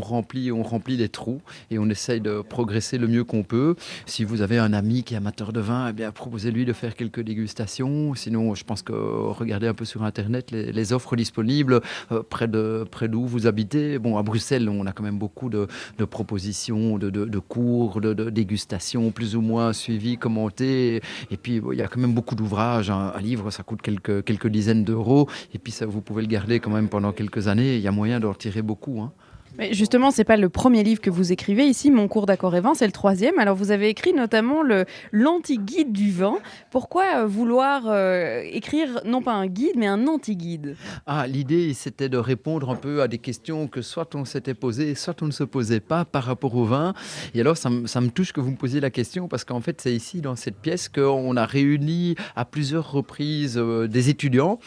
remplit, 0.00 0.52
on 0.52 0.62
remplit 0.62 0.96
des 0.96 1.08
trous 1.08 1.40
et 1.70 1.78
on 1.78 1.88
essaye 1.88 2.20
de 2.20 2.42
progresser 2.42 2.98
le 2.98 3.08
mieux 3.08 3.24
qu'on 3.24 3.42
peut. 3.42 3.76
Si 4.06 4.24
vous 4.24 4.42
avez 4.42 4.58
un 4.58 4.72
ami 4.72 5.02
qui 5.02 5.14
est 5.14 5.16
amateur 5.16 5.52
de 5.52 5.60
vin, 5.60 5.88
eh 5.90 5.92
bien 5.92 6.10
proposez-lui 6.12 6.64
de 6.64 6.72
faire 6.72 6.94
quelques 6.94 7.20
dégustations. 7.20 8.14
Sinon, 8.14 8.54
je 8.54 8.64
pense 8.64 8.82
que 8.82 8.92
regardez 8.92 9.66
un 9.66 9.74
peu 9.74 9.84
sur 9.84 10.02
Internet 10.02 10.50
les, 10.50 10.72
les 10.72 10.92
offres 10.92 11.16
disponibles 11.16 11.80
euh, 12.12 12.22
près 12.28 12.48
de 12.48 12.84
près 12.90 13.08
d'où 13.08 13.26
vous 13.26 13.46
habitez. 13.46 13.98
Bon, 13.98 14.18
à 14.18 14.22
Bruxelles, 14.22 14.68
on 14.68 14.86
a 14.86 14.92
quand 14.92 15.02
même 15.02 15.18
beaucoup 15.18 15.48
de, 15.48 15.66
de 15.98 16.04
propositions, 16.04 16.98
de, 16.98 17.10
de- 17.10 17.38
cours, 17.38 18.00
de, 18.00 18.14
dégustations 18.30 19.10
plus 19.10 19.36
ou 19.36 19.40
moins 19.40 19.72
suivis, 19.72 20.16
commentés. 20.16 21.02
Et 21.30 21.36
puis, 21.36 21.60
il 21.72 21.78
y 21.78 21.82
a 21.82 21.88
quand 21.88 22.00
même 22.00 22.14
beaucoup 22.14 22.34
d'ouvrages. 22.34 22.90
Un, 22.90 23.12
un 23.14 23.20
livre, 23.20 23.50
ça 23.50 23.62
coûte 23.62 23.82
quelques, 23.82 24.24
quelques 24.24 24.48
dizaines 24.48 24.84
d'euros. 24.84 25.28
Et 25.52 25.58
puis, 25.58 25.74
vous 25.86 26.00
pouvez 26.00 26.22
le 26.22 26.28
garder 26.28 26.60
quand 26.60 26.70
même 26.70 26.88
pendant 26.88 27.12
quelques 27.12 27.48
années. 27.48 27.76
Il 27.76 27.82
y 27.82 27.88
a 27.88 27.92
moyen 27.92 28.20
d'en 28.24 28.34
tirer 28.34 28.62
beaucoup. 28.62 29.00
hein. 29.00 29.12
Mais 29.56 29.72
justement, 29.72 30.10
c'est 30.10 30.24
pas 30.24 30.36
le 30.36 30.48
premier 30.48 30.82
livre 30.82 31.00
que 31.00 31.10
vous 31.10 31.30
écrivez 31.30 31.66
ici. 31.66 31.90
Mon 31.90 32.08
cours 32.08 32.26
d'accord 32.26 32.56
et 32.56 32.60
vin, 32.60 32.74
c'est 32.74 32.86
le 32.86 32.92
troisième. 32.92 33.38
Alors, 33.38 33.54
vous 33.54 33.70
avez 33.70 33.88
écrit 33.88 34.12
notamment 34.12 34.62
le 34.62 34.84
l'anti-guide 35.12 35.92
du 35.92 36.10
vin. 36.10 36.38
Pourquoi 36.70 37.04
euh, 37.18 37.26
vouloir 37.26 37.82
euh, 37.86 38.40
écrire 38.44 39.00
non 39.04 39.22
pas 39.22 39.32
un 39.32 39.46
guide, 39.46 39.74
mais 39.76 39.86
un 39.86 40.08
anti-guide? 40.08 40.76
Ah, 41.06 41.26
l'idée, 41.28 41.72
c'était 41.72 42.08
de 42.08 42.16
répondre 42.18 42.70
un 42.70 42.74
peu 42.74 43.00
à 43.00 43.06
des 43.08 43.18
questions 43.18 43.68
que 43.68 43.80
soit 43.80 44.14
on 44.16 44.24
s'était 44.24 44.54
posées, 44.54 44.94
soit 44.96 45.22
on 45.22 45.26
ne 45.26 45.30
se 45.32 45.44
posait 45.44 45.80
pas 45.80 46.04
par 46.04 46.24
rapport 46.24 46.56
au 46.56 46.64
vin. 46.64 46.92
Et 47.34 47.40
alors, 47.40 47.56
ça, 47.56 47.70
me- 47.70 48.08
touche 48.08 48.32
que 48.32 48.40
vous 48.40 48.50
me 48.50 48.56
posiez 48.56 48.80
la 48.80 48.90
question, 48.90 49.28
parce 49.28 49.44
qu'en 49.44 49.60
fait, 49.60 49.80
c'est 49.80 49.94
ici, 49.94 50.20
dans 50.20 50.36
cette 50.36 50.56
pièce, 50.56 50.88
qu'on 50.88 51.36
a 51.36 51.46
réuni 51.46 52.16
à 52.36 52.44
plusieurs 52.44 52.90
reprises 52.90 53.56
euh, 53.56 53.86
des 53.86 54.10
étudiants 54.10 54.58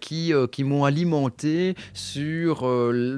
qui, 0.00 0.32
qui 0.52 0.64
m'ont 0.64 0.84
alimenté 0.84 1.74
sur 1.92 2.66
euh, 2.66 3.16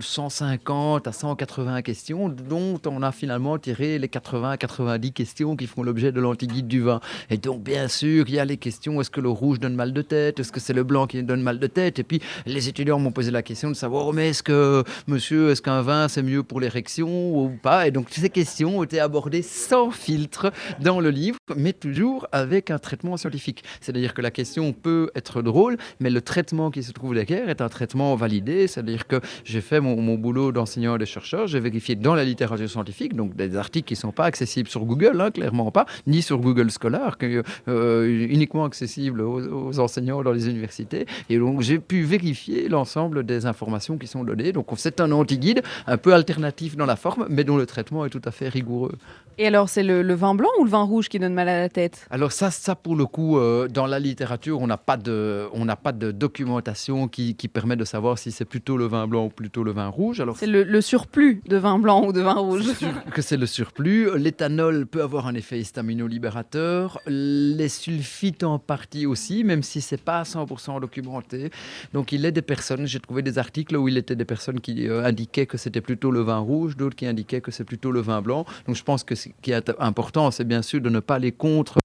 150 0.56 1.06
à 1.06 1.12
180 1.12 1.82
questions, 1.82 2.28
dont 2.28 2.80
on 2.86 3.02
a 3.02 3.12
finalement 3.12 3.58
tiré 3.58 3.98
les 3.98 4.08
80 4.08 4.52
à 4.52 4.56
90 4.56 5.12
questions 5.12 5.56
qui 5.56 5.66
font 5.66 5.82
l'objet 5.82 6.12
de 6.12 6.20
l'anti-guide 6.20 6.66
du 6.66 6.80
vin. 6.80 7.00
Et 7.30 7.36
donc, 7.36 7.62
bien 7.62 7.88
sûr, 7.88 8.24
il 8.28 8.34
y 8.34 8.38
a 8.38 8.44
les 8.44 8.56
questions 8.56 9.00
est-ce 9.00 9.10
que 9.10 9.20
le 9.20 9.28
rouge 9.28 9.60
donne 9.60 9.74
mal 9.74 9.92
de 9.92 10.02
tête? 10.02 10.40
Est-ce 10.40 10.52
que 10.52 10.60
c'est 10.60 10.72
le 10.72 10.84
blanc 10.84 11.06
qui 11.06 11.22
donne 11.22 11.42
mal 11.42 11.58
de 11.58 11.66
tête? 11.66 11.98
Et 11.98 12.04
puis, 12.04 12.20
les 12.46 12.68
étudiants 12.68 12.98
m'ont 12.98 13.12
posé 13.12 13.30
la 13.30 13.42
question 13.42 13.68
de 13.68 13.74
savoir 13.74 14.12
mais 14.12 14.30
est-ce 14.30 14.42
que, 14.42 14.84
monsieur, 15.06 15.50
est-ce 15.50 15.62
qu'un 15.62 15.82
vin 15.82 16.08
c'est 16.08 16.22
mieux 16.22 16.42
pour 16.42 16.60
l'érection 16.60 17.08
ou 17.08 17.50
pas? 17.62 17.86
Et 17.86 17.90
donc, 17.90 18.08
ces 18.10 18.30
questions 18.30 18.78
ont 18.78 18.82
été 18.82 19.00
abordées 19.00 19.42
sans 19.42 19.90
filtre 19.90 20.52
dans 20.80 21.00
le 21.00 21.10
livre, 21.10 21.38
mais 21.56 21.72
toujours 21.72 22.26
avec 22.32 22.70
un 22.70 22.78
traitement 22.78 23.16
scientifique. 23.16 23.64
C'est-à-dire 23.80 24.14
que 24.14 24.22
la 24.22 24.30
question 24.30 24.72
peut 24.72 25.10
être 25.14 25.42
drôle, 25.42 25.76
mais 26.00 26.10
le 26.10 26.20
traitement 26.20 26.70
qui 26.70 26.82
se 26.82 26.92
trouve 26.92 27.14
derrière 27.14 27.48
est 27.48 27.60
un 27.60 27.68
traitement 27.68 28.14
validé. 28.16 28.66
C'est-à-dire 28.66 29.06
que 29.06 29.20
j'ai 29.44 29.60
fait 29.60 29.80
mon 29.80 30.14
boulot 30.14 30.45
d'enseignant 30.52 30.96
et 30.96 30.98
de 30.98 31.04
chercheur, 31.04 31.46
j'ai 31.46 31.60
vérifié 31.60 31.94
dans 31.94 32.14
la 32.14 32.24
littérature 32.24 32.68
scientifique, 32.68 33.14
donc 33.14 33.34
des 33.36 33.56
articles 33.56 33.86
qui 33.88 33.94
ne 33.94 33.98
sont 33.98 34.12
pas 34.12 34.24
accessibles 34.24 34.68
sur 34.68 34.84
Google, 34.84 35.20
hein, 35.20 35.30
clairement 35.30 35.70
pas, 35.70 35.86
ni 36.06 36.22
sur 36.22 36.38
Google 36.38 36.70
Scholar, 36.70 37.18
que, 37.18 37.42
euh, 37.68 38.26
uniquement 38.28 38.64
accessibles 38.64 39.20
aux, 39.20 39.68
aux 39.68 39.78
enseignants 39.78 40.22
dans 40.22 40.32
les 40.32 40.48
universités. 40.48 41.06
Et 41.30 41.38
donc 41.38 41.60
j'ai 41.60 41.78
pu 41.78 42.02
vérifier 42.02 42.68
l'ensemble 42.68 43.24
des 43.24 43.46
informations 43.46 43.98
qui 43.98 44.06
sont 44.06 44.24
données. 44.24 44.52
Donc 44.52 44.66
c'est 44.76 45.00
un 45.00 45.12
anti-guide 45.12 45.62
un 45.86 45.96
peu 45.96 46.14
alternatif 46.14 46.76
dans 46.76 46.86
la 46.86 46.96
forme, 46.96 47.26
mais 47.28 47.44
dont 47.44 47.56
le 47.56 47.66
traitement 47.66 48.04
est 48.04 48.10
tout 48.10 48.22
à 48.24 48.30
fait 48.30 48.48
rigoureux. 48.48 48.96
Et 49.38 49.46
alors, 49.46 49.68
c'est 49.68 49.82
le, 49.82 50.00
le 50.00 50.14
vin 50.14 50.34
blanc 50.34 50.48
ou 50.58 50.64
le 50.64 50.70
vin 50.70 50.82
rouge 50.82 51.10
qui 51.10 51.18
donne 51.18 51.34
mal 51.34 51.50
à 51.50 51.60
la 51.60 51.68
tête? 51.68 52.06
Alors 52.10 52.32
ça, 52.32 52.50
ça 52.50 52.74
pour 52.74 52.96
le 52.96 53.04
coup, 53.04 53.38
euh, 53.38 53.68
dans 53.68 53.84
la 53.84 53.98
littérature, 53.98 54.60
on 54.62 54.66
n'a 54.66 54.78
pas 54.78 54.96
de, 54.96 55.44
on 55.52 55.66
n'a 55.66 55.76
pas 55.76 55.92
de 55.92 56.10
documentation 56.10 57.06
qui, 57.06 57.34
qui 57.34 57.48
permet 57.48 57.76
de 57.76 57.84
savoir 57.84 58.16
si 58.16 58.32
c'est 58.32 58.46
plutôt 58.46 58.78
le 58.78 58.86
vin 58.86 59.06
blanc 59.06 59.26
ou 59.26 59.28
plutôt 59.28 59.62
le 59.62 59.72
vin 59.72 59.88
rouge. 59.88 60.20
Alors 60.26 60.36
C'est 60.38 60.48
le, 60.48 60.64
le 60.64 60.80
surplus 60.80 61.40
de 61.46 61.56
vin 61.56 61.78
blanc 61.78 62.04
ou 62.04 62.12
de 62.12 62.20
vin 62.20 62.34
rouge. 62.34 62.64
que 63.12 63.22
c'est 63.22 63.36
le 63.36 63.46
surplus. 63.46 64.08
L'éthanol 64.18 64.84
peut 64.84 65.02
avoir 65.02 65.28
un 65.28 65.34
effet 65.34 65.60
histaminolibérateur. 65.60 67.00
Les 67.06 67.68
sulfites 67.68 68.42
en 68.42 68.58
partie 68.58 69.06
aussi, 69.06 69.44
même 69.44 69.62
si 69.62 69.80
c'est 69.80 70.00
pas 70.02 70.18
à 70.18 70.22
100% 70.24 70.80
documenté. 70.80 71.50
Donc 71.92 72.10
il 72.10 72.24
est 72.24 72.32
des 72.32 72.42
personnes, 72.42 72.86
j'ai 72.86 72.98
trouvé 72.98 73.22
des 73.22 73.38
articles 73.38 73.76
où 73.76 73.86
il 73.86 73.96
était 73.96 74.16
des 74.16 74.24
personnes 74.24 74.60
qui 74.60 74.88
euh, 74.88 75.04
indiquaient 75.04 75.46
que 75.46 75.58
c'était 75.58 75.80
plutôt 75.80 76.10
le 76.10 76.22
vin 76.22 76.38
rouge, 76.38 76.76
d'autres 76.76 76.96
qui 76.96 77.06
indiquaient 77.06 77.40
que 77.40 77.52
c'est 77.52 77.62
plutôt 77.62 77.92
le 77.92 78.00
vin 78.00 78.20
blanc. 78.20 78.44
Donc 78.66 78.74
je 78.74 78.82
pense 78.82 79.04
que 79.04 79.14
ce 79.14 79.28
qui 79.42 79.52
est 79.52 79.70
important, 79.78 80.32
c'est 80.32 80.44
bien 80.44 80.62
sûr 80.62 80.80
de 80.80 80.90
ne 80.90 80.98
pas 80.98 81.14
aller 81.14 81.30
contre 81.30 81.78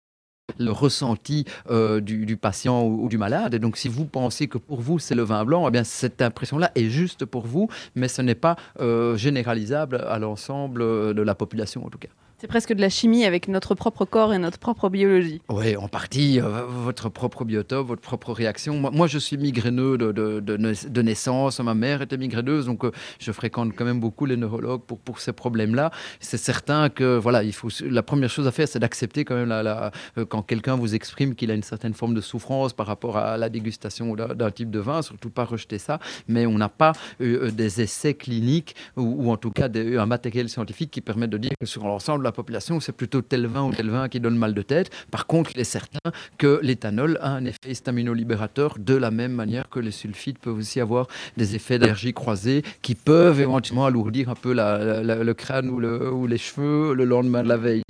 le 0.58 0.72
ressenti 0.72 1.45
euh, 1.70 1.99
du, 1.99 2.38
patient 2.38 2.84
ou, 2.84 3.06
ou 3.06 3.10
du 3.10 3.18
malade. 3.18 3.54
Et 3.54 3.60
donc, 3.60 3.78
si 3.78 3.89
vous 3.89 4.06
pensez 4.06 4.47
que 4.47 4.58
pour 4.58 4.82
vous, 4.82 4.99
c'est 4.99 5.16
le 5.16 5.24
vin 5.24 5.45
blanc, 5.45 5.68
eh 5.68 5.72
bien, 5.72 5.84
cette 5.84 6.22
impression-là 6.22 6.72
est 6.76 6.89
juste 6.89 7.26
pour 7.26 7.45
vous, 7.45 7.70
mais 7.95 8.08
ce 8.08 8.22
n'est 8.22 8.36
pas 8.36 8.56
euh, 8.80 9.16
généralisable 9.18 9.97
à 10.08 10.20
l'ensemble 10.20 10.82
euh, 10.82 11.14
de 11.14 11.22
la 11.22 11.36
population, 11.36 11.86
en 11.86 11.89
tout 11.89 11.97
cas. 11.99 12.10
C'est 12.42 12.48
presque 12.48 12.74
de 12.74 12.82
la 12.82 12.89
chimie 12.89 13.24
avec 13.24 13.48
notre 13.48 13.76
propre 13.76 14.04
corps 14.04 14.34
et 14.34 14.39
notre 14.39 14.58
propre 14.58 14.89
biologie. 14.89 15.44
Oui, 15.48 15.78
en 15.78 15.88
partie, 15.88 16.42
euh, 16.42 16.64
votre 16.66 17.08
propre 17.08 17.46
biotope, 17.46 17.86
votre 17.86 18.02
propre 18.02 18.34
réaction. 18.34 18.80
Moi, 18.80 19.06
je 19.06 19.20
suis 19.20 19.38
migraineux 19.38 19.96
de, 19.96 20.12
de- 20.12 20.39
de 20.39 20.58
nais- 20.58 20.89
de 20.89 21.02
naissance. 21.04 21.60
Ma 21.60 21.76
mère 21.76 22.02
était 22.02 22.18
migraineuse, 22.18 22.66
donc 22.66 22.84
euh, 22.84 22.92
je 23.20 23.32
fréquente 23.32 23.74
quand 23.76 23.86
même 23.86 24.00
beaucoup 24.00 24.26
les 24.26 24.38
neurologues 24.38 24.82
pour, 24.82 25.20
ces 25.20 25.34
problèmes-là. 25.34 25.92
C'est 26.20 26.38
certain 26.38 26.89
que 26.89 27.16
voilà, 27.16 27.44
il 27.44 27.54
faut, 27.54 27.68
la 27.82 28.02
première 28.02 28.32
chose 28.32 28.48
à 28.48 28.52
faire, 28.52 28.68
c'est 28.68 28.80
d'accepter 28.80 29.24
quand 29.24 29.36
même 29.36 29.52
euh, 29.52 29.92
quand 30.28 30.42
quelqu'un 30.42 30.76
vous 30.76 30.96
exprime 30.96 31.36
qu'il 31.36 31.52
a 31.52 31.54
une 31.54 31.62
certaine 31.62 31.94
forme 31.94 32.16
de 32.16 32.22
souffrance 32.22 32.74
par 32.74 32.88
rapport 32.88 33.18
à 33.18 33.38
la 33.38 33.50
dégustation 33.50 34.16
d'un 34.16 34.50
type 34.50 34.72
de 34.72 34.80
vin, 34.80 35.04
surtout 35.04 35.30
pas 35.30 35.46
rejeter 35.46 35.78
ça. 35.78 36.00
Mais 36.28 36.48
on 36.48 36.58
n'a 36.58 36.70
pas 36.70 36.94
des 37.20 37.82
essais 37.82 38.16
cliniques 38.16 38.76
ou, 38.98 39.32
en 39.32 39.38
tout 39.38 39.52
cas 39.52 39.70
un 39.72 40.06
matériel 40.08 40.50
scientifique 40.50 40.89
qui 40.89 41.02
permet 41.02 41.28
de 41.28 41.38
dire 41.38 41.52
que 41.60 41.68
sur 41.68 41.86
l'ensemble, 41.86 42.31
la 42.32 42.42
la 42.42 42.44
population, 42.44 42.80
c'est 42.80 42.94
plutôt 42.94 43.22
tel 43.22 43.46
vin 43.46 43.64
ou 43.66 43.74
tel 43.74 43.90
vin 43.90 44.08
qui 44.08 44.22
donne 44.22 44.38
mal 44.38 44.54
de 44.54 44.62
tête. 44.62 44.90
Par 45.12 45.28
contre, 45.28 45.52
il 45.54 45.60
est 45.60 45.66
certain 45.66 46.00
que 46.38 46.60
l'éthanol 46.64 47.20
a 47.22 47.32
un 47.32 47.44
effet 47.44 47.70
histaminolibérateur 47.70 48.76
de 48.80 48.96
la 48.96 49.12
même 49.12 49.34
manière 49.34 49.68
que 49.70 49.80
les 49.82 49.92
sulfites 49.92 50.40
peuvent 50.40 50.58
aussi 50.58 50.80
avoir 50.80 51.08
des 51.36 51.56
effets 51.56 51.78
d'allergie 51.78 52.14
croisés 52.14 52.64
qui 52.82 52.96
peuvent 52.96 53.42
éventuellement 53.42 53.86
alourdir 53.86 54.30
un 54.30 54.36
peu 54.36 54.54
le 54.54 55.34
crâne 55.34 55.70
ou, 55.70 55.80
le- 55.80 56.10
ou 56.12 56.26
les 56.26 56.38
cheveux 56.38 56.94
le 56.94 57.04
lendemain 57.04 57.44
de 57.44 57.50
la 57.50 57.58
veille. 57.58 57.84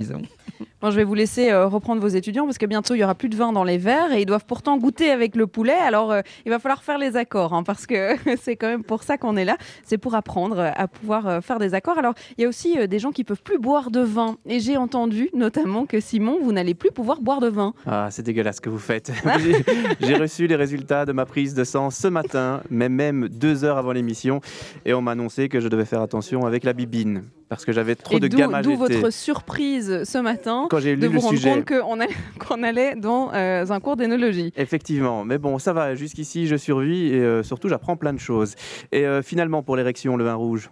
Bon, 0.80 0.90
je 0.90 0.96
vais 0.96 1.04
vous 1.04 1.14
laisser 1.14 1.50
euh, 1.52 1.68
reprendre 1.68 2.00
vos 2.02 2.08
étudiants 2.08 2.44
parce 2.44 2.58
que 2.58 2.66
bientôt 2.66 2.94
il 2.96 2.98
y 2.98 3.04
aura 3.04 3.14
plus 3.14 3.28
de 3.28 3.36
vin 3.36 3.52
dans 3.52 3.62
les 3.62 3.78
verres 3.78 4.12
et 4.12 4.22
ils 4.22 4.26
doivent 4.26 4.44
pourtant 4.44 4.76
goûter 4.78 5.10
avec 5.12 5.36
le 5.36 5.46
poulet. 5.46 5.72
Alors 5.74 6.10
euh, 6.10 6.22
il 6.44 6.50
va 6.50 6.58
falloir 6.58 6.82
faire 6.82 6.98
les 6.98 7.16
accords 7.16 7.54
hein, 7.54 7.62
parce 7.62 7.86
que 7.86 8.16
c'est 8.42 8.56
quand 8.56 8.66
même 8.66 8.82
pour 8.82 9.04
ça 9.04 9.16
qu'on 9.16 9.36
est 9.36 9.44
là. 9.44 9.56
C'est 9.84 9.98
pour 9.98 10.16
apprendre 10.16 10.58
à 10.76 10.88
pouvoir 10.88 11.26
euh, 11.28 11.40
faire 11.40 11.60
des 11.60 11.74
accords. 11.74 11.98
Alors 11.98 12.14
il 12.36 12.42
y 12.42 12.44
a 12.44 12.48
aussi 12.48 12.88
des 12.88 12.98
gens 12.98 13.12
qui 13.12 13.22
peuvent 13.22 13.42
plus 13.42 13.58
boire 13.60 13.92
de 13.92 14.00
vin 14.00 14.31
et 14.46 14.60
j'ai 14.60 14.76
entendu 14.76 15.28
notamment 15.34 15.86
que 15.86 16.00
Simon, 16.00 16.38
vous 16.42 16.52
n'allez 16.52 16.74
plus 16.74 16.90
pouvoir 16.90 17.20
boire 17.20 17.40
de 17.40 17.48
vin. 17.48 17.74
Ah, 17.86 18.08
c'est 18.10 18.22
dégueulasse 18.22 18.56
ce 18.56 18.60
que 18.60 18.70
vous 18.70 18.78
faites. 18.78 19.12
J'ai- 19.40 19.64
J'ai 20.06 20.14
reçu 20.14 20.46
les 20.46 20.56
résultats 20.56 21.04
de 21.06 21.12
ma 21.12 21.24
prise 21.26 21.54
de 21.54 21.64
sang 21.64 21.90
ce 21.90 22.08
matin, 22.08 22.60
mais 22.70 22.88
même 22.88 23.28
deux 23.28 23.64
heures 23.64 23.78
avant 23.78 23.92
l'émission, 23.92 24.40
et 24.84 24.94
on 24.94 25.02
m'a 25.02 25.12
annoncé 25.12 25.48
que 25.48 25.60
je 25.60 25.68
devais 25.68 25.84
faire 25.84 26.00
attention 26.02 26.44
avec 26.46 26.64
la 26.64 26.72
bibine, 26.72 27.24
parce 27.48 27.64
que 27.64 27.72
j'avais 27.72 27.94
trop 27.94 28.16
et 28.16 28.20
de 28.20 28.28
d'où 28.28 28.36
gamma 28.36 28.62
d'où 28.62 28.74
votre 28.76 29.10
surprise 29.12 30.04
ce 30.04 30.18
matin 30.18 30.66
Quand 30.70 30.80
j'ai 30.80 30.96
de 30.96 31.02
lu 31.02 31.06
vous 31.08 31.12
le 31.14 31.18
rendre 31.20 31.36
sujet. 31.36 31.50
compte 31.50 31.64
qu'on 31.80 32.00
allait, 32.00 32.14
qu'on 32.38 32.62
allait 32.62 32.94
dans 32.96 33.30
euh, 33.34 33.64
un 33.68 33.80
cours 33.80 33.96
d'énologie. 33.96 34.52
Effectivement, 34.56 35.24
mais 35.24 35.38
bon, 35.38 35.58
ça 35.58 35.72
va, 35.72 35.94
jusqu'ici 35.94 36.46
je 36.46 36.56
survis 36.56 37.08
et 37.08 37.20
euh, 37.20 37.42
surtout 37.42 37.68
j'apprends 37.68 37.96
plein 37.96 38.12
de 38.12 38.20
choses. 38.20 38.54
Et 38.92 39.06
euh, 39.06 39.22
finalement, 39.22 39.62
pour 39.62 39.76
l'érection, 39.76 40.16
le 40.16 40.24
vin 40.24 40.34
rouge? 40.34 40.70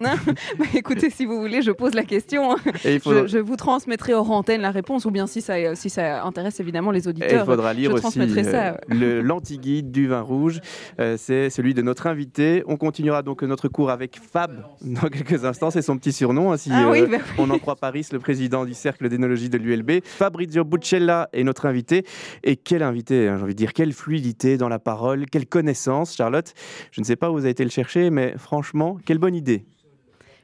Bah, 0.58 0.64
écoutez, 0.74 1.10
si 1.10 1.24
vous 1.24 1.40
voulez, 1.40 1.62
je 1.62 1.70
pose 1.70 1.94
la 1.94 2.04
question. 2.04 2.52
hein. 2.52 2.56
Et 2.84 2.94
il 2.94 3.00
faudra, 3.00 3.22
Je, 3.22 3.26
je 3.26 3.38
vous 3.38 3.56
transmettrai 3.56 4.14
hors 4.14 4.30
antenne 4.30 4.60
la 4.60 4.70
réponse, 4.70 5.04
ou 5.04 5.10
bien 5.10 5.26
si 5.26 5.40
ça, 5.40 5.54
euh, 5.54 5.74
si 5.74 5.90
ça 5.90 6.24
intéresse 6.24 6.60
évidemment 6.60 6.90
les 6.90 7.00
et 7.00 7.02
il 7.04 7.08
auditeurs. 7.10 7.44
faudra 7.46 7.72
lire 7.74 7.90
je 7.90 7.96
aussi 8.06 8.20
euh, 8.20 8.72
le- 8.88 9.20
l'anti-guide 9.22 9.90
du 9.90 10.06
vin 10.08 10.20
rouge. 10.20 10.60
Euh, 11.00 11.16
c'est 11.18 11.50
celui 11.50 11.74
de 11.74 11.82
notre 11.82 12.06
invité. 12.06 12.62
On 12.66 12.76
continuera 12.76 13.22
donc 13.22 13.42
notre 13.42 13.68
cours 13.68 13.90
avec 13.90 14.18
Fab 14.20 14.64
dans 14.82 15.08
quelques 15.08 15.44
instants. 15.44 15.70
C'est 15.70 15.82
son 15.82 15.96
petit 15.98 16.12
surnom. 16.12 16.52
hein, 16.52 16.56
si, 16.56 16.70
Ah 16.72 16.88
oui, 16.90 17.00
euh, 17.00 17.06
bah 17.06 17.16
oui. 17.20 17.34
On 17.38 17.50
en 17.50 17.58
croit 17.58 17.76
Paris, 17.76 18.06
le 18.12 18.18
président 18.18 18.64
du 18.64 18.74
cercle 18.74 19.08
d'énologie 19.08 19.48
de 19.48 19.58
l'ULB. 19.58 20.00
Fabrizio 20.04 20.64
Buccella 20.64 21.28
est 21.32 21.44
notre 21.44 21.66
invité. 21.66 22.04
Et 22.44 22.56
quel 22.56 22.82
invité, 22.82 23.28
hein, 23.28 23.36
j'ai 23.38 23.42
envie 23.44 23.54
de 23.54 23.58
dire, 23.58 23.72
quelle 23.72 23.92
fluidité 23.92 24.56
dans 24.56 24.68
la 24.68 24.78
parole, 24.78 25.26
quelle 25.26 25.46
connaissance, 25.46 26.14
Charlotte. 26.16 26.52
Je 26.92 27.00
ne 27.00 27.04
sais 27.06 27.16
pas 27.16 27.30
où 27.30 27.34
vous 27.34 27.40
avez 27.40 27.50
été 27.50 27.64
le 27.64 27.70
chercher, 27.70 28.10
mais 28.10 28.34
franchement, 28.38 28.98
quelle 29.04 29.18
bonne 29.18 29.34
idée. 29.34 29.64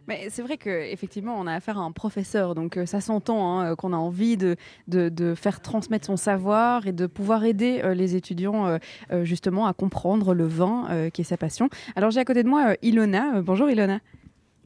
Mais 0.07 0.29
c'est 0.29 0.43
vrai 0.43 0.59
qu'effectivement, 0.59 1.35
on 1.39 1.47
a 1.47 1.55
affaire 1.55 1.79
à 1.79 1.83
un 1.83 1.93
professeur, 1.93 2.55
donc 2.55 2.77
euh, 2.77 2.85
ça 2.85 3.01
s'entend 3.01 3.61
hein, 3.61 3.73
euh, 3.73 3.75
qu'on 3.75 3.93
a 3.93 3.97
envie 3.97 4.37
de, 4.37 4.57
de, 4.87 5.09
de 5.09 5.35
faire 5.35 5.61
transmettre 5.61 6.07
son 6.07 6.17
savoir 6.17 6.87
et 6.87 6.93
de 6.93 7.07
pouvoir 7.07 7.45
aider 7.45 7.81
euh, 7.83 7.95
les 7.95 8.15
étudiants 8.15 8.67
euh, 8.67 9.25
justement 9.25 9.67
à 9.67 9.73
comprendre 9.73 10.35
le 10.35 10.45
vin 10.47 10.87
euh, 10.91 11.11
qui 11.11 11.23
est 11.23 11.25
sa 11.25 11.37
passion. 11.39 11.71
Alors 11.97 12.11
j'ai 12.11 12.21
à 12.21 12.25
côté 12.25 12.43
de 12.43 12.49
moi 12.49 12.75
Ilona. 12.83 13.41
Bonjour 13.41 13.71
Ilona. 13.71 14.01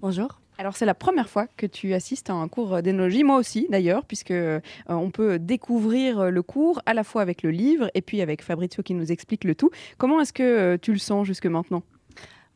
Bonjour. 0.01 0.41
Alors 0.61 0.77
c'est 0.77 0.87
la 0.87 0.95
première 0.95 1.29
fois 1.29 1.47
que 1.57 1.67
tu 1.67 1.95
assistes 1.95 2.31
à 2.31 2.33
un 2.33 2.49
cours 2.49 2.83
d'énologie, 2.83 3.23
moi 3.23 3.37
aussi 3.37 3.69
d'ailleurs, 3.71 4.05
puisque 4.05 4.33
euh, 4.33 4.59
on 4.89 5.11
peut 5.13 5.39
découvrir 5.39 6.33
le 6.33 6.43
cours 6.43 6.83
à 6.85 6.95
la 6.95 7.05
fois 7.05 7.23
avec 7.23 7.45
le 7.45 7.53
livre 7.53 7.89
et 7.95 8.03
puis 8.03 8.21
avec 8.23 8.43
Fabrizio 8.43 8.83
qui 8.83 8.95
nous 8.95 9.13
explique 9.13 9.45
le 9.45 9.55
tout. 9.55 9.71
Comment 9.99 10.21
est-ce 10.21 10.33
que 10.33 10.43
euh, 10.43 10.77
tu 10.77 10.91
le 10.91 10.99
sens 10.99 11.25
jusque 11.29 11.47
maintenant? 11.47 11.85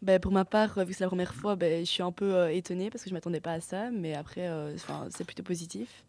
Ben, 0.03 0.19
pour 0.19 0.33
ma 0.33 0.45
part, 0.45 0.77
euh, 0.79 0.85
vu 0.85 0.91
que 0.91 0.99
c'est 0.99 1.05
la 1.05 1.09
première 1.09 1.33
fois, 1.35 1.55
ben, 1.57 1.85
je 1.85 1.91
suis 1.91 2.03
un 2.03 2.11
peu 2.13 2.35
euh, 2.35 2.53
étonnée 2.53 2.91
parce 2.91 3.05
que 3.05 3.09
je 3.09 3.15
ne 3.15 3.17
m'attendais 3.17 3.41
pas 3.41 3.53
à 3.53 3.61
ça, 3.61 3.91
mais 3.93 4.15
après, 4.15 4.49
euh, 4.49 4.77
c'est 5.11 5.25
plutôt 5.25 5.45
positif. 5.45 6.05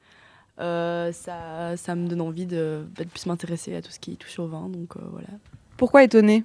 Euh, 0.59 1.11
ça, 1.11 1.77
ça 1.77 1.95
me 1.95 2.07
donne 2.07 2.21
envie 2.21 2.45
de, 2.45 2.85
ben, 2.95 3.05
de 3.05 3.09
plus 3.09 3.25
m'intéresser 3.27 3.75
à 3.75 3.81
tout 3.81 3.91
ce 3.91 3.99
qui 3.99 4.17
touche 4.17 4.39
au 4.39 4.47
vin, 4.47 4.67
donc 4.69 4.97
voilà. 4.97 5.27
Pourquoi 5.77 6.03
étonné 6.03 6.43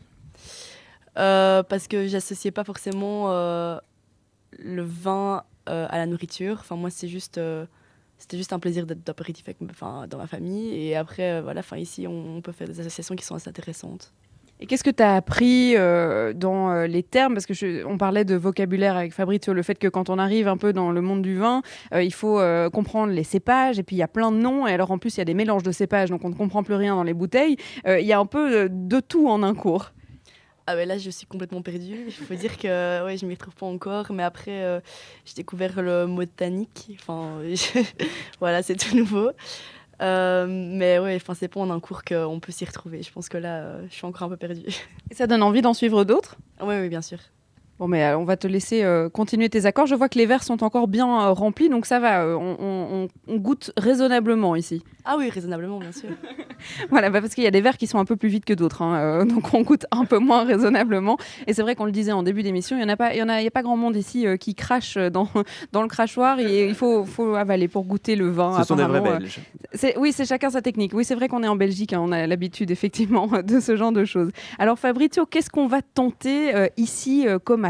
Euh, 1.17 1.63
parce 1.63 1.89
que 1.89 2.07
j'associais 2.07 2.51
pas 2.51 2.65
forcément 2.65 3.29
le 3.29 4.83
vin 4.83 5.43
à 5.67 5.99
la 5.99 6.07
nourriture. 6.07 6.59
Enfin, 6.61 6.77
moi, 6.77 6.91
c'est 6.91 7.09
juste, 7.09 7.41
c'était 8.19 8.37
juste 8.37 8.53
un 8.53 8.59
plaisir 8.59 8.85
d'être 8.85 9.05
d'apéritif 9.05 9.47
enfin, 9.71 10.07
dans 10.09 10.19
ma 10.19 10.27
famille. 10.27 10.75
Et 10.75 10.97
après, 10.97 11.35
euh, 11.35 11.43
voilà, 11.43 11.61
enfin, 11.61 11.77
ici, 11.77 12.07
on, 12.07 12.37
on 12.37 12.41
peut 12.41 12.53
faire 12.53 12.67
des 12.67 12.81
associations 12.81 13.15
qui 13.17 13.25
sont 13.25 13.37
assez 13.37 13.49
intéressantes. 13.49 14.13
Et 14.61 14.67
qu'est-ce 14.67 14.83
que 14.83 14.91
tu 14.91 15.03
as 15.03 15.15
appris 15.15 15.77
euh, 15.77 16.33
dans 16.33 16.71
euh, 16.71 16.87
les 16.87 17.05
termes? 17.05 17.35
Parce 17.35 17.47
que 17.47 17.85
on 17.87 17.97
parlait 17.97 18.25
de 18.25 18.35
vocabulaire 18.35 18.97
avec 18.97 19.13
Fabrizio, 19.13 19.53
le 19.53 19.63
fait 19.63 19.77
que 19.77 19.87
quand 19.87 20.11
on 20.11 20.19
arrive 20.19 20.49
un 20.49 20.57
peu 20.57 20.73
dans 20.73 20.91
le 20.91 21.01
monde 21.01 21.23
du 21.23 21.37
vin, 21.37 21.63
euh, 21.95 22.03
il 22.03 22.13
faut 22.13 22.41
comprendre 22.73 23.13
les 23.13 23.25
cépages, 23.25 23.79
et 23.79 23.83
puis 23.83 23.97
il 23.97 23.99
y 23.99 24.03
a 24.03 24.09
plein 24.09 24.33
de 24.33 24.37
noms, 24.37 24.67
et 24.67 24.73
alors 24.73 24.91
en 24.91 24.99
plus 24.99 25.17
il 25.17 25.19
y 25.19 25.21
a 25.21 25.25
des 25.25 25.35
mélanges 25.35 25.63
de 25.63 25.73
cépages, 25.73 26.11
donc 26.11 26.25
on 26.25 26.31
ne 26.31 26.35
comprend 26.35 26.63
plus 26.63 26.75
rien 26.75 26.95
dans 26.95 27.03
les 27.03 27.15
bouteilles. 27.15 27.57
Il 27.87 28.05
y 28.05 28.13
a 28.13 28.19
un 28.19 28.27
peu 28.27 28.69
de 28.69 29.01
tout 29.01 29.29
en 29.29 29.43
un 29.43 29.55
cours. 29.55 29.93
Ah 30.67 30.75
ben 30.75 30.87
là, 30.87 30.99
je 30.99 31.09
suis 31.09 31.27
complètement 31.27 31.63
perdue. 31.63 32.05
Il 32.07 32.13
faut 32.13 32.35
dire 32.35 32.59
que 32.59 33.05
ouais, 33.05 33.17
je 33.17 33.25
m'y 33.25 33.35
retrouve 33.35 33.55
pas 33.55 33.67
encore. 33.67 34.13
Mais 34.13 34.23
après, 34.23 34.83
j'ai 35.25 35.35
découvert 35.35 35.81
le 35.81 36.07
mot 36.07 36.25
tannique. 36.25 36.97
Enfin, 37.01 37.41
voilà, 38.41 38.63
c'est 38.63 38.77
tout 38.77 38.97
nouveau. 38.97 39.31
Euh, 40.01 40.47
mais 40.49 40.99
ouais, 40.99 41.17
enfin, 41.17 41.35
c'est 41.35 41.49
pas 41.49 41.61
en 41.61 41.71
un 41.71 41.81
cours 41.81 42.05
qu'on 42.05 42.41
peut 42.41 42.53
s'y 42.53 42.65
retrouver. 42.65 43.03
Je 43.03 43.13
pense 43.13 43.29
que 43.29 43.37
là, 43.39 43.63
euh, 43.63 43.87
je 43.89 43.95
suis 43.95 44.07
encore 44.07 44.25
un 44.25 44.29
peu 44.31 44.37
perdue. 44.37 44.67
Et 45.11 45.15
ça 45.15 45.27
donne 45.27 45.43
envie 45.43 45.63
d'en 45.63 45.75
suivre 45.75 46.05
d'autres? 46.05 46.37
Oui, 46.61 46.77
oui, 46.81 46.89
bien 46.89 47.03
sûr. 47.03 47.19
Bon, 47.79 47.87
mais 47.87 48.03
euh, 48.05 48.18
on 48.18 48.24
va 48.24 48.37
te 48.37 48.47
laisser 48.49 48.83
euh, 48.83 49.09
continuer 49.09 49.49
tes 49.49 49.64
accords. 49.66 49.87
Je 49.87 49.95
vois 49.95 50.09
que 50.09 50.18
les 50.18 50.26
verres 50.26 50.43
sont 50.43 50.64
encore 50.64 50.89
bien 50.89 51.07
euh, 51.29 51.31
remplis, 51.33 51.68
donc 51.68 51.87
ça 51.87 52.01
va, 52.01 52.24
euh, 52.24 52.35
on, 52.35 52.57
on- 52.59 53.05
on- 53.05 53.09
on 53.35 53.37
goûte 53.37 53.70
raisonnablement 53.76 54.57
ici. 54.57 54.83
Ah 55.05 55.14
oui, 55.16 55.31
raisonnablement, 55.31 55.79
bien 55.79 55.93
sûr. 55.93 56.09
Voilà, 56.91 57.09
bah 57.09 57.20
parce 57.20 57.35
qu'il 57.35 57.45
y 57.45 57.47
a 57.47 57.53
des 57.53 57.61
verres 57.61 57.76
qui 57.76 57.87
sont 57.87 58.01
un 58.01 58.05
peu 58.05 58.16
plus 58.16 58.29
vides 58.29 58.45
que 58.45 58.53
d'autres, 58.53 58.83
hein, 58.83 58.99
euh, 58.99 59.24
donc 59.24 59.55
on 59.55 59.61
goûte 59.62 59.87
un 59.93 60.05
peu 60.05 60.18
moins 60.18 60.43
raisonnablement. 60.45 61.16
Et 61.47 61.53
c'est 61.55 61.62
vrai 61.62 61.76
qu'on 61.76 61.85
le 61.85 61.93
disait 61.93 62.11
en 62.11 62.24
début 62.24 62.43
d'émission, 62.43 62.76
il 62.76 62.81
y 62.83 62.85
en 62.85 62.89
a 62.89 62.97
pas, 62.97 63.14
il 63.14 63.18
y 63.18 63.22
en 63.22 63.29
a, 63.29 63.41
il 63.41 63.45
y 63.45 63.47
a 63.47 63.51
pas 63.53 63.62
grand 63.62 63.76
monde 63.76 63.95
ici 63.95 64.26
euh, 64.26 64.37
qui 64.37 64.57
crache 64.57 64.97
dans, 64.99 65.29
dans 65.72 65.83
le 65.83 65.89
crachoir 65.89 66.41
et 66.41 66.66
il 66.66 66.74
faut, 66.74 67.05
faut 67.05 67.37
avaler 67.37 67.68
pour 67.68 67.85
goûter 67.85 68.16
le 68.16 68.29
vin. 68.29 68.59
Ce 68.59 68.64
sont 68.64 68.74
des 68.74 68.83
vrais 68.83 69.01
Belges. 69.01 69.39
oui, 69.99 70.11
c'est 70.12 70.24
chacun 70.26 70.51
sa 70.51 70.62
technique. 70.62 70.93
Oui, 70.95 71.05
c'est 71.05 71.14
vrai 71.14 71.29
qu'on 71.29 71.45
est 71.45 71.49
en 71.49 71.55
Belgique, 71.55 71.93
hein, 71.93 72.01
on 72.03 72.11
a 72.11 72.26
l'habitude 72.26 72.72
effectivement 72.72 73.29
de 73.45 73.61
ce 73.61 73.76
genre 73.76 73.93
de 73.93 74.05
choses. 74.05 74.31
Alors 74.59 74.81
Fabrizio, 74.81 75.26
qu'est-ce 75.26 75.51
qu'on 75.51 75.68
va 75.68 75.81
tenter 75.81 76.57
euh, 76.57 76.66
ici 76.76 77.29
euh, 77.29 77.39
comme 77.39 77.64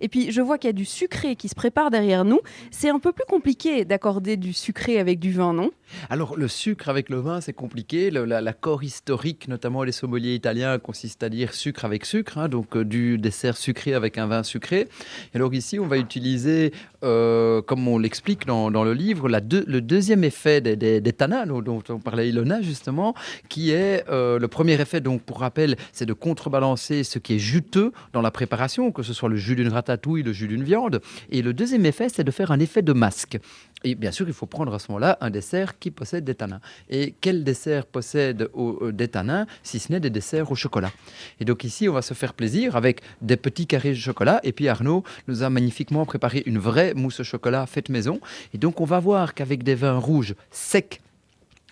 Et 0.00 0.08
puis 0.08 0.30
je 0.30 0.40
vois 0.40 0.58
qu'il 0.58 0.68
y 0.68 0.70
a 0.70 0.72
du 0.72 0.84
sucré 0.84 1.36
qui 1.36 1.48
se 1.48 1.54
prépare 1.54 1.90
derrière 1.90 2.24
nous. 2.24 2.40
C'est 2.70 2.90
un 2.90 2.98
peu 2.98 3.12
plus 3.12 3.24
compliqué 3.28 3.84
d'accorder 3.84 4.36
du 4.36 4.52
sucré 4.52 4.98
avec 4.98 5.18
du 5.18 5.32
vin, 5.32 5.52
non? 5.52 5.70
Alors, 6.08 6.36
le 6.36 6.48
sucre 6.48 6.88
avec 6.88 7.08
le 7.08 7.18
vin, 7.18 7.40
c'est 7.40 7.52
compliqué. 7.52 8.10
L'accord 8.10 8.82
historique, 8.82 9.48
notamment 9.48 9.82
les 9.82 9.92
sommeliers 9.92 10.34
italiens, 10.34 10.78
consiste 10.78 11.22
à 11.22 11.28
dire 11.28 11.54
sucre 11.54 11.84
avec 11.84 12.04
sucre, 12.04 12.38
hein, 12.38 12.48
donc 12.48 12.76
euh, 12.76 12.84
du 12.84 13.18
dessert 13.18 13.56
sucré 13.56 13.94
avec 13.94 14.18
un 14.18 14.26
vin 14.26 14.42
sucré. 14.42 14.88
Et 15.32 15.36
alors 15.36 15.54
ici, 15.54 15.78
on 15.78 15.86
va 15.86 15.98
utiliser, 15.98 16.72
euh, 17.02 17.62
comme 17.62 17.86
on 17.88 17.98
l'explique 17.98 18.46
dans, 18.46 18.70
le 18.70 18.92
livre, 18.92 19.28
le 19.28 19.80
deuxième 19.80 20.24
effet 20.24 20.60
des, 20.60 20.76
des, 21.00 21.12
tanins, 21.12 21.46
dont, 21.46 21.60
dont 21.60 21.82
on 21.88 21.98
parlait 21.98 22.28
Ilona 22.28 22.62
justement, 22.62 23.14
qui 23.48 23.70
est 23.70 24.04
euh, 24.08 24.38
le 24.38 24.48
premier 24.48 24.80
effet, 24.80 25.00
donc 25.00 25.22
pour 25.22 25.40
rappel, 25.40 25.76
c'est 25.92 26.06
de 26.06 26.12
contrebalancer 26.12 27.04
ce 27.04 27.18
qui 27.18 27.34
est 27.34 27.38
juteux 27.38 27.92
dans 28.12 28.22
la 28.22 28.30
préparation, 28.30 28.92
que 28.92 29.02
ce 29.02 29.12
soit 29.12 29.28
le 29.28 29.36
jus 29.36 29.56
d'une 29.56 29.68
ratatouille, 29.68 30.22
le 30.22 30.32
jus 30.32 30.48
d'une 30.48 30.64
viande. 30.64 31.00
Et 31.30 31.42
le 31.42 31.52
deuxième 31.52 31.86
effet, 31.86 32.08
c'est 32.08 32.24
de 32.24 32.30
faire 32.30 32.50
un 32.50 32.60
effet 32.60 32.82
de 32.82 32.92
masque. 32.92 33.38
Et 33.82 33.94
bien 33.94 34.10
sûr, 34.10 34.28
il 34.28 34.34
faut 34.34 34.46
prendre 34.46 34.74
à 34.74 34.78
ce 34.78 34.92
moment-là 34.92 35.16
un 35.20 35.30
dessert 35.30 35.78
qui 35.80 35.90
possède 35.90 36.24
des 36.24 36.34
tanins. 36.34 36.60
Et 36.88 37.14
quel 37.20 37.42
dessert 37.42 37.86
possède 37.86 38.48
euh, 38.56 38.92
des 38.92 39.08
tanins, 39.08 39.46
si 39.62 39.78
ce 39.78 39.90
n'est 39.90 40.00
des 40.00 40.10
desserts 40.10 40.52
au 40.52 40.54
chocolat? 40.54 40.92
Et 41.40 41.44
donc 41.44 41.64
ici, 41.64 41.88
on 41.88 41.92
va 41.92 42.02
se 42.02 42.14
faire 42.14 42.34
plaisir 42.34 42.76
avec 42.76 43.00
des 43.22 43.36
petits 43.36 43.66
carrés 43.66 43.90
de 43.90 43.94
chocolat. 43.94 44.40
Et 44.44 44.52
puis 44.52 44.68
Arnaud 44.68 45.02
nous 45.26 45.42
a 45.42 45.50
magnifiquement 45.50 46.06
préparé 46.06 46.42
une 46.46 46.58
vraie 46.58 46.94
mousse 46.94 47.20
au 47.20 47.24
chocolat 47.24 47.66
faite 47.66 47.88
maison. 47.88 48.20
Et 48.54 48.58
donc 48.58 48.80
on 48.80 48.84
va 48.84 49.00
voir 49.00 49.34
qu'avec 49.34 49.62
des 49.62 49.74
vins 49.74 49.98
rouges 49.98 50.34
secs, 50.50 51.00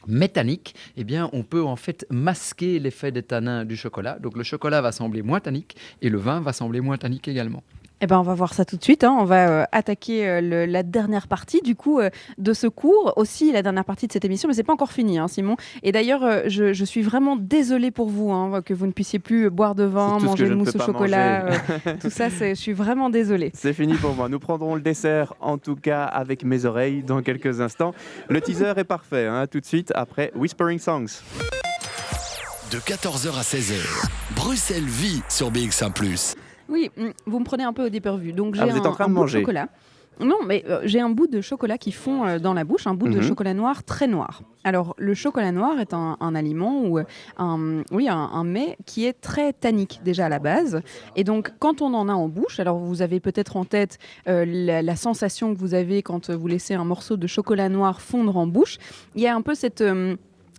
métalliques, 0.06 0.74
eh 0.96 1.04
bien, 1.04 1.28
on 1.32 1.42
peut 1.42 1.62
en 1.62 1.76
fait 1.76 2.06
masquer 2.11 2.78
l'effet 2.78 3.12
des 3.12 3.22
tanins 3.22 3.64
du 3.64 3.76
chocolat. 3.76 4.18
Donc 4.18 4.36
le 4.36 4.42
chocolat 4.42 4.80
va 4.80 4.90
sembler 4.90 5.22
moins 5.22 5.40
tannique 5.40 5.76
et 6.02 6.09
le 6.09 6.18
vin 6.18 6.40
va 6.40 6.52
sembler 6.52 6.80
moins 6.80 6.96
tannique 6.96 7.28
également. 7.28 7.62
Eh 8.01 8.07
ben, 8.07 8.18
on 8.18 8.22
va 8.22 8.34
voir 8.34 8.55
ça 8.55 8.64
tout 8.64 8.76
de 8.76 8.84
suite. 8.84 9.03
hein. 9.03 9.16
On 9.18 9.24
va 9.24 9.49
euh, 9.49 9.64
attaquer 9.72 10.28
euh, 10.28 10.40
le- 10.40 10.66
la 10.66 10.84
dernière 10.84 11.26
partie 11.26 11.61
du 11.62 11.74
coup 11.74 11.99
euh, 11.99 12.11
de 12.38 12.53
ce 12.53 12.68
cours, 12.68 13.12
aussi 13.16 13.51
la 13.51 13.62
dernière 13.62 13.84
partie 13.84 14.07
de 14.07 14.12
cette 14.12 14.24
émission, 14.24 14.49
mais 14.49 14.55
c'est 14.55 14.62
pas 14.62 14.72
encore 14.72 14.92
fini, 14.92 15.18
hein, 15.18 15.26
Simon. 15.26 15.57
Et 15.82 15.90
d'ailleurs, 15.90 16.22
euh, 16.22 16.42
je, 16.46 16.72
je 16.72 16.84
suis 16.84 17.03
vraiment 17.03 17.34
désolée 17.34 17.90
pour 17.90 18.09
vous 18.09 18.30
hein, 18.30 18.62
que 18.62 18.72
vous 18.72 18.86
ne 18.86 18.92
puissiez 18.92 19.18
plus 19.18 19.51
boire 19.51 19.74
de 19.74 19.82
vin, 19.82 20.18
manger 20.20 20.49
de 20.49 20.55
mousse 20.55 20.68
au 20.76 20.78
chocolat, 20.86 21.46
euh, 21.46 21.94
tout 22.01 22.11
ça. 22.11 22.28
Je 22.28 22.55
suis 22.55 22.72
vraiment 22.72 23.11
désolée. 23.11 23.51
C'est 23.55 23.72
fini 23.72 23.94
pour 23.94 24.14
moi. 24.14 24.28
Nous 24.28 24.38
prendrons 24.38 24.76
le 24.76 24.80
dessert, 24.80 25.34
en 25.40 25.59
tout 25.59 25.74
cas 25.76 26.05
avec 26.05 26.44
mes 26.44 26.66
oreilles, 26.66 27.03
dans 27.03 27.20
quelques 27.22 27.61
instants. 27.61 27.94
Le 28.28 28.40
teaser 28.40 28.74
est 28.76 28.84
parfait, 28.84 29.26
hein, 29.26 29.46
tout 29.51 29.59
de 29.59 29.66
suite 29.66 29.90
après 29.96 30.30
Whispering 30.36 30.78
Songs. 30.78 31.20
De 32.70 32.78
14h 32.78 33.36
à 33.36 33.42
16h, 33.42 34.07
Bruxelles 34.36 34.84
vit 34.84 35.22
sur 35.28 35.51
BX1⁇ 35.51 35.90
Oui, 36.68 36.90
mm, 36.96 37.08
vous 37.26 37.38
me 37.40 37.44
prenez 37.44 37.64
un 37.64 37.72
peu 37.72 37.86
au 37.86 37.88
dépourvu. 37.88 38.32
Donc 38.32 38.54
j'ai 38.54 38.62
Ah, 38.62 38.66
êtes 38.76 38.86
un, 38.86 38.90
en 38.90 38.92
train 38.92 39.04
un 39.04 39.08
de 39.08 39.14
bout 39.14 39.20
manger. 39.20 39.40
chocolat. 39.40 39.68
Non, 40.20 40.38
mais 40.44 40.64
euh, 40.68 40.80
j'ai 40.82 41.00
un 41.00 41.10
bout 41.10 41.28
de 41.28 41.40
chocolat 41.40 41.78
qui 41.78 41.92
fond 41.92 42.26
euh, 42.26 42.38
dans 42.40 42.52
la 42.52 42.64
bouche, 42.64 42.88
un 42.88 42.94
bout 42.94 43.06
de 43.08 43.18
Mhm. 43.18 43.22
chocolat 43.22 43.54
noir 43.54 43.84
très 43.84 44.08
noir. 44.08 44.42
Alors, 44.64 44.96
le 44.98 45.14
chocolat 45.14 45.52
noir 45.52 45.78
est 45.78 45.94
un, 45.94 46.16
un 46.18 46.34
aliment 46.34 46.80
ou 46.82 46.98
euh, 46.98 47.04
un, 47.36 47.82
oui, 47.92 48.08
un, 48.08 48.16
un 48.16 48.42
mets 48.42 48.76
qui 48.84 49.06
est 49.06 49.12
très 49.12 49.52
tannique 49.52 50.00
déjà 50.04 50.26
à 50.26 50.28
la 50.28 50.40
base. 50.40 50.82
Et 51.14 51.22
donc, 51.22 51.52
quand 51.60 51.82
on 51.82 51.94
en 51.94 52.08
a 52.08 52.14
en 52.14 52.26
bouche, 52.26 52.58
alors 52.58 52.78
vous 52.78 53.00
avez 53.00 53.20
peut-être 53.20 53.56
en 53.56 53.64
tête 53.64 53.98
euh, 54.26 54.44
la, 54.44 54.82
la 54.82 54.96
sensation 54.96 55.54
que 55.54 55.58
vous 55.60 55.74
avez 55.74 56.02
quand 56.02 56.30
vous 56.30 56.48
laissez 56.48 56.74
un 56.74 56.84
morceau 56.84 57.16
de 57.16 57.28
chocolat 57.28 57.68
noir 57.68 58.00
fondre 58.00 58.36
en 58.38 58.48
bouche. 58.48 58.78
Il 59.14 59.22
y 59.22 59.28
a 59.28 59.36
un 59.36 59.40
peu 59.42 59.54
cette... 59.54 59.82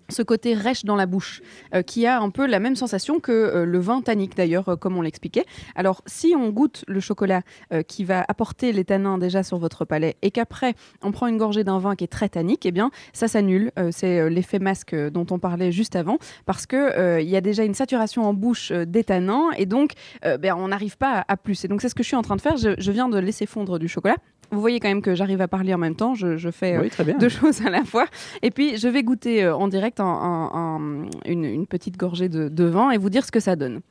ce 0.10 0.22
côté 0.22 0.54
rêche 0.54 0.86
dans 0.86 0.96
la 0.96 1.06
bouche, 1.06 1.42
euh, 1.74 1.82
qui 1.82 2.06
a 2.06 2.20
un 2.20 2.30
peu 2.30 2.46
la 2.46 2.60
même 2.60 2.76
sensation 2.76 3.20
que 3.20 3.32
euh, 3.32 3.66
le 3.66 3.80
vin 3.80 4.02
tannique 4.02 4.36
d'ailleurs, 4.36 4.70
euh, 4.70 4.76
comme 4.76 4.98
on 4.98 5.02
l'expliquait. 5.02 5.46
Alors, 5.76 6.02
si 6.06 6.34
on 6.38 6.50
goûte 6.50 6.84
le 6.88 7.00
chocolat 7.00 7.42
qui 7.88 8.04
va 8.04 8.24
apporter 8.28 8.72
les 8.72 8.84
tanins 8.86 9.18
déjà 9.18 9.44
sur 9.44 9.58
votre 9.58 9.86
palais 9.86 10.16
et 10.22 10.32
qu'après 10.32 10.74
on 11.04 11.12
prend 11.12 11.28
une 11.28 11.38
gorgée 11.38 11.64
d'un 11.64 11.80
vin 11.80 11.96
qui 11.96 12.04
est 12.04 12.08
très 12.08 12.30
tannique, 12.30 12.66
eh 12.66 12.72
bien 12.72 12.92
ça 13.14 13.28
s'annule. 13.28 13.72
C'est 13.92 14.30
l'effet 14.30 14.60
masque 14.60 14.96
dont 14.96 15.26
on 15.32 15.40
parlait 15.40 15.72
juste 15.72 15.96
avant 15.96 16.18
parce 16.46 16.66
que 16.66 17.22
il 17.22 17.30
y 17.30 17.36
a 17.36 17.42
déjà 17.42 17.64
une 17.64 17.74
saturation 17.74 18.24
en 18.24 18.34
bouche 18.34 18.72
des 18.72 19.04
tanins 19.04 19.50
et 19.58 19.66
donc 19.66 19.94
ben, 20.24 20.56
on 20.58 20.70
n'arrive 20.70 20.98
pas 20.98 21.24
à, 21.28 21.38
plus. 21.38 21.64
Et 21.66 21.68
donc 21.68 21.82
c'est 21.82 21.90
ce 21.90 21.96
que 21.96 22.04
je 22.04 22.08
suis 22.08 22.18
en 22.18 22.22
train 22.22 22.36
de 22.36 22.42
faire. 22.42 22.58
Je 22.58 22.92
viens 22.92 23.10
de 23.10 23.18
laisser 23.18 23.46
fondre 23.46 23.80
du 23.80 23.88
chocolat. 23.88 24.18
Vous 24.52 24.60
voyez 24.62 24.80
quand 24.80 24.88
même 24.88 25.02
que 25.02 25.14
j'arrive 25.16 25.42
à 25.42 25.48
parler 25.48 25.74
en 25.74 25.78
même 25.78 25.96
temps. 25.96 26.16
Je, 26.16 26.38
je 26.38 26.50
fais 26.50 26.76
euh, 26.76 26.82
Oui, 26.82 27.14
deux 27.20 27.30
choses 27.40 27.62
à 27.66 27.70
la 27.70 27.84
fois. 27.84 28.06
Et 28.42 28.50
puis, 28.52 28.78
je 28.78 28.88
vais 28.88 29.04
goûter 29.04 29.44
euh, 29.44 29.56
en 29.56 29.68
direct 29.68 30.00
un- 30.00 30.06
un- 30.06 30.50
un- 30.54 31.10
une, 31.26 31.46
une 31.46 31.68
petite 31.68 31.98
gorgée 31.98 32.30
de, 32.30 32.50
de 32.50 32.64
vin 32.66 32.92
et 32.92 32.98
vous 32.98 33.10
dire 33.10 33.26
ce 33.26 33.32
que 33.32 33.40
ça 33.40 33.56
donne. 33.56 33.82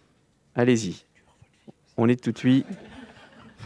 Allez-y. 0.54 1.04
On 1.96 2.08
est 2.08 2.20
tout 2.22 2.32
de 2.32 2.38
suite. 2.38 2.66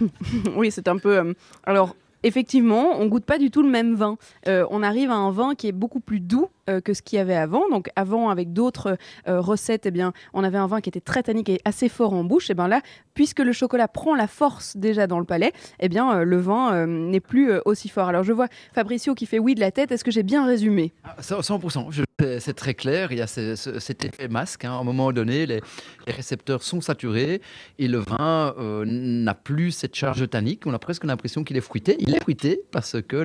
oui, 0.56 0.70
c'est 0.70 0.88
un 0.88 0.98
peu. 0.98 1.18
euh, 1.18 1.32
alors, 1.64 1.96
effectivement, 2.22 2.98
on 3.00 3.06
goûte 3.06 3.24
pas 3.24 3.38
du 3.38 3.50
tout 3.50 3.62
le 3.62 3.68
même 3.70 3.94
vin. 3.94 4.16
On 4.46 4.82
arrive 4.82 5.10
à 5.10 5.14
un 5.16 5.30
vin 5.30 5.54
qui 5.54 5.68
est 5.68 5.72
beaucoup 5.72 6.00
plus 6.00 6.20
doux 6.20 6.48
euh, 6.68 6.80
que 6.80 6.94
ce 6.94 7.02
qu'il 7.02 7.16
y 7.16 7.20
avait 7.20 7.34
avant. 7.36 7.68
Donc, 7.70 7.90
avant, 7.96 8.30
avec 8.30 8.52
d'autres 8.52 8.96
euh, 9.28 9.40
recettes, 9.40 9.86
eh 9.86 9.90
bien, 9.90 10.12
on 10.32 10.44
avait 10.44 10.58
un 10.58 10.66
vin 10.66 10.80
qui 10.80 10.88
était 10.88 11.00
très 11.00 11.22
tannique 11.22 11.48
et 11.48 11.58
assez 11.64 11.88
fort 11.88 12.12
en 12.12 12.24
bouche. 12.24 12.50
Et 12.50 12.54
bien 12.54 12.68
là, 12.68 12.80
puisque 13.14 13.40
le 13.40 13.52
chocolat 13.52 13.88
prend 13.88 14.14
la 14.14 14.26
force 14.28 14.76
déjà 14.76 15.06
dans 15.06 15.18
le 15.18 15.24
palais, 15.24 15.52
eh 15.80 15.88
bien, 15.88 16.18
euh, 16.18 16.24
le 16.24 16.38
vin 16.38 16.86
n'est 16.86 17.20
plus 17.20 17.52
aussi 17.64 17.88
fort. 17.88 18.08
Alors, 18.08 18.24
je 18.24 18.32
vois 18.32 18.46
Fabricio 18.74 19.14
qui 19.14 19.26
fait 19.26 19.38
oui 19.38 19.54
de 19.54 19.60
la 19.60 19.70
tête. 19.70 19.92
Est-ce 19.92 20.04
que 20.04 20.10
j'ai 20.10 20.22
bien 20.22 20.46
résumé? 20.46 20.92
Ah, 21.04 21.16
100%, 21.20 21.90
je- 21.90 22.02
c'est- 22.38 22.52
très 22.54 22.74
clair. 22.74 23.10
Il 23.12 23.18
y 23.18 23.22
a 23.22 23.26
ce- 23.26 23.56
ce- 23.56 23.78
cet 23.78 24.04
effet 24.04 24.28
masque. 24.28 24.64
hein. 24.64 24.72
À 24.72 24.76
un 24.76 24.84
moment 24.84 25.10
donné, 25.12 25.46
les, 25.46 25.60
récepteurs 26.06 26.62
sont 26.62 26.80
saturés 26.80 27.40
et 27.78 27.88
le 27.88 27.98
vin 27.98 28.54
n'a 28.84 29.34
plus 29.34 29.70
cette 29.72 29.94
charge 29.94 30.28
tannique. 30.28 30.66
On 30.66 30.74
a 30.74 30.78
presque 30.78 31.04
l'impression 31.04 31.44
qu'il 31.44 31.56
est 31.56 31.60
fruité. 31.62 31.96
Il 32.00 32.14
est 32.14 32.20
fruité 32.20 32.60
parce 32.70 32.96
que 33.02 33.16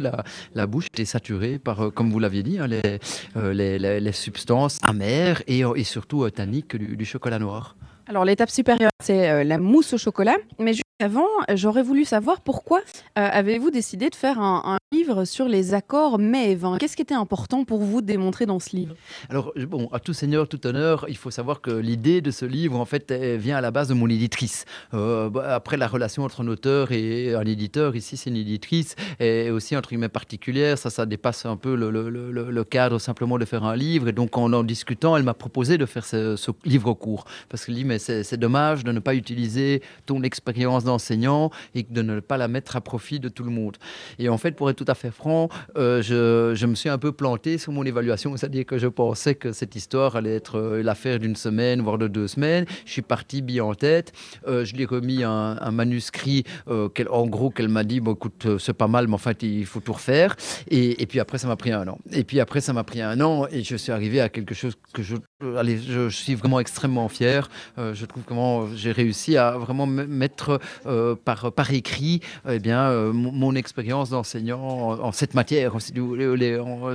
la, 0.53 0.67
bouche 0.67 0.87
est 0.97 1.05
saturée 1.05 1.59
par, 1.59 1.91
comme 1.93 2.09
vous 2.11 2.19
l'aviez 2.19 2.43
dit, 2.43 2.59
hein, 2.59 2.67
les, 2.67 2.99
les, 3.35 3.77
les- 3.79 3.99
substances 4.11 4.79
amères 4.81 5.41
et, 5.47 5.63
euh, 5.63 5.73
surtout 5.83 6.23
euh, 6.23 6.31
tanniques 6.31 6.75
du, 6.75 6.95
du 6.97 7.05
chocolat 7.05 7.39
noir. 7.39 7.75
Alors 8.07 8.23
l'étape 8.25 8.49
supérieure, 8.49 8.91
c'est 9.03 9.29
euh, 9.29 9.43
la 9.43 9.57
mousse 9.57 9.93
au 9.93 9.97
chocolat. 9.97 10.37
Mais 10.59 10.73
avant, 10.99 11.27
euh, 11.49 11.55
j'aurais 11.55 11.83
voulu 11.83 12.05
savoir 12.05 12.41
pourquoi 12.41 12.79
euh, 12.79 12.81
avez-vous 13.15 13.69
décidé 13.69 14.09
de 14.09 14.15
faire 14.15 14.39
un, 14.39 14.77
livre 14.93 15.25
sur 15.25 15.49
les 15.49 15.73
accords 15.73 16.17
mets 16.17 16.53
et 16.53 16.57
Qu'est-ce 16.79 16.95
qui 16.95 17.01
était 17.01 17.13
important 17.13 17.65
pour 17.65 17.79
vous 17.79 17.99
de 17.99 18.05
démontrer 18.05 18.45
dans 18.45 18.59
ce 18.59 18.73
livre? 18.73 18.95
Alors, 19.29 19.51
je- 19.57 19.65
bon, 19.65 19.89
à 19.91 19.99
tout 19.99 20.13
seigneur, 20.13 20.47
tout 20.47 20.65
honneur, 20.65 21.05
il 21.09 21.17
faut 21.17 21.29
savoir 21.29 21.59
que 21.59 21.71
l'idée 21.71 22.21
de 22.21 22.31
ce 22.31 22.45
livre, 22.45 22.79
en 22.79 22.85
fait, 22.85 23.11
vient 23.11 23.57
à 23.57 23.61
la 23.61 23.69
base 23.69 23.89
de 23.89 23.93
mon 23.93 24.07
éditrice. 24.07 24.63
Euh, 24.93 25.29
bah, 25.29 25.53
après, 25.55 25.75
la 25.75 25.89
relation 25.89 26.23
entre 26.23 26.41
un 26.41 26.47
auteur 26.47 26.93
et 26.93 27.35
un 27.35 27.45
éditeur, 27.45 27.97
ici, 27.97 28.15
c'est 28.15 28.29
une 28.29 28.37
éditrice, 28.37 28.95
est 29.19 29.49
aussi, 29.49 29.75
entre 29.75 29.89
guillemets, 29.89 30.07
particulière. 30.07 30.77
Ça, 30.77 30.89
ça 30.89 31.05
dépasse 31.05 31.45
un 31.45 31.57
peu 31.57 31.75
le, 31.75 32.63
cadre 32.63 32.97
simplement 32.97 33.37
de 33.37 33.43
faire 33.43 33.65
un 33.65 33.75
livre. 33.75 34.07
Et 34.07 34.13
donc, 34.13 34.37
en 34.37 34.53
en 34.53 34.63
discutant, 34.63 35.17
elle 35.17 35.23
m'a 35.23 35.33
proposé 35.33 35.77
de 35.77 35.85
faire 35.85 36.05
ce, 36.05 36.37
livre 36.63 36.93
court. 36.93 37.25
Parce 37.49 37.65
qu'elle 37.65 37.75
dit, 37.75 37.83
mais 37.83 37.99
c'est 37.99 38.37
dommage 38.37 38.85
de 38.85 38.93
ne 38.93 38.99
pas 38.99 39.15
utiliser 39.15 39.81
ton 40.05 40.23
expérience 40.23 40.85
d'enseignant 40.87 41.51
et 41.75 41.83
de 41.83 42.01
ne 42.01 42.19
pas 42.19 42.37
la 42.37 42.47
mettre 42.47 42.75
à 42.75 42.81
profit 42.81 43.19
de 43.19 43.29
tout 43.29 43.43
le 43.43 43.51
monde. 43.51 43.77
Et 44.19 44.29
en 44.29 44.37
fait, 44.37 44.51
pour 44.51 44.69
être 44.69 44.77
tout 44.77 44.91
à 44.91 44.95
fait 44.95 45.11
franc, 45.11 45.49
euh, 45.77 46.01
je, 46.01 46.53
je 46.55 46.65
me 46.65 46.75
suis 46.75 46.89
un 46.89 46.97
peu 46.97 47.11
planté 47.11 47.57
sur 47.57 47.71
mon 47.71 47.85
évaluation, 47.85 48.35
c'est-à-dire 48.37 48.65
que 48.65 48.77
je 48.77 48.87
pensais 48.87 49.35
que 49.35 49.51
cette 49.51 49.75
histoire 49.75 50.15
allait 50.15 50.35
être 50.35 50.57
euh, 50.57 50.83
l'affaire 50.83 51.19
d'une 51.19 51.35
semaine, 51.35 51.81
voire 51.81 51.97
de 51.97 52.07
deux 52.07 52.27
semaines. 52.27 52.65
Je 52.85 52.91
suis 52.91 53.01
parti 53.01 53.41
bien 53.41 53.63
en 53.63 53.75
tête. 53.75 54.13
Euh, 54.47 54.65
je 54.65 54.75
lui 54.75 54.83
ai 54.83 54.85
remis 54.85 55.23
un, 55.23 55.57
un 55.59 55.71
manuscrit, 55.71 56.43
en 56.67 57.27
gros, 57.27 57.49
qu'elle 57.49 57.69
m'a 57.69 57.83
dit, 57.83 57.99
bon, 57.99 58.13
écoute, 58.13 58.47
c'est 58.59 58.73
pas 58.73 58.87
mal, 58.87 59.07
mais 59.07 59.13
en 59.13 59.19
fait, 59.19 59.43
il 59.43 59.65
faut 59.65 59.79
tout 59.79 59.93
refaire. 59.93 60.35
Et, 60.69 61.01
et 61.01 61.05
puis 61.05 61.19
après, 61.19 61.37
ça 61.37 61.47
m'a 61.47 61.55
pris 61.55 61.71
un 61.71 61.87
an. 61.87 61.97
Et 62.11 62.23
puis 62.23 62.39
après, 62.39 62.61
ça 62.61 62.73
m'a 62.73 62.83
pris 62.83 63.01
un 63.01 63.19
an, 63.21 63.47
et 63.51 63.63
je 63.63 63.75
suis 63.75 63.91
arrivé 63.91 64.21
à 64.21 64.29
quelque 64.29 64.55
chose 64.55 64.75
que 64.93 65.03
je, 65.03 65.15
allez, 65.55 65.77
je, 65.77 66.09
suis 66.09 66.33
vraiment 66.33 66.59
extrêmement 66.59 67.07
fier. 67.09 67.49
Euh, 67.77 67.93
je 67.93 68.05
trouve 68.05 68.23
comment 68.23 68.67
j'ai 68.75 68.91
réussi 68.91 69.37
à 69.37 69.51
vraiment 69.51 69.85
me- 69.85 70.07
mettre 70.07 70.59
euh, 70.87 71.15
par, 71.15 71.51
écrit 71.71 72.21
eh 72.49 72.59
bien, 72.59 72.89
euh, 72.89 73.13
mon, 73.13 73.53
expérience 73.53 74.09
d'enseignant 74.09 74.59
en, 74.99 75.11
cette 75.11 75.33
matière, 75.35 75.79
si 75.79 75.93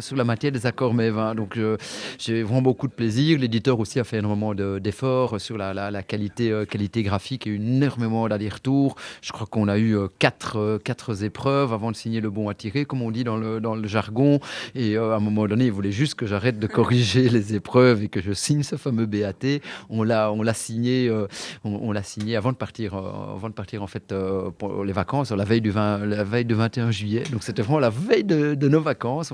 sur 0.00 0.16
la 0.16 0.24
matière 0.24 0.52
des 0.52 0.66
accords 0.66 0.92
mais 0.94 1.10
vins. 1.10 1.34
Donc, 1.34 1.52
je- 1.56 1.76
j'ai 2.18 2.42
vraiment 2.42 2.62
beaucoup 2.62 2.88
de 2.88 2.92
plaisir. 2.92 3.38
L'éditeur 3.38 3.78
aussi 3.78 4.00
a 4.00 4.04
fait 4.04 4.18
énormément 4.18 4.54
de- 4.54 4.78
d'efforts 4.80 5.40
sur 5.40 5.56
la, 5.56 6.02
qualité, 6.02 6.50
euh, 6.50 6.64
graphique 7.02 7.46
et 7.46 7.54
énormément 7.54 8.28
d'allers-retours. 8.28 8.96
Je 9.22 9.32
crois 9.32 9.46
qu'on 9.46 9.68
a 9.68 9.78
eu 9.78 9.96
euh, 9.96 10.08
quatre, 10.18 10.58
euh, 10.58 10.78
épreuves 11.22 11.72
avant 11.72 11.90
de 11.92 11.96
signer 11.96 12.20
le 12.20 12.30
bon 12.30 12.48
à 12.48 12.54
tirer, 12.54 12.84
comme 12.86 13.02
on 13.02 13.10
dit 13.10 13.22
dans 13.24 13.36
le, 13.36 13.60
dans 13.60 13.76
le 13.76 13.86
jargon. 13.86 14.40
Et 14.74 14.96
euh, 14.96 15.12
à 15.12 15.16
un 15.16 15.20
moment 15.20 15.46
donné, 15.46 15.66
il 15.66 15.72
voulait 15.72 15.92
juste 15.92 16.14
que 16.16 16.26
j'arrête 16.26 16.58
de 16.58 16.66
corriger 16.66 17.28
les 17.28 17.54
épreuves 17.54 18.02
et 18.02 18.08
que 18.08 18.20
je 18.20 18.31
signe 18.34 18.62
ce 18.62 18.76
fameux 18.76 19.06
BAT. 19.06 19.60
On 19.90 20.02
l'a, 20.02 20.32
on 20.32 20.42
l'a 20.42 20.54
signé, 20.54 21.08
euh, 21.08 21.26
on, 21.64 21.92
l'a 21.92 22.02
signé 22.02 22.36
avant 22.36 22.52
de 22.52 22.56
partir, 22.56 22.94
euh, 22.94 23.34
avant 23.34 23.48
de 23.48 23.54
partir 23.54 23.82
en 23.82 23.86
fait 23.86 24.12
euh, 24.12 24.50
pour 24.50 24.84
les 24.84 24.92
vacances, 24.92 25.30
la 25.30 25.44
veille 25.44 25.60
du 25.60 25.70
20, 25.70 26.06
la 26.06 26.24
veille 26.24 26.44
du 26.44 26.54
21 26.54 26.90
juillet. 26.90 27.22
Donc 27.30 27.42
c'était 27.42 27.62
vraiment 27.62 27.78
la 27.78 27.90
veille 27.90 28.24
de, 28.24 28.68
nos 28.68 28.80
vacances. 28.80 29.32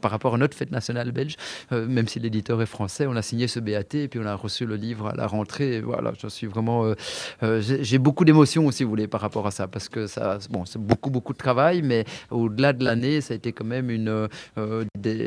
Par 0.00 0.10
rapport 0.10 0.34
à 0.34 0.38
notre 0.38 0.56
fête 0.56 0.70
nationale 0.70 1.12
belge, 1.12 1.36
même 1.70 2.08
si 2.08 2.18
l'éditeur 2.18 2.60
est 2.60 2.66
français, 2.66 3.06
on 3.06 3.16
a 3.16 3.22
signé 3.22 3.48
ce 3.48 3.60
BAT 3.60 3.94
et 3.94 4.08
puis 4.08 4.20
on 4.20 4.26
a 4.26 4.34
reçu 4.34 4.66
le 4.66 4.76
livre 4.76 5.08
à 5.08 5.14
la 5.14 5.26
rentrée. 5.26 5.80
Voilà, 5.80 6.12
je 6.20 6.28
suis 6.28 6.46
vraiment, 6.46 6.92
j'ai, 7.42 7.98
beaucoup 7.98 8.24
d'émotions 8.24 8.70
si 8.70 8.84
vous 8.84 8.90
voulez 8.90 9.08
par 9.08 9.20
rapport 9.20 9.46
à 9.46 9.50
ça 9.50 9.66
parce 9.66 9.88
que 9.88 10.06
ça, 10.06 10.38
bon, 10.50 10.64
c'est 10.64 10.80
beaucoup 10.80 11.10
beaucoup 11.10 11.32
de 11.32 11.38
travail, 11.38 11.82
mais 11.82 12.04
au-delà 12.30 12.72
de 12.72 12.84
l'année, 12.84 13.20
ça 13.20 13.34
a 13.34 13.36
été 13.36 13.52
quand 13.52 13.64
même 13.64 13.90
une, 13.90 14.28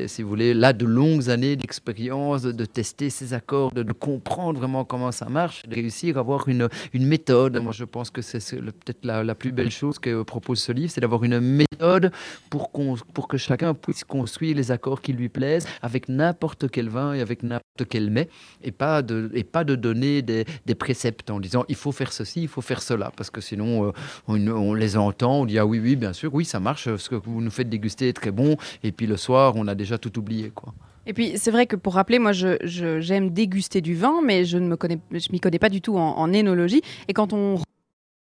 si 0.07 0.21
vous 0.21 0.29
voulez, 0.29 0.53
là 0.53 0.73
de 0.73 0.85
longues 0.85 1.29
années 1.29 1.55
d'expérience, 1.55 2.43
de, 2.43 2.51
de 2.51 2.65
tester 2.99 3.09
ces 3.09 3.33
accords, 3.33 3.71
de, 3.71 3.83
comprendre 3.93 4.59
vraiment 4.59 4.83
comment 4.83 5.11
ça 5.11 5.29
marche, 5.29 5.63
de 5.63 5.75
réussir 5.75 6.17
à 6.17 6.19
avoir 6.19 6.47
une, 6.47 6.67
une 6.93 7.05
méthode. 7.05 7.57
Moi, 7.61 7.71
je 7.71 7.85
pense 7.85 8.09
que 8.09 8.21
c'est 8.21 8.39
peut-être 8.61 9.05
la, 9.05 9.23
la 9.23 9.35
plus 9.35 9.51
belle 9.51 9.71
chose 9.71 9.99
que 9.99 10.23
propose 10.23 10.59
ce 10.59 10.71
livre, 10.71 10.91
c'est 10.91 11.01
d'avoir 11.01 11.23
une 11.23 11.39
méthode 11.39 12.11
pour, 12.49 12.71
pour 13.13 13.27
que 13.27 13.37
chacun 13.37 13.73
puisse 13.73 14.03
construire 14.03 14.55
les 14.55 14.71
accords 14.71 15.01
qui 15.01 15.13
lui 15.13 15.29
plaisent 15.29 15.67
avec 15.81 16.09
n'importe 16.09 16.69
quel 16.69 16.89
vin 16.89 17.13
et 17.13 17.21
avec 17.21 17.43
n'importe 17.43 17.87
quel 17.89 18.09
mets, 18.09 18.29
et 18.63 18.71
pas 18.71 19.01
de, 19.01 19.31
et 19.33 19.43
pas 19.43 19.63
de 19.63 19.75
donner 19.75 20.21
des, 20.21 20.45
des 20.65 20.75
préceptes 20.75 21.29
en 21.29 21.39
disant 21.39 21.63
il 21.69 21.75
faut 21.75 21.93
faire 21.93 22.11
ceci, 22.11 22.43
il 22.43 22.47
faut 22.47 22.61
faire 22.61 22.81
cela, 22.81 23.11
parce 23.15 23.29
que 23.29 23.41
sinon 23.41 23.87
euh, 23.87 23.91
on, 24.27 24.45
on 24.47 24.73
les 24.73 24.97
entend, 24.97 25.41
on 25.41 25.45
dit 25.45 25.57
ah 25.57 25.65
oui, 25.65 25.79
oui, 25.79 25.95
bien 25.95 26.13
sûr, 26.13 26.33
oui, 26.33 26.43
ça 26.43 26.59
marche, 26.59 26.93
ce 26.95 27.09
que 27.09 27.15
vous 27.15 27.41
nous 27.41 27.51
faites 27.51 27.69
déguster 27.69 28.09
est 28.09 28.13
très 28.13 28.31
bon, 28.31 28.57
et 28.83 28.91
puis 28.91 29.07
le 29.07 29.17
soir, 29.17 29.53
on 29.55 29.67
a 29.67 29.75
déjà 29.75 29.97
tout 29.97 30.17
oublié. 30.19 30.51
quoi. 30.53 30.73
Et 31.09 31.13
puis 31.13 31.33
c'est 31.37 31.49
vrai 31.49 31.65
que 31.65 31.75
pour 31.75 31.95
rappeler, 31.95 32.19
moi 32.19 32.33
j'aime 32.33 33.31
déguster 33.31 33.81
du 33.81 33.95
vin, 33.95 34.21
mais 34.23 34.45
je 34.45 34.59
ne 34.59 34.75
connais, 34.75 34.99
m'y 35.11 35.39
connais 35.39 35.57
pas 35.57 35.69
du 35.69 35.81
tout 35.81 35.97
en, 35.97 36.15
en. 36.19 36.31
Et 36.31 37.13
quand 37.15 37.33
on 37.33 37.57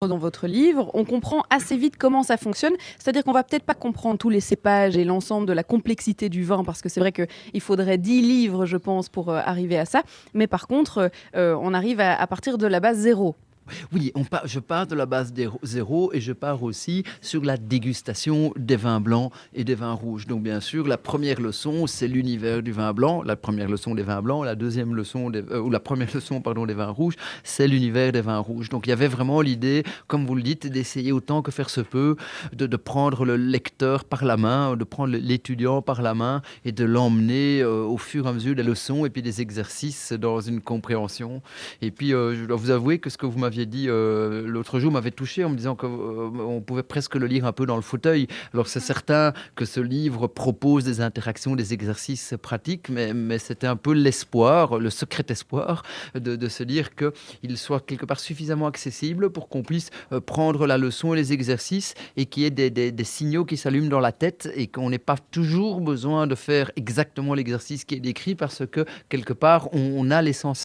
dans 0.07 0.17
votre 0.17 0.47
livre, 0.47 0.89
on 0.95 1.05
comprend 1.05 1.43
assez 1.51 1.77
vite 1.77 1.95
comment 1.95 2.23
ça 2.23 2.35
fonctionne. 2.35 2.73
C'est-à-dire 2.97 3.23
qu'on 3.23 3.33
va 3.33 3.43
peut-être 3.43 3.65
pas 3.65 3.75
comprendre 3.75 4.17
tous 4.17 4.31
les 4.31 4.39
cépages 4.39 4.97
et 4.97 5.03
l'ensemble 5.03 5.45
de 5.45 5.53
la 5.53 5.63
complexité 5.63 6.27
du 6.27 6.43
vin, 6.43 6.63
parce 6.63 6.81
que 6.81 6.89
c'est 6.89 6.99
vrai 6.99 7.11
qu'il 7.11 7.61
faudrait 7.61 7.99
10 7.99 8.21
livres, 8.23 8.65
je 8.65 8.77
pense, 8.77 9.09
pour 9.09 9.29
euh, 9.29 9.39
arriver 9.45 9.77
à 9.77 9.85
ça. 9.85 10.01
Mais 10.33 10.47
par 10.47 10.65
contre, 10.65 11.11
euh, 11.35 11.55
on 11.61 11.75
arrive 11.75 11.99
à 11.99 12.25
partir 12.25 12.57
de 12.57 12.65
la 12.65 12.79
base 12.79 12.97
zéro. 12.97 13.35
Oui, 13.91 14.11
je 14.45 14.59
pars 14.59 14.87
de 14.87 14.95
la 14.95 15.05
base 15.05 15.33
zéro 15.63 16.11
et 16.13 16.21
je 16.21 16.33
pars 16.33 16.63
aussi 16.63 17.03
sur 17.21 17.43
la 17.43 17.57
dégustation 17.57 18.53
des 18.57 18.75
vins 18.75 19.01
blancs 19.01 19.31
et 19.53 19.63
des 19.63 19.75
vins 19.75 19.93
rouges. 19.93 20.27
Donc 20.27 20.43
bien 20.43 20.59
sûr, 20.59 20.87
la 20.87 20.97
première 20.97 21.39
leçon, 21.39 21.87
c'est 21.87 22.07
l'univers 22.07 22.63
du 22.63 22.71
vin 22.71 22.93
blanc. 22.93 23.23
La 23.23 23.35
première 23.35 23.69
leçon 23.69 23.95
des 23.95 24.03
vins 24.03 24.21
blancs, 24.21 24.45
la 24.45 24.55
deuxième 24.55 24.95
leçon, 24.95 25.31
euh, 25.33 25.59
ou 25.59 25.69
la 25.69 25.79
première 25.79 26.13
leçon, 26.13 26.41
pardon, 26.41 26.65
des 26.65 26.73
vins 26.73 26.89
rouges, 26.89 27.15
c'est 27.43 27.67
l'univers 27.67 28.11
des 28.11 28.21
vins 28.21 28.39
rouges. 28.39 28.69
Donc 28.69 28.87
il 28.87 28.89
y 28.89 28.93
avait 28.93 29.07
vraiment 29.07 29.41
l'idée, 29.41 29.83
comme 30.07 30.25
vous 30.25 30.35
le 30.35 30.43
dites, 30.43 30.67
d'essayer 30.67 31.11
autant 31.11 31.41
que 31.41 31.51
faire 31.51 31.69
se 31.69 31.81
peut, 31.81 32.15
de, 32.53 32.67
de 32.67 32.77
prendre 32.77 33.25
le 33.25 33.35
lecteur 33.35 34.05
par 34.05 34.25
la 34.25 34.37
main, 34.37 34.75
de 34.75 34.83
prendre 34.83 35.15
l'étudiant 35.15 35.81
par 35.81 36.01
la 36.01 36.13
main 36.13 36.41
et 36.65 36.71
de 36.71 36.85
l'emmener 36.85 37.61
euh, 37.61 37.83
au 37.83 37.97
fur 37.97 38.25
et 38.25 38.29
à 38.29 38.33
mesure 38.33 38.55
des 38.55 38.63
leçons 38.63 39.05
et 39.05 39.09
puis 39.09 39.21
des 39.21 39.41
exercices 39.41 40.13
dans 40.13 40.39
une 40.41 40.61
compréhension. 40.61 41.41
Et 41.81 41.91
puis, 41.91 42.13
euh, 42.13 42.35
je 42.35 42.45
dois 42.45 42.57
vous 42.57 42.71
avouer 42.71 42.99
que 42.99 43.09
ce 43.09 43.17
que 43.17 43.25
vous 43.25 43.39
m'aviez 43.39 43.60
dit 43.65 43.85
euh, 43.87 44.45
l'autre 44.47 44.79
jour 44.79 44.91
m'avait 44.91 45.11
touché 45.11 45.43
en 45.43 45.49
me 45.49 45.55
disant 45.55 45.75
qu'on 45.75 46.63
pouvait 46.65 46.83
presque 46.83 47.15
le 47.15 47.27
lire 47.27 47.45
un 47.45 47.51
peu 47.51 47.65
dans 47.65 47.75
le 47.75 47.81
fauteuil. 47.81 48.27
Alors 48.53 48.67
c'est 48.67 48.79
certain 48.79 49.33
que 49.55 49.65
ce 49.65 49.79
livre 49.79 50.27
propose 50.27 50.83
des 50.83 51.01
interactions, 51.01 51.55
des 51.55 51.73
exercices 51.73 52.35
pratiques, 52.41 52.89
mais, 52.89 53.11
c'était 53.39 53.67
un 53.67 53.75
peu 53.75 53.93
l'espoir, 53.93 54.77
le 54.77 54.89
secret 54.89 55.25
espoir 55.29 55.83
de, 56.15 56.47
se 56.47 56.63
dire 56.63 56.89
qu'il 56.95 57.57
soit 57.57 57.85
quelque 57.85 58.05
part 58.05 58.19
suffisamment 58.19 58.67
accessible 58.67 59.29
pour 59.29 59.49
qu'on 59.49 59.63
puisse 59.63 59.89
euh, 60.11 60.19
prendre 60.19 60.67
la 60.67 60.77
leçon 60.77 61.13
et 61.13 61.17
les 61.17 61.33
exercices 61.33 61.93
et 62.17 62.25
qu'il 62.25 62.43
y 62.43 62.45
ait 62.45 62.69
des 62.69 63.03
signaux 63.03 63.45
qui 63.45 63.57
s'allument 63.57 63.89
dans 63.89 63.99
la 63.99 64.11
tête 64.11 64.51
et 64.55 64.67
qu'on 64.67 64.89
n'ait 64.89 64.99
pas 64.99 65.17
toujours 65.17 65.81
besoin 65.81 66.27
de 66.27 66.35
faire 66.35 66.71
exactement 66.75 67.33
l'exercice 67.33 67.85
qui 67.85 67.95
est 67.95 67.99
décrit 67.99 68.35
parce 68.35 68.63
que 68.65 68.85
quelque 69.09 69.33
part 69.33 69.73
on, 69.73 69.93
on 69.97 70.11
a 70.11 70.21
l'essence 70.21 70.63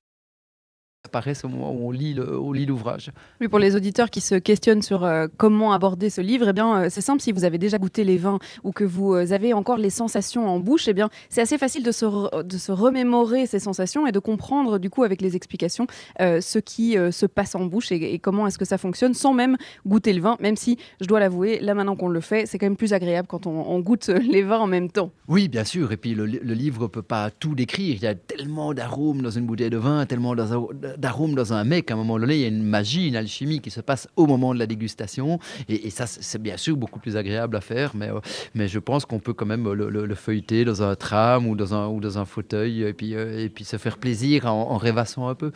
apparaissent 1.17 1.45
au 1.45 1.49
moment 1.49 1.73
où 1.73 1.89
on 1.89 2.53
lit 2.53 2.67
l'ouvrage. 2.67 3.11
Oui, 3.41 3.49
pour 3.49 3.59
les 3.59 3.75
auditeurs 3.75 4.11
qui 4.11 4.21
se 4.21 4.35
questionnent 4.35 4.83
sur 4.83 5.03
euh, 5.05 5.29
comment 5.39 5.73
aborder 5.73 6.11
ce 6.11 6.21
livre, 6.21 6.49
eh 6.49 6.53
bien, 6.53 6.83
euh, 6.83 6.87
c'est 6.91 7.01
simple. 7.01 7.23
Si 7.23 7.33
vous 7.33 7.45
avez 7.45 7.57
déjà 7.59 7.79
goûté 7.79 8.05
les 8.05 8.19
vins 8.19 8.39
ou 8.65 8.73
que 8.73 8.85
vous 8.85 9.15
euh, 9.15 9.33
avez 9.33 9.55
encore 9.55 9.79
les 9.79 9.89
sensations 9.91 10.47
en 10.47 10.59
bouche, 10.61 10.89
eh 10.89 10.93
bien, 10.93 11.09
c'est 11.31 11.41
assez 11.41 11.57
facile 11.57 11.83
de 11.83 11.91
se, 11.93 12.05
re- 12.05 12.43
de 12.43 12.59
se 12.59 12.71
remémorer 12.73 13.47
ces 13.47 13.59
sensations 13.59 14.07
et 14.07 14.13
de 14.13 14.19
comprendre, 14.19 14.79
du 14.79 14.91
coup, 14.91 15.05
avec 15.05 15.23
les 15.23 15.37
explications, 15.37 15.87
euh, 16.21 16.41
ce 16.43 16.59
qui 16.59 16.97
se 17.11 17.27
passe 17.27 17.55
en 17.55 17.65
bouche 17.65 17.91
et, 17.93 18.15
et 18.15 18.19
comment 18.19 18.47
est-ce 18.47 18.59
que 18.59 18.65
ça 18.67 18.77
fonctionne 18.79 19.15
sans 19.15 19.33
même 19.33 19.57
goûter 19.87 20.13
le 20.13 20.21
vin. 20.21 20.37
Même 20.41 20.57
si, 20.57 20.77
je 21.01 21.07
dois 21.07 21.21
l'avouer, 21.21 21.61
là 21.61 21.73
maintenant 21.75 21.97
qu'on 21.97 22.09
le 22.09 22.21
fait, 22.21 22.45
c'est 22.47 22.59
quand 22.59 22.67
même 22.67 22.77
plus 22.77 22.93
agréable 22.93 23.27
quand 23.29 23.47
on, 23.47 23.67
on 23.71 23.81
goûte 23.81 24.09
les 24.29 24.43
vins 24.43 24.59
en 24.59 24.67
même 24.67 24.91
temps. 24.91 25.11
Oui, 25.29 25.49
bien 25.49 25.65
sûr. 25.65 25.93
Et 25.93 25.97
puis 25.97 26.15
le, 26.15 26.27
le 26.27 26.55
livre 26.55 26.83
ne 26.83 26.87
peut 26.89 27.03
pas 27.03 27.31
tout 27.31 27.55
décrire. 27.55 27.95
Il 27.97 28.03
y 28.03 28.07
a 28.07 28.15
tellement 28.15 28.75
d'arômes 28.75 29.23
dans 29.23 29.31
une 29.31 29.47
bouteille 29.47 29.71
de 29.71 29.77
vin, 29.79 30.05
tellement 30.07 30.35
d'aro- 30.35 30.73
d'arômes 31.07 31.37
dans 31.37 31.53
un 31.53 31.63
mec. 31.63 31.91
À 31.91 31.95
un 31.95 31.97
moment 31.97 32.19
donné, 32.19 32.35
il 32.35 32.41
y 32.41 32.45
a 32.45 32.49
une 32.49 32.65
magie, 32.65 33.07
une 33.07 33.17
alchimie 33.17 33.61
qui 33.61 33.71
se 33.71 33.81
passe 33.81 34.09
au 34.17 34.27
moment 34.27 34.53
de 34.55 34.59
la 34.59 34.67
dégustation. 34.67 35.39
Et, 35.69 35.91
ça, 35.91 36.05
c'est 36.07 36.43
bien 36.43 36.57
sûr 36.57 36.77
beaucoup 36.77 36.99
plus 36.99 37.17
agréable 37.17 37.55
à 37.57 37.61
faire. 37.61 37.93
Mais, 37.95 38.11
euh, 38.11 38.19
mais 38.55 38.67
je 38.67 38.81
pense 38.81 39.05
qu'on 39.07 39.21
peut 39.21 39.33
quand 39.33 39.47
même 39.47 39.73
le, 39.73 39.89
le- 39.89 40.07
le 40.07 40.15
feuilleter 40.17 40.65
dans 40.65 40.83
un 40.83 40.95
tram 40.97 41.47
ou 41.47 41.55
dans 41.55 41.73
un, 41.75 41.87
ou 41.89 42.01
dans 42.01 42.19
un 42.19 42.25
fauteuil 42.25 42.83
et 42.83 42.93
puis, 42.93 43.15
euh, 43.15 43.45
et 43.45 43.49
puis 43.49 43.65
se 43.65 43.77
faire 43.77 43.99
plaisir 43.99 44.47
en 44.47 44.77
rêvassant 44.79 45.29
un 45.29 45.35
peu. 45.35 45.53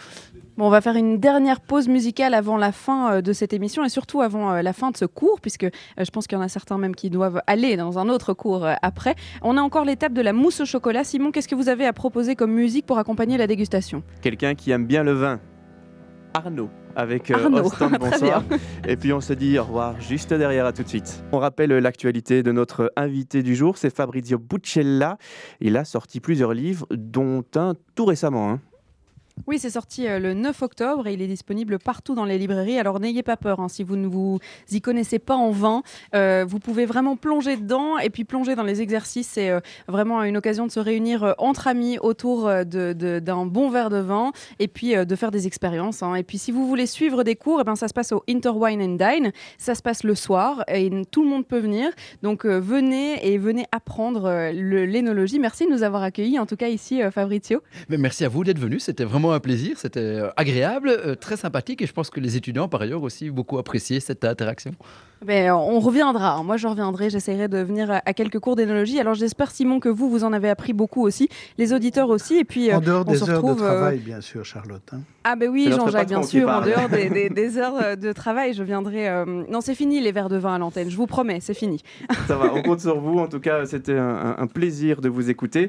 Bon, 0.60 0.66
on 0.66 0.70
va 0.70 0.82
faire 0.82 0.96
une 0.96 1.16
dernière 1.18 1.58
pause 1.58 1.88
musicale 1.88 2.34
avant 2.34 2.58
la 2.58 2.70
fin 2.70 3.14
euh, 3.14 3.20
de 3.22 3.32
cette 3.32 3.54
émission 3.54 3.82
et 3.82 3.88
surtout 3.88 4.20
avant 4.20 4.52
euh, 4.52 4.60
la 4.60 4.74
fin 4.74 4.90
de 4.90 4.96
ce 4.98 5.06
cours, 5.06 5.40
puisque 5.40 5.64
euh, 5.64 5.70
je 5.96 6.10
pense 6.10 6.26
qu'il 6.26 6.36
y 6.36 6.38
en 6.38 6.44
a 6.44 6.50
certains 6.50 6.76
même 6.76 6.94
qui 6.94 7.08
doivent 7.08 7.40
aller 7.46 7.78
dans 7.78 7.98
un 7.98 8.10
autre 8.10 8.34
cours 8.34 8.68
après. 8.82 9.14
On 9.40 9.56
a 9.56 9.62
encore 9.62 9.86
l'étape 9.86 10.12
de 10.12 10.20
la 10.20 10.34
mousse 10.34 10.60
au 10.60 10.66
chocolat. 10.66 11.02
Simon, 11.02 11.30
qu'est-ce 11.30 11.48
que 11.48 11.54
vous 11.54 11.70
avez 11.70 11.86
à 11.86 11.94
proposer 11.94 12.36
comme 12.36 12.52
musique 12.52 12.84
pour 12.84 12.98
accompagner 12.98 13.38
la 13.38 13.46
dégustation? 13.46 14.02
Quelqu'un 14.20 14.54
qui 14.54 14.70
aime 14.70 14.84
bien 14.84 15.02
le 15.02 15.12
vin. 15.12 15.40
Arnaud, 16.34 16.68
avec 16.94 17.30
euh, 17.30 17.60
très 17.70 17.88
bonsoir. 17.98 18.44
Et 18.86 18.96
puis 18.96 19.14
on 19.14 19.22
se 19.22 19.32
dit 19.32 19.58
au 19.58 19.64
revoir 19.64 19.98
juste 19.98 20.34
derrière, 20.34 20.66
à 20.66 20.74
tout 20.74 20.82
de 20.82 20.88
suite. 20.88 21.24
On 21.32 21.38
rappelle 21.38 21.70
l'actualité 21.70 22.42
de 22.42 22.52
notre 22.52 22.92
invité 22.96 23.42
du 23.42 23.56
jour, 23.56 23.78
c'est 23.78 23.88
Fabrizio 23.88 24.38
Buccella. 24.38 25.16
Il 25.62 25.78
a 25.78 25.86
sorti 25.86 26.20
plusieurs 26.20 26.52
livres, 26.52 26.86
dont 26.90 27.44
un 27.56 27.76
tout 27.94 28.04
récemment. 28.04 28.50
hein. 28.50 28.60
Oui, 29.46 29.58
c'est 29.58 29.70
sorti 29.70 30.06
euh, 30.06 30.18
le 30.18 30.34
9 30.34 30.62
octobre 30.62 31.06
et 31.06 31.14
il 31.14 31.22
est 31.22 31.26
disponible 31.26 31.78
partout 31.78 32.14
dans 32.14 32.24
les 32.24 32.38
librairies. 32.38 32.78
Alors 32.78 33.00
n'ayez 33.00 33.22
pas 33.22 33.36
peur, 33.36 33.60
hein, 33.60 33.68
si 33.68 33.82
vous 33.82 33.96
ne 33.96 34.06
vous 34.06 34.38
y 34.70 34.80
connaissez 34.80 35.18
pas 35.18 35.34
en 35.34 35.50
vin, 35.50 35.82
euh, 36.14 36.44
vous 36.46 36.58
pouvez 36.58 36.86
vraiment 36.86 37.16
plonger 37.16 37.56
dedans 37.56 37.98
et 37.98 38.10
puis 38.10 38.24
plonger 38.24 38.54
dans 38.54 38.62
les 38.62 38.82
exercices. 38.82 39.28
C'est 39.28 39.50
euh, 39.50 39.60
vraiment 39.88 40.22
une 40.22 40.36
occasion 40.36 40.66
de 40.66 40.72
se 40.72 40.80
réunir 40.80 41.34
entre 41.38 41.68
amis 41.68 41.98
autour 41.98 42.50
d'un 42.64 43.46
bon 43.46 43.70
verre 43.70 43.90
de 43.90 43.98
vin 43.98 44.32
et 44.58 44.68
puis 44.68 44.94
de 44.94 45.16
faire 45.16 45.30
des 45.30 45.46
expériences. 45.46 46.02
hein. 46.02 46.14
Et 46.14 46.22
puis 46.22 46.38
si 46.38 46.52
vous 46.52 46.66
voulez 46.66 46.86
suivre 46.86 47.24
des 47.24 47.36
cours, 47.36 47.60
eh 47.60 47.64
ben, 47.64 47.76
ça 47.76 47.88
se 47.88 47.94
passe 47.94 48.12
au 48.12 48.22
Interwine 48.28 48.82
and 48.82 48.96
Dine. 48.96 49.32
Ça 49.58 49.74
se 49.74 49.82
passe 49.82 50.04
le 50.04 50.14
soir 50.14 50.64
et 50.68 50.90
tout 51.10 51.22
le 51.22 51.28
monde 51.28 51.46
peut 51.46 51.58
venir. 51.58 51.90
Donc 52.22 52.44
venez 52.44 53.26
et 53.26 53.38
venez 53.38 53.66
apprendre 53.72 54.50
l'énologie. 54.52 55.38
Merci 55.38 55.66
de 55.66 55.70
nous 55.70 55.82
avoir 55.82 56.02
accueillis, 56.02 56.38
en 56.38 56.46
tout 56.46 56.56
cas 56.56 56.68
ici, 56.68 57.00
Fabrizio. 57.10 57.62
Mais 57.88 57.96
merci 57.96 58.24
à 58.24 58.28
vous 58.28 58.44
d'être 58.44 58.58
venu. 58.58 58.78
C'était 58.80 59.04
vraiment 59.04 59.29
un 59.32 59.40
plaisir. 59.40 59.76
C'était 59.78 60.00
euh, 60.00 60.28
agréable, 60.36 60.88
euh, 60.90 61.14
très 61.14 61.36
sympathique. 61.36 61.82
Et 61.82 61.86
je 61.86 61.92
pense 61.92 62.10
que 62.10 62.20
les 62.20 62.36
étudiants, 62.36 62.68
par 62.68 62.82
ailleurs, 62.82 63.02
aussi 63.02 63.30
beaucoup 63.30 63.58
apprécié 63.58 64.00
cette 64.00 64.24
interaction. 64.24 64.72
Ben, 65.24 65.50
on 65.52 65.80
reviendra. 65.80 66.32
hein. 66.36 66.42
Moi, 66.44 66.56
je 66.56 66.66
reviendrai. 66.66 67.10
J'essaierai 67.10 67.46
de 67.48 67.58
venir 67.58 67.90
à 67.90 68.12
quelques 68.14 68.38
cours 68.38 68.56
d'énologie. 68.56 68.98
Alors, 68.98 69.12
j'espère, 69.14 69.50
Simon, 69.50 69.78
que 69.78 69.90
vous, 69.90 70.08
vous 70.08 70.24
en 70.24 70.32
avez 70.32 70.48
appris 70.48 70.72
beaucoup 70.72 71.02
aussi. 71.02 71.28
Les 71.58 71.74
auditeurs 71.74 72.08
aussi. 72.08 72.38
Et 72.38 72.44
puis, 72.44 72.70
euh, 72.72 72.76
En 72.78 72.80
dehors 72.80 73.04
on 73.06 73.10
des 73.12 73.18
se 73.18 73.24
heures 73.24 73.42
de 73.42 73.48
retrouve, 73.48 73.58
travail, 73.58 73.98
bien 73.98 74.22
sûr, 74.22 74.46
Charlotte. 74.46 74.80
hein. 74.94 75.00
Ah, 75.24 75.36
ben 75.36 75.50
oui, 75.50 75.70
Jean-Jacques, 75.70 76.08
bien 76.08 76.22
sûr. 76.22 76.48
En 76.48 76.62
dehors 76.62 76.88
des, 76.88 77.10
des- 77.10 77.28
des 77.28 77.58
heures 77.58 77.98
de 77.98 78.12
travail, 78.12 78.54
je 78.54 78.62
viendrai. 78.62 79.10
euh, 79.10 79.26
Non, 79.50 79.60
c'est 79.60 79.74
fini 79.74 80.00
les 80.00 80.10
verres 80.12 80.30
de 80.30 80.38
vin 80.38 80.54
à 80.54 80.58
l'antenne. 80.58 80.88
Je 80.88 80.96
vous 80.96 81.06
promets, 81.06 81.40
c'est 81.40 81.52
fini. 81.52 81.82
Ça 82.26 82.36
va, 82.38 82.54
on 82.54 82.62
compte 82.62 82.80
sur 82.80 82.98
vous. 83.02 83.18
En 83.18 83.26
tout 83.28 83.40
cas, 83.40 83.66
c'était 83.66 83.98
un 83.98 84.46
plaisir 84.46 85.02
de 85.02 85.10
vous 85.10 85.28
écouter. 85.28 85.68